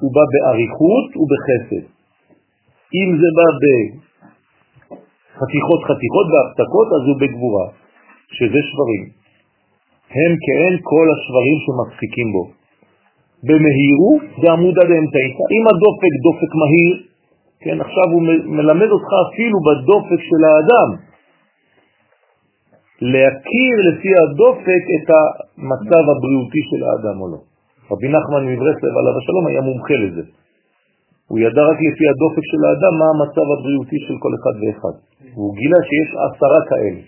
הוא 0.00 0.10
בא 0.14 0.24
באריכות, 0.32 1.06
הוא 1.14 1.26
בחסד. 1.32 1.84
אם 2.98 3.08
זה 3.20 3.28
בא 3.38 3.48
בחתיכות 3.62 5.80
חתיכות 5.88 6.26
בהפסקות, 6.32 6.88
אז 6.96 7.02
הוא 7.08 7.16
בגבורה, 7.20 7.66
שזה 8.36 8.60
שברים. 8.68 9.04
הם 10.10 10.32
כאין 10.44 10.74
כל 10.82 11.06
השברים 11.14 11.56
שמפסיקים 11.64 12.32
בו. 12.32 12.57
במהירו 13.46 14.12
זה 14.42 14.46
עמוד 14.52 14.74
עד 14.78 14.90
האמצעי. 14.90 15.30
אם 15.56 15.64
הדופק 15.70 16.12
דופק 16.26 16.52
מהיר, 16.60 16.96
כן, 17.60 17.80
עכשיו 17.80 18.06
הוא 18.12 18.22
מלמד 18.56 18.90
אותך 18.96 19.10
אפילו 19.26 19.56
בדופק 19.66 20.20
של 20.30 20.42
האדם, 20.48 20.88
להכיר 23.00 23.74
לפי 23.88 24.10
הדופק 24.22 24.84
את 24.96 25.06
המצב 25.14 26.04
הבריאותי 26.10 26.62
של 26.70 26.80
האדם 26.86 27.20
או 27.20 27.26
לא. 27.32 27.40
רבי 27.90 28.08
נחמן 28.08 28.42
מברסלב 28.50 28.94
עליו 28.98 29.14
השלום 29.18 29.46
היה 29.46 29.60
מומחה 29.60 29.94
לזה. 29.94 30.22
הוא 31.28 31.38
ידע 31.38 31.62
רק 31.70 31.78
לפי 31.88 32.04
הדופק 32.10 32.44
של 32.50 32.62
האדם 32.66 32.94
מה 33.00 33.06
המצב 33.14 33.46
הבריאותי 33.54 33.98
של 34.06 34.14
כל 34.22 34.32
אחד 34.38 34.54
ואחד. 34.60 34.94
והוא 35.34 35.54
גילה 35.56 35.80
שיש 35.88 36.10
עשרה 36.26 36.60
כאלה. 36.70 37.02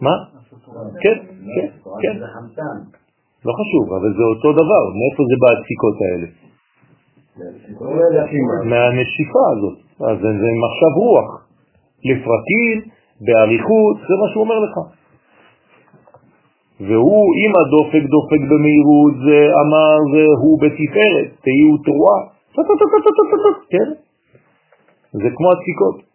מה? 0.00 0.14
כן, 1.02 1.18
כן, 1.54 1.68
כן. 2.02 2.16
לא 3.46 3.52
חשוב, 3.60 3.84
אבל 3.98 4.10
זה 4.18 4.24
אותו 4.32 4.52
דבר. 4.52 4.84
מאיפה 4.98 5.22
זה 5.30 5.36
בא 5.42 5.48
הדפיקות 5.54 5.96
האלה? 6.04 6.26
מהנשיפה 8.70 9.44
הזאת. 9.52 9.78
אז 10.08 10.16
זה 10.20 10.50
מחשב 10.64 10.92
רוח. 10.96 11.30
לפרקים, 12.04 12.76
באריכות, 13.20 13.96
זה 14.08 14.14
מה 14.20 14.26
שהוא 14.32 14.42
אומר 14.44 14.58
לך. 14.66 14.74
והוא, 16.80 17.26
אם 17.42 17.52
הדופק 17.60 18.04
דופק 18.14 18.42
במהירות, 18.50 19.14
זה 19.26 19.38
אמר, 19.62 19.96
והוא 20.12 20.60
בתפארת, 20.62 21.28
תהיו 21.44 21.76
תרועה. 21.84 22.20
כן? 23.72 23.88
זה 25.12 25.28
כמו 25.36 25.48
הדפיקות. 25.52 26.09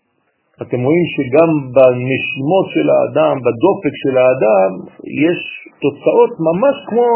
אתם 0.61 0.79
רואים 0.87 1.05
שגם 1.15 1.49
בנשימות 1.75 2.65
של 2.73 2.87
האדם, 2.93 3.35
בדופק 3.45 3.95
של 4.03 4.17
האדם, 4.17 4.71
יש 5.23 5.39
תוצאות 5.81 6.31
ממש 6.47 6.75
כמו 6.89 7.07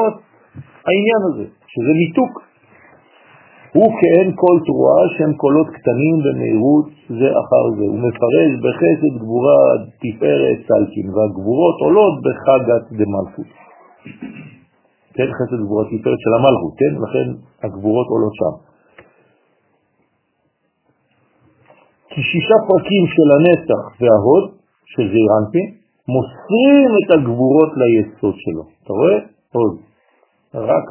העניין 0.88 1.22
הזה, 1.30 1.46
שזה 1.72 1.92
ניתוק. 2.02 2.34
הוא 3.74 3.90
כאין 4.00 4.30
כל 4.42 4.56
תרועה 4.68 5.04
שהם 5.18 5.34
קולות 5.34 5.68
קטנים 5.78 6.16
במהירות 6.26 6.88
זה 7.20 7.30
אחר 7.42 7.64
זה. 7.78 7.86
הוא 7.92 8.00
מפרש 8.08 8.52
בחסד 8.64 9.14
גבורה 9.22 9.62
תפארת 10.02 10.58
צלקים, 10.68 11.08
והגבורות 11.14 11.76
עולות 11.86 12.16
בחגת 12.26 12.84
דמלכות. 13.00 13.50
כן, 15.16 15.30
חסד 15.38 15.60
גבורה 15.66 15.84
תפארת 15.92 16.20
של 16.24 16.34
המלכות, 16.38 16.74
כן? 16.80 16.94
לכן 17.04 17.28
הגבורות 17.64 18.08
עולות 18.14 18.34
שם. 18.40 18.69
כי 22.12 22.22
שישה 22.30 22.58
פרקים 22.68 23.04
של 23.16 23.28
הנצח 23.36 23.82
וההוד, 24.00 24.44
של 24.86 25.06
זעירנטי, 25.12 25.64
מוסרים 26.14 26.92
את 27.00 27.10
הגבורות 27.16 27.72
ליסוד 27.82 28.36
שלו. 28.44 28.64
אתה 28.84 28.94
רואה? 28.94 29.18
עוד. 29.56 29.74
רק 30.54 30.86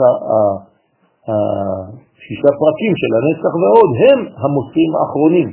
השישה 1.28 2.50
פרקים 2.60 2.92
של 3.00 3.10
הנצח 3.18 3.52
וההוד 3.60 3.90
הם 4.02 4.18
המוסרים 4.42 4.90
האחרונים 4.98 5.48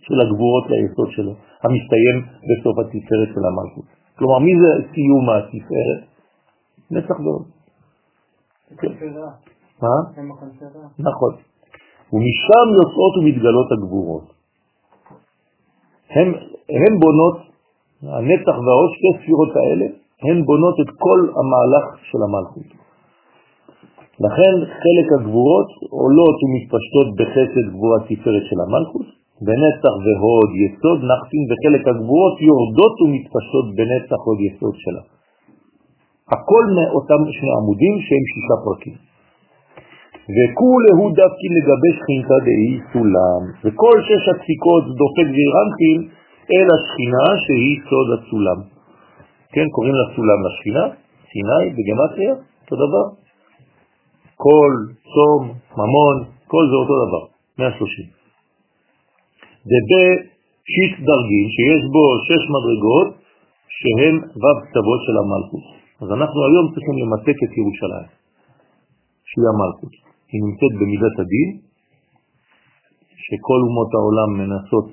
של 0.00 0.20
הגבורות 0.20 0.64
ליסוד 0.70 1.10
שלו, 1.10 1.32
המסתיים 1.64 2.16
בסוף 2.48 2.74
התפארת 2.78 3.28
של 3.34 3.44
המלכות. 3.48 3.84
כלומר, 4.18 4.38
מי 4.38 4.52
זה 4.60 4.70
סיום 4.94 5.24
התפארת? 5.30 6.00
נצח 6.90 7.16
והוד. 7.24 7.44
מה? 9.82 9.96
נכון. 10.98 11.32
ומשם 12.12 12.66
יוצאות 12.80 13.14
ומתגלות 13.18 13.68
הגבורות. 13.72 14.35
הן 16.10 16.92
בונות, 17.02 17.36
הנצח 18.02 18.56
והעוד, 18.64 18.90
שתי 18.96 19.10
ספירות 19.18 19.52
האלה, 19.60 19.86
הן 20.26 20.38
בונות 20.48 20.76
את 20.80 20.90
כל 21.04 21.20
המהלך 21.38 21.84
של 22.08 22.20
המלכות. 22.26 22.68
לכן 24.24 24.54
חלק 24.82 25.06
הגבורות 25.16 25.70
עולות 25.90 26.36
ומתפשטות 26.42 27.08
בחסד 27.18 27.66
גבורת 27.74 28.02
תפארת 28.08 28.44
של 28.50 28.58
המלכות, 28.64 29.06
בנצח 29.46 29.94
והוד 30.04 30.50
יסוד 30.62 30.98
נחתים, 31.10 31.42
וחלק 31.48 31.82
הגבורות 31.90 32.36
יורדות 32.48 32.94
ומתפשטות 33.02 33.66
בנצח 33.76 34.20
הוד 34.26 34.40
יסוד 34.46 34.74
שלה. 34.84 35.02
הכל 36.34 36.64
מאותם 36.76 37.20
שני 37.36 37.52
עמודים 37.58 37.94
שהם 38.06 38.24
שישה 38.32 38.56
פרקים. 38.64 38.96
וכולהו 40.34 41.04
דווקא 41.20 41.46
לגבי 41.56 41.90
שכינתא 41.98 42.38
דאי 42.46 42.72
סולם, 42.92 43.40
וכל 43.64 43.96
שש 44.08 44.22
הדפיקות 44.30 44.84
דופק 45.00 45.28
ואירנטים 45.34 45.98
אל 46.52 46.68
השכינה 46.76 47.26
שהיא 47.44 47.76
סוד 47.88 48.08
הסולם. 48.14 48.58
כן, 49.52 49.66
קוראים 49.74 49.94
לה 49.98 50.06
סולם 50.16 50.38
לשכינה, 50.46 50.84
סיני 51.30 51.64
בגמטריה, 51.76 52.34
אותו 52.62 52.76
דבר. 52.84 53.04
כל, 54.44 54.72
צום, 55.12 55.42
ממון, 55.78 56.16
כל 56.52 56.64
זה 56.70 56.76
אותו 56.82 56.94
דבר, 57.04 57.22
130. 57.58 58.06
דבה 59.70 60.06
שיט 60.72 60.94
דרגים 61.08 61.46
שיש 61.56 61.82
בו 61.92 62.04
שש 62.26 62.42
מדרגות 62.54 63.08
שהן 63.78 64.14
ו' 64.40 64.56
כתבות 64.64 65.00
של 65.06 65.16
המלכות. 65.20 65.66
אז 66.02 66.08
אנחנו 66.16 66.38
היום 66.46 66.64
צריכים 66.74 66.96
למתק 67.02 67.38
את 67.44 67.52
ירושלים, 67.58 68.08
שהיא 69.28 69.48
המלכות. 69.52 70.05
היא 70.30 70.40
נמצאת 70.46 70.72
במידת 70.80 71.16
הדין, 71.22 71.48
שכל 73.24 73.60
אומות 73.66 73.90
העולם 73.96 74.30
מנסות 74.40 74.88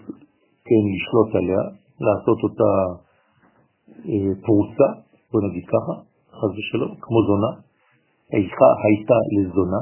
כן 0.67 0.83
לשלוט 0.93 1.31
עליה, 1.39 1.63
לעשות 2.05 2.39
אותה 2.43 2.71
אה, 4.09 4.31
פרוסה, 4.45 4.89
בוא 5.31 5.41
נגיד 5.47 5.65
ככה, 5.73 5.93
חז 6.37 6.51
ושלום, 6.57 6.95
כמו 7.01 7.19
זונה. 7.27 7.51
איכה 8.33 8.69
הייתה 8.85 9.17
לזונה, 9.35 9.81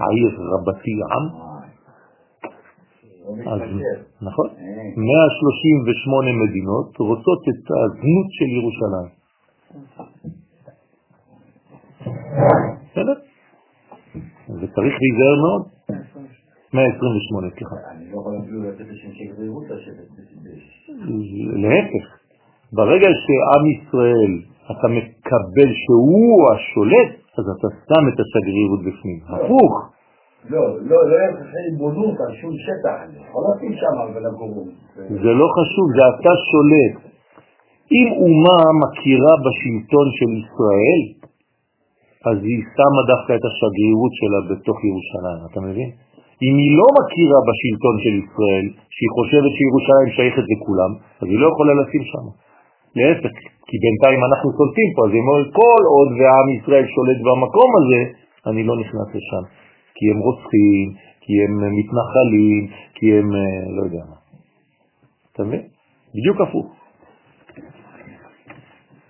העיר 0.00 0.32
רבתי 0.52 0.94
עם. 1.12 1.24
אז, 3.52 3.60
נכון, 4.22 4.48
138 4.96 6.30
מדינות 6.42 6.88
רוצות 6.98 7.42
את 7.50 7.64
הזנות 7.80 8.28
של 8.36 8.48
ירושלים. 8.58 9.10
בסדר? 12.90 13.29
וצריך 14.60 14.94
להיזהר 15.02 15.36
מאוד. 15.44 15.62
128, 16.74 17.50
סליחה. 17.50 17.76
אני 17.90 18.04
לא 18.12 18.20
יכול 18.20 18.38
אפילו 18.42 18.62
לתת 18.62 18.86
לשם 18.90 19.12
שגרירות 19.12 19.64
לשבת. 19.70 20.08
להפך, 21.62 22.04
ברגע 22.72 23.08
שעם 23.22 23.64
ישראל, 23.76 24.32
אתה 24.70 24.88
מקבל 24.88 25.70
שהוא 25.82 26.52
השולט, 26.52 27.10
אז 27.38 27.44
אתה 27.54 27.68
שם 27.88 28.04
את 28.08 28.18
השגרירות 28.20 28.80
בפנים. 28.80 29.20
הפוך. 29.28 29.72
לא, 30.50 30.80
לא, 30.90 31.08
לא 31.10 31.16
יש 31.26 31.34
לך 31.40 31.50
ריבונות 31.70 32.16
על 32.20 32.36
שום 32.40 32.52
שטח, 32.66 32.94
אני 33.04 33.14
יכול 33.28 33.42
לשים 33.50 33.72
שם 33.80 33.94
ולגורו. 34.14 34.64
זה 35.22 35.30
לא 35.40 35.46
חשוב, 35.56 35.86
זה 35.96 36.02
אתה 36.14 36.32
שולט. 36.50 37.10
אם 37.92 38.08
אומה 38.24 38.60
מכירה 38.82 39.34
בשלטון 39.44 40.06
של 40.18 40.30
ישראל, 40.40 41.19
אז 42.28 42.36
היא 42.46 42.60
שמה 42.76 43.00
דווקא 43.12 43.32
את 43.38 43.44
השגרירות 43.48 44.12
שלה 44.20 44.40
בתוך 44.50 44.76
ירושלים, 44.88 45.40
אתה 45.48 45.60
מבין? 45.68 45.90
אם 46.46 46.54
היא 46.62 46.72
לא 46.80 46.88
מכירה 46.98 47.38
בשלטון 47.48 47.96
של 48.04 48.14
ישראל, 48.22 48.66
שהיא 48.94 49.12
חושבת 49.18 49.52
שירושלים 49.56 50.08
שייכת 50.16 50.46
לכולם, 50.52 50.90
אז 51.20 51.26
היא 51.32 51.40
לא 51.42 51.46
יכולה 51.52 51.72
לשים 51.80 52.04
שם. 52.12 52.26
להפך, 52.98 53.32
כי 53.68 53.76
בינתיים 53.84 54.20
אנחנו 54.28 54.48
שולטים 54.58 54.88
פה, 54.94 55.00
אז 55.06 55.10
היא 55.12 55.22
אומרת, 55.24 55.48
כל 55.60 55.82
עוד 55.94 56.08
ועם 56.18 56.48
ישראל 56.56 56.86
שולט 56.94 57.20
במקום 57.26 57.70
הזה, 57.78 58.00
אני 58.50 58.62
לא 58.68 58.74
נכנס 58.82 59.08
לשם. 59.16 59.44
כי 59.96 60.04
הם 60.12 60.18
רוצחים, 60.26 60.86
כי 61.24 61.32
הם 61.44 61.52
מתנחלים, 61.78 62.62
כי 62.96 63.06
הם 63.18 63.26
אה, 63.40 63.62
לא 63.76 63.82
יודע 63.86 64.02
מה. 64.10 64.18
אתה 65.32 65.42
מבין? 65.44 65.62
בדיוק 66.14 66.40
הפוך. 66.40 66.79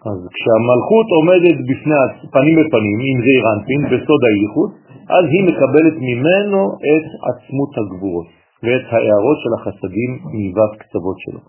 אז 0.09 0.18
כשהמלכות 0.35 1.06
עומדת 1.16 1.56
בפני 1.68 2.01
פנים 2.35 2.56
בפנים 2.60 2.97
עם 3.09 3.16
זעיר 3.24 3.44
אנפין 3.55 3.81
בסוד 3.90 4.22
הייחוד, 4.28 4.70
אז 5.16 5.24
היא 5.35 5.43
מקבלת 5.51 5.97
ממנו 6.09 6.60
את 6.93 7.06
עצמות 7.28 7.72
הגבורות 7.81 8.28
ואת 8.62 8.86
ההערות 8.93 9.39
של 9.43 9.52
החסדים 9.56 10.10
מו"ב 10.35 10.59
קצוות 10.81 11.18
שלו. 11.24 11.43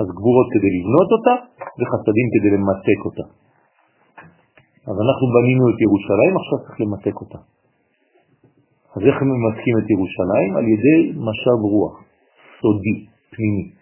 אז 0.00 0.06
גבורות 0.18 0.48
כדי 0.52 0.70
לבנות 0.76 1.08
אותה 1.14 1.34
וחסדים 1.78 2.26
כדי 2.34 2.50
למתק 2.56 3.00
אותה. 3.08 3.26
אז 4.88 4.96
אנחנו 5.04 5.26
בנינו 5.36 5.64
את 5.70 5.78
ירושלים, 5.86 6.32
עכשיו 6.40 6.56
צריך 6.64 6.76
למתק 6.80 7.16
אותה. 7.22 7.40
אז 8.96 9.02
איך 9.08 9.16
ממתקים 9.30 9.74
את 9.80 9.86
ירושלים? 9.94 10.50
על 10.58 10.66
ידי 10.74 10.98
משב 11.28 11.58
רוח, 11.74 11.94
סודי, 12.60 12.96
פנימי. 13.32 13.79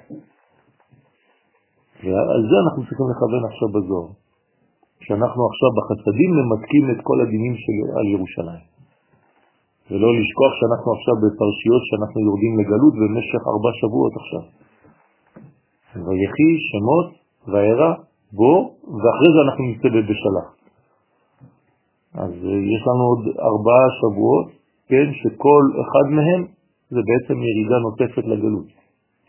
ועל 2.04 2.42
זה 2.50 2.56
אנחנו 2.64 2.80
צריכים 2.86 3.06
לכוון 3.12 3.42
עכשיו 3.50 3.68
בזוהר. 3.74 4.08
שאנחנו 5.04 5.40
עכשיו 5.50 5.70
בחסדים 5.78 6.30
ממתקים 6.38 6.84
את 6.92 7.00
כל 7.08 7.18
הדינים 7.22 7.54
של 7.62 7.76
על 7.98 8.06
ירושלים. 8.14 8.64
ולא 9.90 10.08
לשכוח 10.20 10.52
שאנחנו 10.58 10.88
עכשיו 10.96 11.14
בפרשיות 11.22 11.82
שאנחנו 11.88 12.18
יורדים 12.28 12.52
לגלות 12.60 12.94
במשך 13.00 13.40
ארבע 13.52 13.70
שבועות 13.80 14.12
עכשיו. 14.20 14.44
ויחי 16.06 16.50
שמות 16.68 17.08
ואירע 17.50 17.92
בו, 18.32 18.52
ואחרי 19.00 19.30
זה 19.34 19.40
אנחנו 19.46 19.62
נצא 19.70 19.88
בשלח. 20.08 20.48
אז 22.14 22.32
אה, 22.48 22.58
יש 22.74 22.82
לנו 22.88 23.04
עוד 23.10 23.22
ארבעה 23.50 23.86
שבועות, 23.98 24.48
כן, 24.88 25.08
שכל 25.20 25.64
אחד 25.82 26.06
מהם 26.16 26.42
זה 26.90 27.00
בעצם 27.08 27.36
ירידה 27.48 27.78
נוספת 27.86 28.24
לגלות. 28.32 28.68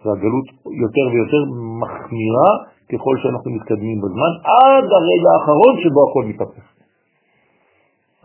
והגלות 0.05 0.47
יותר 0.83 1.05
ויותר 1.11 1.41
מחמירה 1.81 2.51
ככל 2.91 3.15
שאנחנו 3.21 3.49
מתקדמים 3.55 3.97
בזמן, 4.03 4.31
עד 4.57 4.85
הרגע 4.97 5.29
האחרון 5.33 5.73
שבו 5.81 5.99
הכל 6.07 6.23
מתהפך. 6.31 6.65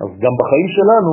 אז 0.02 0.10
גם 0.22 0.32
בחיים 0.40 0.68
שלנו 0.76 1.12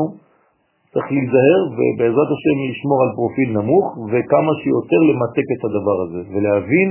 צריך 0.93 1.07
להיזהר 1.15 1.61
ובעזרת 1.75 2.29
השם 2.35 2.57
לשמור 2.71 2.99
על 3.03 3.11
פרופיל 3.19 3.49
נמוך 3.57 3.85
וכמה 4.11 4.53
שיותר 4.61 4.99
למתק 5.09 5.47
את 5.55 5.61
הדבר 5.65 5.97
הזה 6.03 6.21
ולהבין 6.31 6.89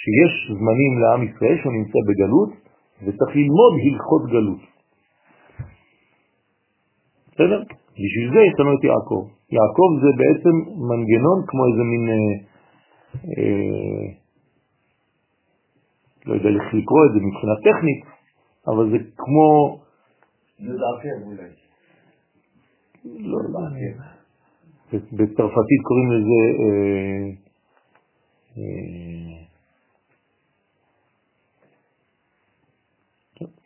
שיש 0.00 0.32
זמנים 0.58 0.92
לעם 1.02 1.22
ישראל 1.28 1.56
שהוא 1.60 1.72
נמצא 1.78 1.98
בגלות 2.08 2.50
וצריך 3.02 3.32
ללמוד 3.36 3.72
הלכות 3.84 4.22
גלות. 4.32 4.62
בסדר? 7.32 7.60
בשביל 8.02 8.28
זה 8.34 8.40
יש 8.48 8.54
לנו 8.60 8.72
את 8.76 8.84
יעקב. 8.84 9.22
יעקב 9.58 9.88
זה 10.02 10.10
בעצם 10.20 10.54
מנגנון 10.90 11.38
כמו 11.48 11.62
איזה 11.68 11.82
מין 11.92 12.04
אה, 12.14 12.53
לא 16.26 16.34
יודע 16.34 16.48
איך 16.48 16.74
לקרוא 16.74 17.06
את 17.06 17.12
זה 17.14 17.18
מבחינה 17.26 17.54
טכנית, 17.68 18.04
אבל 18.66 18.90
זה 18.90 18.96
כמו... 19.16 19.80
לא, 23.04 23.38
לא. 23.52 23.60
בצרפתית 24.92 25.80
קוראים 25.82 26.10
לזה... 26.12 26.40
אה, 26.60 27.26
אה, 28.58 29.44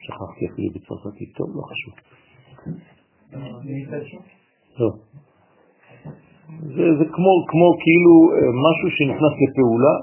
שכחתי 0.00 0.46
זה 0.46 0.78
בצרפתית, 0.78 1.36
טוב, 1.36 1.56
לא 1.56 1.62
חשוב. 1.62 1.94
לא. 4.78 4.90
זה, 6.48 6.84
זה 6.98 7.04
כמו, 7.14 7.32
כמו 7.50 7.68
כאילו 7.82 8.14
משהו 8.66 8.88
שנכנס 8.96 9.34
לפעולה 9.42 9.94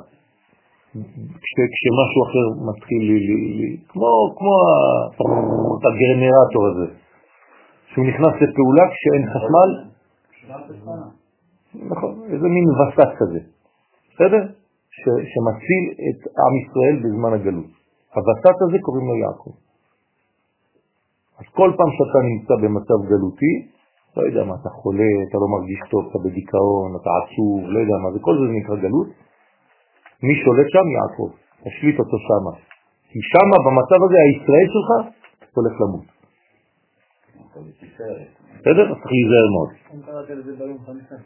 כש, 1.43 1.51
כשמשהו 1.73 2.21
אחר 2.27 2.45
מתחיל 2.69 3.01
לי, 3.09 3.19
לי, 3.27 3.37
לי 3.59 3.77
כמו, 3.89 4.11
כמו 4.37 4.53
הגנרטור 5.85 6.63
הזה, 6.71 6.87
שהוא 7.87 8.05
נכנס 8.05 8.33
לפעולה 8.41 8.83
כשאין 8.93 9.23
חשמל. 9.33 9.69
נכון, 11.89 12.13
איזה 12.31 12.47
מין 12.47 12.65
וסת 12.69 13.11
כזה. 13.19 13.39
בסדר? 14.13 14.43
שמציל 15.31 15.83
את 16.07 16.19
עם 16.43 16.53
ישראל 16.61 16.95
בזמן 17.03 17.33
הגלות. 17.33 17.71
הווסת 18.15 18.57
הזה 18.67 18.77
קוראים 18.81 19.07
לו 19.07 19.15
יעקב. 19.15 19.51
אז 21.39 21.45
כל 21.51 21.71
פעם 21.77 21.91
שאתה 21.97 22.19
נמצא 22.31 22.53
במצב 22.61 22.99
גלותי, 23.09 23.74
לא 24.17 24.21
יודע 24.27 24.43
מה, 24.49 24.55
אתה 24.61 24.69
חולה, 24.69 25.13
אתה 25.29 25.37
לא 25.41 25.47
מרגיש 25.55 25.79
טוב, 25.91 26.01
אתה 26.09 26.19
בדיכאון, 26.25 26.89
אתה 26.99 27.11
עצוב, 27.19 27.59
לא 27.73 27.79
יודע 27.83 27.97
מה, 28.03 28.07
זה 28.13 28.19
כל 28.21 28.35
זה 28.39 28.45
נקרא 28.59 28.75
גלות. 28.75 29.09
מי 30.25 30.35
שולט 30.43 30.67
שם? 30.73 30.85
יעקב. 30.97 31.29
תשליט 31.63 31.99
אותו 31.99 32.17
שמה. 32.27 32.53
כי 33.09 33.19
שמה, 33.31 33.57
במצב 33.65 33.99
הזה, 34.05 34.17
הישראל 34.25 34.67
שלך 34.73 34.89
הולך 35.55 35.75
למות. 35.81 36.05
בסדר? 38.59 38.85
צריך 39.01 39.11
להיזהר 39.15 39.47
מאוד. 39.55 39.69
חמצן. 40.87 41.19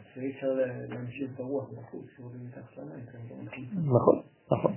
נכון, 3.96 4.16
נכון. 4.52 4.72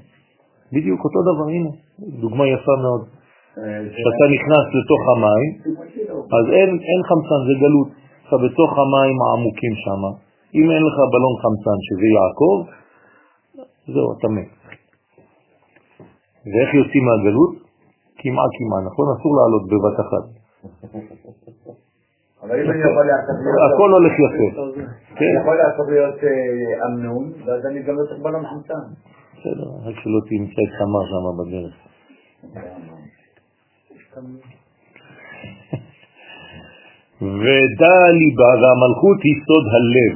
בדיוק 0.73 0.99
אותו 1.05 1.19
דבר, 1.29 1.47
הנה, 1.55 1.69
דוגמה 2.21 2.47
יפה 2.47 2.75
מאוד. 2.85 3.03
אה, 3.57 3.63
כשאתה 3.95 4.25
נכנס 4.35 4.65
לתוך 4.77 5.01
המים, 5.13 5.51
אז 6.37 6.45
אין, 6.55 6.69
אין 6.89 7.01
חמצן, 7.09 7.39
זה 7.47 7.53
גלות. 7.63 8.02
אתה 8.33 8.41
בתוך 8.45 8.71
המים 8.81 9.15
העמוקים 9.21 9.73
שם. 9.83 10.01
אם 10.57 10.65
אין 10.71 10.83
לך 10.87 10.97
בלון 11.13 11.35
חמצן, 11.43 11.77
שזה 11.85 12.07
יעקב, 12.17 12.55
זהו, 13.93 14.07
אתה 14.17 14.27
מת. 14.35 14.51
ואיך 16.51 16.69
יוצאים 16.79 17.03
מהגלות? 17.07 17.53
כמעה 18.19 18.47
כמעה, 18.57 18.81
נכון? 18.89 19.05
אסור 19.15 19.31
לעלות 19.37 19.63
בבת 19.71 19.97
אחת. 20.05 20.25
הכל 23.65 23.89
הולך 23.91 24.13
יפה. 24.23 24.47
אני 24.61 24.85
כן, 25.15 25.31
יכול 25.41 25.55
לעשות 25.57 25.87
להיות 25.89 26.19
אה, 26.23 26.85
אמנון, 26.87 27.25
ואז 27.45 27.65
אני 27.65 27.83
גם 27.83 27.95
לא 27.95 28.03
צריך 28.09 28.19
בלון 28.21 28.45
חמצן. 28.45 28.83
בסדר, 29.33 29.69
רק 29.85 29.95
שלא 30.03 30.19
תמצא 30.29 30.61
את 30.67 30.73
תמר 30.79 31.03
שם 31.11 31.25
בדרך. 31.39 31.75
ודע 37.43 37.99
ליבה 38.19 38.51
והמלכות 38.61 39.19
היא 39.25 39.37
סוד 39.45 39.65
הלב, 39.75 40.13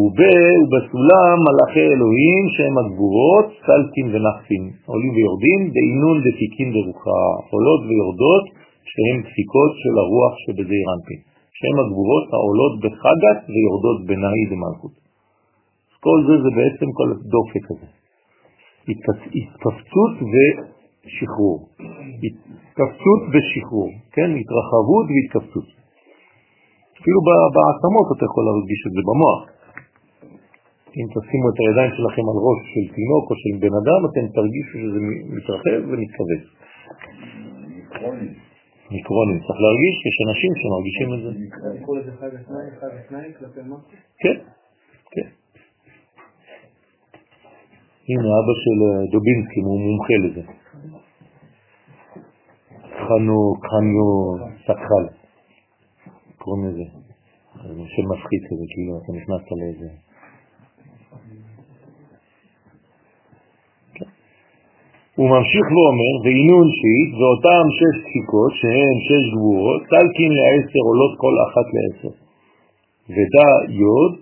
וב 0.00 0.20
ובסולם 0.60 1.36
מלאכי 1.46 1.86
אלוהים 1.94 2.44
שהם 2.54 2.74
הגבורות, 2.82 3.46
סלקים 3.66 4.06
ונחפים, 4.12 4.64
עולים 4.90 5.12
ויורדים, 5.16 5.60
דעינון 5.74 6.16
דפיקין 6.26 6.68
דרוחה, 6.76 7.24
עולות 7.50 7.82
ויורדות, 7.88 8.44
שהן 8.90 9.16
דפיקות 9.26 9.72
של 9.82 9.94
הרוח 10.02 10.34
שבזעיר 10.42 10.86
אנפין, 10.94 11.20
שהן 11.58 11.76
הגבורות 11.82 12.26
העולות 12.34 12.74
בחגת 12.82 13.38
ויורדות 13.52 13.98
בנאי 14.08 14.42
דמלכות. 14.52 14.94
כל 16.04 16.18
זה 16.26 16.34
זה 16.44 16.50
בעצם 16.58 16.88
כל 16.98 17.08
הדופק 17.14 17.64
הזה. 17.72 17.88
התכווצות 19.38 20.14
ושחרור. 20.32 21.58
התכווצות 22.24 23.22
ושחרור, 23.32 23.90
כן? 24.14 24.30
התרחבות 24.40 25.06
והתכווצות. 25.12 25.81
אפילו 27.02 27.18
בעצמות 27.54 28.06
אתה 28.14 28.24
יכול 28.28 28.42
להרגיש 28.48 28.80
את 28.86 28.92
זה 28.96 29.02
במוח. 29.08 29.40
אם 30.98 31.06
תשימו 31.14 31.46
את 31.50 31.58
הידיים 31.62 31.92
שלכם 31.96 32.24
על 32.30 32.38
ראש 32.46 32.60
של 32.72 32.84
תינוק 32.96 33.24
או 33.30 33.34
של 33.42 33.52
בן 33.64 33.74
אדם, 33.80 34.00
אתם 34.08 34.24
תרגישו 34.36 34.74
שזה 34.82 35.00
מתרחב 35.36 35.80
ומתכווץ. 35.90 36.44
מיקרונים. 38.92 39.38
צריך 39.46 39.58
להרגיש, 39.64 39.96
יש 40.08 40.16
אנשים 40.26 40.52
שמרגישים 40.60 41.08
את 41.14 41.20
זה. 41.24 41.30
כן, 44.22 44.36
כן. 45.12 45.28
הנה, 48.08 48.28
אבא 48.40 48.54
של 48.62 48.78
אה, 48.86 49.04
דובינסקי, 49.12 49.60
הוא 49.66 49.80
מומחה 49.86 50.16
לזה. 50.24 50.42
חנו, 53.06 53.38
חניו 53.68 54.08
סקחל, 54.66 55.21
קוראים 56.42 56.62
לזה. 56.68 56.86
זה 57.76 57.84
שם 57.94 58.06
מפחיד 58.12 58.42
כזה, 58.48 58.64
כאילו 58.72 58.92
אתה 58.98 59.10
נכנסת 59.18 59.48
לאיזה... 59.60 59.88
כן. 63.96 64.10
הוא 65.16 65.28
ממשיך 65.34 65.66
ואומר, 65.74 66.14
ועינון 66.24 66.68
שיט, 66.78 67.10
ואותם 67.18 67.64
שש 67.78 67.94
דפיקות, 68.04 68.52
שהן 68.60 68.96
שש 69.06 69.24
גבורות, 69.34 69.80
תלקין 69.92 70.32
לעשר 70.38 70.82
עולות 70.88 71.12
כל 71.22 71.34
אחת 71.46 71.66
לעשר. 71.74 72.14
ודע 73.14 73.50
יוד, 73.80 74.12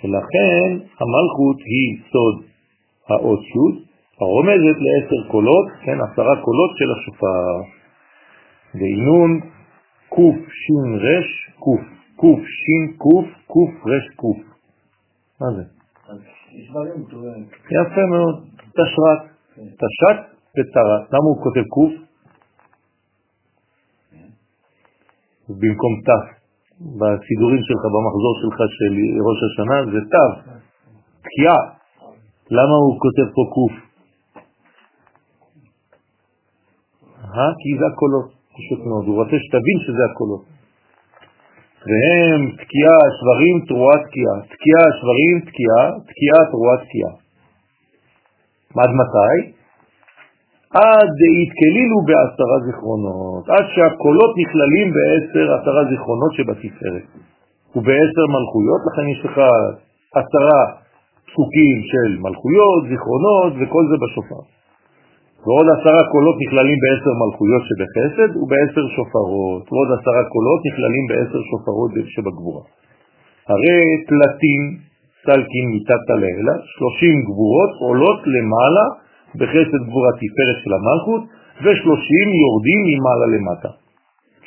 ולכן 0.00 0.68
המלכות 1.00 1.58
היא 1.70 1.88
סוד 2.10 2.36
האות 3.08 3.42
יוד, 3.54 3.74
הרומזת 4.20 4.78
לעשר 4.84 5.30
קולות, 5.30 5.66
כן, 5.84 5.98
עשרה 6.06 6.34
קולות 6.44 6.70
של 6.78 6.88
השופר. 6.94 7.54
ועינון 8.74 9.40
קוף 10.08 10.36
שין 10.36 10.94
רש 10.94 11.50
קוף, 11.58 11.80
קוף 12.16 12.40
שין 12.40 12.96
קוף, 12.96 13.26
קוף 13.46 13.70
רש 13.86 14.14
קוף. 14.16 14.36
מה 15.40 15.46
זה? 15.56 15.62
יפה 17.70 18.02
מאוד, 18.10 18.44
תשרת, 18.70 19.22
תשת 19.54 20.18
ותרת. 20.58 21.12
למה 21.12 21.26
הוא 21.30 21.42
כותב 21.42 21.64
קוף? 21.68 21.92
במקום 25.48 25.92
תף. 26.06 26.38
בסידורים 26.80 27.62
שלך, 27.62 27.82
במחזור 27.94 28.34
שלך 28.40 28.58
של 28.76 28.92
ראש 29.26 29.40
השנה 29.46 29.76
זה 29.92 30.00
תו, 30.12 30.50
תקיעה. 31.20 31.60
למה 32.50 32.76
הוא 32.84 33.00
כותב 33.00 33.26
פה 33.34 33.42
קוף? 33.54 33.72
אה? 37.24 37.50
כי 37.60 37.78
זה 37.78 37.84
הקולות, 37.92 38.37
פשוט 38.58 38.80
מאוד. 38.86 39.04
הוא 39.06 39.16
רוצה 39.20 39.36
שתבין 39.44 39.78
שזה 39.84 40.02
הקולות. 40.10 40.44
והם 41.88 42.40
תקיעה, 42.62 43.00
שברים, 43.18 43.54
תרועה, 43.68 43.96
תקיעה. 44.06 44.36
תקיעה, 44.52 44.84
שברים, 44.98 45.34
תקיעה, 45.48 45.82
תקיעה, 46.08 46.40
תרועה, 46.52 46.76
תקיעה. 46.84 47.12
עד 48.80 48.90
מתי? 49.00 49.34
עד 50.74 51.12
יתקלילו 51.42 51.96
בעשרה 52.06 52.58
זיכרונות, 52.66 53.44
עד 53.48 53.66
שהקולות 53.74 54.32
נכללים 54.42 54.88
בעשר, 54.94 55.46
עשרה 55.56 55.82
זיכרונות 55.90 56.32
שבתפארת. 56.36 57.08
ובעשר 57.76 58.24
מלכויות, 58.36 58.80
לכן 58.88 59.06
יש 59.14 59.20
לך 59.24 59.36
עשרה 60.20 60.60
פסוקים 61.26 61.76
של 61.90 62.08
מלכויות, 62.24 62.82
זיכרונות, 62.90 63.52
וכל 63.58 63.84
זה 63.90 63.96
בשופר. 64.02 64.42
ועוד 65.44 65.66
עשרה 65.74 66.00
קולות 66.12 66.36
נכללים 66.44 66.78
בעשר 66.82 67.12
מלכויות 67.22 67.62
שבחסד 67.68 68.30
ובעשר 68.40 68.84
שופרות, 68.96 69.62
ועוד 69.70 69.88
עשרה 69.96 70.22
קולות 70.34 70.60
נכללים 70.68 71.04
בעשר 71.10 71.40
שופרות 71.50 71.90
שבגבורה. 72.12 72.64
הרי 73.50 73.80
תלתים 74.08 74.62
סלקים 75.24 75.66
מתתא 75.74 76.14
לעילה, 76.22 76.56
שלושים 76.72 77.16
גבורות 77.28 77.72
עולות 77.86 78.20
למעלה 78.34 78.86
בחסד 79.38 79.80
גבורה 79.88 80.12
תפארת 80.20 80.58
של 80.62 80.72
המלכות, 80.78 81.22
ושלושים 81.62 82.28
יורדים 82.42 82.80
ממעלה 82.90 83.26
למטה. 83.34 83.70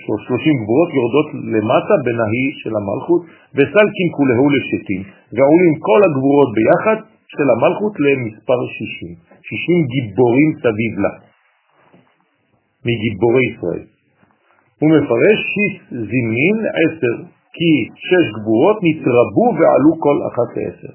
שלושים 0.03 0.55
גבורות 0.61 0.89
יורדות 0.97 1.27
למטה 1.55 1.95
בנהי 2.05 2.47
של 2.61 2.73
המלכות, 2.79 3.21
וסלקים 3.55 4.07
כולהו 4.17 4.47
לשתים, 4.55 5.01
ועולים 5.35 5.73
כל 5.87 5.99
הגבורות 6.07 6.49
ביחד 6.57 6.97
של 7.33 7.47
המלכות 7.53 7.93
למספר 8.05 8.59
שישים. 8.75 9.30
שישים 9.45 9.79
גיבורים 9.93 10.49
סביב 10.63 10.93
לה, 11.03 11.13
מגיבורי 12.87 13.45
ישראל. 13.51 13.85
הוא 14.79 14.89
מפרש 14.95 15.39
שיש 15.51 15.73
זימין 15.89 16.57
עשר, 16.81 17.15
כי 17.55 17.71
שש 18.07 18.25
גבורות 18.37 18.77
נתרבו 18.87 19.47
ועלו 19.57 19.91
כל 20.05 20.17
אחת 20.29 20.49
לעשר. 20.57 20.93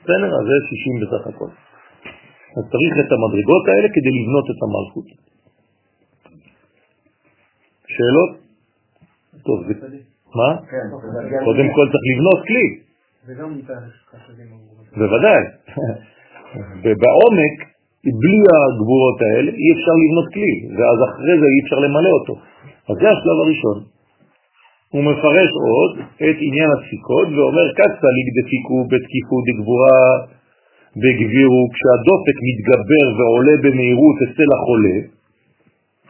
בסדר? 0.00 0.30
אז 0.38 0.44
זה 0.50 0.56
שישים 0.68 0.96
בסך 1.02 1.22
הכל. 1.30 1.50
אז 2.56 2.64
צריך 2.72 2.94
את 3.02 3.10
המדרגות 3.14 3.64
האלה 3.68 3.88
כדי 3.94 4.12
לבנות 4.18 4.46
את 4.52 4.60
המלכות. 4.64 5.08
שאלות? 7.94 8.30
טוב, 9.46 9.58
זה... 9.66 9.74
מה? 10.34 10.50
כן, 10.70 10.86
קודם 11.44 11.68
כל 11.74 11.86
צריך 11.92 12.04
לבנות 12.12 12.40
כלי, 12.46 12.66
אמורים. 14.52 14.86
בוודאי. 14.96 15.42
ובעומק, 16.82 17.56
בלי 18.22 18.40
הגבורות 18.54 19.18
האלה, 19.26 19.50
אי 19.60 19.68
אפשר 19.76 19.94
לבנות 20.02 20.28
כלי, 20.34 20.54
ואז 20.76 20.98
אחרי 21.08 21.34
זה 21.40 21.46
אי 21.52 21.58
אפשר 21.64 21.78
למלא 21.84 22.12
אותו. 22.18 22.34
אז 22.88 22.94
זה 23.00 23.08
השלב 23.10 23.38
הראשון. 23.44 23.78
הוא 24.92 25.02
מפרש 25.10 25.50
עוד 25.68 25.92
את 26.26 26.36
עניין 26.46 26.68
הדפיקות 26.74 27.28
ואומר 27.34 27.66
קצה 27.78 28.08
לגדפיקו 28.18 28.76
בתקיפות 28.90 29.42
דגבורה 29.48 30.00
בגבירו, 31.02 31.62
כשהדופק 31.74 32.36
מתגבר 32.48 33.06
ועולה 33.16 33.54
במהירות 33.62 34.16
אצל 34.24 34.48
החולה, 34.56 34.96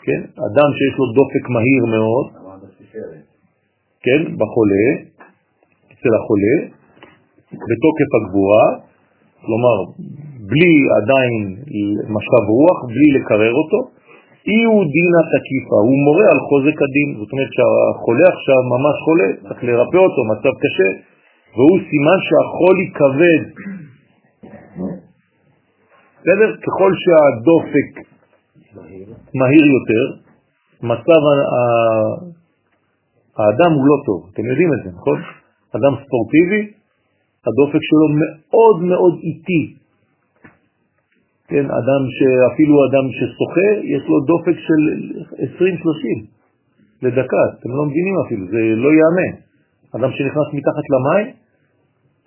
כן? 0.05 0.21
אדם 0.49 0.69
שיש 0.77 0.95
לו 0.99 1.07
דופק 1.19 1.45
מהיר 1.55 1.85
מאוד, 1.95 2.27
כן, 4.05 4.21
בחולה, 4.41 4.87
אצל 5.93 6.13
החולה, 6.19 6.57
בתוקף 7.69 8.11
הגבורה, 8.19 8.67
כלומר, 9.45 9.77
בלי 10.49 10.75
עדיין 10.99 11.43
משב 12.17 12.45
רוח, 12.59 12.79
בלי 12.95 13.09
לקרר 13.17 13.55
אותו, 13.61 13.79
אי 14.49 14.61
הוא 14.71 14.85
דין 14.95 15.13
התקיפה, 15.21 15.79
הוא 15.89 15.99
מורה 16.07 16.27
על 16.33 16.41
חוזק 16.49 16.77
הדין, 16.85 17.09
זאת 17.21 17.31
אומרת 17.33 17.53
שהחולה 17.57 18.27
עכשיו 18.35 18.61
ממש 18.75 18.97
חולה, 19.05 19.29
צריך 19.47 19.61
לרפא 19.65 20.01
אותו, 20.07 20.21
מצב 20.33 20.55
קשה, 20.63 20.91
והוא 21.57 21.79
סימן 21.89 22.19
שהחולי 22.27 22.87
כבד. 22.99 23.43
בסדר? 26.21 26.51
ככל 26.65 26.93
שהדופק 27.03 27.91
מהיר 29.39 29.67
יותר, 29.77 30.05
מצב 30.93 31.21
האדם 33.39 33.73
הוא 33.77 33.87
לא 33.91 33.97
טוב, 34.07 34.21
אתם 34.33 34.45
יודעים 34.51 34.71
את 34.75 34.81
זה, 34.85 34.91
נכון? 34.99 35.19
אדם 35.77 35.93
ספורטיבי, 36.05 36.63
הדופק 37.47 37.83
שלו 37.89 38.07
מאוד 38.21 38.77
מאוד 38.91 39.15
איטי. 39.23 39.84
כן, 41.49 41.65
אדם 41.81 42.03
שאפילו 42.17 42.75
אדם 42.89 43.07
ששוחה, 43.17 43.69
יש 43.95 44.03
לו 44.09 44.17
דופק 44.31 44.57
של 44.67 44.81
20-30 45.59 46.35
לדקה, 47.03 47.45
אתם 47.61 47.71
לא 47.77 47.85
מבינים 47.89 48.15
אפילו, 48.27 48.47
זה 48.47 48.61
לא 48.85 48.91
יאמן. 48.99 49.33
אדם 49.97 50.11
שנכנס 50.17 50.49
מתחת 50.59 50.87
למים, 50.95 51.27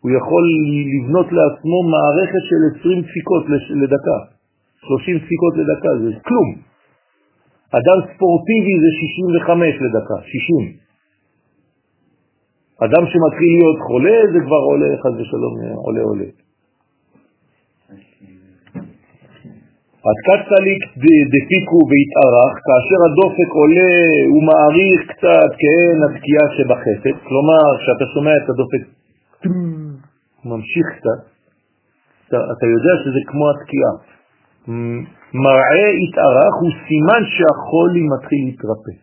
הוא 0.02 0.11
יכול 0.18 0.44
לבנות 0.94 1.27
לעצמו 1.38 1.77
מערכת 1.94 2.44
של 2.49 2.61
20 2.80 3.02
דפיקות 3.02 3.44
לדקה, 3.81 4.19
30 4.88 5.18
דפיקות 5.18 5.53
לדקה, 5.60 5.91
זה 6.03 6.11
כלום. 6.27 6.49
אדם 7.80 7.98
ספורטיבי 8.14 8.76
זה 8.84 8.89
65 9.22 9.76
לדקה, 9.85 10.18
60. 10.22 10.88
אדם 12.85 13.03
שמתחיל 13.11 13.52
להיות 13.57 13.80
חולה 13.88 14.18
זה 14.34 14.39
כבר 14.45 14.61
עולה, 14.69 14.91
חז 15.03 15.14
ושלום, 15.19 15.53
עולה 15.85 16.02
עולה. 16.02 16.30
עד 20.05 20.17
קצליק 20.27 20.81
דפיקו 21.33 21.79
והתארך, 21.89 22.53
כאשר 22.65 22.99
הדופק 23.07 23.49
עולה 23.59 23.93
הוא 24.31 24.43
מעריך 24.49 24.99
קצת 25.11 25.49
כאין 25.59 25.97
התקיעה 26.07 26.45
שבחסד, 26.55 27.15
כלומר 27.27 27.65
כשאתה 27.79 28.05
שומע 28.13 28.33
את 28.41 28.49
הדופק 28.49 28.83
ממשיך 30.45 30.85
קצת, 30.97 31.19
אתה, 32.27 32.37
אתה 32.53 32.65
יודע 32.75 32.93
שזה 33.03 33.21
כמו 33.27 33.45
התקיעה. 33.51 33.93
מראה 35.45 35.87
התארך 36.01 36.53
הוא 36.61 36.71
סימן 36.87 37.21
שהחולי 37.33 38.03
מתחיל 38.13 38.41
להתרפא. 38.45 38.95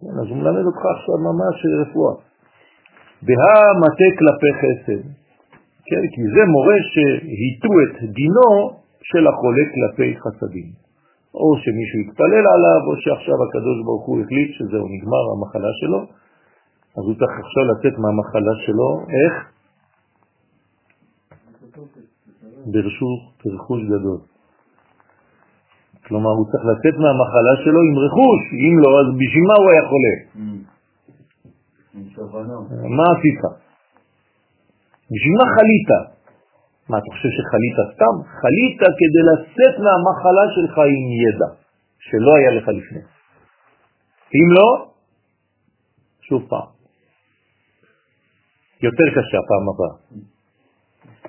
כן, 0.00 0.14
אז 0.20 0.26
הוא 0.30 0.36
מלמד 0.36 0.64
אותך 0.70 0.82
עכשיו 0.94 1.16
ממש 1.28 1.56
רפואה. 1.80 2.14
בהא 3.26 3.68
מטה 3.82 4.08
כלפי 4.18 4.52
חסד, 4.60 5.02
כן, 5.88 6.02
כי 6.12 6.22
זה 6.34 6.42
מורה 6.54 6.78
שהיטו 6.92 7.72
את 7.84 7.94
דינו 8.18 8.83
של 9.10 9.26
החולה 9.30 9.64
כלפי 9.74 10.10
חסדים. 10.22 10.68
או 11.34 11.48
שמישהו 11.62 11.98
יתפלל 12.04 12.44
עליו, 12.54 12.80
או 12.88 12.92
שעכשיו 13.02 13.36
הקדוש 13.44 13.78
ברוך 13.84 14.06
הוא 14.06 14.20
החליט 14.20 14.50
שזהו 14.56 14.86
נגמר 14.94 15.24
המחלה 15.32 15.72
שלו, 15.80 16.00
אז 16.96 17.04
הוא 17.06 17.14
צריך 17.20 17.34
עכשיו 17.44 17.62
לצאת 17.70 17.94
מהמחלה 18.02 18.54
שלו, 18.64 18.88
איך? 19.18 19.34
ברשות 22.72 23.22
רכוש 23.54 23.82
גדול. 23.92 24.18
כלומר, 26.06 26.30
הוא 26.38 26.46
צריך 26.50 26.64
לצאת 26.72 26.96
מהמחלה 27.02 27.54
שלו 27.64 27.80
עם 27.88 27.96
רכוש, 28.06 28.42
אם 28.64 28.74
לא, 28.82 28.90
אז 29.00 29.08
בשביל 29.20 29.44
מה 29.50 29.56
הוא 29.60 29.68
היה 29.72 29.84
חולה? 29.90 30.14
מה 32.98 33.06
עשית? 33.14 33.40
בשביל 35.12 35.34
מה 35.40 35.46
חלית? 35.54 36.13
מה, 36.88 36.98
אתה 36.98 37.06
חושב 37.14 37.30
שחלית 37.36 37.76
סתם? 37.94 38.14
חלית 38.40 38.80
כדי 38.98 39.22
לצאת 39.30 39.74
מהמחלה 39.84 40.44
שלך 40.54 40.78
עם 40.78 41.04
ידע, 41.24 41.50
שלא 41.98 42.30
היה 42.38 42.50
לך 42.50 42.68
לפני. 42.68 43.02
אם 44.36 44.48
לא, 44.56 44.86
שוב 46.20 46.42
פעם. 46.48 46.68
יותר 48.82 49.06
קשה 49.16 49.38
פעם 49.48 49.64
הבאה. 49.70 49.94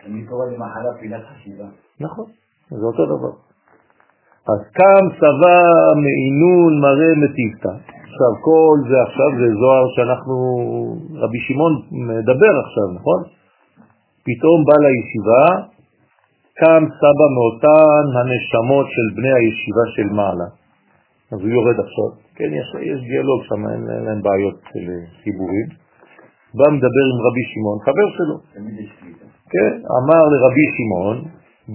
אני 0.05 0.27
קורא 0.27 0.45
למחלה 0.45 0.89
פילת 0.99 1.23
חשיבה. 1.29 1.65
נכון, 1.99 2.25
זה 2.69 2.85
אותו 2.85 3.05
דבר. 3.05 3.33
אז 4.51 4.59
קם 4.73 5.05
סבא 5.19 5.57
מעינון 6.03 6.71
מראה 6.81 7.11
מטיבתא. 7.21 7.73
עכשיו, 8.15 8.31
כל 8.47 8.77
זה 8.89 8.97
עכשיו 9.07 9.29
זה 9.39 9.47
זוהר 9.59 9.85
שאנחנו, 9.95 10.35
רבי 11.23 11.39
שמעון 11.47 11.73
מדבר 11.91 12.53
עכשיו, 12.65 12.87
נכון? 12.95 13.34
פתאום 14.27 14.59
בא 14.67 14.75
לישיבה, 14.83 15.43
קם 16.59 16.83
סבא 16.99 17.27
מאותן 17.35 18.03
הנשמות 18.17 18.87
של 18.95 19.07
בני 19.17 19.31
הישיבה 19.37 19.85
של 19.95 20.07
מעלה. 20.17 20.49
אז 21.31 21.39
הוא 21.41 21.51
יורד 21.55 21.77
עכשיו, 21.85 22.09
כן, 22.37 22.49
יש, 22.59 22.67
יש 22.91 22.99
דיאלוג 23.09 23.41
שם, 23.47 23.61
אין, 23.71 23.81
אין 23.93 24.03
להם 24.07 24.21
בעיות 24.25 24.57
של 24.71 24.85
חיבורים. 25.23 25.67
בא 26.57 26.67
מדבר 26.75 27.05
עם 27.11 27.19
רבי 27.27 27.43
שמעון, 27.51 27.77
חבר 27.85 28.07
שלו. 28.17 28.35
כן, 29.53 29.71
אמר 29.99 30.21
לרבי 30.31 30.67
שמעון, 30.75 31.17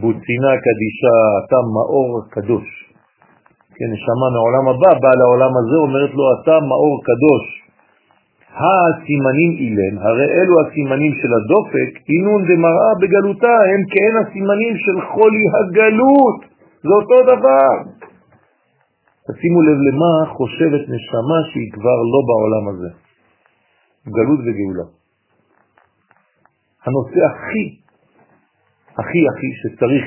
בוצינה 0.00 0.52
קדישה, 0.64 1.16
אתה 1.40 1.58
מאור 1.74 2.10
קדוש. 2.34 2.68
כן, 3.76 3.88
נשמה 3.94 4.26
מעולם 4.36 4.64
הבא, 4.70 4.90
באה 5.02 5.16
לעולם 5.22 5.52
הזה, 5.60 5.76
אומרת 5.86 6.12
לו, 6.18 6.24
אתה 6.36 6.54
מאור 6.70 6.94
קדוש. 7.08 7.59
הסימנים 8.54 9.50
אילן, 9.58 9.98
הרי 9.98 10.28
אלו 10.38 10.54
הסימנים 10.60 11.12
של 11.20 11.30
הדופק, 11.38 11.90
אינון 12.08 12.42
דמראה 12.42 12.92
בגלותה, 13.00 13.56
הם 13.70 13.80
כאין 13.90 14.14
הסימנים 14.22 14.74
של 14.76 14.96
חולי 15.12 15.44
הגלות. 15.56 16.40
זה 16.82 16.92
אותו 17.00 17.18
דבר. 17.22 17.72
תשימו 19.26 19.62
לב 19.62 19.78
למה 19.88 20.34
חושבת 20.34 20.80
נשמה 20.80 21.38
שהיא 21.52 21.72
כבר 21.72 21.98
לא 22.12 22.20
בעולם 22.28 22.64
הזה. 22.68 22.90
גלות 24.06 24.40
וגאולה. 24.40 24.86
הנושא 26.84 27.20
הכי 27.30 27.80
הכי 28.98 29.20
הכי 29.28 29.50
שצריך 29.62 30.04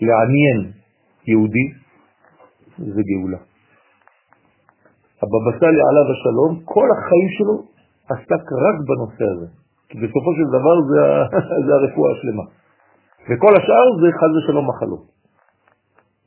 לעניין 0.00 0.72
יהודי 1.26 1.66
זה 2.78 3.02
גאולה. 3.10 3.38
הבבא 5.22 5.50
סאלי 5.60 5.82
עליו 5.88 6.06
השלום, 6.12 6.52
כל 6.64 6.88
החיים 6.96 7.28
שלו 7.36 7.56
עסק 8.12 8.44
רק 8.64 8.76
בנושא 8.88 9.24
הזה. 9.32 9.48
כי 9.88 9.96
בסופו 9.98 10.30
של 10.38 10.48
דבר 10.56 10.76
זה, 10.90 11.00
זה 11.66 11.72
הרפואה 11.78 12.10
השלמה. 12.12 12.44
וכל 13.28 13.52
השאר 13.58 13.86
זה 14.00 14.08
חז 14.18 14.32
ושלום 14.36 14.68
מחלות. 14.68 15.04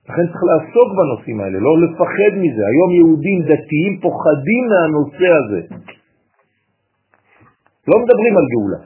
לכן 0.09 0.25
צריך 0.31 0.43
לעסוק 0.49 0.89
בנושאים 0.97 1.39
האלה, 1.39 1.57
לא 1.59 1.73
לפחד 1.83 2.33
מזה. 2.43 2.63
היום 2.71 2.89
יהודים 2.99 3.37
דתיים 3.49 3.93
פוחדים 4.01 4.63
מהנושא 4.71 5.29
הזה. 5.39 5.61
לא 7.87 7.95
מדברים 8.03 8.33
על 8.37 8.45
גאולה. 8.53 8.81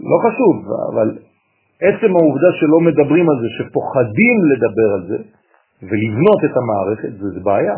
לא 0.00 0.16
חשוב, 0.24 0.54
אבל 0.92 1.18
עצם 1.80 2.10
העובדה 2.16 2.50
שלא 2.58 2.78
מדברים 2.88 3.26
על 3.30 3.36
זה, 3.42 3.48
שפוחדים 3.58 4.36
לדבר 4.50 4.88
על 4.96 5.02
זה 5.08 5.18
ולבנות 5.82 6.40
את 6.44 6.54
המערכת, 6.56 7.12
זה, 7.20 7.26
זה 7.34 7.40
בעיה. 7.40 7.76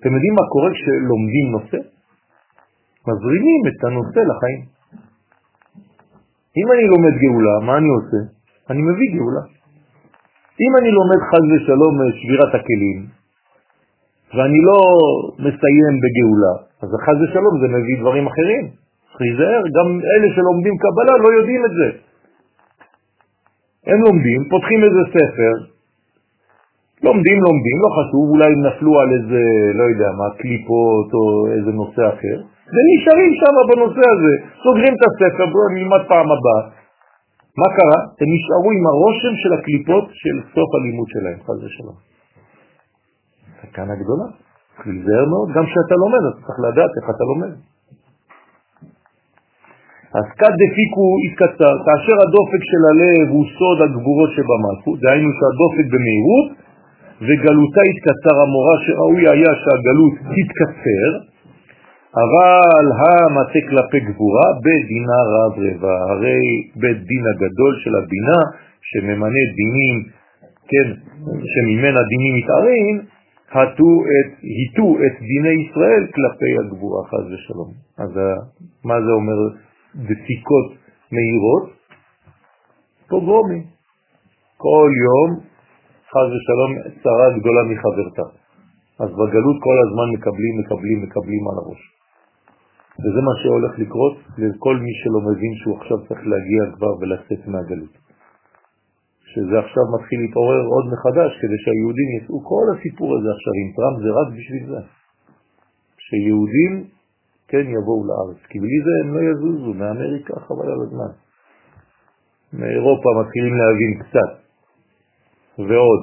אתם 0.00 0.12
יודעים 0.14 0.34
מה 0.34 0.44
קורה 0.52 0.70
כשלומדים 0.74 1.46
נושא? 1.56 1.80
מזרימים 3.08 3.62
את 3.70 3.84
הנושא 3.84 4.20
לחיים. 4.30 4.62
אם 6.58 6.66
אני 6.72 6.84
לומד 6.92 7.14
גאולה, 7.22 7.54
מה 7.66 7.74
אני 7.78 7.88
עושה? 7.96 8.20
אני 8.70 8.82
מביא 8.82 9.08
גאולה. 9.16 9.44
אם 10.64 10.72
אני 10.78 10.90
לומד 10.98 11.20
חז 11.30 11.44
ושלום 11.52 11.94
שבירת 12.18 12.52
הכלים, 12.54 12.98
ואני 14.34 14.60
לא 14.68 14.78
מסיים 15.38 15.94
בגאולה, 16.02 16.54
אז 16.82 16.88
חז 17.06 17.18
ושלום 17.22 17.54
זה 17.60 17.68
מביא 17.76 17.96
דברים 18.00 18.26
אחרים. 18.26 18.64
צריך 19.08 19.20
להיזהר, 19.20 19.62
גם 19.76 19.88
אלה 20.12 20.28
שלומדים 20.34 20.74
קבלה 20.84 21.14
לא 21.24 21.28
יודעים 21.38 21.62
את 21.64 21.70
זה. 21.78 21.88
הם 23.86 23.98
לומדים, 24.06 24.40
פותחים 24.50 24.80
איזה 24.86 25.02
ספר, 25.16 25.52
לומדים, 27.06 27.38
לומדים, 27.46 27.76
לא 27.84 27.90
חשוב, 27.98 28.24
אולי 28.32 28.48
הם 28.54 28.60
נפלו 28.66 28.92
על 29.00 29.08
איזה, 29.16 29.42
לא 29.78 29.84
יודע 29.92 30.10
מה, 30.18 30.26
קליפות 30.40 31.08
או 31.16 31.22
איזה 31.56 31.70
נושא 31.80 32.02
אחר, 32.12 32.36
ונשארים 32.74 33.32
שם 33.40 33.54
בנושא 33.70 34.04
הזה, 34.12 34.32
סוגרים 34.62 34.94
את 34.96 35.02
הספר, 35.08 35.46
בואו 35.52 35.68
נלמד 35.76 36.02
פעם 36.08 36.28
הבאה. 36.36 36.62
מה 37.60 37.68
קרה? 37.76 38.00
הם 38.20 38.28
נשארו 38.34 38.68
עם 38.76 38.84
הרושם 38.90 39.34
של 39.42 39.52
הקליפות 39.56 40.04
של 40.22 40.36
סוף 40.54 40.70
הלימוד 40.76 41.08
שלהם, 41.14 41.38
חז 41.46 41.58
ושלום. 41.64 41.98
סכנה 43.60 43.94
גדולה, 44.02 44.26
להיזהר 44.86 45.24
מאוד, 45.32 45.48
גם 45.56 45.64
כשאתה 45.68 45.94
לומד, 46.02 46.22
אתה 46.28 46.40
צריך 46.46 46.58
לדעת 46.66 46.92
איך 46.98 47.06
אתה 47.14 47.24
לומד. 47.30 47.52
אז 50.18 50.26
כד 50.38 50.54
דפיקו 50.62 51.06
יתקצר, 51.26 51.74
כאשר 51.86 52.16
הדופק 52.24 52.62
של 52.70 52.82
הלב 52.90 53.26
הוא 53.34 53.44
סוד 53.56 53.78
הגבורות 53.84 54.30
שבמלכות, 54.36 54.96
דהיינו 55.00 55.30
שהדופק 55.38 55.86
במהירות, 55.92 56.48
וגלותה 57.26 57.82
יתקצר 57.90 58.34
המורה 58.42 58.76
שראוי 58.84 59.22
היה 59.34 59.52
שהגלות 59.62 60.14
תתקצר, 60.34 61.10
אבל 62.24 62.84
המטה 63.00 63.60
כלפי 63.70 64.00
גבורה 64.08 64.46
בדינה 64.64 65.18
רב 65.34 65.54
רבע, 65.64 65.96
הרי 66.10 66.42
בית 66.80 67.00
דין 67.08 67.24
הגדול 67.30 67.72
של 67.82 67.94
הבינה 68.00 68.38
שממנה 68.88 69.42
דינים, 69.60 69.94
כן, 70.70 70.88
שממנה 71.52 72.00
דינים 72.12 72.32
מתארים, 72.38 72.96
הטו 73.52 73.90
את, 74.14 74.30
היטו 74.42 74.96
את 75.06 75.14
דיני 75.30 75.54
ישראל 75.64 76.02
כלפי 76.14 76.52
הגבורה, 76.60 77.00
חז 77.10 77.26
ושלום. 77.32 77.70
אז 77.98 78.10
מה 78.84 79.00
זה 79.04 79.10
אומר 79.10 79.38
דפיקות 79.96 80.68
מהירות? 81.12 81.64
פוגרומים. 83.08 83.64
כל 84.56 84.90
יום, 85.06 85.30
חז 86.10 86.28
ושלום, 86.34 86.70
צרה 87.02 87.28
גדולה 87.38 87.62
מחברתה. 87.70 88.26
אז 89.02 89.10
בגלות 89.18 89.58
כל 89.66 89.76
הזמן 89.84 90.08
מקבלים, 90.14 90.54
מקבלים, 90.60 90.98
מקבלים 91.02 91.42
על 91.50 91.56
הראש. 91.62 91.82
וזה 93.02 93.20
מה 93.28 93.34
שהולך 93.42 93.72
לקרות 93.78 94.16
לכל 94.38 94.76
מי 94.84 94.92
שלא 95.00 95.20
מבין 95.28 95.52
שהוא 95.60 95.76
עכשיו 95.78 95.98
צריך 96.08 96.20
להגיע 96.32 96.62
כבר 96.76 96.92
ולצאת 97.00 97.42
מהגלות. 97.52 97.94
שזה 99.32 99.58
עכשיו 99.64 99.84
מתחיל 99.96 100.18
להתעורר 100.22 100.64
עוד 100.74 100.84
מחדש 100.92 101.30
כדי 101.40 101.58
שהיהודים 101.64 102.08
יצאו, 102.16 102.36
כל 102.50 102.66
הסיפור 102.72 103.08
הזה 103.16 103.28
עכשיו 103.36 103.54
עם 103.60 103.68
טראמפ 103.76 103.96
זה 104.04 104.10
רק 104.20 104.28
בשביל 104.36 104.64
זה. 104.70 104.80
שיהודים 106.06 106.72
כן 107.48 107.64
יבואו 107.76 108.04
לארץ, 108.06 108.42
כי 108.48 108.58
בלי 108.60 108.78
זה 108.84 108.90
הם 109.02 109.14
לא 109.14 109.20
יזוזו, 109.30 109.74
מאמריקה 109.74 110.34
חבל 110.40 110.68
על 110.72 110.80
הזמן. 110.86 111.12
מאירופה 112.52 113.08
מתחילים 113.20 113.54
להבין 113.56 114.02
קצת, 114.02 114.30
ועוד. 115.58 116.02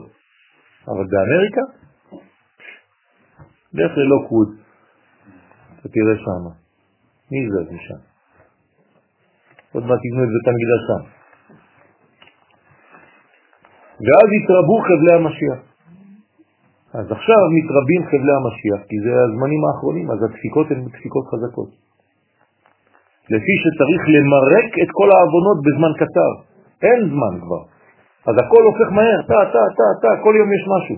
אבל 0.88 1.06
באמריקה, 1.12 1.62
לך 3.74 3.98
ללוקווד, 3.98 4.50
אתה 5.80 5.90
תראה 5.90 6.16
שם. 6.26 6.44
מי 7.32 7.40
זה 7.52 7.74
משם? 7.76 8.02
עוד 9.74 9.84
מעט 9.84 10.00
תבנו 10.04 10.24
את 10.24 10.30
בית 10.36 10.48
המקדש 10.48 10.82
שם. 10.88 11.04
ואז 14.06 14.28
יתרבו 14.38 14.76
חבלי 14.88 15.14
המשיח. 15.16 15.71
אז 17.00 17.06
עכשיו 17.12 17.42
מתרבים 17.58 18.02
חבלי 18.10 18.34
המשיח, 18.40 18.82
כי 18.90 18.98
זה 19.06 19.12
הזמנים 19.26 19.62
האחרונים, 19.66 20.12
אז 20.12 20.20
הדפיקות 20.24 20.68
הן 20.72 20.80
דפיקות 20.86 21.26
חזקות. 21.32 21.70
לפי 23.34 23.56
שצריך 23.64 24.02
למרק 24.16 24.70
את 24.84 24.90
כל 24.98 25.10
העוונות 25.14 25.58
בזמן 25.66 25.92
קצר. 26.02 26.32
אין 26.86 27.00
זמן 27.14 27.34
כבר. 27.44 27.62
אז 28.28 28.36
הכל 28.44 28.64
הופך 28.70 28.88
מהר, 28.98 29.20
טה, 29.32 29.42
טה, 29.54 29.64
טה, 29.78 29.90
טה, 30.02 30.12
כל 30.24 30.34
יום 30.40 30.50
יש 30.54 30.64
משהו. 30.76 30.98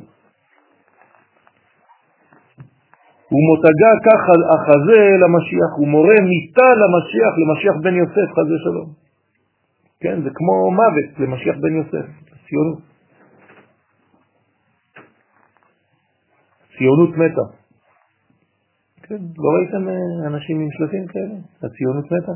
ומותגה 3.33 3.91
כך 4.07 4.21
החזה 4.53 5.01
למשיח, 5.23 5.71
ומורה 5.79 6.17
מיטה 6.29 6.69
למשיח, 6.81 7.33
למשיח 7.41 7.75
בן 7.83 7.95
יוסף, 7.95 8.27
חזה 8.37 8.57
שלום. 8.63 8.89
כן, 10.01 10.21
זה 10.23 10.29
כמו 10.33 10.71
מוות 10.71 11.09
למשיח 11.19 11.55
בן 11.61 11.73
יוסף, 11.75 12.07
ציונות. 12.47 12.92
ציונות 16.77 17.09
מתה. 17.17 17.45
כן, 19.03 19.21
לא 19.37 19.49
ראיתם 19.55 19.89
אה, 19.89 20.27
אנשים 20.27 20.59
עם 20.59 20.67
שלטים 20.77 21.05
כאלה? 21.07 21.35
הציונות 21.63 22.05
מתה? 22.11 22.31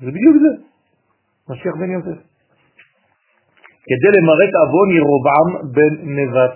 זה 0.00 0.10
בדיוק 0.10 0.36
זה, 0.42 0.52
משיח 1.48 1.74
בן 1.80 1.90
יוסף. 1.90 2.18
כדי 3.88 4.10
למרק 4.16 4.52
אבון 4.64 4.88
ירובעם 4.98 5.48
בן 5.74 5.94
נבט, 6.18 6.54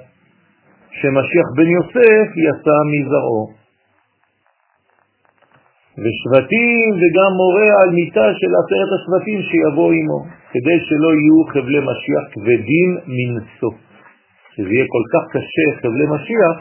שמשיח 0.91 1.47
בן 1.57 1.69
יוסף 1.77 2.27
יצא 2.47 2.77
מזרעו. 2.93 3.59
ושבטים 6.03 6.91
וגם 7.01 7.31
מורה 7.41 7.69
על 7.81 7.91
מיטה 7.95 8.27
של 8.41 8.53
עשרת 8.61 8.91
השבטים 8.97 9.39
שיבוא 9.49 9.93
עמו, 9.93 10.21
כדי 10.53 10.79
שלא 10.87 11.11
יהיו 11.19 11.39
חבלי 11.53 11.81
משיח 11.89 12.25
כבדים 12.33 12.89
מנשוא. 13.17 13.88
שזה 14.59 14.73
יהיה 14.75 14.87
כל 14.95 15.05
כך 15.13 15.25
קשה 15.35 15.67
חבלי 15.81 16.07
משיח, 16.15 16.57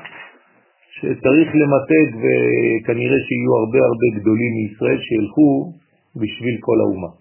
שצריך 0.96 1.48
למתג 1.62 2.10
וכנראה 2.22 3.18
שיהיו 3.26 3.54
הרבה 3.60 3.80
הרבה 3.90 4.08
גדולים 4.18 4.52
מישראל 4.58 5.00
שילכו 5.08 5.50
בשביל 6.16 6.56
כל 6.60 6.78
האומה. 6.84 7.12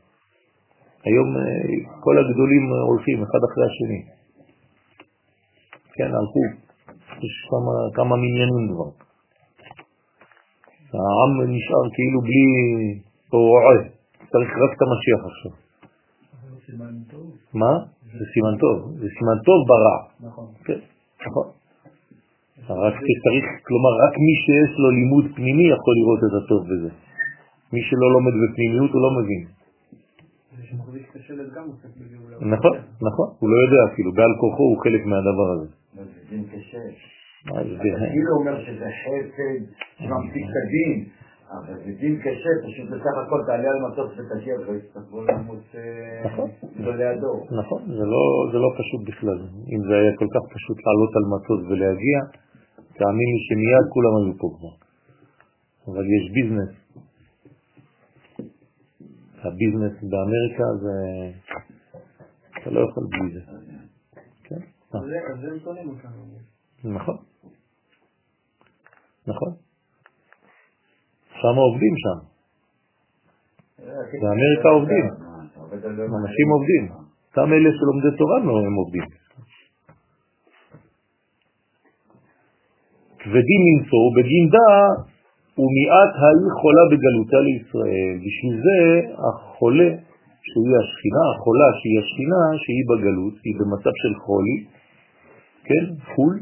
היום 1.05 1.28
אה, 1.36 1.43
כל 2.01 2.19
הגדולים 2.19 2.65
הולכים 2.89 3.23
אחד 3.23 3.40
אחרי 3.48 3.65
השני. 3.70 4.03
כן, 5.97 6.11
הלכו. 6.19 6.44
יש 7.24 7.35
כמה, 7.51 7.74
כמה 7.94 8.16
מניינים 8.16 8.65
כבר. 8.73 8.90
העם 11.01 11.32
נשאר 11.55 11.85
כאילו 11.94 12.20
בלי 12.20 12.47
רועה, 13.32 13.77
צריך 14.31 14.51
רק 14.62 14.73
את 14.77 14.82
המשיח 14.85 15.20
עכשיו. 15.31 15.53
מה? 17.55 17.95
זה 18.12 18.24
סימן 18.35 18.55
טוב. 18.65 18.77
זה 19.01 19.07
סימן 19.19 19.39
טוב 19.49 19.59
ברע. 19.69 19.99
נכון. 20.28 20.47
כן, 20.65 20.81
נכון. 21.27 21.47
רק 22.69 22.95
צריך, 23.24 23.45
כלומר, 23.66 23.93
רק 24.05 24.15
מי 24.27 24.35
שיש 24.45 24.73
לו 24.83 24.89
לימוד 24.91 25.24
פנימי 25.37 25.66
יכול 25.74 25.95
לראות 26.01 26.20
את 26.27 26.35
הטוב 26.39 26.62
בזה. 26.70 26.91
מי 27.73 27.81
שלא 27.83 28.07
לומד 28.15 28.35
בפנימיות 28.43 28.91
הוא 28.95 29.03
לא 29.07 29.11
מבין. 29.19 29.43
נכון, 32.41 32.74
נכון, 33.09 33.28
הוא 33.39 33.51
לא 33.51 33.57
יודע 33.65 33.93
אפילו, 33.93 34.12
בעל 34.12 34.33
כוחו 34.41 34.62
הוא 34.62 34.78
חלק 34.85 35.03
מהדבר 35.07 35.49
הזה. 35.55 35.69
זה 35.95 36.03
דין 36.31 36.45
קשה. 36.53 36.83
כאילו 38.12 38.31
אומר 38.39 38.65
שזה 38.65 38.87
חסד 39.01 39.61
שממשיך 39.99 40.45
את 40.51 40.57
הדין, 40.62 41.05
אבל 41.51 41.74
זה 41.85 41.93
דין 42.01 42.14
קשה, 42.20 42.52
פשוט 42.66 42.86
בסך 42.90 43.14
הכל 43.27 43.40
תעלה 43.47 43.68
על 43.70 43.78
מטוס 43.86 44.10
ותגיע 44.18 44.55
ויצטרכו 44.66 45.20
למות 45.23 45.64
גדולי 46.77 47.05
הדור. 47.05 47.47
נכון, 47.60 47.82
זה 48.52 48.59
לא 48.64 48.70
פשוט 48.81 49.09
בכלל. 49.09 49.39
אם 49.73 49.81
זה 49.89 49.94
היה 50.01 50.12
כל 50.18 50.28
כך 50.35 50.44
פשוט 50.55 50.78
לעלות 50.85 51.12
על 51.18 51.24
מטוס 51.35 51.60
ולהגיע, 51.70 52.18
תאמין 52.98 53.28
לי 53.32 53.40
שמיד 53.48 53.86
כולם 53.94 54.12
היו 54.16 54.39
פה 54.39 54.48
כבר. 54.56 54.74
אבל 55.89 56.05
יש 56.16 56.24
ביזנס. 56.35 56.73
הביזנס 59.44 59.97
באמריקה 60.10 60.64
זה... 60.82 60.94
אתה 62.62 62.70
לא 62.70 62.81
יכול 62.81 63.05
בלי 63.10 63.35
זה. 63.35 63.40
כן? 64.44 64.60
זה 65.40 65.52
הם 65.52 65.59
טוענים 65.64 65.89
אותנו. 65.89 66.23
נכון. 66.85 67.16
נכון. 69.27 69.66
שם 71.41 71.57
עובדים 71.67 71.95
שם. 72.03 72.19
באמריקה 74.23 74.69
עובדים. 74.69 75.07
אנשים 76.21 76.49
עובדים. 76.57 76.85
גם 77.37 77.53
אלה 77.53 77.71
שלומדי 77.79 78.17
תורה 78.19 78.39
הם 78.39 78.75
עובדים. 78.75 79.07
כבדים 83.19 83.61
למצוא 83.69 84.05
בגינדה 84.17 84.71
ומיעט 85.59 86.13
ההיא 86.23 86.51
חולה 86.61 86.85
בגלותה 86.91 87.39
לישראל. 87.47 88.15
בשביל 88.25 88.55
זה 88.67 88.79
החולה, 89.27 89.91
שהיא 90.49 90.75
השכינה, 90.81 91.25
החולה 91.33 91.69
שהיא 91.79 91.99
השכינה, 92.03 92.43
שהיא 92.63 92.85
בגלות, 92.91 93.35
היא 93.45 93.55
במצב 93.59 93.95
של 94.03 94.13
חולי, 94.25 94.59
כן, 95.69 95.85
חול, 96.15 96.35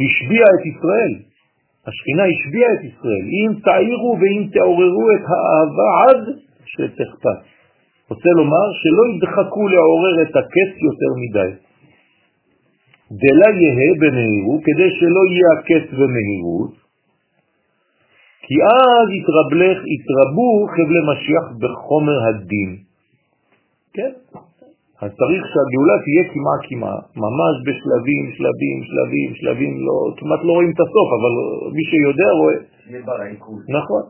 השביעה 0.00 0.48
את 0.56 0.64
ישראל. 0.72 1.33
השכינה 1.86 2.24
השביעה 2.32 2.70
את 2.74 2.82
ישראל. 2.90 3.24
אם 3.38 3.50
תעירו 3.64 4.16
ואם 4.20 4.42
תעוררו 4.54 5.06
את 5.16 5.24
האהבה 5.30 5.90
עד 6.04 6.22
שתכפת. 6.66 7.40
רוצה 8.10 8.30
לומר 8.36 8.66
שלא 8.80 9.04
ידחקו 9.12 9.68
לעורר 9.68 10.22
את 10.22 10.36
הקץ 10.36 10.72
יותר 10.88 11.10
מדי. 11.22 11.52
דלה 13.20 13.50
יהה 13.62 13.90
במהירות, 14.00 14.60
כדי 14.64 14.90
שלא 14.98 15.22
יהיה 15.30 15.48
הקץ 15.58 15.86
במהירות, 15.98 16.74
כי 18.46 18.54
אז 18.54 19.06
יתרבלך, 19.18 19.78
יתרבו 19.94 20.66
חבלי 20.74 21.00
משיח 21.10 21.44
בחומר 21.60 22.18
הדין. 22.28 22.76
כן? 23.94 24.12
אז 25.02 25.10
צריך 25.20 25.42
שהגאולה 25.52 25.96
תהיה 26.04 26.24
כמעט 26.32 26.62
כמעט, 26.68 27.04
ממש 27.24 27.54
בשלבים, 27.66 28.24
שלבים, 28.36 28.76
שלבים, 28.88 29.28
שלבים, 29.34 29.72
לא, 29.86 29.96
כמעט 30.16 30.40
לא 30.46 30.52
רואים 30.52 30.70
את 30.74 30.80
הסוף, 30.84 31.08
אבל 31.18 31.32
מי 31.76 31.84
שיודע 31.90 32.30
רואה. 32.40 32.58
נכון. 33.78 34.02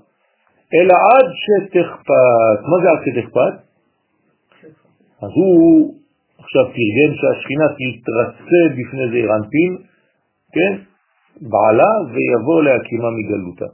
אלא 0.75 0.95
עד 1.11 1.29
שתכפת. 1.45 2.59
מה 2.71 2.77
זה 2.83 2.89
עד 2.91 3.01
שתכפת? 3.05 3.55
אז 5.23 5.31
הוא 5.39 5.95
עכשיו 6.39 6.65
תרגם 6.77 7.11
שהשכינה 7.19 7.67
תתרצה 7.79 8.63
בפני 8.77 9.05
זה 9.13 9.21
רנפין, 9.33 9.73
כן? 10.55 10.73
בעלה 11.41 11.93
ויבוא 12.13 12.63
להקימה 12.63 13.09
מגלותה. 13.19 13.71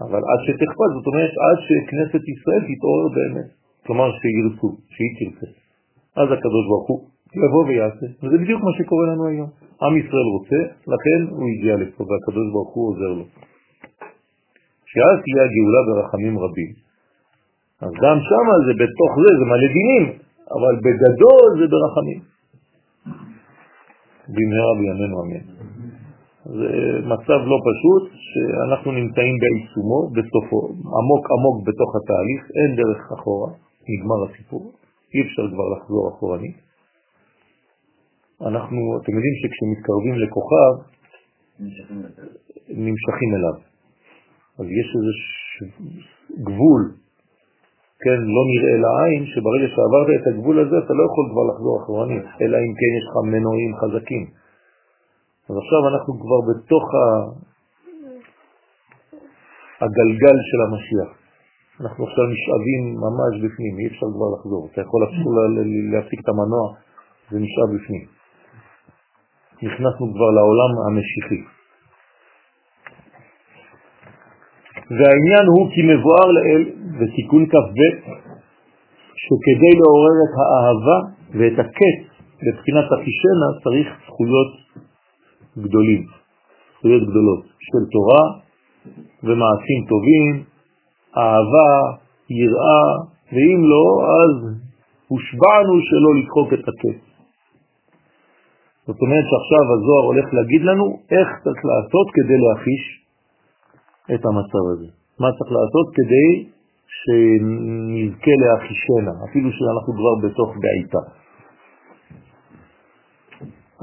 אבל 0.00 0.22
עד 0.30 0.40
שתכפת, 0.46 0.90
זאת 0.96 1.06
אומרת 1.06 1.32
עד 1.44 1.58
שכנסת 1.66 2.22
ישראל 2.32 2.62
תתעורר 2.68 3.08
באמת, 3.16 3.48
כלומר 3.86 4.08
שירצו, 4.18 4.70
שהיא 4.94 5.12
תרצה. 5.18 5.61
אז 6.16 6.26
הקדוש 6.32 6.64
ברוך 6.68 6.88
הוא 6.88 7.00
יבוא 7.44 7.64
ויעשה. 7.66 8.06
וזה 8.22 8.36
בדיוק 8.42 8.60
מה 8.62 8.72
שקורה 8.78 9.06
לנו 9.06 9.26
היום. 9.26 9.50
עם 9.82 9.96
ישראל 10.00 10.28
רוצה, 10.36 10.60
לכן 10.94 11.20
הוא 11.36 11.46
הגיע 11.52 11.74
לפה, 11.76 12.00
והקדוש 12.08 12.46
ברוך 12.52 12.72
הוא 12.74 12.84
עוזר 12.90 13.12
לו. 13.18 13.26
שאז 14.90 15.16
תהיה 15.24 15.42
הגאולה 15.46 15.80
ברחמים 15.88 16.34
רבים. 16.38 16.72
אז 17.84 17.92
גם 18.04 18.16
שם 18.28 18.46
זה 18.66 18.72
בתוך 18.82 19.12
זה, 19.22 19.30
זה 19.38 19.44
מלא 19.50 19.68
דינים, 19.78 20.04
אבל 20.56 20.74
בגדול 20.84 21.48
זה 21.58 21.66
ברחמים. 21.72 22.20
במהרה 24.34 24.74
בימינו 24.78 25.16
אמן. 25.22 25.44
זה 26.58 26.70
מצב 27.12 27.40
לא 27.52 27.58
פשוט 27.68 28.04
שאנחנו 28.30 28.92
נמצאים 28.92 29.34
בעיצומו, 29.42 29.98
בסופו, 30.16 30.58
עמוק 30.98 31.24
עמוק 31.34 31.56
בתוך 31.66 31.90
התהליך, 31.96 32.42
אין 32.58 32.70
דרך 32.76 33.12
אחורה, 33.16 33.50
נגמר 33.90 34.18
הסיפור, 34.26 34.72
אי 35.14 35.20
אפשר 35.26 35.44
כבר 35.52 35.66
לחזור 35.74 36.08
אחורנית. 36.12 36.56
אנחנו, 38.40 38.80
אתם 38.98 39.12
יודעים 39.16 39.34
שכשמתקרבים 39.40 40.14
לכוכב, 40.22 40.72
נמשכים 42.68 43.30
אליו. 43.36 43.56
אז 44.58 44.66
יש 44.80 44.88
איזה 44.96 45.12
גבול, 46.48 46.82
כן, 48.04 48.18
לא 48.36 48.42
נראה 48.50 48.74
לעין, 48.84 49.22
שברגע 49.32 49.66
שעברת 49.74 50.08
את 50.16 50.26
הגבול 50.26 50.56
הזה 50.60 50.76
אתה 50.84 50.92
לא 50.98 51.02
יכול 51.08 51.24
כבר 51.32 51.44
לחזור 51.50 51.74
אחורנית, 51.82 52.24
אלא 52.42 52.56
אם 52.64 52.72
כן 52.78 52.92
יש 52.98 53.04
לך 53.08 53.14
מנועים 53.32 53.72
חזקים. 53.80 54.24
אז 55.48 55.54
עכשיו 55.62 55.80
אנחנו 55.92 56.12
כבר 56.22 56.40
בתוך 56.48 56.84
הגלגל 59.82 60.36
של 60.48 60.60
המשיח. 60.66 61.21
אנחנו 61.82 62.04
עכשיו 62.08 62.24
נשאבים 62.34 62.82
ממש 63.06 63.32
בפנים, 63.44 63.74
אי 63.78 63.86
אפשר 63.86 64.06
כבר 64.14 64.28
לחזור. 64.34 64.68
אתה 64.72 64.80
יכול 64.80 65.00
להפסיק 65.92 66.20
את 66.20 66.28
המנוע, 66.28 66.64
זה 67.30 67.38
נשאב 67.44 67.68
בפנים. 67.76 68.04
נכנסנו 69.62 70.06
כבר 70.14 70.30
לעולם 70.36 70.72
המשיחי. 70.86 71.42
והעניין 74.96 75.44
הוא 75.52 75.70
כי 75.72 75.80
מבואר 75.82 76.28
לאל 76.36 76.62
בתיקון 76.98 77.46
כ"ב 77.46 77.78
שכדי 79.22 79.72
לעורר 79.80 80.16
את 80.24 80.34
האהבה 80.40 80.98
ואת 81.38 81.58
הקץ 81.58 81.98
לבחינת 82.46 82.86
אחישנה 82.96 83.48
צריך 83.64 83.88
זכויות 84.06 84.52
גדולים, 85.58 86.02
זכויות 86.78 87.02
גדולות 87.02 87.44
של 87.44 87.82
תורה 87.94 88.24
ומעשים 89.22 89.80
טובים, 89.88 90.51
אהבה, 91.16 91.72
יראה, 92.30 92.86
ואם 93.32 93.60
לא, 93.72 93.86
אז 94.20 94.32
הושבענו 95.08 95.74
שלא 95.88 96.10
לדחוק 96.18 96.48
את 96.52 96.68
הקץ. 96.68 97.00
זאת 98.86 98.98
אומרת 99.02 99.24
שעכשיו 99.30 99.64
הזוהר 99.74 100.04
הולך 100.10 100.26
להגיד 100.34 100.62
לנו 100.62 100.86
איך 101.10 101.28
צריך 101.44 101.60
לעשות 101.70 102.06
כדי 102.16 102.38
להחיש 102.44 102.84
את 104.14 104.22
המצב 104.26 104.64
הזה. 104.72 104.88
מה 105.20 105.28
צריך 105.36 105.50
לעשות 105.58 105.86
כדי 105.96 106.28
שנזכה 106.98 108.34
להחישנה, 108.42 109.14
אפילו 109.30 109.48
שאנחנו 109.52 109.90
כבר 109.98 110.14
בתוך 110.24 110.50
בעיטה. 110.62 111.21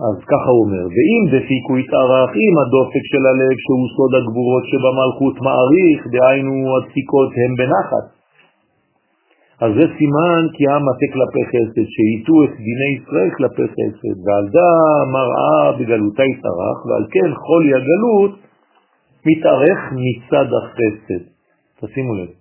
אז 0.07 0.17
ככה 0.31 0.49
הוא 0.53 0.61
אומר, 0.65 0.85
ואם 0.95 1.21
דפיקו 1.33 1.73
יתארך, 1.81 2.29
אם 2.45 2.53
הדופק 2.61 3.03
של 3.11 3.23
הלב 3.29 3.55
שהוא 3.63 3.85
סוד 3.95 4.13
הגבורות 4.19 4.63
שבמלכות 4.69 5.35
מעריך, 5.45 5.99
דהיינו 6.13 6.55
הדפיקות 6.75 7.31
הם 7.41 7.51
בנחת. 7.59 8.05
אז 9.63 9.71
זה 9.77 9.85
סימן 9.97 10.43
כי 10.53 10.63
העם 10.67 10.83
מטה 10.89 11.07
כלפי 11.13 11.43
חסד, 11.51 11.85
שאיתו 11.93 12.35
את 12.45 12.53
דיני 12.67 12.89
ישראל 12.97 13.29
כלפי 13.37 13.67
חסד, 13.75 14.17
ועל 14.25 14.45
דה 14.55 14.71
מראה 15.15 15.63
בגלותה 15.77 16.23
יתארך, 16.33 16.77
ועל 16.87 17.05
כן 17.13 17.29
חולי 17.43 17.71
הגלות 17.79 18.33
מתארך 19.27 19.79
מצד 20.05 20.47
החסד. 20.57 21.23
תשימו 21.79 22.13
לב, 22.19 22.31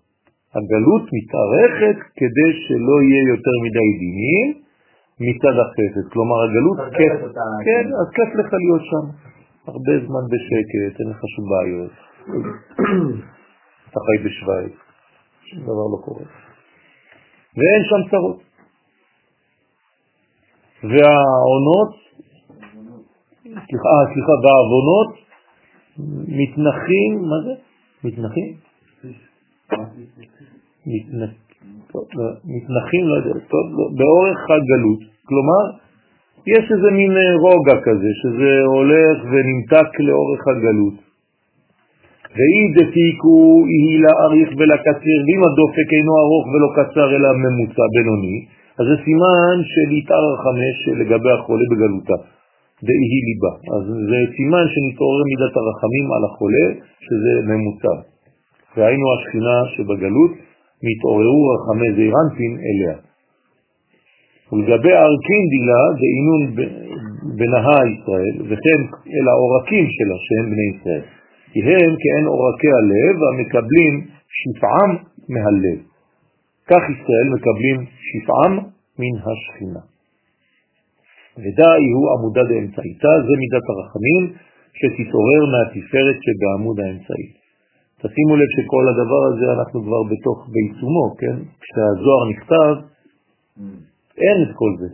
הגלות 0.57 1.05
מתארכת 1.17 1.99
כדי 2.19 2.51
שלא 2.65 2.97
יהיה 3.07 3.23
יותר 3.35 3.57
מדי 3.65 3.89
דינים, 4.05 4.68
מצד 5.21 5.55
החסד. 5.63 6.13
כלומר, 6.13 6.37
הגלות, 6.45 6.79
כיף, 6.97 7.13
כן, 7.67 7.85
אז 8.01 8.07
כיף 8.17 8.31
לך 8.39 8.53
להיות 8.53 8.85
שם. 8.91 9.05
הרבה 9.67 9.95
זמן 10.07 10.25
בשקט, 10.33 11.01
אין 11.01 11.09
לך 11.11 11.21
שום 11.35 11.45
בעיות. 11.51 11.93
אתה 13.91 14.01
חי 14.07 14.19
בשוויץ, 14.25 14.77
שום 15.45 15.63
דבר 15.63 15.87
לא 15.93 15.99
קורה. 16.05 16.25
ואין 17.57 17.83
שם 17.89 18.11
צרות. 18.11 18.43
והעונות, 20.83 21.93
סליחה, 23.43 23.89
אה, 23.89 24.07
סליחה, 24.15 24.33
והעוונות 24.43 25.11
מתנחים, 26.39 27.13
מה 27.31 27.37
זה? 27.45 27.55
מתנחים? 28.05 28.57
מתנחים. 30.87 31.48
לא, 32.17 32.27
מתנחים, 32.55 33.05
לא 33.11 33.15
יודע, 33.15 33.35
טוב, 33.53 33.67
לא, 33.79 33.85
באורך 33.99 34.41
הגלות. 34.55 35.01
כלומר, 35.29 35.65
יש 36.55 36.65
איזה 36.75 36.91
מין 36.99 37.13
אה, 37.17 37.35
רוגע 37.45 37.77
כזה, 37.87 38.11
שזה 38.21 38.51
הולך 38.75 39.17
ונמתק 39.31 39.91
לאורך 40.07 40.43
הגלות. 40.49 40.97
ואי 42.37 42.63
דפיקו 42.77 43.39
היא 43.73 44.01
לאריך 44.05 44.49
ולקצר, 44.59 45.19
ואם 45.27 45.41
הדופק 45.47 45.89
אינו 45.97 46.15
ארוך 46.23 46.45
ולא 46.53 46.69
קצר 46.77 47.09
אלא 47.17 47.29
ממוצע 47.43 47.87
בינוני, 47.95 48.39
אז 48.79 48.85
זה 48.91 48.97
סימן 49.05 49.57
של 49.73 49.89
יתאר 49.99 50.25
החמש 50.35 50.77
לגבי 51.01 51.33
החולה 51.37 51.67
בגלותה, 51.71 52.19
דאי 52.87 53.21
ליבה. 53.27 53.53
אז 53.77 53.85
זה 54.11 54.19
סימן 54.37 54.65
שנתעורר 54.73 55.23
מידת 55.31 55.55
הרחמים 55.61 56.07
על 56.15 56.23
החולה, 56.29 56.67
שזה 57.07 57.33
ממוצע. 57.51 57.95
והיינו 58.77 59.07
השכינה 59.15 59.57
שבגלות, 59.75 60.33
נתעוררו 60.87 61.41
רחמי 61.53 61.89
זעירנטין 61.97 62.53
אליה. 62.67 62.97
ולגבי 64.53 64.95
ארכין 65.07 65.45
דילה 65.55 65.81
דעינון 66.01 66.43
בנהה 67.39 67.81
ישראל, 67.93 68.37
וכן 68.49 68.81
אל 69.15 69.27
העורקים 69.29 69.87
שלה 69.97 70.17
שהם 70.25 70.47
בני 70.53 70.69
ישראל. 70.73 71.05
כי 71.53 71.61
הם 71.61 71.93
כאין 72.03 72.27
עורקי 72.27 72.71
הלב 72.79 73.17
המקבלים 73.29 73.95
שפעם 74.39 74.91
מהלב. 75.33 75.79
כך 76.71 76.83
ישראל 76.95 77.27
מקבלים 77.35 77.79
שפעם 78.09 78.53
מן 78.99 79.15
השכינה. 79.27 79.83
ודאי 81.43 81.83
הוא 81.95 82.07
עמודה 82.13 82.43
דאמצעיתה, 82.51 83.13
זה 83.27 83.35
מידת 83.43 83.67
הרחמים 83.71 84.23
שתתעורר 84.79 85.43
מהתפארת 85.53 86.19
שבעמוד 86.25 86.81
האמצעי. 86.81 87.38
תשימו 88.03 88.33
לב 88.41 88.51
שכל 88.57 88.85
הדבר 88.91 89.23
הזה 89.31 89.47
אנחנו 89.57 89.79
כבר 89.87 90.03
בתוך 90.11 90.39
בעיצומו, 90.53 91.05
כן? 91.21 91.37
כשהזוהר 91.63 92.23
נכתב, 92.33 92.75
אין 94.25 94.39
את 94.45 94.53
כל 94.61 94.73
זה. 94.81 94.91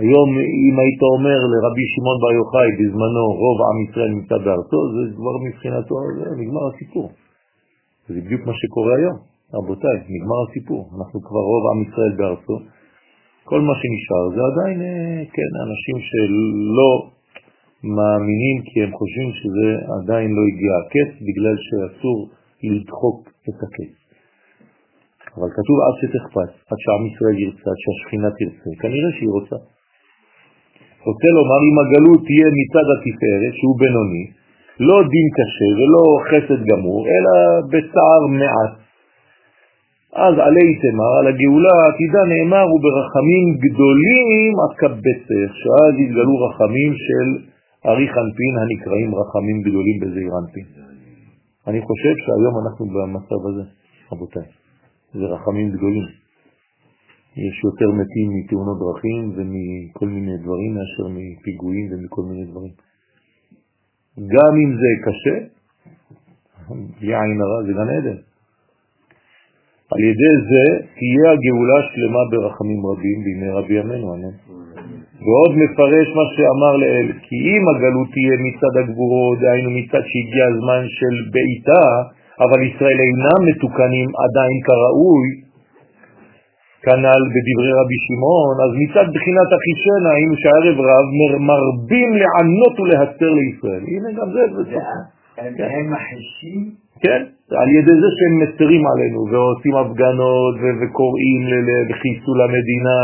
היום 0.00 0.28
אם 0.66 0.74
היית 0.80 1.02
אומר 1.14 1.38
לרבי 1.52 1.86
שמעון 1.92 2.18
בר 2.22 2.32
יוחאי 2.40 2.70
בזמנו 2.78 3.24
רוב 3.42 3.58
עם 3.68 3.78
ישראל 3.84 4.10
נמצא 4.16 4.36
בארצו, 4.44 4.78
זה 4.94 5.02
כבר 5.18 5.34
מבחינתו, 5.46 5.94
זה 6.18 6.24
נגמר 6.40 6.64
הסיפור. 6.70 7.06
זה 8.06 8.10
בדיוק 8.24 8.42
מה 8.48 8.54
שקורה 8.60 8.92
היום. 8.98 9.16
רבותיי, 9.54 9.96
נגמר 10.14 10.40
הסיפור. 10.46 10.82
אנחנו 10.98 11.18
כבר 11.26 11.44
רוב 11.50 11.62
עם 11.70 11.78
ישראל 11.86 12.12
בארצו. 12.18 12.56
כל 13.50 13.60
מה 13.68 13.74
שנשאר 13.80 14.24
זה 14.34 14.42
עדיין, 14.50 14.78
אה, 14.82 15.22
כן, 15.34 15.50
אנשים 15.66 15.96
שלא 16.08 16.90
מאמינים 17.84 18.56
כי 18.68 18.76
הם 18.82 18.92
חושבים 18.98 19.30
שזה 19.38 19.68
עדיין 19.96 20.30
לא 20.36 20.42
הגיע 20.50 20.72
הקץ 20.80 21.10
בגלל 21.26 21.56
שאסור 21.66 22.18
לדחוק 22.70 23.18
את 23.48 23.58
הקץ. 23.64 23.94
אבל 25.36 25.48
כתוב 25.58 25.76
עד 25.86 25.94
שתכפת, 26.00 26.50
עד 26.70 26.78
שעם 26.84 27.02
ישראל 27.10 27.36
ירצה, 27.42 27.68
עד 27.72 27.80
שהשכינה 27.82 28.30
תרצה, 28.38 28.70
כנראה 28.82 29.10
שהיא 29.16 29.32
רוצה. 29.38 29.58
רוצה 31.08 31.28
לומר 31.38 31.60
אם 31.68 31.76
הגלות 31.82 32.20
תהיה 32.26 32.48
מצד 32.60 32.86
התפארת 32.94 33.54
שהוא 33.58 33.76
בינוני, 33.82 34.24
לא 34.88 34.96
דין 35.12 35.28
קשה 35.38 35.68
ולא 35.78 36.04
חסד 36.28 36.60
גמור, 36.70 37.00
אלא 37.12 37.34
בצער 37.70 38.22
מעט. 38.40 38.74
אז 40.24 40.34
עלי 40.46 40.70
תמר, 40.82 41.12
על 41.18 41.26
הגאולה 41.26 41.74
העתידה 41.80 42.22
נאמר 42.32 42.66
וברחמים 42.74 43.44
גדולים 43.64 44.52
אקבצך, 44.66 45.50
שאז 45.60 45.92
יתגלו 46.02 46.34
רחמים 46.44 46.92
של 47.06 47.26
ארי 47.90 48.06
חנפין 48.14 48.54
הנקראים 48.62 49.10
רחמים 49.20 49.58
גדולים 49.66 49.96
בזעיר 50.00 50.32
אנפין. 50.40 50.66
אני 51.68 51.80
חושב 51.88 52.14
שהיום 52.24 52.54
אנחנו 52.62 52.84
במצב 52.94 53.40
הזה, 53.48 53.64
רבותיי. 54.12 54.48
זה 55.12 55.24
רחמים 55.34 55.72
גדולים. 55.72 56.06
יש 57.36 57.56
יותר 57.64 57.90
מתים 58.00 58.28
מתאונות 58.36 58.78
דרכים 58.82 59.22
ומכל 59.36 60.06
מיני 60.06 60.36
דברים 60.42 60.70
מאשר 60.76 61.06
מפיגועים 61.16 61.86
ומכל 61.92 62.22
מיני 62.22 62.44
דברים. 62.50 62.72
גם 64.34 64.52
אם 64.62 64.70
זה 64.80 64.90
קשה, 65.04 65.36
בלי 67.00 67.14
עין 67.14 67.40
הרע 67.42 67.58
זה 67.66 67.72
גן 67.72 67.90
עדן. 67.96 68.18
על 69.92 70.00
ידי 70.10 70.34
זה 70.50 70.64
תהיה 70.98 71.26
הגאולה 71.32 71.78
שלמה 71.90 72.22
ברחמים 72.30 72.80
רבים 72.86 73.18
בימי 73.24 73.48
רבי 73.48 73.74
ימינו, 73.80 74.14
אמן. 74.14 74.34
ועוד 75.26 75.52
מפרש 75.62 76.08
מה 76.18 76.26
שאמר 76.34 76.74
לאל, 76.82 77.08
כי 77.24 77.36
אם 77.52 77.62
הגלות 77.70 78.08
תהיה 78.14 78.36
מצד 78.46 78.72
הגבורות, 78.80 79.38
דהיינו 79.42 79.70
מצד 79.78 80.02
שהגיע 80.10 80.44
הזמן 80.52 80.82
של 80.98 81.14
בעיטה, 81.32 81.86
אבל 82.44 82.58
ישראל 82.68 82.98
אינם 83.08 83.40
מתוקנים 83.48 84.08
עדיין 84.24 84.56
כראוי, 84.66 85.28
כנ"ל 86.84 87.22
בדברי 87.32 87.72
רבי 87.80 87.98
שמעון, 88.06 88.54
אז 88.64 88.72
מצד 88.82 89.06
בחינת 89.14 89.48
אחישנה, 89.58 90.10
היינו 90.16 90.34
שהערב 90.42 90.76
רב 90.90 91.06
מרבים 91.48 92.10
לענות 92.20 92.74
ולהצר 92.80 93.30
לישראל. 93.38 93.82
הנה 93.92 94.10
גם 94.18 94.28
זה. 94.32 94.42
הם 95.76 95.86
מחישים? 95.92 96.60
כן, 97.02 97.22
על 97.60 97.68
ידי 97.68 97.96
זה 98.02 98.08
שהם 98.16 98.34
מסתרים 98.42 98.82
עלינו 98.92 99.20
ועושים 99.30 99.74
הפגנות 99.76 100.54
וקוראים 100.80 101.40
לחיסול 101.90 102.38
המדינה. 102.42 102.98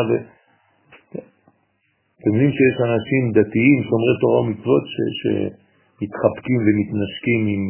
אתם 2.22 2.30
יודעים 2.34 2.52
שיש 2.56 2.76
אנשים 2.88 3.22
דתיים, 3.38 3.78
שומרי 3.88 4.14
תורה 4.20 4.40
ומצוות, 4.40 4.84
שמתחבקים 5.18 6.58
ומתנשקים 6.66 7.40
עם, 7.52 7.62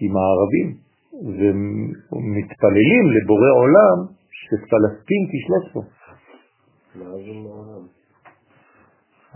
עם 0.00 0.12
הערבים 0.16 0.68
ומתפללים 1.36 3.04
לבורא 3.14 3.50
עולם 3.60 3.96
שפלסטין 4.38 5.22
תשלוט 5.32 5.64
פה. 5.72 5.82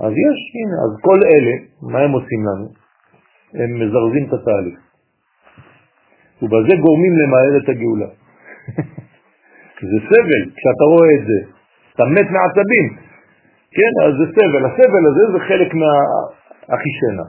אז 0.05 0.13
יש, 0.27 0.39
הנה, 0.59 0.77
אז 0.85 0.93
כל 1.07 1.21
אלה, 1.33 1.55
מה 1.93 1.99
הם 1.99 2.11
עושים 2.11 2.41
לנו? 2.49 2.69
הם 3.55 3.71
מזרזים 3.81 4.25
את 4.29 4.33
התהליך. 4.33 4.79
ובזה 6.43 6.75
גורמים 6.85 7.13
למהר 7.21 7.53
את 7.63 7.69
הגאולה. 7.69 8.11
זה 9.91 9.99
סבל, 10.09 10.43
כשאתה 10.57 10.85
רואה 10.93 11.11
את 11.19 11.25
זה, 11.29 11.39
אתה 11.95 12.05
מת 12.05 12.29
מעצבים, 12.37 13.08
כן, 13.77 13.93
אז 14.05 14.13
זה 14.19 14.27
סבל, 14.35 14.63
הסבל 14.67 15.05
הזה 15.11 15.25
זה 15.33 15.39
חלק 15.49 15.71
מהאחישנה. 15.81 17.27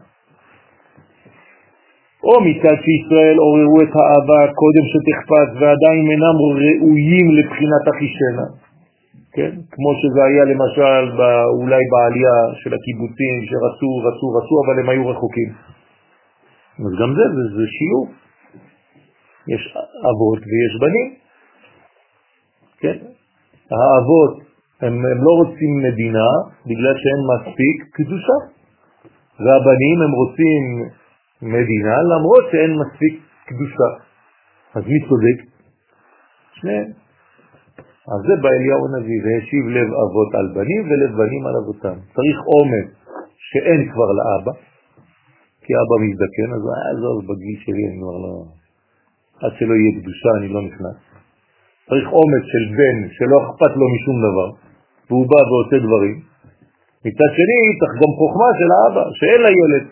או 2.24 2.36
מצד 2.48 2.78
שישראל 2.84 3.38
עוררו 3.38 3.82
את 3.84 3.94
האהבה 3.98 4.41
קודם 4.61 4.86
שתכפת 4.91 5.49
ועדיין 5.60 6.06
אינם 6.14 6.38
ראויים 6.61 7.28
לבחינת 7.38 7.84
אחישנה, 7.91 8.48
כן? 9.36 9.52
כמו 9.72 9.90
שזה 9.99 10.20
היה 10.28 10.44
למשל 10.52 11.18
בא, 11.18 11.44
אולי 11.60 11.84
בעלייה 11.91 12.40
של 12.61 12.72
הקיבוצים 12.74 13.36
שרצו, 13.49 13.90
רצו, 14.07 14.28
רצו, 14.38 14.56
אבל 14.66 14.80
הם 14.80 14.90
היו 14.90 15.07
רחוקים. 15.07 15.49
אז 16.86 16.94
גם 17.02 17.10
זה, 17.18 17.26
זה, 17.36 17.44
זה 17.57 17.66
שיעור. 17.78 18.07
יש 19.48 19.78
אבות 20.10 20.40
ויש 20.49 20.74
בנים. 20.82 21.07
כן? 22.80 22.98
האבות, 23.72 24.48
הם, 24.81 24.93
הם 25.11 25.19
לא 25.27 25.31
רוצים 25.41 25.72
מדינה 25.88 26.30
בגלל 26.65 26.95
שאין 27.01 27.22
מספיק 27.31 27.77
קדושה, 27.95 28.38
והבנים 29.43 29.97
הם 30.06 30.14
רוצים 30.22 30.64
מדינה 31.41 31.97
למרות 32.11 32.43
שאין 32.51 32.72
מספיק 32.81 33.14
קדושה. 33.47 33.89
אז 34.76 34.84
מי 34.88 34.99
צודק? 35.10 35.39
שניהם. 36.53 36.89
אז 38.11 38.19
זה 38.27 38.35
בא 38.41 38.49
אליהו 38.57 38.81
הנביא, 38.88 39.19
והשיב 39.23 39.64
לב 39.68 39.89
אבות 40.03 40.31
על 40.39 40.47
בנים 40.56 40.81
ולב 40.89 41.11
בנים 41.19 41.43
על 41.47 41.56
אבותם. 41.61 41.97
צריך 42.15 42.38
אומץ 42.53 42.89
שאין 43.49 43.81
כבר 43.91 44.10
לאבא, 44.19 44.53
כי 45.64 45.72
אבא 45.81 45.95
מזדקן, 46.03 46.49
אז 46.56 46.64
עזוב, 46.91 47.18
בגיל 47.27 47.57
שלי 47.64 47.84
אני 47.88 47.97
כבר 48.01 48.18
לא... 48.26 48.34
עד 49.41 49.51
שלא 49.57 49.73
יהיה 49.73 49.91
קדושה 50.01 50.30
אני 50.39 50.47
לא 50.47 50.61
נכנס. 50.68 50.97
צריך 51.89 52.07
אומץ 52.19 52.45
של 52.53 52.65
בן 52.77 52.97
שלא 53.15 53.38
אכפת 53.43 53.73
לו 53.80 53.85
משום 53.95 54.18
דבר, 54.27 54.69
והוא 55.10 55.26
בא 55.31 55.41
ועושה 55.49 55.77
דברים. 55.86 56.18
מצד 57.06 57.30
שני, 57.38 57.60
צריך 57.80 57.94
גם 58.02 58.11
חוכמה 58.19 58.49
של 58.60 58.69
האבא, 58.76 59.03
שאין 59.19 59.41
לה 59.41 59.52
ילד. 59.60 59.86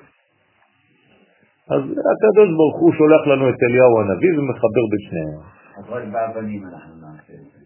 אז 1.73 1.81
הקדוש 2.11 2.49
ברוך 2.57 2.77
הוא 2.81 2.91
שולח 2.97 3.23
לנו 3.27 3.49
את 3.49 3.59
אליהו 3.65 3.95
הנביא 4.01 4.31
ומחבר 4.37 4.83
בין 4.91 5.01
שניהם. 5.07 5.39
אבל 5.81 6.01
באבנים 6.13 6.61
אנחנו 6.71 6.93
נעשה 7.03 7.33
את 7.39 7.45
זה. 7.51 7.59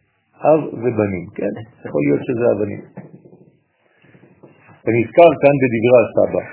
אב 0.50 0.62
ובנים, 0.82 1.26
כן, 1.38 1.54
יכול 1.86 2.02
להיות 2.06 2.22
שזה 2.28 2.46
אבנים. 2.52 2.82
ונזכר 4.86 5.32
כאן 5.42 5.56
בדברי 5.62 6.00
הסבא. 6.04 6.44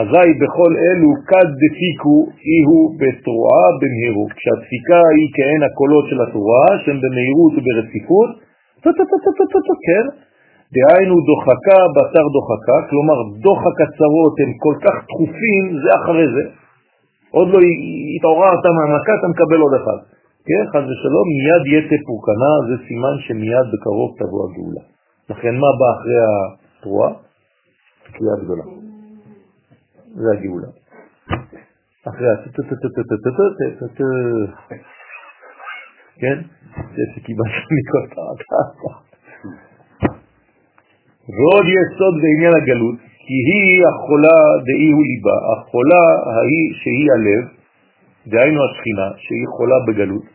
אזי 0.00 0.30
בכל 0.42 0.72
אלו 0.86 1.10
כד 1.28 1.48
דפיקו 1.62 2.16
איהו 2.48 2.80
בתרועה 3.00 3.66
במהירות. 3.80 4.32
כשהדפיקה 4.38 5.00
היא 5.16 5.28
כעין 5.36 5.62
הקולות 5.66 6.04
של 6.10 6.18
התרועה, 6.24 6.68
שהם 6.84 6.98
במהירות 7.04 7.52
וברציפות, 7.56 8.30
כן? 9.86 10.04
דהיינו 10.74 11.14
דוחקה, 11.30 11.78
בשר 11.94 12.26
דוחקה, 12.36 12.76
כלומר 12.90 13.18
דוחק 13.46 13.76
הצרות 13.84 14.34
הם 14.42 14.50
כל 14.64 14.76
כך 14.84 14.94
תכופים 15.10 15.64
זה 15.82 15.90
אחרי 16.00 16.26
זה. 16.34 16.44
עוד 17.36 17.48
לא 17.48 17.58
התעוררת 18.16 18.64
מהמכה, 18.76 19.12
אתה 19.18 19.28
מקבל 19.34 19.60
עוד 19.64 19.74
אחד. 19.80 19.98
כן, 20.48 20.64
חז 20.72 20.84
ושלום, 20.90 21.26
מיד 21.38 21.62
יהיה 21.66 21.82
תפורקנה, 22.02 22.52
זה 22.68 22.76
סימן 22.86 23.16
שמיד 23.26 23.66
בקרוב 23.72 24.10
תבוא 24.18 24.40
הגאולה. 24.46 24.84
לכן 25.30 25.54
מה 25.62 25.70
בא 25.78 25.88
אחרי 25.96 26.18
התרועה? 26.78 27.10
תקיעה 28.06 28.36
גדולה. 28.42 28.64
זה 30.14 30.28
הגאולה. 30.32 30.70
אחרי 32.08 32.28
ה... 32.30 32.34
כן? 36.20 36.38
זה 36.96 37.02
שקיבלת 37.14 37.66
מכותרת. 37.76 38.40
ועוד 41.34 41.66
יסוד 41.76 42.14
בעניין 42.22 42.54
הגלות, 42.58 42.98
כי 43.24 43.36
היא 43.48 43.86
החולה 43.88 44.38
דאי 44.66 44.90
הוא 44.96 45.04
ליבה, 45.08 45.38
החולה 45.52 46.04
ההיא 46.34 46.66
שהיא 46.80 47.08
הלב, 47.14 47.44
דהיינו 48.30 48.60
השכינה, 48.64 49.08
שהיא 49.24 49.46
חולה 49.56 49.78
בגלות. 49.86 50.26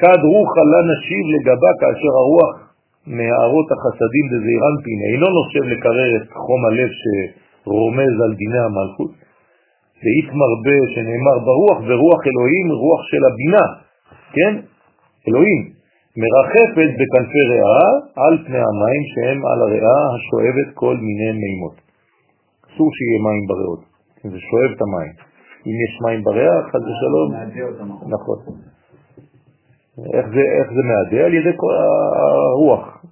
כד 0.00 0.20
רוחה 0.32 0.62
לה 0.72 0.80
נשיב 0.90 1.24
לגבה 1.34 1.70
כאשר 1.80 2.12
הרוח 2.20 2.52
מהערות 3.16 3.68
החסדים 3.74 4.24
דזעירנטין 4.32 4.98
אינו 5.10 5.28
נושב 5.38 5.64
לקרר 5.72 6.10
את 6.16 6.26
חום 6.44 6.60
הלב 6.68 6.90
שרומז 7.00 8.14
על 8.24 8.32
דיני 8.40 8.62
המלכות. 8.68 9.12
ואית 10.02 10.28
מרבה 10.40 10.78
שנאמר 10.94 11.36
ברוח 11.48 11.78
ורוח 11.88 12.20
אלוהים, 12.30 12.66
רוח 12.82 13.02
של 13.10 13.22
הבינה, 13.30 13.64
כן? 14.36 14.52
אלוהים, 15.28 15.60
מרחפת 16.22 16.90
בכנפי 16.98 17.42
ריאה 17.50 17.86
על 18.22 18.34
פני 18.46 18.58
המים 18.68 19.02
שהם 19.12 19.38
על 19.46 19.58
הריאה 19.62 20.00
השואבת 20.14 20.74
כל 20.74 20.96
מיני 20.96 21.32
מימות. 21.42 21.76
אסור 22.66 22.88
שיהיה 22.96 23.20
מים 23.26 23.44
בריאות, 23.50 23.80
זה 24.32 24.38
שואב 24.48 24.70
את 24.76 24.82
המים. 24.82 25.12
אם 25.66 25.76
יש 25.84 25.92
מים 26.04 26.22
בריאה, 26.24 26.56
חד 26.70 26.82
ושלום. 26.88 27.28
נכון. 28.14 28.38
איך 30.14 30.26
זה, 30.34 30.42
איך 30.58 30.68
זה 30.76 30.82
מעדה? 30.90 31.24
על 31.26 31.34
ידי 31.34 31.54
הרוח. 32.52 33.04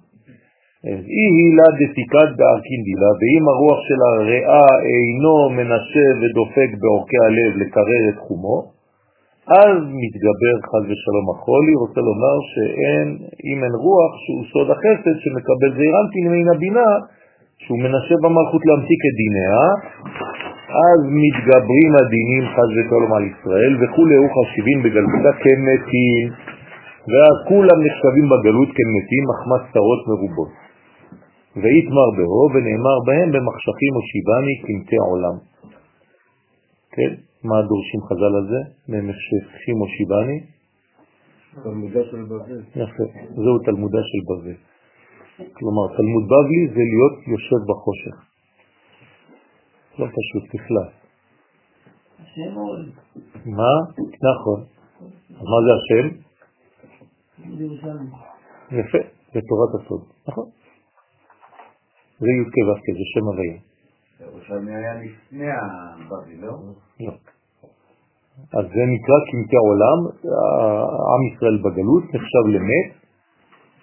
אי 0.85 1.23
הילה 1.35 1.67
דפיקת 1.79 2.29
בערכין 2.37 2.81
דילה, 2.87 3.11
ואם 3.19 3.43
הרוח 3.51 3.79
של 3.87 3.99
הריאה 4.07 4.67
אינו 4.89 5.49
מנשה 5.49 6.07
ודופק 6.19 6.69
בעורקי 6.81 7.19
הלב 7.25 7.51
לקרר 7.61 8.03
את 8.09 8.17
חומו, 8.27 8.78
אז 9.57 9.77
מתגבר 10.01 10.55
חז 10.69 10.83
ושלום 10.89 11.27
החולי, 11.33 11.73
רוצה 11.83 12.01
לומר 12.09 12.37
שאין, 12.51 13.07
אם 13.49 13.57
אין 13.63 13.75
רוח 13.85 14.11
שהוא 14.23 14.43
סוד 14.51 14.67
החסד 14.73 15.15
שמקבל 15.23 15.69
זעירנטין 15.77 16.25
מן 16.33 16.47
הבינה, 16.53 16.89
שהוא 17.61 17.79
מנשה 17.85 18.15
במלכות 18.23 18.63
להמתיק 18.67 19.01
את 19.07 19.15
דיניה, 19.21 19.61
אז 20.87 20.99
מתגברים 21.23 21.91
הדינים 21.99 22.43
חז 22.53 22.69
ושלום 22.77 23.11
על 23.17 23.23
ישראל, 23.31 23.73
וכולי 23.79 24.15
הוא 24.21 24.29
חשיבים 24.35 24.77
בגלותה 24.83 25.31
כמתים, 25.43 26.25
ואז 27.11 27.35
כולם 27.49 27.77
נחשבים 27.85 28.25
בגלות 28.31 28.69
כמתים, 28.77 29.23
מחמס 29.31 29.63
צרות 29.73 30.01
מרובות. 30.09 30.51
ויתמר 31.61 32.09
בהו 32.17 32.45
ונאמר 32.53 32.97
בהם 33.07 33.29
במחשכים 33.33 33.91
או 33.97 34.01
שיבני 34.09 34.55
כמתי 34.65 34.97
עולם. 35.09 35.35
כן? 36.95 37.28
מה 37.43 37.55
דורשים 37.69 38.01
חז"ל 38.07 38.33
על 38.39 38.47
זה? 38.51 38.61
במחשכים 38.91 39.75
או 39.81 39.87
שיבני? 39.93 40.39
תלמודה 41.63 41.99
של 42.11 42.23
בבל. 42.23 42.61
יפה, 42.75 43.03
זהו 43.35 43.59
תלמודה 43.65 44.01
של 44.09 44.21
בבל. 44.29 44.57
כלומר, 45.53 45.85
תלמוד 45.97 46.23
בבלי 46.31 46.61
זה 46.67 46.83
להיות 46.91 47.15
יושב 47.27 47.61
בחושך. 47.69 48.15
לא 49.99 50.05
פשוט 50.05 50.43
בכלל. 50.53 50.89
מה? 53.45 53.73
נכון. 54.31 54.59
אז 55.29 55.45
מה 55.51 55.59
זה 55.65 55.71
השם? 55.77 56.05
יפה, 58.71 58.97
זה 59.33 59.39
תורת 59.49 59.71
הסוד, 59.75 60.01
נכון. 60.27 60.45
זה 62.19 62.27
י' 62.27 62.43
כו' 62.43 62.93
זה 62.99 63.05
שם 63.13 63.25
הוויה. 63.25 63.68
ירושלמי 64.19 64.75
היה 64.75 64.93
לפני 64.93 65.49
הבבלי, 65.51 66.37
לא? 66.41 66.51
לא. 66.99 67.13
אז 68.57 68.65
זה 68.75 68.83
נקרא 68.93 69.17
קמטי 69.29 69.59
עולם, 69.67 69.99
עם 71.13 71.21
ישראל 71.29 71.57
בגלות 71.63 72.03
נחשב 72.03 72.45
למת, 72.55 72.89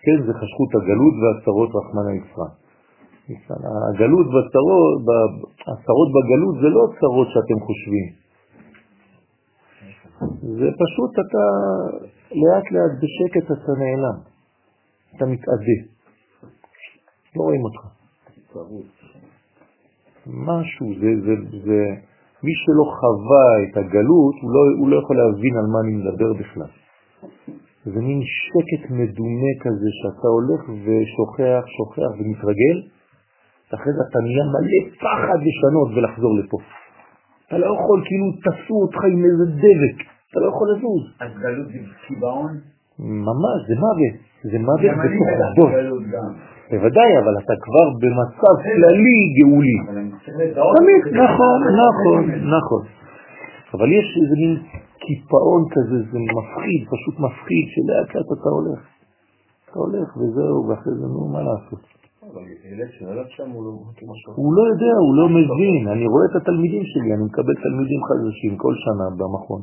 כן, 0.03 0.19
זה 0.27 0.33
חשכות 0.41 0.71
הגלות 0.75 1.15
והצרות 1.21 1.71
רחמנה 1.79 2.13
יצרה. 2.19 2.49
הגלות 3.91 4.27
והצרות, 4.27 4.99
הצרות 5.73 6.09
בגלות 6.17 6.55
זה 6.63 6.69
לא 6.77 6.85
צרות 7.01 7.29
שאתם 7.35 7.59
חושבים. 7.67 8.07
זה 10.59 10.69
פשוט 10.83 11.13
אתה 11.23 11.45
לאט 12.43 12.67
לאט 12.73 12.95
בשקט 13.03 13.47
אתה 13.47 13.73
נעלם, 13.83 14.19
אתה 15.17 15.25
מתאדה, 15.27 15.79
לא 17.37 17.43
רואים 17.43 17.63
אותך. 17.65 17.83
משהו, 20.27 20.87
זה, 21.01 21.11
זה, 21.25 21.35
זה, 21.65 21.79
מי 22.43 22.53
שלא 22.63 22.85
חווה 22.99 23.49
את 23.65 23.77
הגלות, 23.77 24.35
הוא 24.43 24.51
לא, 24.55 24.61
הוא 24.79 24.89
לא 24.89 24.97
יכול 25.03 25.17
להבין 25.17 25.55
על 25.57 25.67
מה 25.73 25.79
אני 25.85 25.93
מדבר 26.01 26.33
בכלל. 26.41 26.73
זה 27.85 28.01
מין 28.01 28.21
שקט 28.23 28.91
מדומה 28.91 29.53
כזה 29.61 29.89
שאתה 29.99 30.29
הולך 30.37 30.61
ושוכח, 30.85 31.63
שוכח 31.77 32.11
ומתרגל, 32.19 32.77
אחרי 33.75 33.93
זה 33.97 34.03
אתה 34.11 34.19
נהיה 34.27 34.45
מלא 34.55 34.81
פחד 35.03 35.39
לשנות 35.49 35.89
ולחזור 35.95 36.33
לפה. 36.39 36.59
אתה 37.47 37.59
לא 37.59 37.67
יכול, 37.67 37.99
כאילו 38.07 38.27
תפסו 38.45 38.75
אותך 38.83 39.01
עם 39.13 39.25
איזה 39.25 39.47
דבק, 39.63 39.99
אתה 40.31 40.41
לא 40.41 40.47
יכול 40.49 40.67
לזוז. 40.73 41.05
אז 41.21 41.31
גלות 41.43 41.67
זה 41.67 41.79
קיבעון? 42.07 42.53
ממש, 42.99 43.59
זה 43.69 43.75
מוות, 43.85 44.17
זה 44.51 44.59
מוות 44.59 44.93
בתוך 45.05 45.29
הדור. 45.51 45.71
בוודאי, 46.71 47.13
אבל 47.23 47.35
אתה 47.43 47.55
כבר 47.65 47.87
במצב 48.03 48.55
כללי 48.63 49.21
גאולי. 49.39 49.79
תמיד, 50.79 51.03
נכון, 51.25 51.59
נכון, 51.85 52.23
נכון. 52.57 52.83
אבל 53.75 53.89
יש 53.99 54.07
איזה 54.21 54.35
מין 54.43 54.55
קיפאון 55.05 55.63
כזה, 55.75 55.99
זה 56.11 56.19
מפחיד, 56.37 56.81
פשוט 56.95 57.17
מפחיד, 57.27 57.65
שלאט 57.75 58.09
לאט 58.15 58.29
אתה 58.37 58.51
הולך. 58.57 58.81
אתה 59.65 59.79
הולך 59.85 60.09
וזהו, 60.19 60.59
ואחרי 60.69 60.95
זה 61.01 61.07
נו, 61.15 61.29
מה 61.35 61.43
לעשות? 61.49 61.83
הוא 64.41 64.51
לא 64.57 64.63
יודע, 64.71 64.93
הוא 65.05 65.15
לא 65.21 65.27
מבין. 65.39 65.83
אני 65.95 66.07
רואה 66.13 66.25
את 66.31 66.37
התלמידים 66.43 66.85
שלי, 66.85 67.09
אני 67.15 67.25
מקבל 67.31 67.55
תלמידים 67.67 68.01
חדשים 68.09 68.53
כל 68.57 68.75
שנה 68.85 69.07
במכון. 69.19 69.63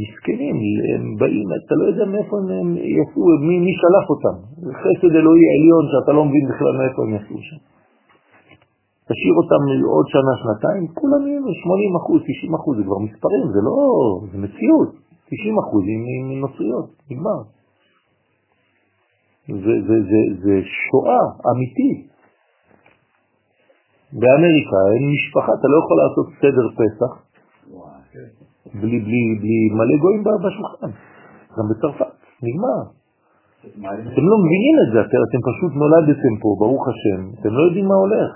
מסכנים, 0.00 0.56
הם 0.94 1.04
באים, 1.20 1.48
אתה 1.58 1.74
לא 1.80 1.84
יודע 1.90 2.04
מאיפה 2.12 2.36
הם 2.38 2.68
יצאו, 2.98 3.22
מי, 3.48 3.56
מי 3.66 3.72
שלח 3.80 4.06
אותם. 4.12 4.36
זה 4.64 4.72
חסד 4.82 5.12
אלוהי 5.20 5.46
עליון 5.54 5.84
שאתה 5.92 6.12
לא 6.12 6.22
מבין 6.28 6.44
בכלל 6.50 6.74
מאיפה 6.80 7.00
הם 7.04 7.12
יצאו 7.18 7.38
שם. 7.48 7.60
תשאיר 9.08 9.34
אותם 9.40 9.62
עוד 9.94 10.06
שנה, 10.14 10.32
שנתיים, 10.40 10.82
כולם 10.98 11.22
יהיו 11.26 11.42
80 11.62 11.96
אחוז, 12.00 12.20
90 12.22 12.54
אחוז, 12.54 12.76
זה 12.78 12.84
כבר 12.88 13.00
מספרים, 13.06 13.44
זה 13.54 13.60
לא, 13.68 13.76
זה 14.30 14.36
מציאות. 14.44 14.90
90 15.30 15.58
אחוז 15.62 15.84
עם 15.94 16.40
נוצריות, 16.40 16.88
נגמר. 17.10 17.40
זה, 19.64 19.74
זה, 19.88 19.96
זה, 20.10 20.20
זה 20.44 20.54
שואה 20.62 21.22
אמיתית. 21.50 22.00
באמריקה 24.12 24.80
אין 24.92 25.04
משפחה, 25.14 25.52
אתה 25.58 25.68
לא 25.72 25.76
יכול 25.82 25.96
לעשות 26.02 26.26
סדר 26.40 26.66
פסח 26.78 27.27
בלי, 28.74 28.98
בלי, 29.06 29.22
בלי 29.40 29.58
מלא 29.78 29.96
גויים 30.02 30.22
בשולחן. 30.44 30.90
גם 31.56 31.64
בצרפת, 31.70 32.14
נגמר. 32.42 32.80
אתם 34.12 34.24
לא 34.30 34.36
מבינים 34.44 34.76
את 34.82 34.88
זה, 34.92 34.98
אתם, 35.00 35.40
פשוט 35.50 35.72
נולדתם 35.82 36.34
פה, 36.42 36.48
ברוך 36.62 36.84
השם, 36.88 37.20
אתם 37.40 37.50
לא 37.56 37.62
יודעים 37.66 37.86
מה 37.86 37.94
הולך. 37.94 38.30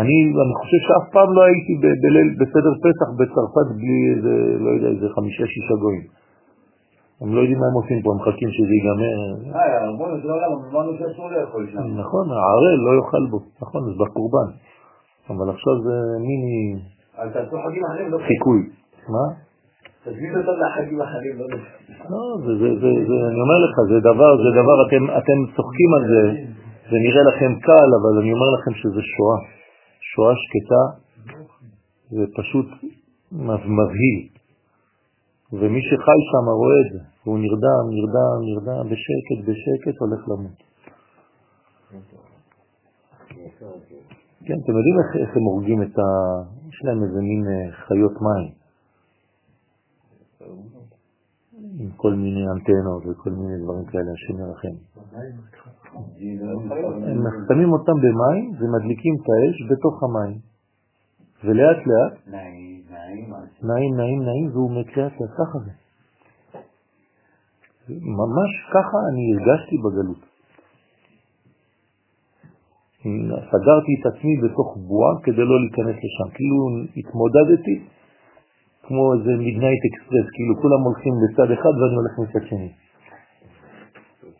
אני, 0.00 0.16
אני 0.44 0.54
חושב 0.60 0.80
שאף 0.86 1.06
פעם 1.14 1.28
לא 1.36 1.42
הייתי 1.48 1.72
בליל, 2.02 2.28
בסדר 2.40 2.72
פסח 2.84 3.08
בצרפת 3.18 3.68
בלי 3.78 3.98
איזה, 4.14 4.34
לא 4.64 4.70
יודע, 4.74 4.88
איזה 4.94 5.06
חמישה 5.14 5.44
שישה 5.52 5.74
גויים. 5.82 6.04
הם 7.20 7.34
לא 7.34 7.40
יודעים 7.40 7.58
מה 7.58 7.66
הם 7.70 7.76
עושים 7.80 7.98
פה, 8.02 8.08
הם 8.12 8.18
מחכים 8.20 8.50
שזה 8.56 8.74
ייגמר. 8.78 9.20
אה, 9.56 9.86
לא. 11.74 12.02
נכון, 12.02 12.24
הערל 12.36 12.76
לא 12.86 12.90
יאכל 12.98 13.24
בו, 13.30 13.38
נכון, 13.62 13.80
זה 13.86 13.94
בקורבן. 14.00 14.48
אבל 15.30 15.46
עכשיו 15.54 15.74
זה 15.86 15.96
מיני 16.28 16.56
אז 17.22 17.28
תעשו 17.32 17.56
חגים 17.64 17.84
אחרים, 17.84 18.10
לא 18.12 18.18
חיקוי. 18.28 18.60
מה? 19.14 19.26
תזמין 20.04 20.32
אותם 20.38 20.56
לחגים 20.62 21.00
אחרים, 21.02 21.34
לא 21.38 21.46
לא, 22.10 22.22
אני 23.30 23.40
אומר 23.44 23.58
לך, 23.64 23.74
זה 23.92 23.98
דבר, 24.10 24.30
זה 24.44 24.50
דבר, 24.60 24.76
אתם 25.18 25.38
צוחקים 25.56 25.90
על 25.96 26.04
זה, 26.12 26.22
זה 26.90 26.96
נראה 27.06 27.22
לכם 27.30 27.52
קל, 27.60 27.88
אבל 27.98 28.12
אני 28.22 28.32
אומר 28.32 28.48
לכם 28.56 28.74
שזה 28.74 29.02
שואה. 29.12 29.38
שואה 30.10 30.34
שקטה, 30.42 30.84
זה 32.10 32.24
פשוט 32.36 32.68
מבהיל. 33.78 34.20
ומי 35.52 35.80
שחי 35.82 36.20
שם 36.30 36.46
רואה 36.60 36.80
את 36.86 36.92
זה, 36.92 37.00
והוא 37.24 37.38
נרדם, 37.38 37.84
נרדם, 37.98 38.36
נרדם, 38.48 38.84
בשקט, 38.90 39.38
בשקט, 39.48 39.96
הולך 40.00 40.22
למות. 40.28 40.58
כן, 44.46 44.58
אתם 44.64 44.72
יודעים 44.78 44.96
איך, 45.00 45.28
איך 45.28 45.36
הם 45.36 45.42
הורגים 45.42 45.82
את 45.82 45.98
ה... 45.98 46.02
יש 46.82 46.86
להם 46.86 47.02
איזה 47.02 47.20
מין 47.20 47.44
אה, 47.46 47.72
חיות 47.72 48.12
מים. 48.26 48.52
עם 51.80 51.90
כל 51.96 52.14
מיני 52.14 52.44
אנטנות 52.54 53.02
וכל 53.06 53.30
מיני 53.30 53.62
דברים 53.62 53.84
כאלה, 53.84 54.10
השם 54.12 54.38
ירחם. 54.42 54.76
הם 57.08 57.24
שמים 57.48 57.72
אותם 57.72 57.92
במים 58.04 58.44
ומדליקים 58.58 59.14
את 59.14 59.26
האש 59.32 59.56
בתוך 59.70 60.02
המים. 60.02 60.38
ולאט 61.44 61.80
לאט, 61.86 62.14
נעים, 63.62 63.96
נעים, 63.96 64.22
נעים, 64.22 64.50
והוא 64.52 64.70
מקרה 64.80 65.06
את 65.06 65.12
ככה 65.12 65.58
זה. 65.64 65.70
ממש 67.88 68.50
ככה 68.74 68.98
אני 69.10 69.22
הרגשתי 69.32 69.76
בגלות. 69.84 70.31
סגרתי 73.52 73.92
את 74.00 74.04
עצמי 74.10 74.34
בתוך 74.42 74.76
בועה 74.86 75.12
כדי 75.22 75.44
לא 75.50 75.56
להיכנס 75.60 75.96
לשם. 76.04 76.28
כאילו 76.36 76.58
התמודדתי 76.96 77.76
כמו 78.82 79.02
איזה 79.14 79.32
midnight 79.46 79.82
express, 79.90 80.26
כאילו 80.34 80.52
כולם 80.62 80.80
הולכים 80.86 81.12
לצד 81.22 81.48
אחד 81.56 81.74
ואני 81.78 81.96
הולך 82.00 82.14
לצד 82.22 82.46
שני. 82.48 82.70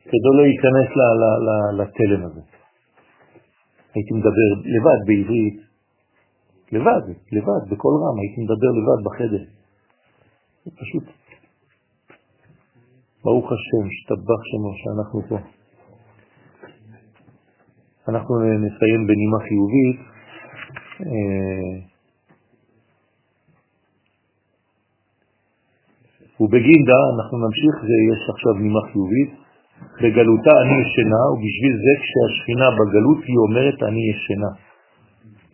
כדי 0.04 0.30
לא 0.36 0.42
להיכנס 0.42 0.88
לתלם 1.78 2.24
הזה. 2.26 2.40
הייתי 3.94 4.14
מדבר 4.14 4.50
לבד 4.74 5.00
בעברית, 5.06 5.58
לבד, 6.72 7.04
לבד, 7.32 7.62
בכל 7.70 7.94
רם, 8.02 8.16
הייתי 8.20 8.40
מדבר 8.44 8.70
לבד 8.78 9.00
בחדר. 9.06 9.44
פשוט, 10.80 11.04
ברוך 13.24 13.46
השם, 13.52 13.84
שתבח 13.90 14.40
שמו 14.50 14.70
שאנחנו 14.80 15.20
פה. 15.28 15.61
אנחנו 18.08 18.34
נסיים 18.64 19.00
בנימה 19.08 19.38
חיובית. 19.46 19.98
אה, 21.00 21.74
ובגינדה 26.40 26.98
אנחנו 27.14 27.36
נמשיך, 27.44 27.74
יש 28.12 28.22
עכשיו 28.34 28.52
נימה 28.64 28.82
חיובית. 28.92 29.30
בגלותה 30.02 30.54
אני 30.62 30.74
ישנה, 30.82 31.22
ובשביל 31.32 31.74
זה 31.84 31.92
כשהשכינה 32.02 32.68
בגלות 32.78 33.20
היא 33.28 33.38
אומרת 33.46 33.78
אני 33.88 34.02
ישנה. 34.12 34.52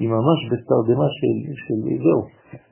היא 0.00 0.08
ממש 0.08 0.38
בתרדמה 0.50 1.08
של, 1.18 1.34
של 1.64 1.78
זהו. 2.04 2.22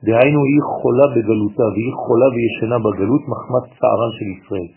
דהיינו 0.05 0.41
היא 0.49 0.61
חולה 0.75 1.07
בגלותה, 1.15 1.65
והיא 1.73 1.93
חולה 2.03 2.27
וישנה 2.35 2.77
בגלות 2.85 3.23
מחמת 3.31 3.65
צערן 3.79 4.11
של 4.17 4.27
ישראל. 4.35 4.69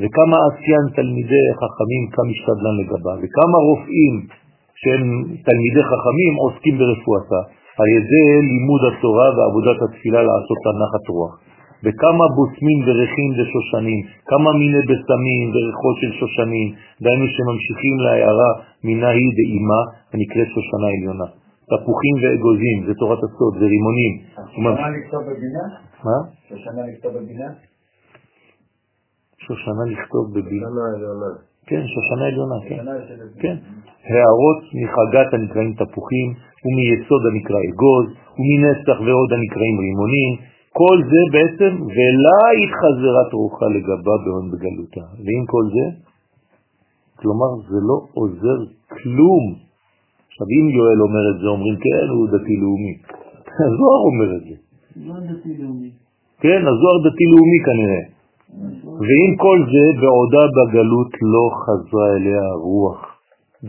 וכמה 0.00 0.36
עשיין 0.46 0.84
תלמידי 0.98 1.44
חכמים 1.60 2.02
כמה 2.14 2.26
משתדלן 2.30 2.74
לגבה, 2.80 3.12
וכמה 3.22 3.58
רופאים 3.68 4.14
שהם 4.80 5.04
תלמידי 5.48 5.82
חכמים 5.90 6.32
עוסקים 6.42 6.74
ברפואתה, 6.78 7.40
על 7.80 7.88
ידי 7.96 8.28
לימוד 8.50 8.82
התורה 8.90 9.28
ועבודת 9.34 9.78
התפילה 9.84 10.20
לעשות 10.28 10.60
הנחת 10.68 11.04
רוח. 11.16 11.34
וכמה 11.84 12.24
בוסמים 12.36 12.78
וריחים 12.86 13.30
ושושנים, 13.38 14.00
כמה 14.30 14.50
מיני 14.60 14.82
בסמים 14.90 15.44
וריחות 15.54 15.96
של 16.00 16.12
שושנים, 16.20 16.68
דהיינו 17.02 17.26
שממשיכים 17.34 17.96
להערה 18.04 18.50
מינה 18.84 19.10
היא 19.18 19.30
דאימה 19.38 19.80
הנקראת 20.12 20.48
שושנה 20.54 20.88
עליונה. 20.94 21.28
תפוחים 21.70 22.16
ואגוזים, 22.22 22.78
זה 22.86 22.92
תורת 23.00 23.20
הסוד, 23.26 23.52
זה 23.60 23.66
רימונים. 23.74 24.12
שושנה 24.54 24.88
לכתוב 24.96 25.22
בבינה? 25.28 25.64
מה? 26.06 26.18
שושנה 26.48 26.82
לכתוב 26.88 27.12
בבינה? 27.18 27.73
שושנה 29.46 29.84
לכתוב 29.92 30.24
בבינה. 30.34 30.66
שושנה 30.66 30.84
עליונה. 30.94 31.30
כן, 31.68 31.82
שושנה 31.92 32.24
עליונה, 32.30 32.56
כן. 32.68 32.78
כן. 33.42 33.56
הערות 34.10 34.60
מחגת 34.80 35.28
הנקראים 35.34 35.72
תפוחים, 35.80 36.28
ומיסוד 36.64 37.22
הנקרא 37.28 37.60
אגוז, 37.68 38.06
ומנסח 38.38 38.98
ועוד 39.04 39.30
הנקראים 39.36 39.76
רימונים, 39.84 40.32
כל 40.80 40.96
זה 41.10 41.22
בעצם, 41.34 41.72
ולה 41.96 42.42
התחזרת 42.60 43.30
רוחה 43.32 43.66
לגבה 43.76 44.14
בהון 44.24 44.46
בגלותה. 44.52 45.04
ועם 45.24 45.44
כל 45.52 45.64
זה, 45.74 45.86
כלומר 47.20 47.50
זה 47.70 47.78
לא 47.88 47.98
עוזר 48.20 48.58
כלום. 48.96 49.44
עכשיו 50.28 50.46
אם 50.56 50.66
יואל 50.78 50.98
אומר 51.06 51.24
את 51.30 51.36
זה, 51.40 51.46
אומרים 51.54 51.76
כן, 51.84 52.06
הוא 52.14 52.26
דתי 52.34 52.56
לאומי. 52.62 52.94
הזוהר 53.66 54.02
אומר 54.10 54.28
את 54.36 54.44
זה. 54.48 54.56
לא 54.96 55.14
דתי-לאומי. 55.20 55.90
כן, 56.40 56.60
הזוהר 56.70 56.98
דתי-לאומי 57.06 57.58
כנראה. 57.66 58.13
ועם 59.06 59.30
כל 59.44 59.58
זה, 59.72 59.84
בעודה 60.00 60.44
בגלות 60.56 61.12
לא 61.32 61.44
חזרה 61.62 62.06
אליה 62.16 62.42
הרוח. 62.52 63.00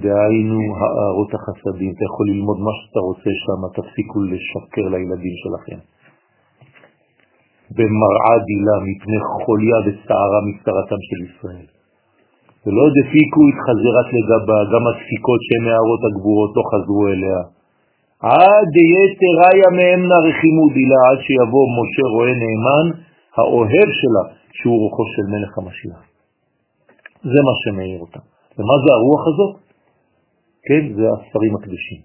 דהיינו 0.03 0.59
הערות 0.79 1.31
החסדים. 1.35 1.91
אתה 1.95 2.03
יכול 2.09 2.25
ללמוד 2.31 2.57
מה 2.67 2.73
שאתה 2.77 2.99
רוצה 3.09 3.31
שם, 3.43 3.61
תפסיקו 3.77 4.17
לשקר 4.31 4.85
לילדים 4.93 5.35
שלכם. 5.43 5.79
במראה 7.75 8.35
דילה 8.49 8.75
מפני 8.87 9.19
חוליה 9.31 9.77
וסערה 9.85 10.39
מסתרתם 10.49 10.99
של 11.07 11.19
ישראל. 11.29 11.67
ולא 12.63 12.85
דפיקו 12.97 13.41
את 13.49 13.57
חזרת 13.65 14.07
לגבה, 14.17 14.57
גם 14.73 14.83
הדפיקות 14.89 15.41
שהן 15.47 15.65
הערות 15.69 16.01
הגבורות 16.07 16.51
לא 16.57 16.63
חזרו 16.71 17.03
אליה. 17.13 17.39
עד 18.37 18.71
יתריה 18.95 19.69
מהמנה 19.77 20.17
רחימו 20.27 20.65
דילה, 20.77 20.99
עד 21.09 21.19
שיבוא 21.25 21.65
משה 21.77 22.05
רואה 22.15 22.33
נאמן, 22.43 22.87
האוהב 23.37 23.89
שלה, 23.99 24.23
שהוא 24.57 24.77
רוחו 24.83 25.03
של 25.15 25.25
מלך 25.33 25.57
המשיח. 25.57 26.01
זה 27.31 27.39
מה 27.47 27.53
שמאיר 27.61 27.99
אותה. 28.05 28.19
ומה 28.57 28.75
זה 28.83 28.89
הרוח 28.97 29.23
הזאת? 29.31 29.53
כן, 30.67 30.83
זה 30.97 31.05
הספרים 31.13 31.55
הקדושים. 31.55 32.01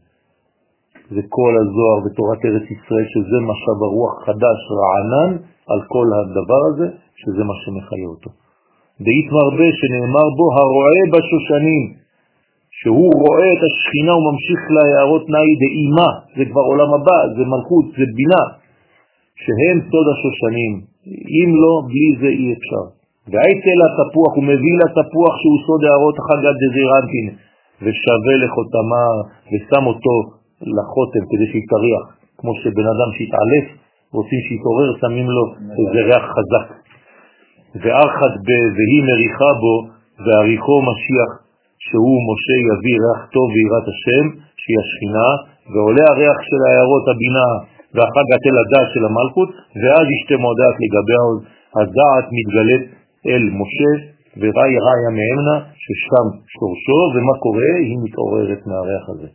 זה 1.14 1.22
כל 1.36 1.52
הזוהר 1.60 1.98
ותורת 2.04 2.40
ארץ 2.48 2.66
ישראל, 2.74 3.06
שזה 3.12 3.36
משאב 3.50 3.78
הרוח 3.86 4.14
חדש, 4.26 4.58
רענן, 4.80 5.30
על 5.72 5.80
כל 5.92 6.08
הדבר 6.16 6.62
הזה, 6.70 6.86
שזה 7.20 7.42
מה 7.48 7.56
שמחיה 7.62 8.08
אותו. 8.14 8.30
דאית 9.04 9.28
מרבה 9.36 9.68
שנאמר 9.78 10.26
בו 10.38 10.46
הרועה 10.58 11.02
בשושנים, 11.12 11.84
שהוא 12.78 13.10
רואה 13.22 13.48
את 13.54 13.62
השכינה 13.68 14.12
וממשיך 14.16 14.60
להערות 14.76 15.24
נאי 15.34 15.52
דאימה, 15.62 16.10
זה 16.36 16.42
כבר 16.50 16.64
עולם 16.70 16.90
הבא, 16.96 17.18
זה 17.36 17.42
מלכות, 17.52 17.86
זה 17.98 18.06
בינה, 18.16 18.44
שהם 19.42 19.76
סוד 19.90 20.06
השושנים, 20.12 20.72
אם 21.06 21.50
לא, 21.62 21.72
בלי 21.88 22.08
זה 22.20 22.30
אי 22.38 22.48
אפשר. 22.56 22.84
והייצא 23.30 23.72
לתפוח, 23.82 24.30
הוא 24.36 24.44
מביא 24.52 24.74
לתפוח 24.82 25.32
שהוא 25.40 25.58
סוד 25.66 25.82
הערות 25.84 26.16
החגת 26.20 26.56
דזירנטין, 26.62 27.26
ושווה 27.82 28.34
לחותמה, 28.42 29.06
ושם 29.50 29.84
אותו 29.90 30.14
לחותם 30.76 31.24
כדי 31.30 31.46
שיתריח, 31.52 32.04
כמו 32.38 32.52
שבן 32.60 32.86
אדם 32.94 33.08
שהתעלף, 33.16 33.66
רוצים 34.16 34.40
שיתעורר, 34.46 34.88
שמים 35.00 35.28
לו 35.36 35.44
איזה 35.78 36.00
ריח 36.08 36.24
חזק. 36.34 36.66
וארחת 37.80 38.34
ב... 38.46 38.48
והיא 38.76 39.02
מריחה 39.08 39.50
בו, 39.62 39.74
ועריכו 40.24 40.76
משיח, 40.90 41.30
שהוא 41.86 42.18
משה 42.28 42.56
יביא 42.68 42.96
ריח 43.02 43.20
טוב 43.34 43.46
ויראת 43.54 43.86
השם, 43.92 44.24
שהיא 44.60 44.78
השכינה, 44.82 45.28
ועולה 45.72 46.04
הריח 46.12 46.38
של 46.48 46.60
העיירות 46.66 47.04
הבינה 47.12 47.48
ואחר 47.94 48.24
כך 48.30 48.40
אל 48.48 48.56
הדעת 48.62 48.88
של 48.94 49.04
המלכות, 49.08 49.48
ואז 49.80 50.04
ישתה 50.14 50.36
מודעת 50.46 50.76
לגבי 50.84 51.18
הדעת 51.80 52.26
מתגלית 52.36 52.84
אל 53.30 53.44
משה, 53.60 53.92
וראי 54.40 54.72
ראיה 54.86 55.10
מאמנה, 55.18 55.56
ששם 55.84 56.26
שורשו, 56.54 57.00
ומה 57.12 57.34
קורה? 57.44 57.72
היא 57.88 57.98
מתעוררת 58.04 58.60
מהריח 58.68 59.04
הזה. 59.12 59.28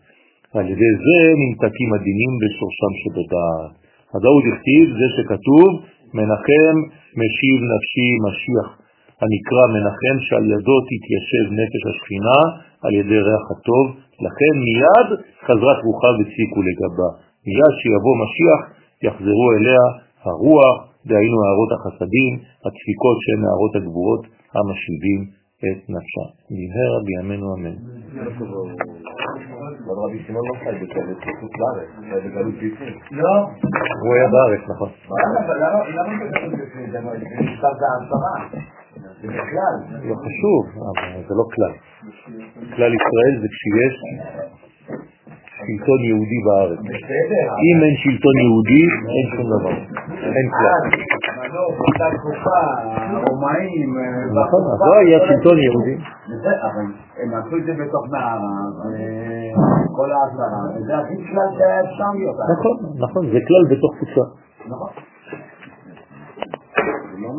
על 0.58 0.66
ידי 0.74 0.92
זה 1.06 1.20
נמתקים 1.42 1.90
הדינים 1.96 2.32
בשורשם 2.42 2.94
שבדעת. 3.02 3.72
ההוא 4.14 4.42
דכתיב, 4.48 4.86
זה 5.00 5.08
שכתוב, 5.16 5.70
מנחם 6.18 6.76
משיב 7.22 7.60
נפשי 7.72 8.10
משיח, 8.26 8.68
הנקרא 9.22 9.64
מנחם 9.74 10.16
שעל 10.28 10.46
ידו 10.54 10.78
תתיישב 10.90 11.46
נפש 11.60 11.84
השכינה 11.92 12.40
על 12.84 12.94
ידי 13.00 13.20
ריח 13.28 13.46
הטוב, 13.52 13.86
לכן 14.26 14.54
מיד 14.68 15.08
חזרת 15.46 15.80
רוחה 15.86 16.10
וציקו 16.18 16.60
לגבה. 16.68 17.25
מיד 17.46 17.74
שיבוא 17.80 18.16
משיח 18.24 18.62
יחזרו 19.06 19.48
אליה 19.56 19.84
הרוח, 20.26 20.78
דהיינו 21.08 21.38
הערות 21.44 21.72
החסדים, 21.76 22.34
הדפיקות 22.66 23.18
שהן 23.24 23.42
הערות 23.46 23.74
הגבורות 23.76 24.24
המשיבים 24.56 25.22
את 25.66 25.80
נפשה. 25.94 26.26
במהרה 26.50 27.00
בימינו 27.06 27.48
אמן. 27.56 27.76
הוא 34.02 34.14
היה 34.16 34.28
בארץ, 34.34 34.62
נכון. 34.70 34.90
לא 40.10 40.16
חשוב, 40.26 40.62
אבל 40.90 41.24
זה 41.28 41.34
לא 41.40 41.46
כלל. 41.56 41.74
כלל 42.76 42.92
ישראל 42.94 43.34
זה 43.42 43.48
כשיש 43.54 43.96
שלטון 45.66 46.00
יהודי 46.10 46.40
בארץ. 46.46 46.80
אם 47.70 47.78
אין 47.86 47.96
שלטון 48.04 48.36
יהודי, 48.46 48.84
אין 49.16 49.26
שום 49.36 49.48
דבר. 49.54 49.76
אין 50.38 50.48
כלל. 50.58 50.82
תקופה, 52.18 52.60
הרומאים... 53.16 53.90
נכון, 54.42 54.62
אז 54.72 54.80
לא 54.90 54.96
היה 55.02 55.20
שלטון 55.28 55.58
יהודי. 55.58 55.96
הם 57.24 57.30
עשו 57.34 57.58
את 57.58 57.64
זה 57.66 57.74
בתוך 57.82 58.04
מערב, 58.12 58.76
כל 59.98 60.10
העשרה, 60.12 60.62
וזה 60.76 60.98
הכי 60.98 61.16
כלל 61.16 61.50
שהיה 61.58 61.80
אפשר 61.80 62.10
להיות. 62.16 62.36
נכון, 62.54 62.76
נכון, 63.04 63.24
זה 63.34 63.40
כלל 63.48 63.64
בתוך 63.72 63.92
קבוצה. 63.98 64.26
נכון. 64.72 64.90
לא 67.22 67.30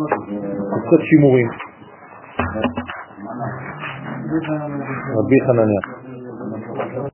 קבוצת 0.83 1.03
שימורים. 1.11 1.49
רבי 5.19 5.39
חנניה. 5.47 5.83